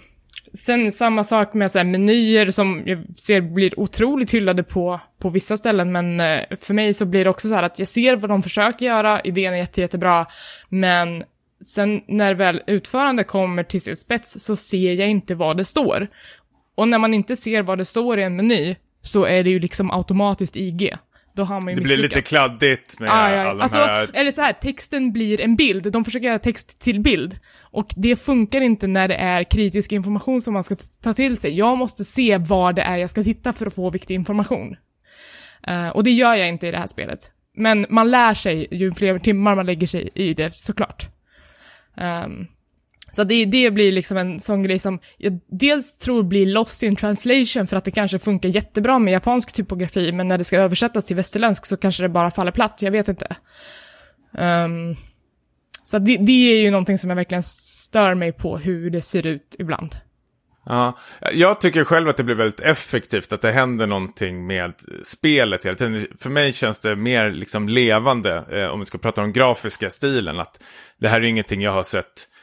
sen 0.53 0.93
samma 0.93 1.25
sak 1.25 1.55
med 1.55 1.71
så 1.71 1.79
här, 1.79 1.85
menyer 1.85 2.51
som 2.51 2.83
jag 2.87 3.05
ser 3.17 3.41
blir 3.41 3.81
otroligt 3.81 4.35
hyllade 4.35 4.63
på, 4.63 5.01
på 5.19 5.29
vissa 5.31 5.57
ställen, 5.57 5.93
men 5.93 6.21
eh, 6.21 6.41
för 6.61 6.75
mig 6.75 6.95
så 6.95 7.07
blir 7.07 7.25
det 7.25 7.31
också 7.31 7.49
så 7.49 7.55
här 7.55 7.63
att 7.63 7.79
jag 7.79 7.89
ser 7.89 8.17
vad 8.17 8.31
de 8.31 8.43
försöker 8.43 8.87
göra, 8.87 9.21
idén 9.21 9.55
är 9.55 9.59
jätte, 9.59 9.81
jättebra, 9.81 10.27
men 10.69 11.25
sen 11.65 12.01
när 12.09 12.35
väl 12.35 12.63
utförande 12.67 13.25
kommer 13.25 13.63
till 13.63 13.81
sin 13.81 13.97
spets 13.97 14.37
så 14.39 14.57
ser 14.57 14.93
jag 14.93 15.09
inte 15.09 15.35
vad 15.35 15.57
det 15.57 15.65
står. 15.65 16.09
Och 16.79 16.89
när 16.89 16.99
man 16.99 17.15
inte 17.15 17.37
ser 17.37 17.63
vad 17.63 17.79
det 17.79 17.85
står 17.85 18.19
i 18.19 18.23
en 18.23 18.37
meny 18.37 18.77
så 19.03 19.25
är 19.25 19.45
det 19.45 19.51
ju 19.51 19.59
liksom 19.59 19.91
automatiskt 19.91 20.57
IG. 20.57 20.97
Då 21.37 21.45
har 21.45 21.61
man 21.61 21.69
ju 21.69 21.77
Det 21.77 21.83
blir 21.83 21.97
lite 21.97 22.23
kladdigt 22.23 23.01
med 23.01 23.11
Ah, 23.13 23.31
ja, 23.31 23.37
ja. 23.37 23.51
alla 23.51 23.63
Alltså, 23.63 23.79
de 23.79 23.85
här... 23.85 24.11
eller 24.15 24.31
så 24.31 24.43
här, 24.43 24.53
texten 24.53 25.13
blir 25.13 25.41
en 25.41 25.57
bild. 25.57 25.93
De 25.93 26.05
försöker 26.05 26.27
göra 26.27 26.39
text 26.39 26.79
till 26.79 27.01
bild. 27.01 27.39
Och 27.61 27.87
det 27.97 28.17
funkar 28.17 28.61
inte 28.61 28.87
när 28.87 29.09
det 29.09 29.15
är 29.15 29.45
kritisk 29.45 29.93
information 29.93 30.41
som 30.41 30.55
man 30.55 30.65
ska 30.65 30.77
ta 31.03 31.15
till 31.15 31.37
sig. 31.37 31.59
Jag 31.59 31.79
måste 31.79 32.05
se 32.05 32.39
vad 32.39 32.75
det 32.75 32.83
är 32.83 32.97
jag 32.97 33.11
ska 33.11 33.23
titta 33.23 33.53
för 33.53 33.67
att 33.67 33.75
få 33.75 33.91
viktig 33.91 34.15
information. 34.15 34.77
Eh, 35.67 35.89
och 35.89 36.05
det 36.05 36.11
gör 36.11 36.35
jag 36.35 36.49
inte 36.49 36.67
i 36.69 36.71
det 36.71 36.79
här 36.79 36.87
spelet. 36.87 37.31
Men 37.57 37.87
man 37.89 38.11
lär 38.11 38.35
sig 38.35 38.69
ju 38.71 38.93
fler 38.93 39.19
timmar 39.19 39.55
man 39.55 39.67
lägger 39.67 39.87
sig 39.87 40.11
i 40.15 40.35
det, 40.35 40.55
såklart. 40.55 41.09
Ehm, 41.97 42.47
så 43.11 43.25
det, 43.25 43.45
det 43.45 43.71
blir 43.71 43.93
liksom 43.93 44.17
en 44.17 44.41
sån 44.41 44.63
grej 44.63 44.79
som 44.79 44.99
jag 45.19 45.39
dels 45.47 45.97
tror 45.97 46.23
blir 46.23 46.47
lost 46.47 46.83
in 46.83 46.97
translation 46.97 47.67
för 47.67 47.77
att 47.77 47.85
det 47.85 47.91
kanske 47.91 48.19
funkar 48.19 48.49
jättebra 48.49 48.99
med 48.99 49.13
japansk 49.13 49.53
typografi, 49.53 50.13
men 50.13 50.29
när 50.29 50.39
det 50.39 50.45
ska 50.45 50.57
översättas 50.57 51.05
till 51.05 51.17
västerländsk 51.17 51.67
så 51.67 51.77
kanske 51.77 52.03
det 52.03 52.09
bara 52.09 52.31
faller 52.31 52.53
platt, 52.53 52.83
jag 52.83 52.91
vet 52.91 53.09
inte. 53.09 53.37
Um, 54.33 54.97
så 55.83 55.99
det, 55.99 56.17
det 56.17 56.53
är 56.53 56.63
ju 56.63 56.71
någonting 56.71 56.99
som 56.99 57.11
jag 57.11 57.17
verkligen 57.17 57.43
stör 57.43 58.15
mig 58.15 58.33
på 58.33 58.59
hur 58.59 58.91
det 58.91 59.01
ser 59.01 59.27
ut 59.27 59.57
ibland. 59.59 59.97
Ja, 60.69 60.99
jag 61.33 61.61
tycker 61.61 61.85
själv 61.85 62.09
att 62.09 62.17
det 62.17 62.25
blir 62.25 62.35
väldigt 62.35 62.61
effektivt, 62.61 63.33
att 63.33 63.41
det 63.41 63.53
händer 63.53 63.87
någonting 63.87 64.47
med 64.47 64.75
spelet 65.03 65.67
hela 65.67 65.75
tiden. 65.75 66.07
För 66.19 66.31
mig 66.31 66.53
känns 66.53 66.79
det 66.81 66.97
mer 66.97 67.31
liksom 67.31 67.69
levande, 67.69 68.45
eh, 68.51 68.67
om 68.67 68.81
vi 68.81 68.87
ska 68.87 68.99
prata 68.99 69.23
om 69.23 69.33
grafiska 69.33 69.91
stilen, 69.91 70.39
att 70.41 70.63
det 71.01 71.09
här 71.09 71.21
är 71.21 71.25
ingenting 71.25 71.63
jag 71.63 71.73
har 71.73 71.83
sett 71.83 72.07
eh, 72.07 72.38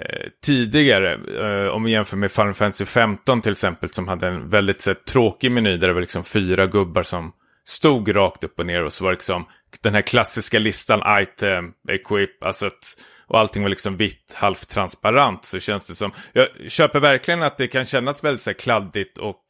Eh, 0.00 0.28
tidigare. 0.44 1.12
Eh, 1.12 1.68
om 1.68 1.84
vi 1.84 1.92
jämför 1.92 2.16
med 2.16 2.32
Final 2.32 2.54
Fantasy 2.54 2.84
15 2.84 3.42
till 3.42 3.52
exempel, 3.52 3.90
som 3.90 4.08
hade 4.08 4.26
en 4.26 4.48
väldigt 4.48 4.80
så, 4.80 4.94
tråkig 4.94 5.52
meny 5.52 5.76
där 5.76 5.88
det 5.88 5.94
var 5.94 6.00
liksom 6.00 6.24
fyra 6.24 6.66
gubbar 6.66 7.02
som 7.02 7.32
stod 7.64 8.16
rakt 8.16 8.44
upp 8.44 8.58
och 8.58 8.66
ner 8.66 8.84
och 8.84 8.92
så 8.92 9.04
var 9.04 9.10
det 9.10 9.14
liksom 9.14 9.46
den 9.80 9.94
här 9.94 10.02
klassiska 10.02 10.58
listan, 10.58 11.22
item, 11.22 11.72
equip, 11.88 12.44
alltså 12.44 12.66
att 12.66 12.96
och 13.26 13.38
allting 13.38 13.62
var 13.62 13.70
liksom 13.70 13.96
vitt, 13.96 14.34
halvt 14.36 14.68
transparent 14.68 15.44
så 15.44 15.58
känns 15.58 15.88
det 15.88 15.94
som. 15.94 16.12
Jag 16.32 16.48
köper 16.68 17.00
verkligen 17.00 17.42
att 17.42 17.58
det 17.58 17.68
kan 17.68 17.84
kännas 17.84 18.24
väldigt 18.24 18.40
så 18.40 18.50
här, 18.50 18.54
kladdigt 18.54 19.18
och 19.18 19.44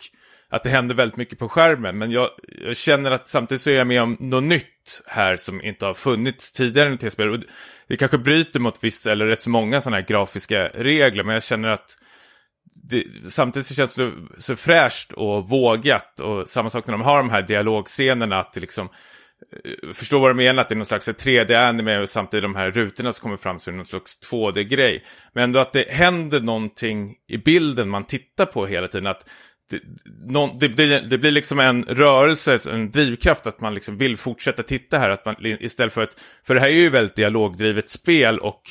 att 0.51 0.63
det 0.63 0.71
händer 0.71 0.95
väldigt 0.95 1.17
mycket 1.17 1.39
på 1.39 1.49
skärmen. 1.49 1.99
Men 1.99 2.11
jag, 2.11 2.29
jag, 2.67 2.77
känner 2.77 3.11
att 3.11 3.29
samtidigt 3.29 3.61
så 3.61 3.71
är 3.71 3.75
jag 3.75 3.87
med 3.87 4.03
om 4.03 4.17
något 4.21 4.45
nytt 4.45 4.80
här 5.07 5.37
som 5.37 5.63
inte 5.63 5.87
har 5.87 5.95
funnits 5.95 6.53
tidigare 6.53 6.95
i 6.95 6.97
tv-spel. 6.97 7.45
Det 7.89 7.97
kanske 7.97 8.19
bryter 8.19 8.61
mot 8.61 8.85
vissa 8.85 9.13
eller 9.13 9.27
rätt 9.27 9.43
så 9.43 9.51
många 9.51 9.81
sådana 9.81 9.97
här 9.97 10.07
grafiska 10.07 10.69
regler, 10.69 11.25
men 11.25 11.35
jag 11.35 11.43
känner 11.43 11.69
att 11.69 11.97
det, 12.83 13.05
samtidigt 13.29 13.67
så 13.67 13.75
känns 13.75 13.95
det 13.95 14.13
så 14.39 14.57
fräscht 14.57 15.13
och 15.13 15.49
vågat 15.49 16.21
och 16.21 16.49
samma 16.49 16.71
sak 16.71 16.87
när 16.87 16.93
de 16.93 17.01
har 17.01 17.17
de 17.17 17.31
här 17.31 17.43
dialogscenerna 17.43 18.39
att 18.39 18.53
det 18.53 18.61
liksom 18.61 18.89
Förstå 19.83 19.95
förstår 19.95 20.21
vad 20.21 20.31
de 20.31 20.37
menar, 20.37 20.63
att 20.63 20.69
det 20.69 20.75
är 20.75 20.77
någon 20.77 20.87
slags 20.87 21.09
3D-anime 21.09 22.01
och 22.01 22.09
samtidigt 22.09 22.43
de 22.43 22.55
här 22.55 22.71
rutorna 22.71 23.13
som 23.13 23.23
kommer 23.23 23.37
fram 23.37 23.59
så 23.59 23.71
är 23.71 23.73
det 23.73 23.77
någon 23.77 23.87
slags 23.87 24.31
2D-grej. 24.31 25.05
Men 25.33 25.45
ändå 25.45 25.59
att 25.59 25.73
det 25.73 25.91
händer 25.91 26.41
någonting 26.41 27.15
i 27.29 27.39
bilden 27.39 27.89
man 27.89 28.05
tittar 28.05 28.47
på 28.47 28.67
hela 28.67 28.89
tiden. 28.89 29.07
Att 29.07 29.29
det, 29.71 29.81
någon, 30.27 30.59
det, 30.59 30.69
blir, 30.69 31.01
det 31.01 31.19
blir 31.19 31.31
liksom 31.31 31.61
en 31.61 31.85
rörelse, 31.85 32.59
en 32.71 32.91
drivkraft 32.91 33.47
att 33.47 33.61
man 33.61 33.75
liksom 33.75 33.97
vill 33.97 34.17
fortsätta 34.17 34.63
titta 34.63 34.99
här. 34.99 35.11
Att 35.11 35.25
man, 35.25 35.37
istället 35.41 35.93
för 35.93 36.03
att, 36.03 36.21
för 36.47 36.55
det 36.55 36.61
här 36.61 36.69
är 36.69 36.73
ju 36.73 36.91
väldigt 36.91 37.17
dialogdrivet 37.17 37.89
spel 37.89 38.39
och 38.39 38.63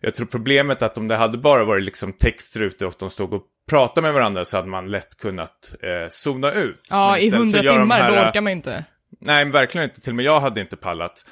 jag 0.00 0.14
tror 0.14 0.26
problemet 0.26 0.82
är 0.82 0.86
att 0.86 0.98
om 0.98 1.08
det 1.08 1.16
hade 1.16 1.38
bara 1.38 1.64
varit 1.64 1.84
liksom 1.84 2.12
textrutor 2.12 2.86
och 2.86 2.94
de 2.98 3.10
stod 3.10 3.32
och 3.32 3.42
pratade 3.68 4.02
med 4.02 4.14
varandra 4.14 4.44
så 4.44 4.56
hade 4.56 4.68
man 4.68 4.90
lätt 4.90 5.18
kunnat 5.18 5.74
eh, 5.82 6.08
zona 6.08 6.52
ut. 6.52 6.86
Ja, 6.90 7.18
i 7.18 7.30
hundra 7.30 7.62
timmar, 7.62 8.00
här, 8.00 8.16
då 8.16 8.28
orkar 8.28 8.40
man 8.40 8.52
inte. 8.52 8.84
Nej, 9.20 9.44
verkligen 9.44 9.84
inte. 9.84 10.00
Till 10.00 10.12
och 10.12 10.16
med 10.16 10.24
jag 10.24 10.40
hade 10.40 10.60
inte 10.60 10.76
pallat. 10.76 11.24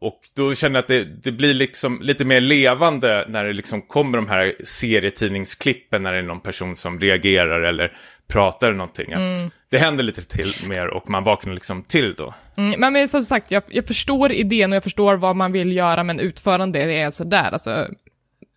Och 0.00 0.20
då 0.36 0.54
känner 0.54 0.74
jag 0.74 0.82
att 0.82 0.88
det, 0.88 1.04
det, 1.04 1.32
blir 1.32 1.54
liksom 1.54 2.02
lite 2.02 2.24
mer 2.24 2.40
levande 2.40 3.26
när 3.28 3.44
det 3.44 3.52
liksom 3.52 3.82
kommer 3.82 4.18
de 4.18 4.28
här 4.28 4.54
serietidningsklippen 4.64 6.02
när 6.02 6.12
det 6.12 6.18
är 6.18 6.22
någon 6.22 6.40
person 6.40 6.76
som 6.76 7.00
reagerar 7.00 7.62
eller 7.62 7.96
pratar 8.28 8.72
någonting. 8.72 9.12
Att 9.12 9.38
mm. 9.38 9.50
Det 9.68 9.78
händer 9.78 10.04
lite 10.04 10.22
till 10.22 10.52
mer 10.68 10.86
och 10.86 11.10
man 11.10 11.24
vaknar 11.24 11.54
liksom 11.54 11.82
till 11.82 12.14
då. 12.14 12.34
Mm, 12.56 12.80
men, 12.80 12.92
men 12.92 13.08
som 13.08 13.24
sagt, 13.24 13.50
jag, 13.50 13.62
jag, 13.68 13.86
förstår 13.86 14.32
idén 14.32 14.72
och 14.72 14.76
jag 14.76 14.82
förstår 14.82 15.16
vad 15.16 15.36
man 15.36 15.52
vill 15.52 15.72
göra, 15.72 16.04
men 16.04 16.20
utförande 16.20 16.78
är 16.78 17.10
sådär. 17.10 17.50
Alltså, 17.52 17.88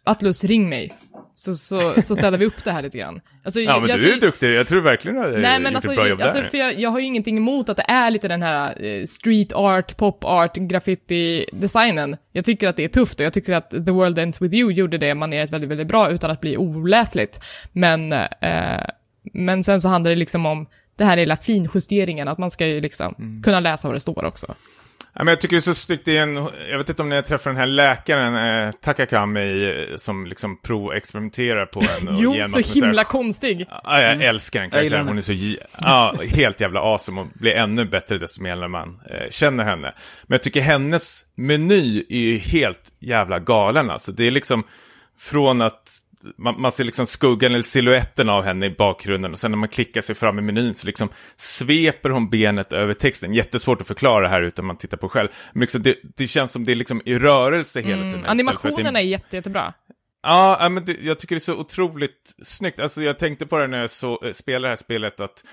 Atlus, 0.03 0.43
ring 0.43 0.69
mig 0.69 0.93
så, 1.39 1.55
så, 1.55 2.01
så 2.01 2.15
ställer 2.15 2.37
vi 2.37 2.45
upp 2.45 2.63
det 2.63 2.71
här 2.71 2.81
lite 2.81 2.97
grann. 2.97 3.21
Alltså, 3.43 3.59
ja, 3.59 3.79
men 3.79 3.89
jag, 3.89 3.99
du 3.99 4.13
är 4.13 4.19
duktig. 4.19 4.55
Jag 4.55 4.67
tror 4.67 4.81
verkligen 4.81 5.17
att 5.17 5.31
du 5.31 5.37
Nej, 5.37 5.59
men 5.59 5.75
alltså, 5.75 5.91
bra 5.91 6.07
jobb 6.07 6.21
alltså, 6.21 6.39
där. 6.39 6.47
För 6.47 6.57
jag, 6.57 6.79
jag 6.79 6.89
har 6.89 6.99
ju 6.99 7.05
ingenting 7.05 7.37
emot 7.37 7.69
att 7.69 7.77
det 7.77 7.85
är 7.87 8.11
lite 8.11 8.27
den 8.27 8.41
här 8.41 8.85
eh, 8.85 9.05
street 9.05 9.53
art, 9.53 9.97
pop 9.97 10.25
art, 10.25 10.57
graffiti-designen. 10.57 12.17
Jag 12.31 12.45
tycker 12.45 12.67
att 12.67 12.75
det 12.75 12.83
är 12.83 12.89
tufft 12.89 13.19
och 13.19 13.25
jag 13.25 13.33
tycker 13.33 13.53
att 13.53 13.69
The 13.69 13.91
World 13.91 14.19
Ends 14.19 14.41
With 14.41 14.55
You 14.55 14.71
gjorde 14.71 14.97
det 14.97 15.15
manerat 15.15 15.51
väldigt, 15.51 15.69
väldigt 15.69 15.87
bra 15.87 16.09
utan 16.09 16.31
att 16.31 16.41
bli 16.41 16.57
oläsligt. 16.57 17.39
Men, 17.71 18.13
eh, 18.13 18.83
men 19.37 19.63
sen 19.63 19.81
så 19.81 19.89
handlar 19.89 20.09
det 20.09 20.15
liksom 20.15 20.45
om 20.45 20.67
det 20.95 21.03
här 21.03 21.15
lilla 21.15 21.35
finjusteringen, 21.37 22.27
att 22.27 22.37
man 22.37 22.51
ska 22.51 22.67
ju 22.67 22.79
liksom 22.79 23.15
mm. 23.19 23.41
kunna 23.41 23.59
läsa 23.59 23.87
vad 23.87 23.95
det 23.95 23.99
står 23.99 24.25
också. 24.25 24.55
Ja, 25.13 25.23
men 25.23 25.27
jag 25.27 25.41
tycker 25.41 25.55
det 25.55 25.59
är 25.59 25.61
så 25.61 25.73
snyggt 25.73 26.07
en, 26.07 26.35
jag 26.69 26.77
vet 26.77 26.89
inte 26.89 27.01
om 27.01 27.09
ni 27.09 27.15
har 27.15 27.21
träffat 27.21 27.43
den 27.43 27.57
här 27.57 27.65
läkaren, 27.65 28.65
eh, 28.67 28.71
Takakami, 28.71 29.87
som 29.97 30.25
liksom 30.25 30.61
provexperimenterar 30.61 31.65
på 31.65 31.79
en. 31.79 32.15
jo, 32.19 32.43
så 32.45 32.79
himla 32.79 33.03
konstig. 33.03 33.65
Ja, 33.69 34.01
jag 34.01 34.11
mm. 34.11 34.29
älskar 34.29 34.61
den 34.61 34.69
karaktären, 34.69 35.07
hon 35.07 35.17
är 35.17 35.21
så, 35.21 35.33
ja, 35.77 36.15
helt 36.33 36.61
jävla 36.61 36.79
awesome 36.79 37.21
och 37.21 37.27
blir 37.27 37.55
ännu 37.55 37.85
bättre 37.85 38.17
desto 38.17 38.41
mer 38.41 38.55
när 38.55 38.67
man 38.67 38.99
eh, 39.09 39.29
känner 39.29 39.63
henne. 39.63 39.93
Men 40.23 40.35
jag 40.35 40.43
tycker 40.43 40.61
hennes 40.61 41.25
meny 41.35 42.03
är 42.09 42.19
ju 42.19 42.37
helt 42.37 42.91
jävla 42.99 43.39
galen 43.39 43.89
alltså. 43.89 44.11
Det 44.11 44.27
är 44.27 44.31
liksom 44.31 44.63
från 45.19 45.61
att 45.61 45.86
man, 46.37 46.61
man, 46.61 46.71
ser 46.71 46.83
liksom 46.83 47.05
skuggan 47.05 47.51
eller 47.51 47.63
siluetten 47.63 48.29
av 48.29 48.43
henne 48.43 48.65
i 48.65 48.69
bakgrunden 48.69 49.31
och 49.31 49.39
sen 49.39 49.51
när 49.51 49.57
man 49.57 49.69
klickar 49.69 50.01
sig 50.01 50.15
fram 50.15 50.39
i 50.39 50.41
menyn 50.41 50.75
så 50.75 50.87
liksom 50.87 51.09
sveper 51.35 52.09
hon 52.09 52.29
benet 52.29 52.73
över 52.73 52.93
texten. 52.93 53.33
Jättesvårt 53.33 53.81
att 53.81 53.87
förklara 53.87 54.27
här 54.27 54.41
utan 54.41 54.65
man 54.65 54.77
tittar 54.77 54.97
på 54.97 55.09
själv. 55.09 55.29
Men 55.53 55.61
liksom 55.61 55.81
det, 55.81 55.97
det 56.15 56.27
känns 56.27 56.51
som 56.51 56.65
det 56.65 56.71
är 56.71 56.75
liksom 56.75 57.01
i 57.05 57.19
rörelse 57.19 57.81
hela 57.81 57.95
mm, 57.95 58.07
tiden. 58.07 58.19
Mm, 58.19 58.31
animationerna 58.31 58.99
är 59.01 59.05
jätte, 59.05 59.35
jättebra. 59.35 59.73
Ja, 60.23 60.69
men 60.71 60.85
det, 60.85 60.97
jag 61.01 61.19
tycker 61.19 61.35
det 61.35 61.37
är 61.37 61.53
så 61.53 61.55
otroligt 61.55 62.35
snyggt. 62.43 62.79
Alltså 62.79 63.01
jag 63.01 63.19
tänkte 63.19 63.45
på 63.45 63.57
det 63.57 63.67
när 63.67 63.77
jag 63.77 63.89
så, 63.89 64.21
äh, 64.25 64.33
spelade 64.33 64.65
det 64.65 64.69
här 64.69 64.75
spelet 64.75 65.19
att 65.19 65.43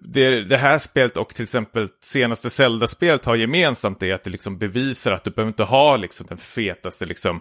det, 0.00 0.44
det, 0.44 0.56
här 0.56 0.78
spelet 0.78 1.16
och 1.16 1.28
till 1.28 1.42
exempel 1.42 1.88
senaste 2.00 2.50
Zelda-spelet 2.50 3.24
har 3.24 3.36
gemensamt 3.36 4.00
det 4.00 4.12
att 4.12 4.24
det 4.24 4.30
liksom 4.30 4.58
bevisar 4.58 5.12
att 5.12 5.24
du 5.24 5.30
behöver 5.30 5.50
inte 5.50 5.62
ha 5.62 5.96
liksom 5.96 6.26
den 6.26 6.38
fetaste 6.38 7.06
liksom 7.06 7.40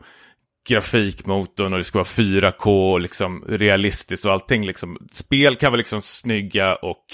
grafikmotorn 0.67 1.73
och 1.73 1.79
det 1.79 1.83
ska 1.83 1.97
vara 1.97 2.05
4K 2.05 2.93
och 2.93 2.99
liksom 2.99 3.43
realistiskt 3.47 4.25
och 4.25 4.31
allting. 4.31 4.65
Liksom. 4.65 5.07
Spel 5.11 5.55
kan 5.55 5.71
vara 5.71 5.77
liksom 5.77 6.01
snygga 6.01 6.75
och 6.75 7.05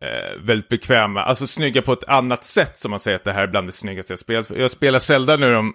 eh, 0.00 0.40
väldigt 0.40 0.68
bekväma. 0.68 1.22
Alltså 1.22 1.46
snygga 1.46 1.82
på 1.82 1.92
ett 1.92 2.08
annat 2.08 2.44
sätt 2.44 2.78
som 2.78 2.90
man 2.90 3.00
säger 3.00 3.16
att 3.16 3.24
det 3.24 3.32
här 3.32 3.42
är 3.42 3.48
bland 3.48 3.68
det 3.68 3.72
snyggaste 3.72 4.12
jag 4.12 4.18
spelat. 4.18 4.50
Jag 4.50 4.70
spelar 4.70 4.98
Zelda 4.98 5.36
nu 5.36 5.52
de 5.52 5.74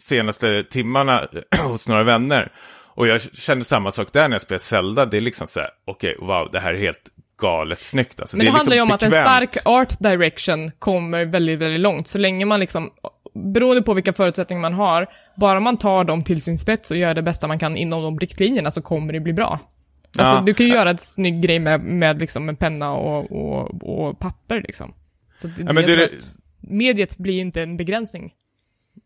senaste 0.00 0.64
timmarna 0.64 1.28
hos 1.62 1.88
några 1.88 2.02
vänner. 2.02 2.52
Och 2.96 3.06
jag 3.06 3.22
kände 3.22 3.64
samma 3.64 3.92
sak 3.92 4.12
där 4.12 4.28
när 4.28 4.34
jag 4.34 4.42
spelade 4.42 4.62
Zelda. 4.62 5.06
Det 5.06 5.16
är 5.16 5.20
liksom 5.20 5.46
så 5.46 5.60
här, 5.60 5.70
okej, 5.86 6.14
okay, 6.14 6.26
wow, 6.26 6.48
det 6.52 6.60
här 6.60 6.74
är 6.74 6.78
helt 6.78 7.10
galet 7.40 7.82
snyggt. 7.82 8.20
Alltså, 8.20 8.36
Men 8.36 8.46
det, 8.46 8.52
det 8.52 8.56
handlar 8.56 8.74
liksom 8.74 8.76
ju 8.76 8.82
om 8.82 8.98
bekvämt. 8.98 9.14
att 9.14 9.18
en 9.18 9.48
stark 9.48 9.66
art 9.66 9.98
direction 9.98 10.70
kommer 10.78 11.24
väldigt, 11.24 11.58
väldigt 11.58 11.80
långt. 11.80 12.06
Så 12.06 12.18
länge 12.18 12.44
man 12.44 12.60
liksom 12.60 12.90
beroende 13.36 13.82
på 13.82 13.94
vilka 13.94 14.12
förutsättningar 14.12 14.60
man 14.60 14.74
har, 14.74 15.06
bara 15.36 15.60
man 15.60 15.76
tar 15.76 16.04
dem 16.04 16.24
till 16.24 16.42
sin 16.42 16.58
spets 16.58 16.90
och 16.90 16.96
gör 16.96 17.14
det 17.14 17.22
bästa 17.22 17.46
man 17.46 17.58
kan 17.58 17.76
inom 17.76 18.02
de 18.02 18.18
riktlinjerna 18.18 18.70
så 18.70 18.82
kommer 18.82 19.12
det 19.12 19.20
bli 19.20 19.32
bra. 19.32 19.58
Alltså, 20.18 20.34
ja. 20.34 20.42
du 20.46 20.54
kan 20.54 20.66
ju 20.66 20.72
göra 20.72 20.90
ett 20.90 21.00
snygg 21.00 21.42
grej 21.42 21.58
med, 21.58 21.80
med 21.80 22.20
liksom 22.20 22.48
en 22.48 22.56
penna 22.56 22.92
och, 22.92 23.32
och, 23.32 23.82
och 23.82 24.18
papper 24.18 24.62
liksom. 24.62 24.94
Så 25.36 25.46
det, 25.46 25.62
ja, 25.62 25.72
men 25.72 25.86
det, 25.86 26.10
mediet 26.60 27.18
blir 27.18 27.40
inte 27.40 27.62
en 27.62 27.76
begränsning. 27.76 28.32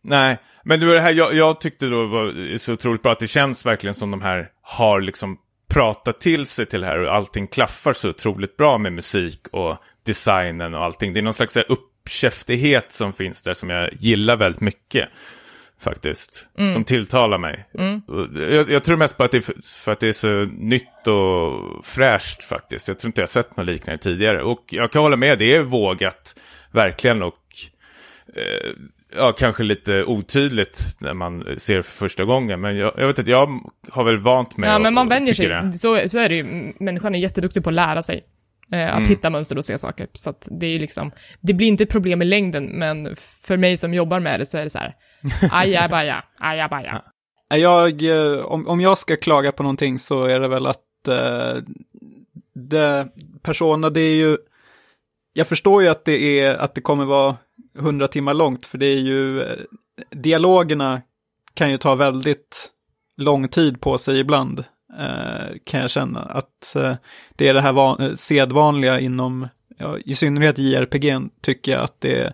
Nej, 0.03 0.39
men 0.65 0.81
det 0.81 0.87
var 0.87 0.95
det 0.95 1.01
här 1.01 1.13
jag, 1.13 1.35
jag 1.35 1.61
tyckte 1.61 1.87
då 1.87 2.07
var 2.07 2.59
så 2.59 2.73
otroligt 2.73 3.03
bra, 3.03 3.13
att 3.13 3.19
det 3.19 3.29
känns 3.29 3.67
verkligen 3.67 3.95
som 3.95 4.11
de 4.11 4.23
här 4.23 4.51
har 4.63 5.01
liksom 5.01 5.39
pratat 5.69 6.21
till 6.21 6.47
sig 6.47 6.67
till 6.67 6.81
det 6.81 6.87
här 6.87 6.99
och 6.99 7.15
allting 7.15 7.47
klaffar 7.47 7.93
så 7.93 8.11
otroligt 8.11 8.57
bra 8.57 8.79
med 8.79 8.93
musik 8.93 9.49
och 9.53 9.77
designen 10.07 10.75
och 10.75 10.85
allting. 10.85 11.13
Det 11.13 11.21
är 11.21 11.23
någon 11.23 11.35
slags 11.35 11.57
upp 11.57 11.90
uppkäftighet 12.11 12.93
som 12.93 13.13
finns 13.13 13.43
där 13.43 13.55
som 13.55 13.71
jag 13.71 13.89
gillar 13.93 14.37
väldigt 14.37 14.61
mycket. 14.61 15.09
Faktiskt. 15.81 16.47
Mm. 16.59 16.75
Som 16.75 16.85
tilltalar 16.85 17.39
mig. 17.39 17.65
Mm. 17.79 18.03
Jag, 18.53 18.71
jag, 18.71 18.85
tror 18.85 18.97
mest 18.97 19.17
på 19.17 19.25
att 19.25 19.31
det 19.31 19.37
är 19.37 19.63
för 19.83 19.93
att 19.93 20.01
det 20.01 20.09
är 20.09 20.13
så 20.13 20.49
nytt 20.59 21.07
och 21.07 21.87
fräscht 21.87 22.45
faktiskt. 22.45 22.89
Jag 22.89 22.99
tror 22.99 23.09
inte 23.09 23.21
jag 23.21 23.29
sett 23.29 23.57
något 23.57 23.67
liknande 23.67 24.03
tidigare. 24.03 24.43
Och 24.43 24.65
jag 24.71 24.93
kan 24.93 25.03
hålla 25.03 25.17
med, 25.17 25.39
det 25.39 25.55
är 25.55 25.63
vågat 25.63 26.41
verkligen 26.73 27.23
och 27.23 27.35
eh, 28.37 28.71
ja, 29.17 29.33
kanske 29.33 29.63
lite 29.63 30.05
otydligt 30.05 30.97
när 30.99 31.15
man 31.15 31.45
ser 31.59 31.83
för 31.83 31.93
första 31.93 32.25
gången. 32.25 32.61
Men 32.61 32.77
jag, 32.77 32.93
jag 32.97 33.07
vet 33.07 33.19
inte, 33.19 33.31
jag 33.31 33.61
har 33.91 34.05
väl 34.05 34.19
vant 34.19 34.57
mig. 34.57 34.71
Ja, 34.71 34.79
men 34.79 34.95
man 34.95 35.09
vänjer 35.09 35.35
sig. 35.35 35.73
Så, 35.73 36.09
så 36.09 36.19
är 36.19 36.29
det 36.29 36.35
ju. 36.35 36.73
Människan 36.79 37.15
är 37.15 37.19
jätteduktig 37.19 37.65
på 37.65 37.71
att 37.71 37.75
lära 37.75 38.03
sig. 38.03 38.23
Eh, 38.73 38.89
att 38.89 38.97
mm. 38.97 39.09
hitta 39.09 39.31
mönster 39.31 39.59
och 39.59 39.65
se 39.65 39.79
saker. 39.79 40.07
Så 40.13 40.31
att 40.31 40.49
det 40.51 40.67
är 40.67 40.79
liksom, 40.79 41.11
det 41.41 41.55
blir 41.55 41.67
inte 41.67 41.83
ett 41.83 41.91
problem 41.91 42.23
i 42.23 42.25
längden, 42.25 42.65
men 42.65 43.17
för 43.17 43.57
mig 43.57 43.77
som 43.77 43.95
jobbar 43.95 44.21
med 44.21 44.41
det 44.41 44.47
så 44.47 44.59
är 44.59 44.65
det 44.65 44.71
så 44.71 44.79
här, 44.79 44.95
ajabaja, 45.51 46.25
ajabaja. 46.39 47.03
Jag, 47.49 48.03
eh, 48.03 48.45
om, 48.45 48.69
om 48.69 48.81
jag 48.81 48.99
ska 48.99 49.17
klaga 49.17 49.53
på 49.53 49.63
någonting 49.63 49.99
så 49.99 50.25
är 50.25 50.41
det 50.41 50.49
väl 50.49 50.67
att 50.67 51.09
eh, 51.09 51.57
det, 52.55 53.09
Persona, 53.43 53.91
det 53.91 54.01
är 54.01 54.15
ju, 54.15 54.37
jag 55.33 55.47
förstår 55.47 55.83
ju 55.83 55.89
att 55.89 56.05
det 56.05 56.41
är, 56.41 56.55
att 56.55 56.75
det 56.75 56.81
kommer 56.81 57.05
vara 57.05 57.37
hundra 57.79 58.09
timmar 58.09 58.35
långt, 58.35 58.67
för 58.67 58.79
det 58.79 58.87
är 58.87 59.01
ju, 59.01 59.43
eh, 59.43 59.57
dialogerna 60.11 61.03
kan 61.55 61.71
ju 61.71 61.79
ta 61.79 61.95
väldigt 61.95 62.71
lång 63.17 63.49
tid 63.49 63.81
på 63.81 63.99
sig 63.99 64.21
ibland. 64.21 64.65
Eh, 65.01 65.57
kan 65.65 65.81
jag 65.81 65.91
känna. 65.91 66.21
Att 66.21 66.77
eh, 66.77 66.95
det 67.37 67.49
är 67.49 67.55
det 67.55 67.61
här 67.61 67.73
van- 67.73 68.01
eh, 68.01 68.15
sedvanliga 68.15 69.01
inom, 69.01 69.49
ja, 69.79 69.99
i 70.05 70.15
synnerhet 70.15 70.59
JRPG 70.59 71.21
tycker 71.41 71.73
jag 71.73 71.85
att 71.85 72.01
det, 72.01 72.33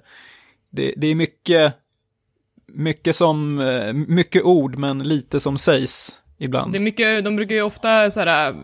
det, 0.71 0.95
det 0.97 1.07
är 1.07 1.14
mycket, 1.14 1.75
mycket 2.73 3.17
som, 3.17 3.61
eh, 3.61 3.93
mycket 3.93 4.43
ord 4.45 4.79
men 4.79 4.99
lite 5.03 5.41
som 5.41 5.59
sägs 5.59 6.17
ibland. 6.39 6.72
Det 6.72 6.78
är 6.78 6.82
mycket, 6.82 7.24
de 7.24 7.37
brukar 7.37 7.55
ju 7.55 7.62
ofta 7.62 8.11
så 8.11 8.20
här, 8.20 8.55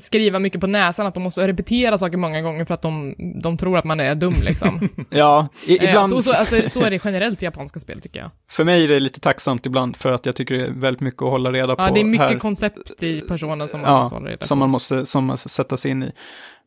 skriva 0.00 0.38
mycket 0.38 0.60
på 0.60 0.66
näsan 0.66 1.06
att 1.06 1.14
de 1.14 1.22
måste 1.22 1.48
repetera 1.48 1.98
saker 1.98 2.16
många 2.16 2.40
gånger 2.42 2.64
för 2.64 2.74
att 2.74 2.82
de, 2.82 3.14
de 3.42 3.56
tror 3.56 3.78
att 3.78 3.84
man 3.84 4.00
är 4.00 4.14
dum 4.14 4.34
liksom. 4.44 4.88
Ja, 5.10 5.48
i, 5.66 5.78
Eh, 5.78 5.88
ibland, 5.88 6.08
så, 6.08 6.22
så, 6.22 6.32
alltså, 6.32 6.68
så 6.68 6.80
är 6.84 6.90
det 6.90 7.00
generellt 7.04 7.42
i 7.42 7.44
japanska 7.44 7.80
spel 7.80 8.00
tycker 8.00 8.20
jag. 8.20 8.30
för 8.50 8.64
mig 8.64 8.84
är 8.84 8.88
det 8.88 9.00
lite 9.00 9.20
tacksamt 9.20 9.66
ibland 9.66 9.96
för 9.96 10.12
att 10.12 10.26
jag 10.26 10.36
tycker 10.36 10.54
det 10.54 10.66
är 10.66 10.70
väldigt 10.70 11.00
mycket 11.00 11.22
att 11.22 11.30
hålla 11.30 11.52
reda 11.52 11.76
på 11.76 11.82
Ja, 11.82 11.90
det 11.94 12.00
är 12.00 12.04
mycket 12.04 12.30
här. 12.30 12.38
koncept 12.38 13.02
i 13.02 13.20
personen 13.20 13.68
som 13.68 13.80
man 13.80 13.90
Ja, 13.90 13.98
måste 13.98 14.14
hålla 14.14 14.28
reda 14.28 14.38
på. 14.38 14.46
som 14.46 14.58
man 14.58 14.70
måste, 14.70 15.06
som 15.06 15.24
man 15.24 15.32
måste 15.32 15.48
sätta 15.48 15.76
sig 15.76 15.90
in 15.90 16.02
i. 16.02 16.12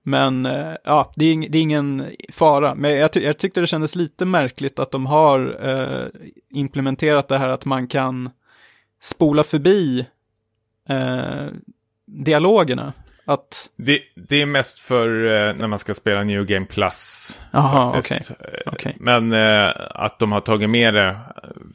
Men 0.03 0.45
eh, 0.45 0.74
ja, 0.84 1.12
det 1.16 1.26
är, 1.26 1.34
ing, 1.34 1.47
det 1.51 1.57
är 1.57 1.62
ingen 1.62 2.05
fara. 2.32 2.76
Men 2.76 2.91
jag, 2.97 3.14
ty 3.14 3.20
jag 3.20 3.38
tyckte 3.38 3.62
det 3.62 3.68
kändes 3.68 3.95
lite 3.95 4.26
märkligt 4.26 4.80
att 4.80 4.91
de 4.91 5.05
har 5.05 5.57
eh, 5.70 6.07
implementerat 6.53 7.28
det 7.28 7.38
här 7.38 7.47
att 7.47 7.66
man 7.66 7.88
kan 7.88 8.30
spola 9.03 9.43
förbi 9.43 10.05
eh, 10.92 11.48
dialogerna. 12.08 12.94
Att, 13.26 13.70
Det, 13.78 14.00
det 14.16 14.42
är 14.42 14.46
mest 14.46 14.80
för 14.80 15.26
eh, 15.26 15.54
när 15.56 15.68
man 15.68 15.80
ska 15.80 15.94
spela 15.94 16.24
New 16.24 16.46
Game 16.46 16.66
Plus. 16.66 17.39
faktiskt. 17.94 18.32
Eh, 18.32 18.36
okej. 18.66 18.98
Men 19.00 19.34
eh, 19.34 19.72
att 19.89 20.20
de 20.20 20.32
har 20.32 20.42
tagit 20.42 20.70
med 20.70 20.94
det 20.94 21.08
eh, 21.10 21.16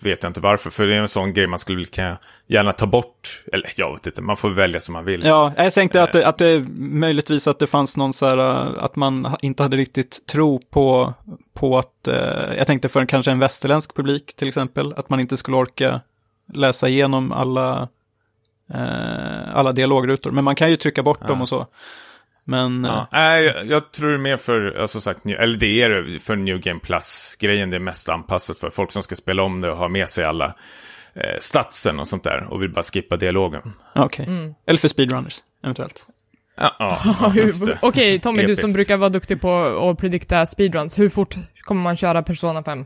vet 0.01 0.23
jag 0.23 0.31
inte 0.31 0.41
varför. 0.41 0.71
För 0.71 0.87
det 0.87 0.95
är 0.95 0.99
en 0.99 1.09
sån 1.09 1.33
grej 1.33 1.47
man 1.47 1.59
skulle 1.59 1.85
kan 1.85 2.17
gärna 2.47 2.73
ta 2.73 2.87
bort. 2.87 3.45
Eller 3.53 3.73
jag 3.77 3.93
vet 3.93 4.07
inte, 4.07 4.23
man 4.23 4.37
får 4.37 4.51
välja 4.51 4.81
som 4.81 4.93
man 4.93 5.05
vill. 5.05 5.25
Ja, 5.25 5.53
jag 5.57 5.75
tänkte 5.75 6.03
att 6.03 6.13
det, 6.13 6.27
att 6.27 6.39
det 6.39 6.65
möjligtvis 6.79 7.49
att 7.49 7.59
det 7.59 7.67
fanns 7.67 7.97
någon 7.97 8.13
så 8.13 8.27
här, 8.27 8.39
eh, 8.39 8.85
att 8.85 8.97
man 8.97 9.37
inte 9.41 9.63
hade 9.63 9.77
riktigt 9.77 10.27
tro 10.27 10.61
på, 10.71 11.15
på 11.55 11.79
att, 11.79 12.09
eh, 12.09 12.57
jag 12.59 12.67
tänkte 12.67 12.89
för 12.89 13.01
en, 13.01 13.07
kanske 13.07 13.33
en 13.33 13.39
västerländsk 13.39 13.95
publik 13.95 14.37
till 14.37 14.49
exempel, 14.49 14.93
att 14.97 15.11
man 15.11 15.21
inte 15.21 15.37
skulle 15.37 15.57
orka 15.57 16.01
läsa 16.53 16.89
igenom 16.89 17.33
alla, 17.33 17.89
eh, 18.75 19.57
alla 19.57 19.73
dialogrutor. 19.73 20.31
Men 20.31 20.45
man 20.45 20.55
kan 20.55 20.71
ju 20.71 20.77
trycka 20.77 21.03
bort 21.03 21.27
dem 21.29 21.43
och 21.43 21.49
så. 21.49 21.67
Men, 22.45 22.85
eh, 22.85 22.91
Ja, 22.91 23.09
nej, 23.13 23.45
jag, 23.45 23.67
jag 23.67 23.93
tror 23.93 24.09
det 24.09 24.15
är 24.15 24.19
mer 24.19 24.37
för, 24.37 24.75
ja, 24.79 24.89
som 24.89 25.01
sagt, 25.01 25.27
eller 25.27 25.57
det 25.57 25.83
är 25.83 25.91
det 25.91 26.19
för 26.21 26.37
New 26.37 26.61
Game 26.61 26.81
Plus-grejen. 26.81 27.71
Det 27.71 27.77
är 27.77 27.81
mest 27.81 28.09
anpassat 28.09 28.59
för 28.59 28.71
folk 28.71 28.93
som 28.93 29.03
ska 29.03 29.15
spela 29.15 29.43
om 29.43 29.61
det 29.61 29.71
och 29.71 29.77
ha 29.77 29.89
med 29.89 30.09
sig 30.09 30.25
alla 30.25 30.57
eh, 31.15 31.39
statsen 31.41 31.99
och 32.01 32.09
sånt 32.09 32.25
där. 32.25 32.47
Och 32.51 32.63
vill 32.63 32.71
bara 32.73 32.83
skippa 32.83 33.17
dialogen. 33.17 33.73
okej. 33.95 34.55
Eller 34.67 34.79
för 34.79 34.89
speedrunners, 34.89 35.43
eventuellt. 35.63 36.07
Ja, 36.57 36.77
ja, 36.79 36.99
Ja. 37.67 37.75
Okej, 37.83 38.19
Tommy, 38.19 38.43
du 38.43 38.57
som 38.57 38.73
brukar 38.73 38.97
vara 38.97 39.09
duktig 39.09 39.41
på 39.41 39.65
att 39.91 39.99
predikta 39.99 40.47
speedruns, 40.47 40.99
hur 40.99 41.09
fort 41.09 41.35
kommer 41.61 41.83
man 41.83 41.97
köra 41.97 42.23
Persona 42.23 42.63
5? 42.63 42.85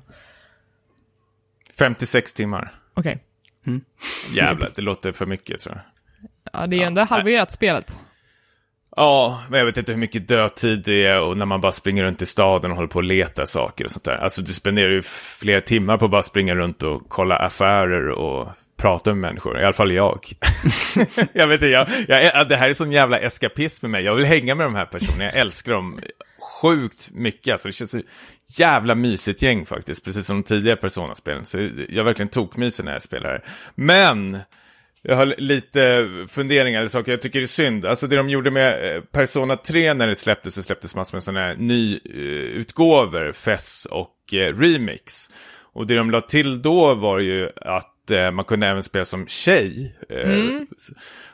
56 1.78 2.32
timmar. 2.34 2.72
Okej. 2.94 3.24
Jävlar, 4.32 4.70
det 4.74 4.82
låter 4.82 5.12
för 5.12 5.26
mycket 5.26 5.60
tror 5.60 5.74
jag. 5.74 5.84
Ja, 6.52 6.66
det 6.66 6.76
är 6.76 6.78
ju 6.78 6.84
ändå 6.84 7.02
halverat 7.02 7.50
spelet. 7.50 7.98
Ja, 8.96 9.42
men 9.48 9.58
jag 9.58 9.66
vet 9.66 9.76
inte 9.76 9.92
hur 9.92 9.98
mycket 9.98 10.28
dödtid 10.28 10.82
det 10.84 11.06
är 11.06 11.20
och 11.20 11.36
när 11.36 11.46
man 11.46 11.60
bara 11.60 11.72
springer 11.72 12.04
runt 12.04 12.22
i 12.22 12.26
staden 12.26 12.70
och 12.70 12.76
håller 12.76 12.88
på 12.88 12.98
att 12.98 13.04
leta 13.04 13.46
saker 13.46 13.84
och 13.84 13.90
sånt 13.90 14.04
där. 14.04 14.16
Alltså 14.16 14.42
du 14.42 14.52
spenderar 14.52 14.90
ju 14.90 15.02
flera 15.02 15.60
timmar 15.60 15.98
på 15.98 16.04
att 16.04 16.10
bara 16.10 16.22
springa 16.22 16.54
runt 16.54 16.82
och 16.82 17.02
kolla 17.08 17.36
affärer 17.36 18.08
och 18.08 18.48
prata 18.76 19.10
med 19.10 19.18
människor. 19.18 19.60
I 19.60 19.64
alla 19.64 19.72
fall 19.72 19.92
jag. 19.92 20.26
jag 21.32 21.46
vet 21.46 21.54
inte, 21.54 21.66
jag, 21.66 21.88
jag, 22.08 22.48
det 22.48 22.56
här 22.56 22.68
är 22.68 22.72
sån 22.72 22.92
jävla 22.92 23.18
eskapism 23.18 23.86
med 23.86 23.90
mig. 23.90 24.04
Jag 24.04 24.14
vill 24.14 24.26
hänga 24.26 24.54
med 24.54 24.66
de 24.66 24.74
här 24.74 24.86
personerna, 24.86 25.24
jag 25.24 25.36
älskar 25.36 25.72
dem 25.72 26.00
sjukt 26.40 27.10
mycket. 27.12 27.52
Alltså 27.52 27.68
det 27.68 27.72
känns 27.72 27.90
så 27.90 28.00
jävla 28.46 28.94
mysigt 28.94 29.42
gäng 29.42 29.66
faktiskt, 29.66 30.04
precis 30.04 30.26
som 30.26 30.36
de 30.36 30.42
tidigare 30.42 30.76
Persona-spelen. 30.76 31.44
Så 31.44 31.68
jag 31.88 32.04
verkligen 32.04 32.28
tokmyser 32.28 32.84
när 32.84 32.92
jag 32.92 33.02
spelar 33.02 33.30
här. 33.30 33.44
Men... 33.74 34.38
Jag 35.02 35.16
har 35.16 35.34
lite 35.38 36.08
funderingar 36.28 36.78
eller 36.80 36.88
saker 36.88 37.12
jag 37.12 37.22
tycker 37.22 37.38
det 37.38 37.44
är 37.44 37.46
synd. 37.46 37.86
Alltså 37.86 38.06
det 38.06 38.16
de 38.16 38.28
gjorde 38.28 38.50
med 38.50 38.96
eh, 38.96 39.02
Persona 39.02 39.56
3 39.56 39.94
när 39.94 40.06
det 40.06 40.14
släpptes, 40.14 40.54
så 40.54 40.62
släpptes 40.62 40.94
massor 40.94 41.16
med 41.16 41.22
sådana 41.22 41.40
här 41.40 41.56
nyutgåvor, 41.56 43.26
eh, 43.26 43.32
FES 43.32 43.86
och 43.90 44.34
eh, 44.34 44.58
Remix. 44.58 45.28
Och 45.72 45.86
det 45.86 45.94
de 45.94 46.10
la 46.10 46.20
till 46.20 46.62
då 46.62 46.94
var 46.94 47.18
ju 47.18 47.50
att 47.56 47.99
eh, 48.10 48.30
man 48.30 48.44
kunde 48.44 48.66
även 48.66 48.82
spela 48.82 49.04
som 49.04 49.26
tjej. 49.26 49.96
Eh, 50.08 50.26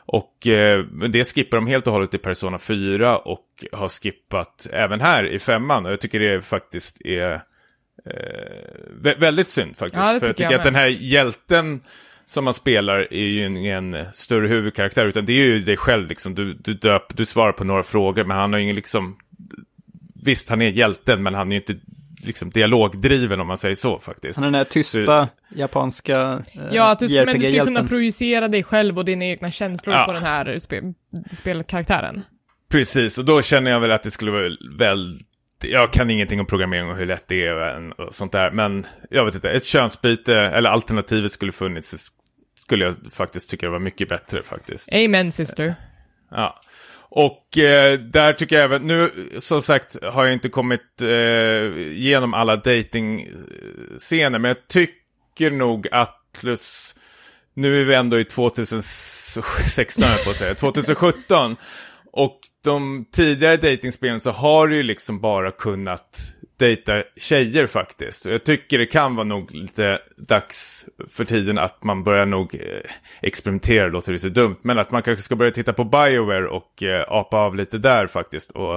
Och 0.06 0.46
eh, 0.46 0.84
det 1.10 1.24
skippar 1.34 1.56
de 1.56 1.66
helt 1.66 1.86
och 1.86 1.92
hållet 1.92 2.14
i 2.14 2.18
Persona 2.18 2.58
4 2.58 3.18
och 3.18 3.46
har 3.72 3.88
skippat 3.88 4.66
även 4.72 5.00
här 5.00 5.26
i 5.26 5.38
femman. 5.38 5.86
Och 5.86 5.92
jag 5.92 6.00
tycker 6.00 6.20
det 6.20 6.42
faktiskt 6.42 7.00
är 7.04 7.32
eh, 7.32 7.40
vä- 9.02 9.20
väldigt 9.20 9.48
synd 9.48 9.76
faktiskt. 9.76 9.96
Ja, 9.96 10.18
För 10.20 10.26
jag 10.26 10.36
tycker 10.36 10.44
jag 10.44 10.54
att 10.54 10.64
den 10.64 10.74
här 10.74 10.86
hjälten 10.86 11.80
som 12.26 12.44
man 12.44 12.54
spelar 12.54 13.12
är 13.12 13.26
ju 13.26 13.46
ingen 13.46 13.96
större 14.12 14.46
huvudkaraktär, 14.48 15.06
utan 15.06 15.26
det 15.26 15.32
är 15.32 15.44
ju 15.44 15.60
dig 15.60 15.76
själv 15.76 16.08
liksom. 16.08 16.34
Du, 16.34 16.54
du, 16.54 16.74
döp, 16.74 17.16
du 17.16 17.26
svarar 17.26 17.52
på 17.52 17.64
några 17.64 17.82
frågor, 17.82 18.24
men 18.24 18.36
han 18.36 18.52
har 18.52 18.60
ingen 18.60 18.76
liksom... 18.76 19.16
Visst, 20.24 20.50
han 20.50 20.62
är 20.62 20.70
hjälten, 20.70 21.22
men 21.22 21.34
han 21.34 21.52
är 21.52 21.56
ju 21.56 21.60
inte 21.60 21.74
liksom 22.26 22.50
dialogdriven 22.50 23.40
om 23.40 23.46
man 23.46 23.58
säger 23.58 23.74
så 23.74 23.98
faktiskt. 23.98 24.40
Den 24.40 24.52
där 24.52 24.64
tysta 24.64 25.28
japanska 25.54 26.42
eh, 26.54 26.60
Ja, 26.72 26.90
att 26.90 26.98
du, 26.98 27.08
ska- 27.08 27.24
men 27.24 27.38
du 27.40 27.52
ska 27.54 27.64
kunna 27.64 27.86
projicera 27.86 28.48
dig 28.48 28.62
själv 28.62 28.98
och 28.98 29.04
dina 29.04 29.24
egna 29.24 29.50
känslor 29.50 29.96
Ja. 29.96 30.04
på 30.06 30.12
den 30.12 30.22
här 30.22 30.58
spe, 30.58 30.82
spelkaraktären. 31.32 32.22
Precis, 32.70 33.18
och 33.18 33.24
då 33.24 33.42
känner 33.42 33.70
jag 33.70 33.80
väl 33.80 33.90
att 33.90 34.02
det 34.02 34.10
skulle 34.10 34.30
vara 34.30 34.48
väl... 34.78 35.18
Jag 35.64 35.92
kan 35.92 36.10
ingenting 36.10 36.40
om 36.40 36.46
programmering 36.46 36.90
och 36.90 36.96
hur 36.96 37.06
lätt 37.06 37.24
det 37.28 37.46
är 37.46 38.00
och 38.00 38.14
sånt 38.14 38.32
där, 38.32 38.50
men 38.50 38.86
jag 39.10 39.24
vet 39.24 39.34
inte, 39.34 39.50
ett 39.50 39.64
könsbyte 39.64 40.34
eller 40.36 40.70
alternativet 40.70 41.32
skulle 41.32 41.52
funnits, 41.52 41.88
så 41.90 41.96
skulle 42.58 42.84
jag 42.84 42.94
faktiskt 43.12 43.50
tycka 43.50 43.66
det 43.66 43.72
var 43.72 43.78
mycket 43.78 44.08
bättre 44.08 44.42
faktiskt. 44.42 44.94
Amen 44.94 45.32
sister. 45.32 45.74
Ja. 46.30 46.60
Och 47.18 47.58
eh, 47.58 47.98
där 47.98 48.32
tycker 48.32 48.56
jag 48.56 48.64
även, 48.64 48.82
nu 48.82 49.10
som 49.38 49.62
sagt 49.62 50.04
har 50.04 50.24
jag 50.24 50.32
inte 50.32 50.48
kommit 50.48 51.02
eh, 51.02 51.08
igenom 51.78 52.34
alla 52.34 52.56
dating-scener, 52.56 54.38
men 54.38 54.48
jag 54.48 54.68
tycker 54.68 55.50
nog 55.50 55.88
Atlus, 55.92 56.94
nu 57.54 57.80
är 57.80 57.84
vi 57.84 57.94
ändå 57.94 58.20
i 58.20 58.24
2016 58.24 60.04
höll 60.04 60.12
jag 60.12 60.24
på 60.24 60.30
att 60.30 60.36
säga, 60.36 60.54
2017. 60.54 61.56
Och 62.12 62.40
de 62.64 63.06
tidigare 63.12 63.56
datingspelen 63.56 64.20
så 64.20 64.30
har 64.30 64.66
du 64.66 64.76
ju 64.76 64.82
liksom 64.82 65.20
bara 65.20 65.50
kunnat 65.50 66.35
dejta 66.58 67.02
tjejer 67.16 67.66
faktiskt. 67.66 68.26
Jag 68.26 68.44
tycker 68.44 68.78
det 68.78 68.86
kan 68.86 69.16
vara 69.16 69.24
nog 69.24 69.54
lite 69.54 69.98
dags 70.16 70.86
för 71.08 71.24
tiden 71.24 71.58
att 71.58 71.84
man 71.84 72.04
börjar 72.04 72.26
nog 72.26 72.54
eh, 72.54 72.90
experimentera, 73.22 73.88
låter 73.88 74.12
det 74.12 74.18
så 74.18 74.28
dumt. 74.28 74.56
Men 74.62 74.78
att 74.78 74.90
man 74.90 75.02
kanske 75.02 75.22
ska 75.22 75.36
börja 75.36 75.50
titta 75.50 75.72
på 75.72 75.84
Bioware 75.84 76.48
och 76.48 76.82
eh, 76.82 77.04
apa 77.08 77.36
av 77.36 77.56
lite 77.56 77.78
där 77.78 78.06
faktiskt. 78.06 78.50
Och, 78.50 78.74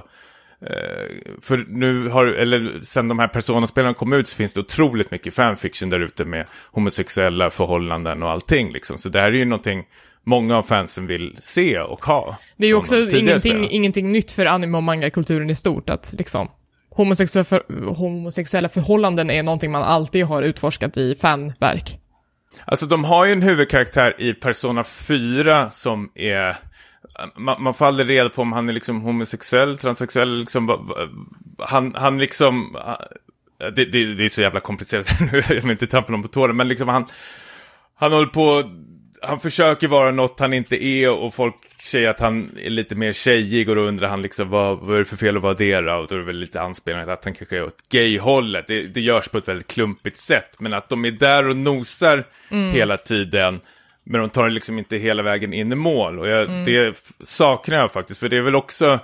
eh, 0.62 1.08
för 1.42 1.66
nu 1.68 2.08
har, 2.08 2.26
eller 2.26 2.80
sen 2.80 3.08
de 3.08 3.20
här 3.20 3.28
Persona-spelarna 3.28 3.94
kom 3.94 4.14
ut 4.14 4.28
så 4.28 4.36
finns 4.36 4.54
det 4.54 4.60
otroligt 4.60 5.12
mycket 5.12 5.34
fanfiction 5.34 5.90
där 5.90 6.00
ute 6.00 6.26
med 6.26 6.46
homosexuella 6.72 7.50
förhållanden 7.50 8.24
och 8.24 8.30
allting 8.30 8.72
liksom. 8.72 8.98
Så 8.98 9.10
det 9.10 9.20
här 9.20 9.32
är 9.32 9.38
ju 9.38 9.46
någonting 9.46 9.86
många 10.24 10.58
av 10.58 10.64
fansen 10.64 11.08
vill 11.08 11.38
se 11.42 11.80
och 11.80 12.06
ha. 12.06 12.38
Det 12.58 12.66
är 12.66 12.70
ju 12.70 12.76
också 12.76 13.10
ingenting, 13.10 13.70
ingenting 13.70 14.12
nytt 14.12 14.32
för 14.32 14.46
anime 14.46 14.78
och 14.78 14.84
manga-kulturen 14.84 15.50
i 15.50 15.56
stort, 15.56 15.90
att 15.90 16.16
liksom 16.18 16.50
homosexuella, 17.00 17.43
för, 17.43 17.64
homosexuella 17.93 18.70
förhållanden 18.70 19.30
är 19.30 19.43
någonting 19.43 19.72
man 19.72 19.84
alltid 19.84 20.26
har 20.26 20.41
utforskat 20.41 20.97
i 20.97 21.16
fanverk. 21.16 22.00
Alltså 22.66 22.86
de 22.86 23.04
har 23.04 23.26
ju 23.26 23.32
en 23.32 23.41
huvudkaraktär 23.41 24.22
i 24.22 24.34
Persona 24.34 24.84
4 24.84 25.70
som 25.70 26.12
är... 26.16 26.56
Man, 27.36 27.64
man 27.64 27.74
får 27.74 27.86
aldrig 27.86 28.10
reda 28.10 28.30
på 28.30 28.41
om 28.41 28.52
han 28.52 28.70
är 28.70 28.74
liksom 28.74 29.02
homosexuell, 29.02 29.78
transsexuell, 29.78 30.39
liksom... 30.39 30.91
Han, 31.58 31.95
han 31.95 32.18
liksom... 32.18 32.78
Det, 33.76 33.86
det, 33.86 34.14
det 34.16 34.26
är 34.26 34.30
så 34.30 34.41
jävla 34.41 34.60
komplicerat 34.60 35.08
nu, 35.32 35.43
jag 35.50 35.62
vill 35.62 35.72
inte 35.72 35.88
trampa 35.88 36.12
någon 36.12 36.22
på 36.22 36.28
tårna, 36.28 36.54
men 36.54 36.68
liksom 36.68 36.88
han... 36.88 37.06
Han 37.95 38.12
håller 38.12 38.28
på... 38.28 38.64
Han 39.22 39.40
försöker 39.40 39.88
vara 39.88 40.12
något 40.12 40.40
han 40.40 40.54
inte 40.54 40.84
är 40.84 41.10
och 41.10 41.34
folk 41.34 41.56
säger 41.82 42.10
att 42.10 42.20
han 42.20 42.58
är 42.64 42.70
lite 42.70 42.96
mer 42.96 43.14
tjejig 43.14 43.70
och 43.70 43.76
då 43.76 43.82
undrar 43.82 44.08
han 44.10 44.22
liksom 44.22 44.50
vad, 44.50 44.80
vad 44.80 44.96
är 44.96 45.00
det 45.00 45.06
för 45.06 45.18
fel 45.18 45.36
att 45.38 45.44
vara 45.44 45.54
det 45.54 45.82
då? 45.82 45.94
Och 45.94 46.08
då 46.08 46.16
är 46.16 46.20
det 46.20 46.26
väl 46.26 46.36
lite 46.38 46.62
anspelning 46.62 47.10
att 47.10 47.26
han 47.26 47.34
kanske 47.34 47.58
är 47.58 47.64
åt 47.64 47.90
gay-hållet. 47.92 48.68
Det, 48.68 48.84
det 48.84 49.02
görs 49.02 49.28
på 49.30 49.38
ett 49.38 49.48
väldigt 49.48 49.68
klumpigt 49.68 50.18
sätt. 50.18 50.60
Men 50.60 50.74
att 50.74 50.90
de 50.90 51.06
är 51.06 51.12
där 51.12 51.48
och 51.50 51.56
nosar 51.56 52.24
hela 52.74 52.98
tiden. 52.98 53.60
Men 54.04 54.22
de 54.22 54.30
tar 54.30 54.48
det 54.48 54.54
liksom 54.54 54.78
inte 54.78 54.98
hela 54.98 55.24
vägen 55.24 55.54
in 55.54 55.72
i 55.72 55.76
mål. 55.76 56.20
Och 56.20 56.28
jag, 56.28 56.50
det 56.66 56.88
f- 56.88 56.98
saknar 57.24 57.78
jag 57.78 57.92
faktiskt. 57.92 58.20
För 58.20 58.30
det 58.30 58.38
är 58.38 58.42
väl 58.42 58.56
också... 58.56 59.00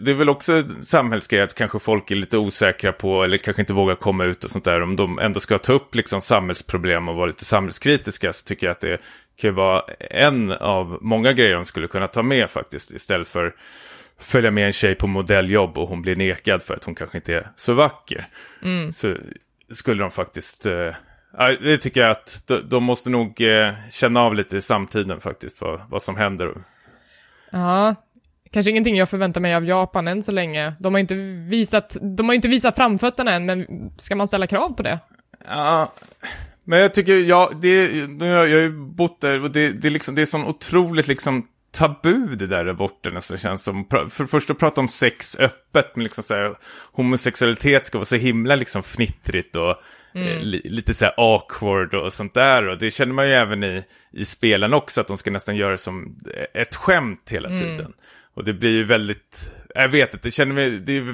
Det, 0.00 0.10
är 0.10 0.14
väl 0.14 0.28
också 0.28 0.64
samhällsgrej 0.82 1.40
att 1.40 1.54
kanske 1.54 1.78
folk 1.78 2.10
är 2.10 2.14
lite 2.16 2.38
osäkra 2.38 2.92
på 2.92 3.24
eller 3.24 3.36
kanske 3.36 3.62
inte 3.62 3.72
vågar 3.72 3.94
komma 3.94 4.24
ut 4.24 4.44
och 4.44 4.50
sånt 4.50 4.64
där. 4.64 4.82
Om 4.82 4.96
de 4.96 5.18
ändå 5.18 5.40
ska 5.40 5.58
ta 5.58 5.72
upp 5.72 5.94
liksom 5.94 6.20
samhällsproblem 6.20 7.08
och 7.08 7.16
vara 7.16 7.26
lite 7.26 7.44
samhällskritiska 7.44 8.32
så 8.32 8.44
tycker 8.44 8.66
jag 8.66 8.72
att 8.72 8.80
det 8.80 8.98
kan 9.36 9.54
vara 9.54 9.82
en 10.10 10.52
av 10.52 10.98
många 11.00 11.32
grejer 11.32 11.54
de 11.54 11.64
skulle 11.64 11.88
kunna 11.88 12.06
ta 12.06 12.22
med 12.22 12.50
faktiskt. 12.50 12.90
Istället 12.90 13.28
för 13.28 13.54
följa 14.18 14.50
med 14.50 14.66
en 14.66 14.72
tjej 14.72 14.94
på 14.94 15.06
modelljobb 15.06 15.78
och 15.78 15.88
hon 15.88 16.02
blir 16.02 16.16
nekad 16.16 16.62
för 16.62 16.74
att 16.74 16.84
hon 16.84 16.94
kanske 16.94 17.18
inte 17.18 17.34
är 17.34 17.50
så 17.56 17.74
vacker. 17.74 18.24
Så 18.92 19.16
skulle 19.70 20.02
de 20.02 20.10
faktiskt 20.10 20.66
eh, 20.66 20.94
det 21.60 21.78
tycker 21.78 22.00
jag 22.00 22.10
att 22.10 22.42
de, 22.46 22.68
de 22.68 22.84
måste 22.84 23.10
nog 23.10 23.40
eh, 23.40 23.72
känna 23.90 24.20
av 24.20 24.34
lite 24.34 24.56
i 24.56 24.62
samtiden 24.62 25.20
faktiskt, 25.20 25.60
vad, 25.60 25.80
vad 25.88 26.02
som 26.02 26.16
händer. 26.16 26.54
Ja, 27.50 27.94
kanske 28.50 28.70
ingenting 28.70 28.96
jag 28.96 29.08
förväntar 29.08 29.40
mig 29.40 29.54
av 29.54 29.64
Japan 29.64 30.08
än 30.08 30.22
så 30.22 30.32
länge. 30.32 30.72
De 30.80 30.94
har 30.94 31.00
inte 31.00 31.14
visat, 31.48 31.96
de 32.00 32.28
har 32.28 32.34
inte 32.34 32.48
visat 32.48 32.76
framfötterna 32.76 33.32
än, 33.32 33.46
men 33.46 33.66
ska 33.96 34.16
man 34.16 34.28
ställa 34.28 34.46
krav 34.46 34.70
på 34.70 34.82
det? 34.82 34.98
Ja, 35.48 35.92
men 36.64 36.78
jag 36.78 36.94
tycker, 36.94 37.16
ja, 37.16 37.50
det, 37.62 38.08
nu 38.08 38.34
har 38.34 38.46
jag 38.46 38.60
ju 38.60 38.72
bott 38.72 39.20
där 39.20 39.42
och 39.42 39.50
det, 39.50 39.70
det, 39.70 39.88
är 39.88 39.90
liksom, 39.90 40.14
det 40.14 40.22
är 40.22 40.26
sån 40.26 40.46
otroligt 40.46 41.08
liksom 41.08 41.46
tabu 41.70 42.36
det 42.36 42.46
där 42.46 42.64
där 42.64 42.72
borta 42.72 43.10
nästan 43.10 43.38
känns 43.38 43.64
som. 43.64 43.86
För 43.90 44.24
det 44.24 44.28
första 44.28 44.52
att 44.52 44.58
prata 44.58 44.80
om 44.80 44.88
sex 44.88 45.38
öppet, 45.38 45.96
men 45.96 46.02
liksom 46.04 46.24
så 46.24 46.34
här, 46.34 46.54
homosexualitet 46.92 47.84
ska 47.84 47.98
vara 47.98 48.04
så 48.06 48.16
himla 48.16 48.56
liksom 48.56 48.82
fnittrigt 48.82 49.56
och 49.56 49.70
eh, 50.14 50.40
li, 50.42 50.60
lite 50.64 50.94
så 50.94 51.04
här 51.04 51.14
awkward 51.16 51.94
och 51.94 52.12
sånt 52.12 52.34
där. 52.34 52.68
Och 52.68 52.78
det 52.78 52.90
känner 52.90 53.12
man 53.12 53.28
ju 53.28 53.32
även 53.32 53.64
i, 53.64 53.82
i 54.12 54.24
spelen 54.24 54.74
också, 54.74 55.00
att 55.00 55.08
de 55.08 55.18
ska 55.18 55.30
nästan 55.30 55.56
göra 55.56 55.76
som 55.76 56.16
ett 56.54 56.74
skämt 56.74 57.28
hela 57.30 57.48
tiden. 57.48 57.92
Och 58.38 58.44
det 58.44 58.52
blir 58.52 58.70
ju 58.70 58.84
väldigt, 58.84 59.50
jag 59.74 59.88
vet 59.88 60.14
inte, 60.14 60.28
det 60.28 60.32
känner 60.32 60.54
mig, 60.54 60.70
det 60.70 60.96
är, 60.96 61.04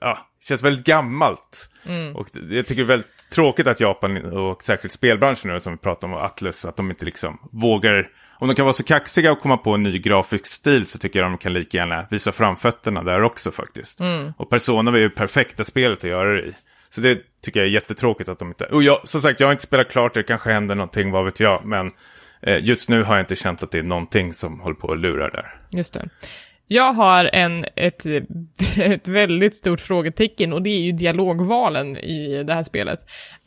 ja, 0.00 0.18
känns 0.48 0.62
väldigt 0.62 0.86
gammalt. 0.86 1.70
Och 2.14 2.28
det- 2.32 2.56
jag 2.56 2.66
tycker 2.66 2.82
det 2.82 2.86
är 2.86 2.96
väldigt 2.96 3.30
tråkigt 3.30 3.66
att 3.66 3.80
Japan 3.80 4.24
och 4.32 4.62
särskilt 4.62 4.92
spelbranschen 4.92 5.50
nu 5.52 5.60
som 5.60 5.72
vi 5.72 5.78
pratar 5.78 6.08
om 6.08 6.14
och 6.14 6.24
Atlus, 6.24 6.64
att 6.64 6.76
de 6.76 6.90
inte 6.90 7.04
liksom 7.04 7.38
vågar, 7.52 8.08
om 8.38 8.48
de 8.48 8.54
kan 8.54 8.64
vara 8.64 8.72
så 8.72 8.84
kaxiga 8.84 9.32
och 9.32 9.40
komma 9.40 9.56
på 9.56 9.74
en 9.74 9.82
ny 9.82 9.98
grafisk 9.98 10.46
stil 10.46 10.86
så 10.86 10.98
tycker 10.98 11.18
jag 11.18 11.30
de 11.30 11.38
kan 11.38 11.52
lika 11.52 11.76
gärna 11.78 12.06
visa 12.10 12.32
framfötterna 12.32 13.02
där 13.02 13.22
också 13.22 13.50
faktiskt. 13.50 14.00
Och 14.36 14.50
Persona 14.50 14.90
var 14.90 14.98
ju 14.98 15.10
perfekta 15.10 15.64
spelet 15.64 15.98
att 15.98 16.10
göra 16.10 16.34
det 16.34 16.42
i. 16.42 16.54
Så 16.88 17.00
det 17.00 17.18
tycker 17.42 17.60
jag 17.60 17.66
är 17.66 17.70
jättetråkigt 17.72 18.28
att 18.28 18.38
de 18.38 18.48
inte... 18.48 18.64
Och 18.64 18.82
jag, 18.82 19.08
som 19.08 19.20
sagt, 19.20 19.40
jag 19.40 19.46
har 19.46 19.52
inte 19.52 19.64
spelat 19.64 19.90
klart 19.90 20.14
det, 20.14 20.22
kanske 20.22 20.50
händer 20.52 20.74
någonting, 20.74 21.10
vad 21.10 21.24
vet 21.24 21.40
jag. 21.40 21.64
Men 21.64 21.90
just 22.60 22.88
nu 22.88 23.02
har 23.02 23.14
jag 23.14 23.22
inte 23.22 23.36
känt 23.36 23.62
att 23.62 23.70
det 23.70 23.78
är 23.78 23.82
någonting 23.82 24.34
som 24.34 24.60
håller 24.60 24.76
på 24.76 24.92
att 24.92 24.98
lura 24.98 25.30
där. 25.30 25.46
Just 25.70 25.92
det. 25.92 26.08
Jag 26.70 26.92
har 26.92 27.30
en, 27.32 27.66
ett, 27.76 28.06
ett 28.76 29.08
väldigt 29.08 29.54
stort 29.54 29.80
frågetecken 29.80 30.52
och 30.52 30.62
det 30.62 30.70
är 30.70 30.80
ju 30.80 30.92
dialogvalen 30.92 31.96
i 31.96 32.44
det 32.46 32.54
här 32.54 32.62
spelet. 32.62 32.98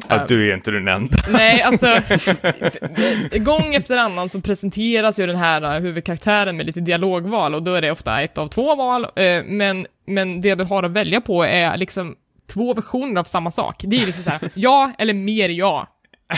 Att 0.07 0.27
du 0.27 0.49
är 0.49 0.55
inte 0.55 0.71
den 0.71 0.87
enda. 0.87 1.17
Nej, 1.31 1.61
alltså, 1.61 1.87
gång 3.39 3.75
efter 3.75 3.97
annan 3.97 4.29
så 4.29 4.41
presenteras 4.41 5.19
ju 5.19 5.27
den 5.27 5.35
här 5.35 5.75
uh, 5.75 5.81
huvudkaraktären 5.81 6.57
med 6.57 6.65
lite 6.65 6.79
dialogval 6.79 7.55
och 7.55 7.63
då 7.63 7.73
är 7.73 7.81
det 7.81 7.91
ofta 7.91 8.21
ett 8.21 8.37
av 8.37 8.47
två 8.47 8.75
val, 8.75 9.05
eh, 9.15 9.43
men, 9.45 9.87
men 10.07 10.41
det 10.41 10.55
du 10.55 10.63
har 10.63 10.83
att 10.83 10.91
välja 10.91 11.21
på 11.21 11.43
är 11.43 11.77
liksom 11.77 12.15
två 12.53 12.73
versioner 12.73 13.19
av 13.19 13.23
samma 13.23 13.51
sak. 13.51 13.75
Det 13.79 13.95
är 13.95 14.05
liksom 14.05 14.23
så 14.23 14.29
här, 14.29 14.39
ja 14.53 14.91
eller 14.97 15.13
mer 15.13 15.49
ja. 15.49 15.87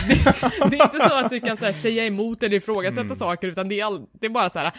Det, 0.08 0.70
det 0.70 0.78
är 0.78 0.84
inte 0.84 1.10
så 1.10 1.16
att 1.26 1.30
du 1.30 1.39
kan 1.39 1.58
så 1.58 1.66
här, 1.66 1.72
säga 1.74 2.06
emot 2.06 2.44
eller 2.44 2.58
ifrågasätta 2.58 3.02
Mm. 3.02 3.16
saker, 3.16 3.48
utan 3.48 3.70
det 3.70 3.80
är, 3.80 3.86
all, 3.86 4.02
det 4.22 4.26
är 4.26 4.30
bara 4.30 4.50
så 4.50 4.60
här. 4.60 4.72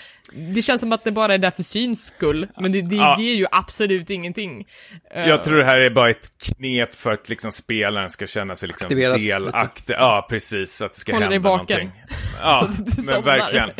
det 0.54 0.62
känns 0.62 0.80
som 0.80 0.92
att 0.92 1.04
det 1.04 1.12
bara 1.12 1.34
är 1.34 1.38
där 1.38 1.50
för 1.50 1.62
syns 1.62 2.04
skull, 2.06 2.46
men 2.60 2.72
det, 2.72 2.82
det 2.82 2.94
Ja. 2.96 3.16
ger 3.20 3.34
ju 3.34 3.46
absolut 3.50 4.10
ingenting. 4.10 4.66
Eh, 5.14 5.28
Jag 5.28 5.44
tror 5.44 5.56
det 5.56 5.64
här 5.64 5.78
är 5.78 5.90
bara 5.90 6.10
ett 6.10 6.30
knep 6.42 6.94
för 6.94 7.12
att 7.12 7.28
liksom 7.28 7.52
spelaren 7.52 8.10
ska 8.10 8.26
känna 8.26 8.56
sig 8.56 8.66
liksom 8.68 8.84
Aktiveras 8.86 9.20
lite. 9.20 9.34
delaktig. 9.34 9.94
Ja, 9.98 10.26
precis. 10.30 10.82
Att 10.82 10.94
det 10.94 11.00
ska 11.00 11.12
Håller 11.12 11.30
hända 11.30 11.48
någonting. 11.48 11.90
Ja, 12.42 12.58
Så 12.60 12.82
att 12.82 12.86
du 12.86 12.90
inte 13.02 13.12
men 13.14 13.22
verkligen. 13.24 13.70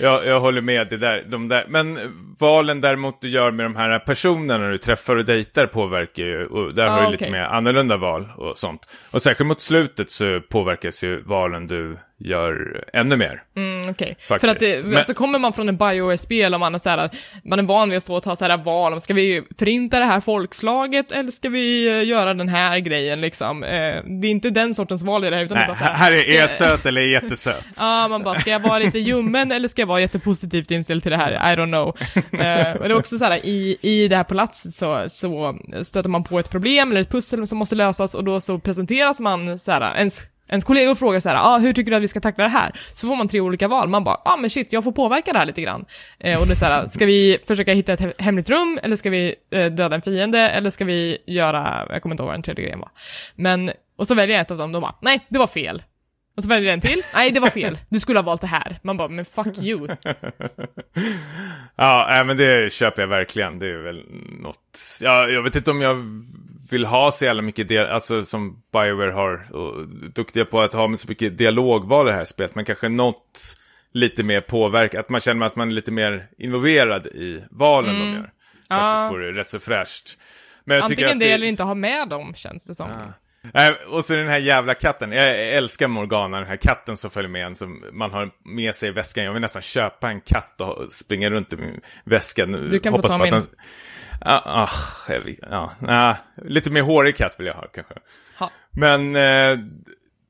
Jag, 0.00 0.26
jag 0.26 0.40
håller 0.40 0.60
med. 0.60 0.88
Det 0.88 0.96
där, 0.96 1.26
de 1.30 1.48
där. 1.48 1.66
Men 1.68 1.98
valen 2.38 2.80
däremot 2.80 3.20
du 3.20 3.28
gör 3.28 3.50
med 3.50 3.66
de 3.66 3.76
här 3.76 3.98
personerna 3.98 4.68
du 4.68 4.78
träffar 4.78 5.16
och 5.16 5.24
dejtar 5.24 5.66
påverkar 5.66 6.22
ju. 6.22 6.46
Och 6.46 6.74
där 6.74 6.88
har 6.88 6.98
Ja, 6.98 7.04
du 7.06 7.12
lite 7.12 7.24
okej. 7.24 7.32
mer 7.32 7.40
annorlunda 7.42 7.96
val 7.96 8.28
och 8.36 8.58
sånt. 8.58 8.88
Och 9.10 9.22
särskilt 9.22 9.48
mot 9.48 9.60
slutet 9.60 10.10
så 10.10 10.40
påverkas 10.64 11.02
ju 11.04 11.22
valen 11.22 11.66
du 11.66 11.98
gör 12.18 12.84
ännu 12.92 13.16
mer. 13.16 13.42
Mm, 13.56 13.90
Okej. 13.90 14.16
Faktiskt. 14.18 14.40
För 14.40 14.48
att 14.48 14.58
det, 14.58 14.86
Men- 14.88 14.96
alltså 14.96 15.14
kommer 15.14 15.38
man 15.38 15.52
från 15.52 15.68
en 15.68 15.76
Bioware-spel 15.76 16.54
och 16.54 16.60
man 16.60 16.74
är, 16.74 16.78
så 16.78 16.90
här, 16.90 17.10
man 17.44 17.58
är 17.58 17.62
van 17.62 17.90
vid 17.90 17.96
att 17.96 18.02
stå 18.02 18.14
och 18.16 18.22
ta 18.22 18.36
så 18.36 18.44
här 18.44 18.56
val, 18.56 18.92
om 18.92 19.00
ska 19.00 19.14
vi 19.14 19.42
förinta 19.58 19.98
det 19.98 20.04
här 20.04 20.20
folkslaget 20.20 21.12
eller 21.12 21.30
ska 21.30 21.48
vi 21.48 21.88
eh, 21.88 22.08
göra 22.08 22.34
den 22.34 22.48
här 22.48 22.78
grejen 22.78 23.20
liksom? 23.20 23.62
Eh, 23.64 23.70
det 24.04 24.26
är 24.26 24.30
inte 24.30 24.50
den 24.50 24.74
sortens 24.74 25.02
val 25.02 25.24
i 25.24 25.30
det 25.30 25.36
här, 25.36 25.44
utan 25.44 25.56
det 25.56 25.62
är 25.64 25.66
Nej, 25.68 25.68
bara 25.68 25.78
så 25.78 25.84
här, 25.84 25.94
här 25.94 26.12
är 26.12 26.18
ska- 26.22 26.32
är 26.32 26.46
söt 26.46 26.86
eller 26.86 27.00
är 27.00 27.06
jättesöt? 27.06 27.64
Ja, 27.78 28.08
man 28.08 28.22
bara, 28.22 28.34
ska 28.38 28.50
jag 28.50 28.60
vara 28.60 28.78
lite 28.78 28.98
ljummen 28.98 29.52
eller 29.52 29.68
ska 29.68 29.82
jag 29.82 29.86
vara 29.86 30.00
jättepositivt 30.00 30.70
inställd 30.70 31.02
till 31.02 31.10
det 31.12 31.16
här? 31.18 31.32
I 31.32 31.56
don't 31.56 31.70
know. 31.72 31.96
Eh, 32.40 32.72
och 32.76 32.88
det 32.88 32.94
är 32.94 32.98
också 32.98 33.18
så 33.18 33.24
här, 33.24 33.46
i, 33.46 33.78
i 33.80 34.08
det 34.08 34.16
här 34.16 34.24
palatset 34.24 34.74
så, 34.74 35.04
så 35.08 35.58
stöter 35.82 36.08
man 36.08 36.24
på 36.24 36.38
ett 36.38 36.50
problem 36.50 36.90
eller 36.90 37.00
ett 37.00 37.10
pussel 37.10 37.46
som 37.46 37.58
måste 37.58 37.74
lösas 37.74 38.14
och 38.14 38.24
då 38.24 38.40
så 38.40 38.58
presenteras 38.58 39.20
man 39.20 39.58
så 39.58 39.72
här, 39.72 39.94
ens 39.96 40.20
Ens 40.48 40.64
kollegor 40.64 40.94
frågar 40.94 41.20
så 41.20 41.28
här, 41.28 41.36
ah, 41.36 41.58
hur 41.58 41.72
tycker 41.72 41.90
du 41.90 41.96
att 41.96 42.02
vi 42.02 42.08
ska 42.08 42.20
tackla 42.20 42.44
det 42.44 42.50
här? 42.50 42.72
Så 42.94 43.08
får 43.08 43.16
man 43.16 43.28
tre 43.28 43.40
olika 43.40 43.68
val, 43.68 43.88
man 43.88 44.04
bara, 44.04 44.20
ah 44.24 44.36
men 44.36 44.50
shit, 44.50 44.72
jag 44.72 44.84
får 44.84 44.92
påverka 44.92 45.32
det 45.32 45.38
här 45.38 45.46
lite 45.46 45.62
grann. 45.62 45.84
Eh, 46.18 46.40
och 46.40 46.46
det 46.46 46.52
är 46.52 46.56
så 46.56 46.64
här, 46.64 46.86
ska 46.88 47.06
vi 47.06 47.38
försöka 47.46 47.72
hitta 47.72 47.92
ett 47.92 48.20
hemligt 48.20 48.50
rum, 48.50 48.78
eller 48.82 48.96
ska 48.96 49.10
vi 49.10 49.34
eh, 49.50 49.66
döda 49.66 49.96
en 49.96 50.02
fiende, 50.02 50.38
eller 50.38 50.70
ska 50.70 50.84
vi 50.84 51.18
göra, 51.26 51.86
jag 51.90 52.02
kommer 52.02 52.14
inte 52.14 52.22
ihåg 52.22 52.26
vad 52.28 52.34
den 52.34 52.42
tredje 52.42 52.64
grejen 52.64 52.80
var. 52.80 52.90
Men, 53.34 53.70
och 53.98 54.06
så 54.06 54.14
väljer 54.14 54.36
jag 54.36 54.42
ett 54.42 54.50
av 54.50 54.58
dem, 54.58 54.72
de 54.72 54.82
bara, 54.82 54.94
nej, 55.00 55.26
det 55.28 55.38
var 55.38 55.46
fel. 55.46 55.82
Och 56.36 56.42
så 56.42 56.48
väljer 56.48 56.68
jag 56.68 56.74
en 56.74 56.80
till. 56.80 57.02
Nej, 57.14 57.30
det 57.30 57.40
var 57.40 57.50
fel. 57.50 57.78
Du 57.88 58.00
skulle 58.00 58.18
ha 58.18 58.24
valt 58.24 58.40
det 58.40 58.46
här. 58.46 58.78
Man 58.82 58.96
bara, 58.96 59.08
men 59.08 59.24
fuck 59.24 59.58
you. 59.58 59.88
Ja, 61.76 62.06
nej, 62.10 62.24
men 62.24 62.36
det 62.36 62.72
köper 62.72 63.02
jag 63.02 63.08
verkligen. 63.08 63.58
Det 63.58 63.66
är 63.66 63.82
väl 63.82 64.04
något... 64.40 64.78
Ja, 65.02 65.28
jag 65.28 65.42
vet 65.42 65.56
inte 65.56 65.70
om 65.70 65.80
jag 65.80 65.96
vill 66.70 66.84
ha 66.84 67.12
så 67.12 67.24
jävla 67.24 67.42
mycket, 67.42 67.68
dia- 67.70 67.88
alltså 67.88 68.22
som 68.24 68.62
Bioware 68.72 69.10
har, 69.10 69.56
och 69.56 69.88
duktiga 69.88 70.44
på 70.44 70.60
att 70.60 70.72
ha 70.72 70.88
med 70.88 71.00
så 71.00 71.08
mycket 71.08 71.38
dialogval 71.38 72.06
i 72.08 72.10
det 72.10 72.16
här 72.16 72.24
spelet, 72.24 72.54
men 72.54 72.64
kanske 72.64 72.88
något 72.88 73.56
lite 73.92 74.22
mer 74.22 74.40
påverkat, 74.40 75.00
att 75.00 75.08
man 75.08 75.20
känner 75.20 75.46
att 75.46 75.56
man 75.56 75.68
är 75.68 75.72
lite 75.72 75.90
mer 75.92 76.28
involverad 76.38 77.06
i 77.06 77.44
valen 77.50 77.98
de 78.00 78.06
gör. 78.06 78.16
Faktiskt 78.22 78.32
Ja. 78.68 79.08
vore 79.12 79.32
det 79.32 79.40
rätt 79.40 79.50
så 79.50 79.58
fräscht. 79.58 80.18
Men 80.64 80.74
jag 80.76 80.84
Antingen 80.84 81.10
att 81.12 81.18
det 81.18 81.32
eller 81.32 81.46
inte 81.46 81.62
ha 81.62 81.74
med 81.74 82.08
dem, 82.08 82.34
känns 82.34 82.66
det 82.66 82.74
som. 82.74 82.90
Nej, 83.54 83.74
och 83.88 84.04
så 84.04 84.14
den 84.14 84.28
här 84.28 84.38
jävla 84.38 84.74
katten. 84.74 85.12
Jag 85.12 85.48
älskar 85.48 85.88
Morgana, 85.88 86.38
den 86.38 86.46
här 86.48 86.56
katten 86.56 86.96
som 86.96 87.10
följer 87.10 87.30
med 87.30 87.46
en 87.46 87.54
som 87.54 87.84
man 87.92 88.10
har 88.10 88.30
med 88.44 88.74
sig 88.74 88.88
i 88.88 88.92
väskan. 88.92 89.24
Jag 89.24 89.32
vill 89.32 89.42
nästan 89.42 89.62
köpa 89.62 90.08
en 90.10 90.20
katt 90.20 90.60
och 90.60 90.92
springa 90.92 91.30
runt 91.30 91.52
i 91.52 91.56
min 91.56 91.80
väska. 92.04 92.46
Du 92.46 92.78
kan 92.78 92.92
få 92.92 92.96
Hoppas 92.96 93.10
ta 93.10 93.18
på 93.18 93.24
att 93.24 93.30
min. 93.32 93.40
den- 93.40 93.48
Ah, 94.20 94.42
ah, 94.44 94.70
ah, 95.88 96.16
lite 96.44 96.70
mer 96.70 96.82
hårig 96.82 97.16
katt 97.16 97.34
vill 97.38 97.46
jag 97.46 97.54
ha 97.54 97.66
kanske. 97.66 97.94
Ha. 98.38 98.50
Men, 98.70 99.16
eh, 99.16 99.58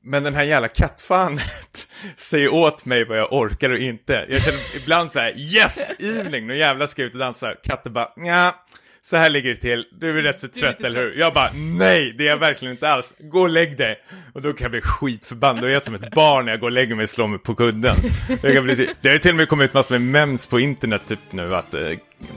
men 0.03 0.23
den 0.23 0.35
här 0.35 0.43
jävla 0.43 0.67
kattfanet 0.67 1.87
säger 2.15 2.53
åt 2.53 2.85
mig 2.85 3.05
vad 3.05 3.17
jag 3.17 3.33
orkar 3.33 3.69
och 3.69 3.77
inte. 3.77 4.25
Jag 4.29 4.41
känner 4.41 4.83
ibland 4.83 5.11
så 5.11 5.19
här, 5.19 5.33
yes, 5.37 5.91
evening, 5.99 6.47
nu 6.47 6.57
jävla 6.57 6.87
ska 6.87 7.01
jag 7.01 7.07
ut 7.07 7.13
och 7.13 7.19
dansa. 7.19 7.53
Katten 7.63 7.93
bara, 7.93 8.09
ja. 8.15 8.65
Så 9.05 9.17
här 9.17 9.29
ligger 9.29 9.49
det 9.49 9.55
till, 9.55 9.85
du 9.99 10.17
är 10.17 10.21
rätt 10.21 10.39
så 10.39 10.47
trött 10.47 10.81
eller 10.81 10.99
hur? 10.99 11.19
Jag 11.19 11.33
bara, 11.33 11.49
nej, 11.53 12.15
det 12.17 12.23
är 12.23 12.29
jag 12.29 12.37
verkligen 12.37 12.71
inte 12.71 12.89
alls. 12.89 13.15
Gå 13.19 13.41
och 13.41 13.49
lägg 13.49 13.77
dig. 13.77 13.95
Och 14.33 14.41
då 14.41 14.53
kan 14.53 14.63
jag 14.63 14.71
bli 14.71 14.81
skitförbannad. 14.81 15.63
Då 15.63 15.67
är 15.67 15.71
jag 15.71 15.83
som 15.83 15.95
ett 15.95 16.11
barn 16.11 16.45
när 16.45 16.51
jag 16.51 16.59
går 16.59 16.67
och 16.67 16.71
lägger 16.71 16.95
mig 16.95 17.03
och 17.03 17.09
slår 17.09 17.27
mig 17.27 17.39
på 17.39 17.55
kudden. 17.55 17.95
Jag 18.43 18.53
kan 18.53 18.63
bli, 18.63 18.89
det 19.01 19.07
har 19.09 19.13
ju 19.13 19.19
till 19.19 19.31
och 19.31 19.35
med 19.35 19.49
kommit 19.49 19.69
ut 19.69 19.73
massor 19.73 19.99
med 19.99 20.01
memes 20.01 20.45
på 20.45 20.59
internet 20.59 21.01
typ 21.07 21.19
nu 21.29 21.55
att, 21.55 21.73
eh, 21.73 21.91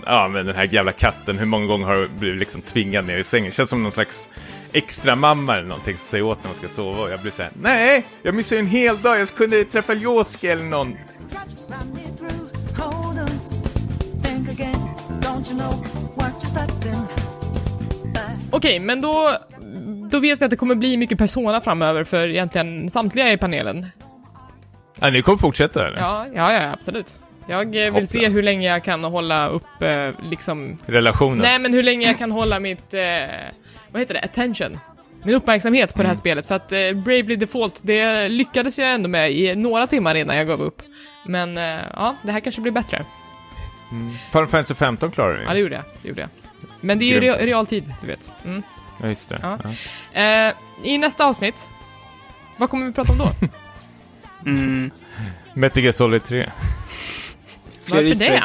ja 0.05 0.29
men 0.29 0.47
den 0.47 0.57
här 0.57 0.69
jävla 0.73 0.93
katten, 0.93 1.39
hur 1.39 1.47
många 1.47 1.67
gånger 1.67 1.87
har 1.87 1.97
du 1.97 2.09
blivit 2.09 2.39
liksom 2.39 2.63
tvingad 2.63 3.07
ner 3.07 3.19
i 3.19 3.25
sängen? 3.25 3.53
Känns 3.53 3.71
som 3.71 3.83
någon 3.83 3.93
slags 3.93 4.29
extra 4.73 5.17
mamma 5.17 5.57
eller 5.57 5.69
någonting 5.69 5.97
som 5.97 6.07
säger 6.07 6.25
åt 6.25 6.39
när 6.43 6.49
man 6.49 6.57
ska 6.57 6.69
sova. 6.69 7.03
Och 7.03 7.11
jag 7.11 7.21
blir 7.21 7.33
såhär, 7.33 7.51
nej, 7.63 8.07
jag 8.23 8.35
missade 8.35 8.61
ju 8.61 8.61
en 8.61 8.71
hel 8.71 9.03
dag, 9.03 9.21
jag 9.21 9.29
kunde 9.29 9.65
träffa 9.65 9.95
Joski 9.95 10.49
eller 10.49 10.65
någon. 10.65 10.97
Okej, 18.59 18.81
men 18.81 19.01
då, 19.01 19.31
då 20.11 20.21
vet 20.21 20.41
vi 20.41 20.45
att 20.45 20.51
det 20.51 20.57
kommer 20.57 20.75
bli 20.75 20.97
mycket 20.97 21.19
Persona 21.19 21.61
framöver 21.61 22.05
för 22.05 22.29
egentligen 22.29 22.89
samtliga 22.89 23.33
i 23.33 23.37
panelen. 23.37 23.87
Ja, 25.01 25.11
ni 25.11 25.23
kommer 25.23 25.39
fortsätta 25.39 25.87
eller? 25.87 25.99
Ja, 25.99 26.27
ja, 26.35 26.53
ja, 26.53 26.73
absolut. 26.73 27.21
Jag 27.49 27.67
eh, 27.67 27.71
vill 27.71 27.93
Hoppla. 27.93 28.07
se 28.07 28.29
hur 28.29 28.43
länge 28.43 28.69
jag 28.69 28.85
kan 28.85 29.05
hålla 29.05 29.49
upp, 29.49 29.83
eh, 29.83 30.11
liksom... 30.23 30.79
Relationen? 30.87 31.39
Nej, 31.39 31.59
men 31.59 31.73
hur 31.73 31.83
länge 31.83 32.07
jag 32.07 32.19
kan 32.19 32.31
hålla 32.31 32.61
mitt, 32.61 32.95
eh, 32.95 33.01
vad 33.91 34.03
heter 34.03 34.15
det, 34.15 34.21
attention? 34.21 34.79
Min 35.23 35.35
uppmärksamhet 35.35 35.95
på 35.95 36.03
det 36.03 36.09
här 36.09 36.15
spelet, 36.15 36.47
för 36.47 36.55
att 36.55 36.73
eh, 36.73 36.93
Bravely 36.95 37.37
Default, 37.37 37.81
det 37.83 38.29
lyckades 38.29 38.79
jag 38.79 38.95
ändå 38.95 39.09
med 39.09 39.33
i 39.33 39.55
några 39.55 39.87
timmar 39.87 40.15
innan 40.15 40.37
jag 40.37 40.47
gav 40.47 40.63
upp. 40.63 40.83
Men, 41.27 41.59
eh, 41.59 41.79
ja, 41.95 42.17
det 42.23 42.33
här 42.33 42.41
kanske 42.41 42.61
blir 42.61 42.73
bättre. 42.73 43.05
Final 44.33 44.49
Fantasy 44.49 44.75
15 44.75 45.11
klarar 45.11 45.37
du 45.37 45.43
Ja, 45.43 45.53
det 45.53 45.59
gjorde 45.59 45.75
jag. 45.75 45.85
Det 46.03 46.09
gjorde 46.09 46.21
jag. 46.21 46.31
Men 46.81 46.99
det 46.99 47.05
är 47.05 47.21
ju 47.23 47.31
re- 47.31 47.45
realtid, 47.47 47.95
du 48.01 48.07
vet. 48.07 48.33
Mm. 48.45 48.63
Ja, 49.01 49.07
just 49.07 49.29
det. 49.29 49.39
Ja. 49.43 49.59
Ja. 50.13 50.21
Eh, 50.49 50.55
I 50.83 50.99
nästa 50.99 51.27
avsnitt, 51.27 51.69
vad 52.57 52.71
kommer 52.71 52.87
vi 52.87 52.93
prata 52.93 53.13
om 53.13 53.19
då? 53.19 53.31
Mm. 54.47 54.91
Metal 55.55 55.83
Gear 55.83 55.93
Solid 55.93 56.25
3. 56.25 56.51
Fler 57.85 57.97
Varför 57.97 58.15
det? 58.19 58.43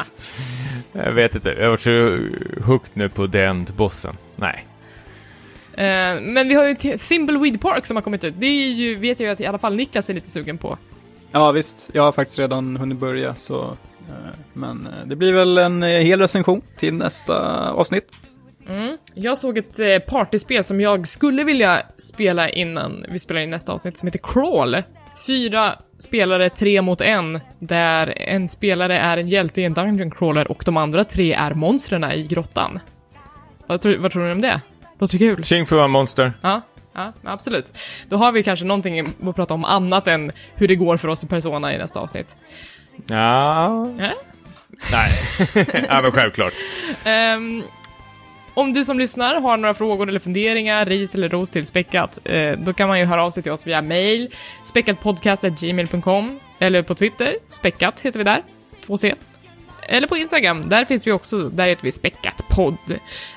Jag 0.91 1.11
vet 1.11 1.35
inte, 1.35 1.49
jag 1.49 1.69
varit 1.69 1.81
så 1.81 2.17
hooked 2.65 2.89
nu 2.93 3.09
på 3.09 3.27
The 3.27 3.39
End-bossen. 3.43 4.17
Nej. 4.35 4.65
Eh, 5.73 6.21
men 6.21 6.47
vi 6.47 6.53
har 6.53 6.65
ju 6.67 6.75
Thimbleweed 6.97 7.61
Park 7.61 7.85
som 7.85 7.97
har 7.97 8.01
kommit 8.01 8.23
ut. 8.23 8.33
Det 8.37 8.45
är 8.45 8.69
ju, 8.71 8.95
vet 8.95 9.19
jag 9.19 9.27
ju 9.27 9.33
att 9.33 9.39
i 9.41 9.45
alla 9.45 9.57
fall 9.59 9.75
Niklas 9.75 10.09
är 10.09 10.13
lite 10.13 10.29
sugen 10.29 10.57
på. 10.57 10.77
Ja, 11.31 11.51
visst. 11.51 11.89
Jag 11.93 12.03
har 12.03 12.11
faktiskt 12.11 12.39
redan 12.39 12.77
hunnit 12.77 12.97
börja, 12.97 13.35
så... 13.35 13.77
eh, 14.09 14.15
Men 14.53 14.87
det 15.05 15.15
blir 15.15 15.33
väl 15.33 15.57
en 15.57 15.83
hel 15.83 16.19
recension 16.19 16.61
till 16.77 16.93
nästa 16.93 17.69
avsnitt. 17.71 18.11
Jag 19.15 19.37
såg 19.37 19.57
ett 19.57 19.79
eh, 19.79 19.99
partyspel 19.99 20.63
som 20.63 20.81
jag 20.81 21.07
skulle 21.07 21.43
vilja 21.43 21.81
spela 21.97 22.49
innan 22.49 23.05
vi 23.09 23.19
spelar 23.19 23.41
in 23.41 23.49
nästa 23.49 23.73
avsnitt 23.73 23.97
som 23.97 24.07
heter 24.07 24.19
Crawl. 24.23 24.83
Fyra 25.27 25.75
spelare, 25.99 26.49
tre 26.49 26.81
mot 26.81 27.01
en, 27.01 27.39
där 27.59 28.13
en 28.17 28.49
spelare 28.49 28.97
är 28.97 29.17
en 29.17 29.27
hjälte 29.27 29.61
i 29.61 29.63
en 29.63 29.73
dungeon 29.73 30.11
crawler 30.11 30.51
och 30.51 30.63
de 30.65 30.77
andra 30.77 31.03
tre 31.03 31.33
är 31.33 31.53
monstren 31.53 32.03
i 32.03 32.27
grottan. 32.27 32.79
Vad 33.67 33.81
tror, 33.81 33.97
vad 33.97 34.11
tror 34.11 34.25
ni 34.25 34.31
om 34.31 34.41
det? 34.41 34.61
Låter 34.99 35.17
kul. 35.17 35.43
Tjing 35.43 35.65
vara 35.71 35.87
monster. 35.87 36.33
Ja, 36.41 36.61
ja, 36.93 37.13
absolut. 37.23 37.77
Då 38.09 38.17
har 38.17 38.31
vi 38.31 38.43
kanske 38.43 38.65
någonting 38.65 38.99
att 38.99 39.35
prata 39.35 39.53
om 39.53 39.65
annat 39.65 40.07
än 40.07 40.31
hur 40.55 40.67
det 40.67 40.75
går 40.75 40.97
för 40.97 41.07
oss 41.07 41.23
i 41.23 41.27
Persona 41.27 41.75
i 41.75 41.77
nästa 41.77 41.99
avsnitt. 41.99 42.37
Ja. 43.05 43.89
Äh? 43.99 44.09
Nej. 44.91 45.11
ja, 45.89 46.01
men 46.01 46.11
självklart. 46.11 46.53
Ehm, 47.03 47.63
om 48.53 48.73
du 48.73 48.85
som 48.85 48.99
lyssnar 48.99 49.41
har 49.41 49.57
några 49.57 49.73
frågor 49.73 50.09
eller 50.09 50.19
funderingar, 50.19 50.85
ris 50.85 51.15
eller 51.15 51.29
ros 51.29 51.49
till 51.49 51.67
Späckat, 51.67 52.19
eh, 52.25 52.51
då 52.57 52.73
kan 52.73 52.87
man 52.87 52.99
ju 52.99 53.05
höra 53.05 53.23
av 53.23 53.31
sig 53.31 53.43
till 53.43 53.51
oss 53.51 53.67
via 53.67 53.81
mail, 53.81 54.29
späckatpodcast.gmail.com, 54.63 56.39
eller 56.59 56.81
på 56.81 56.95
Twitter, 56.95 57.35
späckat 57.49 58.01
heter 58.01 58.17
vi 58.17 58.23
där, 58.23 58.43
2C. 58.87 59.15
Eller 59.87 60.07
på 60.07 60.17
Instagram, 60.17 60.69
där 60.69 60.85
finns 60.85 61.07
vi 61.07 61.11
också, 61.11 61.49
där 61.49 61.67
heter 61.67 61.83
vi 61.83 61.91
späckatpodd. 61.91 62.77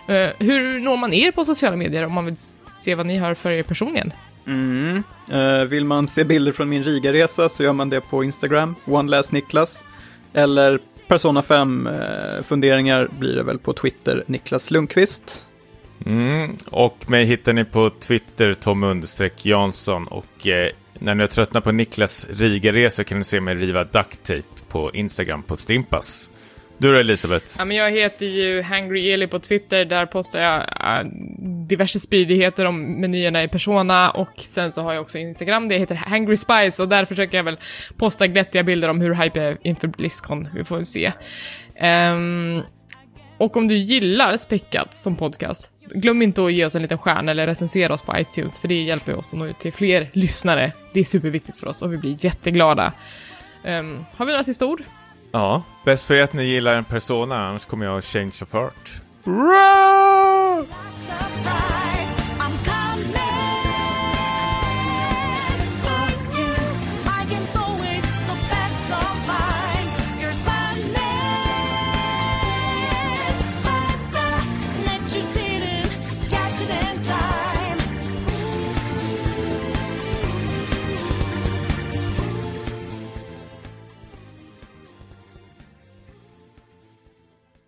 Eh, 0.09 0.29
hur 0.39 0.81
når 0.81 0.97
man 0.97 1.13
er 1.13 1.31
på 1.31 1.45
sociala 1.45 1.77
medier 1.77 2.05
om 2.05 2.13
man 2.13 2.25
vill 2.25 2.37
se 2.37 2.95
vad 2.95 3.07
ni 3.07 3.19
har 3.19 3.35
för 3.35 3.51
er 3.51 3.63
personligen? 3.63 4.13
Mm. 4.47 5.03
Eh, 5.33 5.65
vill 5.65 5.85
man 5.85 6.07
se 6.07 6.25
bilder 6.25 6.53
från 6.53 6.69
min 6.69 6.83
Riga-resa 6.83 7.49
så 7.49 7.63
gör 7.63 7.73
man 7.73 7.91
det 7.91 8.01
på 8.01 8.25
Instagram, 8.25 8.75
OneLastNiklas. 8.87 9.85
Eller 10.33 10.81
Persona 11.09 11.41
5-funderingar 11.41 13.03
eh, 13.03 13.19
blir 13.19 13.35
det 13.35 13.43
väl 13.43 13.59
på 13.59 13.73
Twitter, 13.73 14.25
Niklas 14.27 14.71
Lundqvist. 14.71 15.47
Mm. 16.07 16.57
Och 16.67 17.11
mig 17.11 17.25
hittar 17.25 17.53
ni 17.53 17.65
på 17.65 17.91
Twitter, 17.91 18.55
Tom 18.55 18.83
understreck 18.83 19.47
Jansson. 19.47 20.07
Och 20.07 20.47
eh, 20.47 20.71
när 20.99 21.15
ni 21.15 21.23
har 21.23 21.29
tröttnat 21.29 21.65
på 21.65 21.73
Niklas 21.73 22.27
rigaresor 22.31 23.05
kan 23.05 23.19
ni 23.19 23.25
se 23.25 23.41
mig 23.41 23.55
riva 23.55 23.85
ducktape 23.85 24.43
på 24.69 24.91
Instagram 24.95 25.43
på 25.43 25.57
Stimpas. 25.57 26.31
Du 26.79 26.93
då 26.93 26.99
Elisabeth? 26.99 27.55
Ja, 27.59 27.65
men 27.65 27.77
jag 27.77 27.91
heter 27.91 28.27
ju 28.27 28.63
Hangry 28.63 29.11
Eli 29.11 29.27
på 29.27 29.39
Twitter, 29.39 29.85
där 29.85 30.07
postar 30.07 30.41
jag 30.41 30.61
äh, 30.61 31.07
diverse 31.69 32.01
spydigheter 32.01 32.65
om 32.65 33.01
menyerna 33.01 33.43
i 33.43 33.49
Persona 33.49 34.11
och 34.11 34.33
sen 34.37 34.73
så 34.73 34.83
har 34.83 34.93
jag 34.93 35.03
också 35.03 35.19
Instagram, 35.19 35.69
det 35.69 35.79
heter 35.79 35.95
Hangry 35.95 36.37
Spice 36.37 36.83
och 36.83 36.89
där 36.89 37.05
försöker 37.05 37.37
jag 37.37 37.45
väl 37.45 37.59
posta 37.97 38.27
glättiga 38.27 38.63
bilder 38.63 38.89
om 38.89 39.01
hur 39.01 39.15
hype 39.15 39.41
är 39.41 39.59
inför 39.63 39.89
Blizzcon, 39.89 40.49
vi 40.55 40.65
får 40.65 40.77
väl 40.77 40.87
se. 40.87 41.13
Um, 41.83 42.63
och 43.39 43.57
om 43.57 43.69
du 43.69 43.77
gillar 43.77 44.37
Späckat 44.37 44.95
som 44.95 45.17
podcast, 45.17 45.73
glöm 45.95 46.23
inte 46.23 46.45
att 46.45 46.53
ge 46.53 46.65
oss 46.65 46.77
en 46.77 46.83
liten 46.83 46.99
stjärna 46.99 47.31
eller 47.31 47.47
recensera 47.47 47.95
oss 47.95 48.03
på 48.03 48.19
iTunes, 48.19 48.61
för 48.61 48.69
det 48.69 48.83
hjälper 48.83 49.15
oss 49.15 49.33
att 49.33 49.39
nå 49.39 49.47
ut 49.47 49.59
till 49.59 49.73
fler 49.73 50.11
lyssnare. 50.13 50.73
Det 50.95 51.01
är 51.01 51.05
superviktigt 51.05 51.61
för 51.61 51.67
oss 51.67 51.83
och 51.83 51.93
vi 51.93 51.99
blir 51.99 52.25
jätteglada. 52.25 52.93
Um, 53.65 54.05
har 54.17 54.27
vi 54.27 54.33
några 54.33 54.45
sista 54.45 54.67
ord? 54.67 54.83
Ja, 55.37 55.63
bäst 55.85 56.05
för 56.05 56.15
er 56.15 56.23
att 56.23 56.33
ni 56.33 56.45
gillar 56.45 56.77
en 56.77 56.85
persona, 56.85 57.49
annars 57.49 57.65
kommer 57.65 57.87
jag 57.87 57.99
att 57.99 58.05
change 58.05 58.33
of 58.43 58.53
heart. 58.53 59.01
Surprise. 59.25 60.67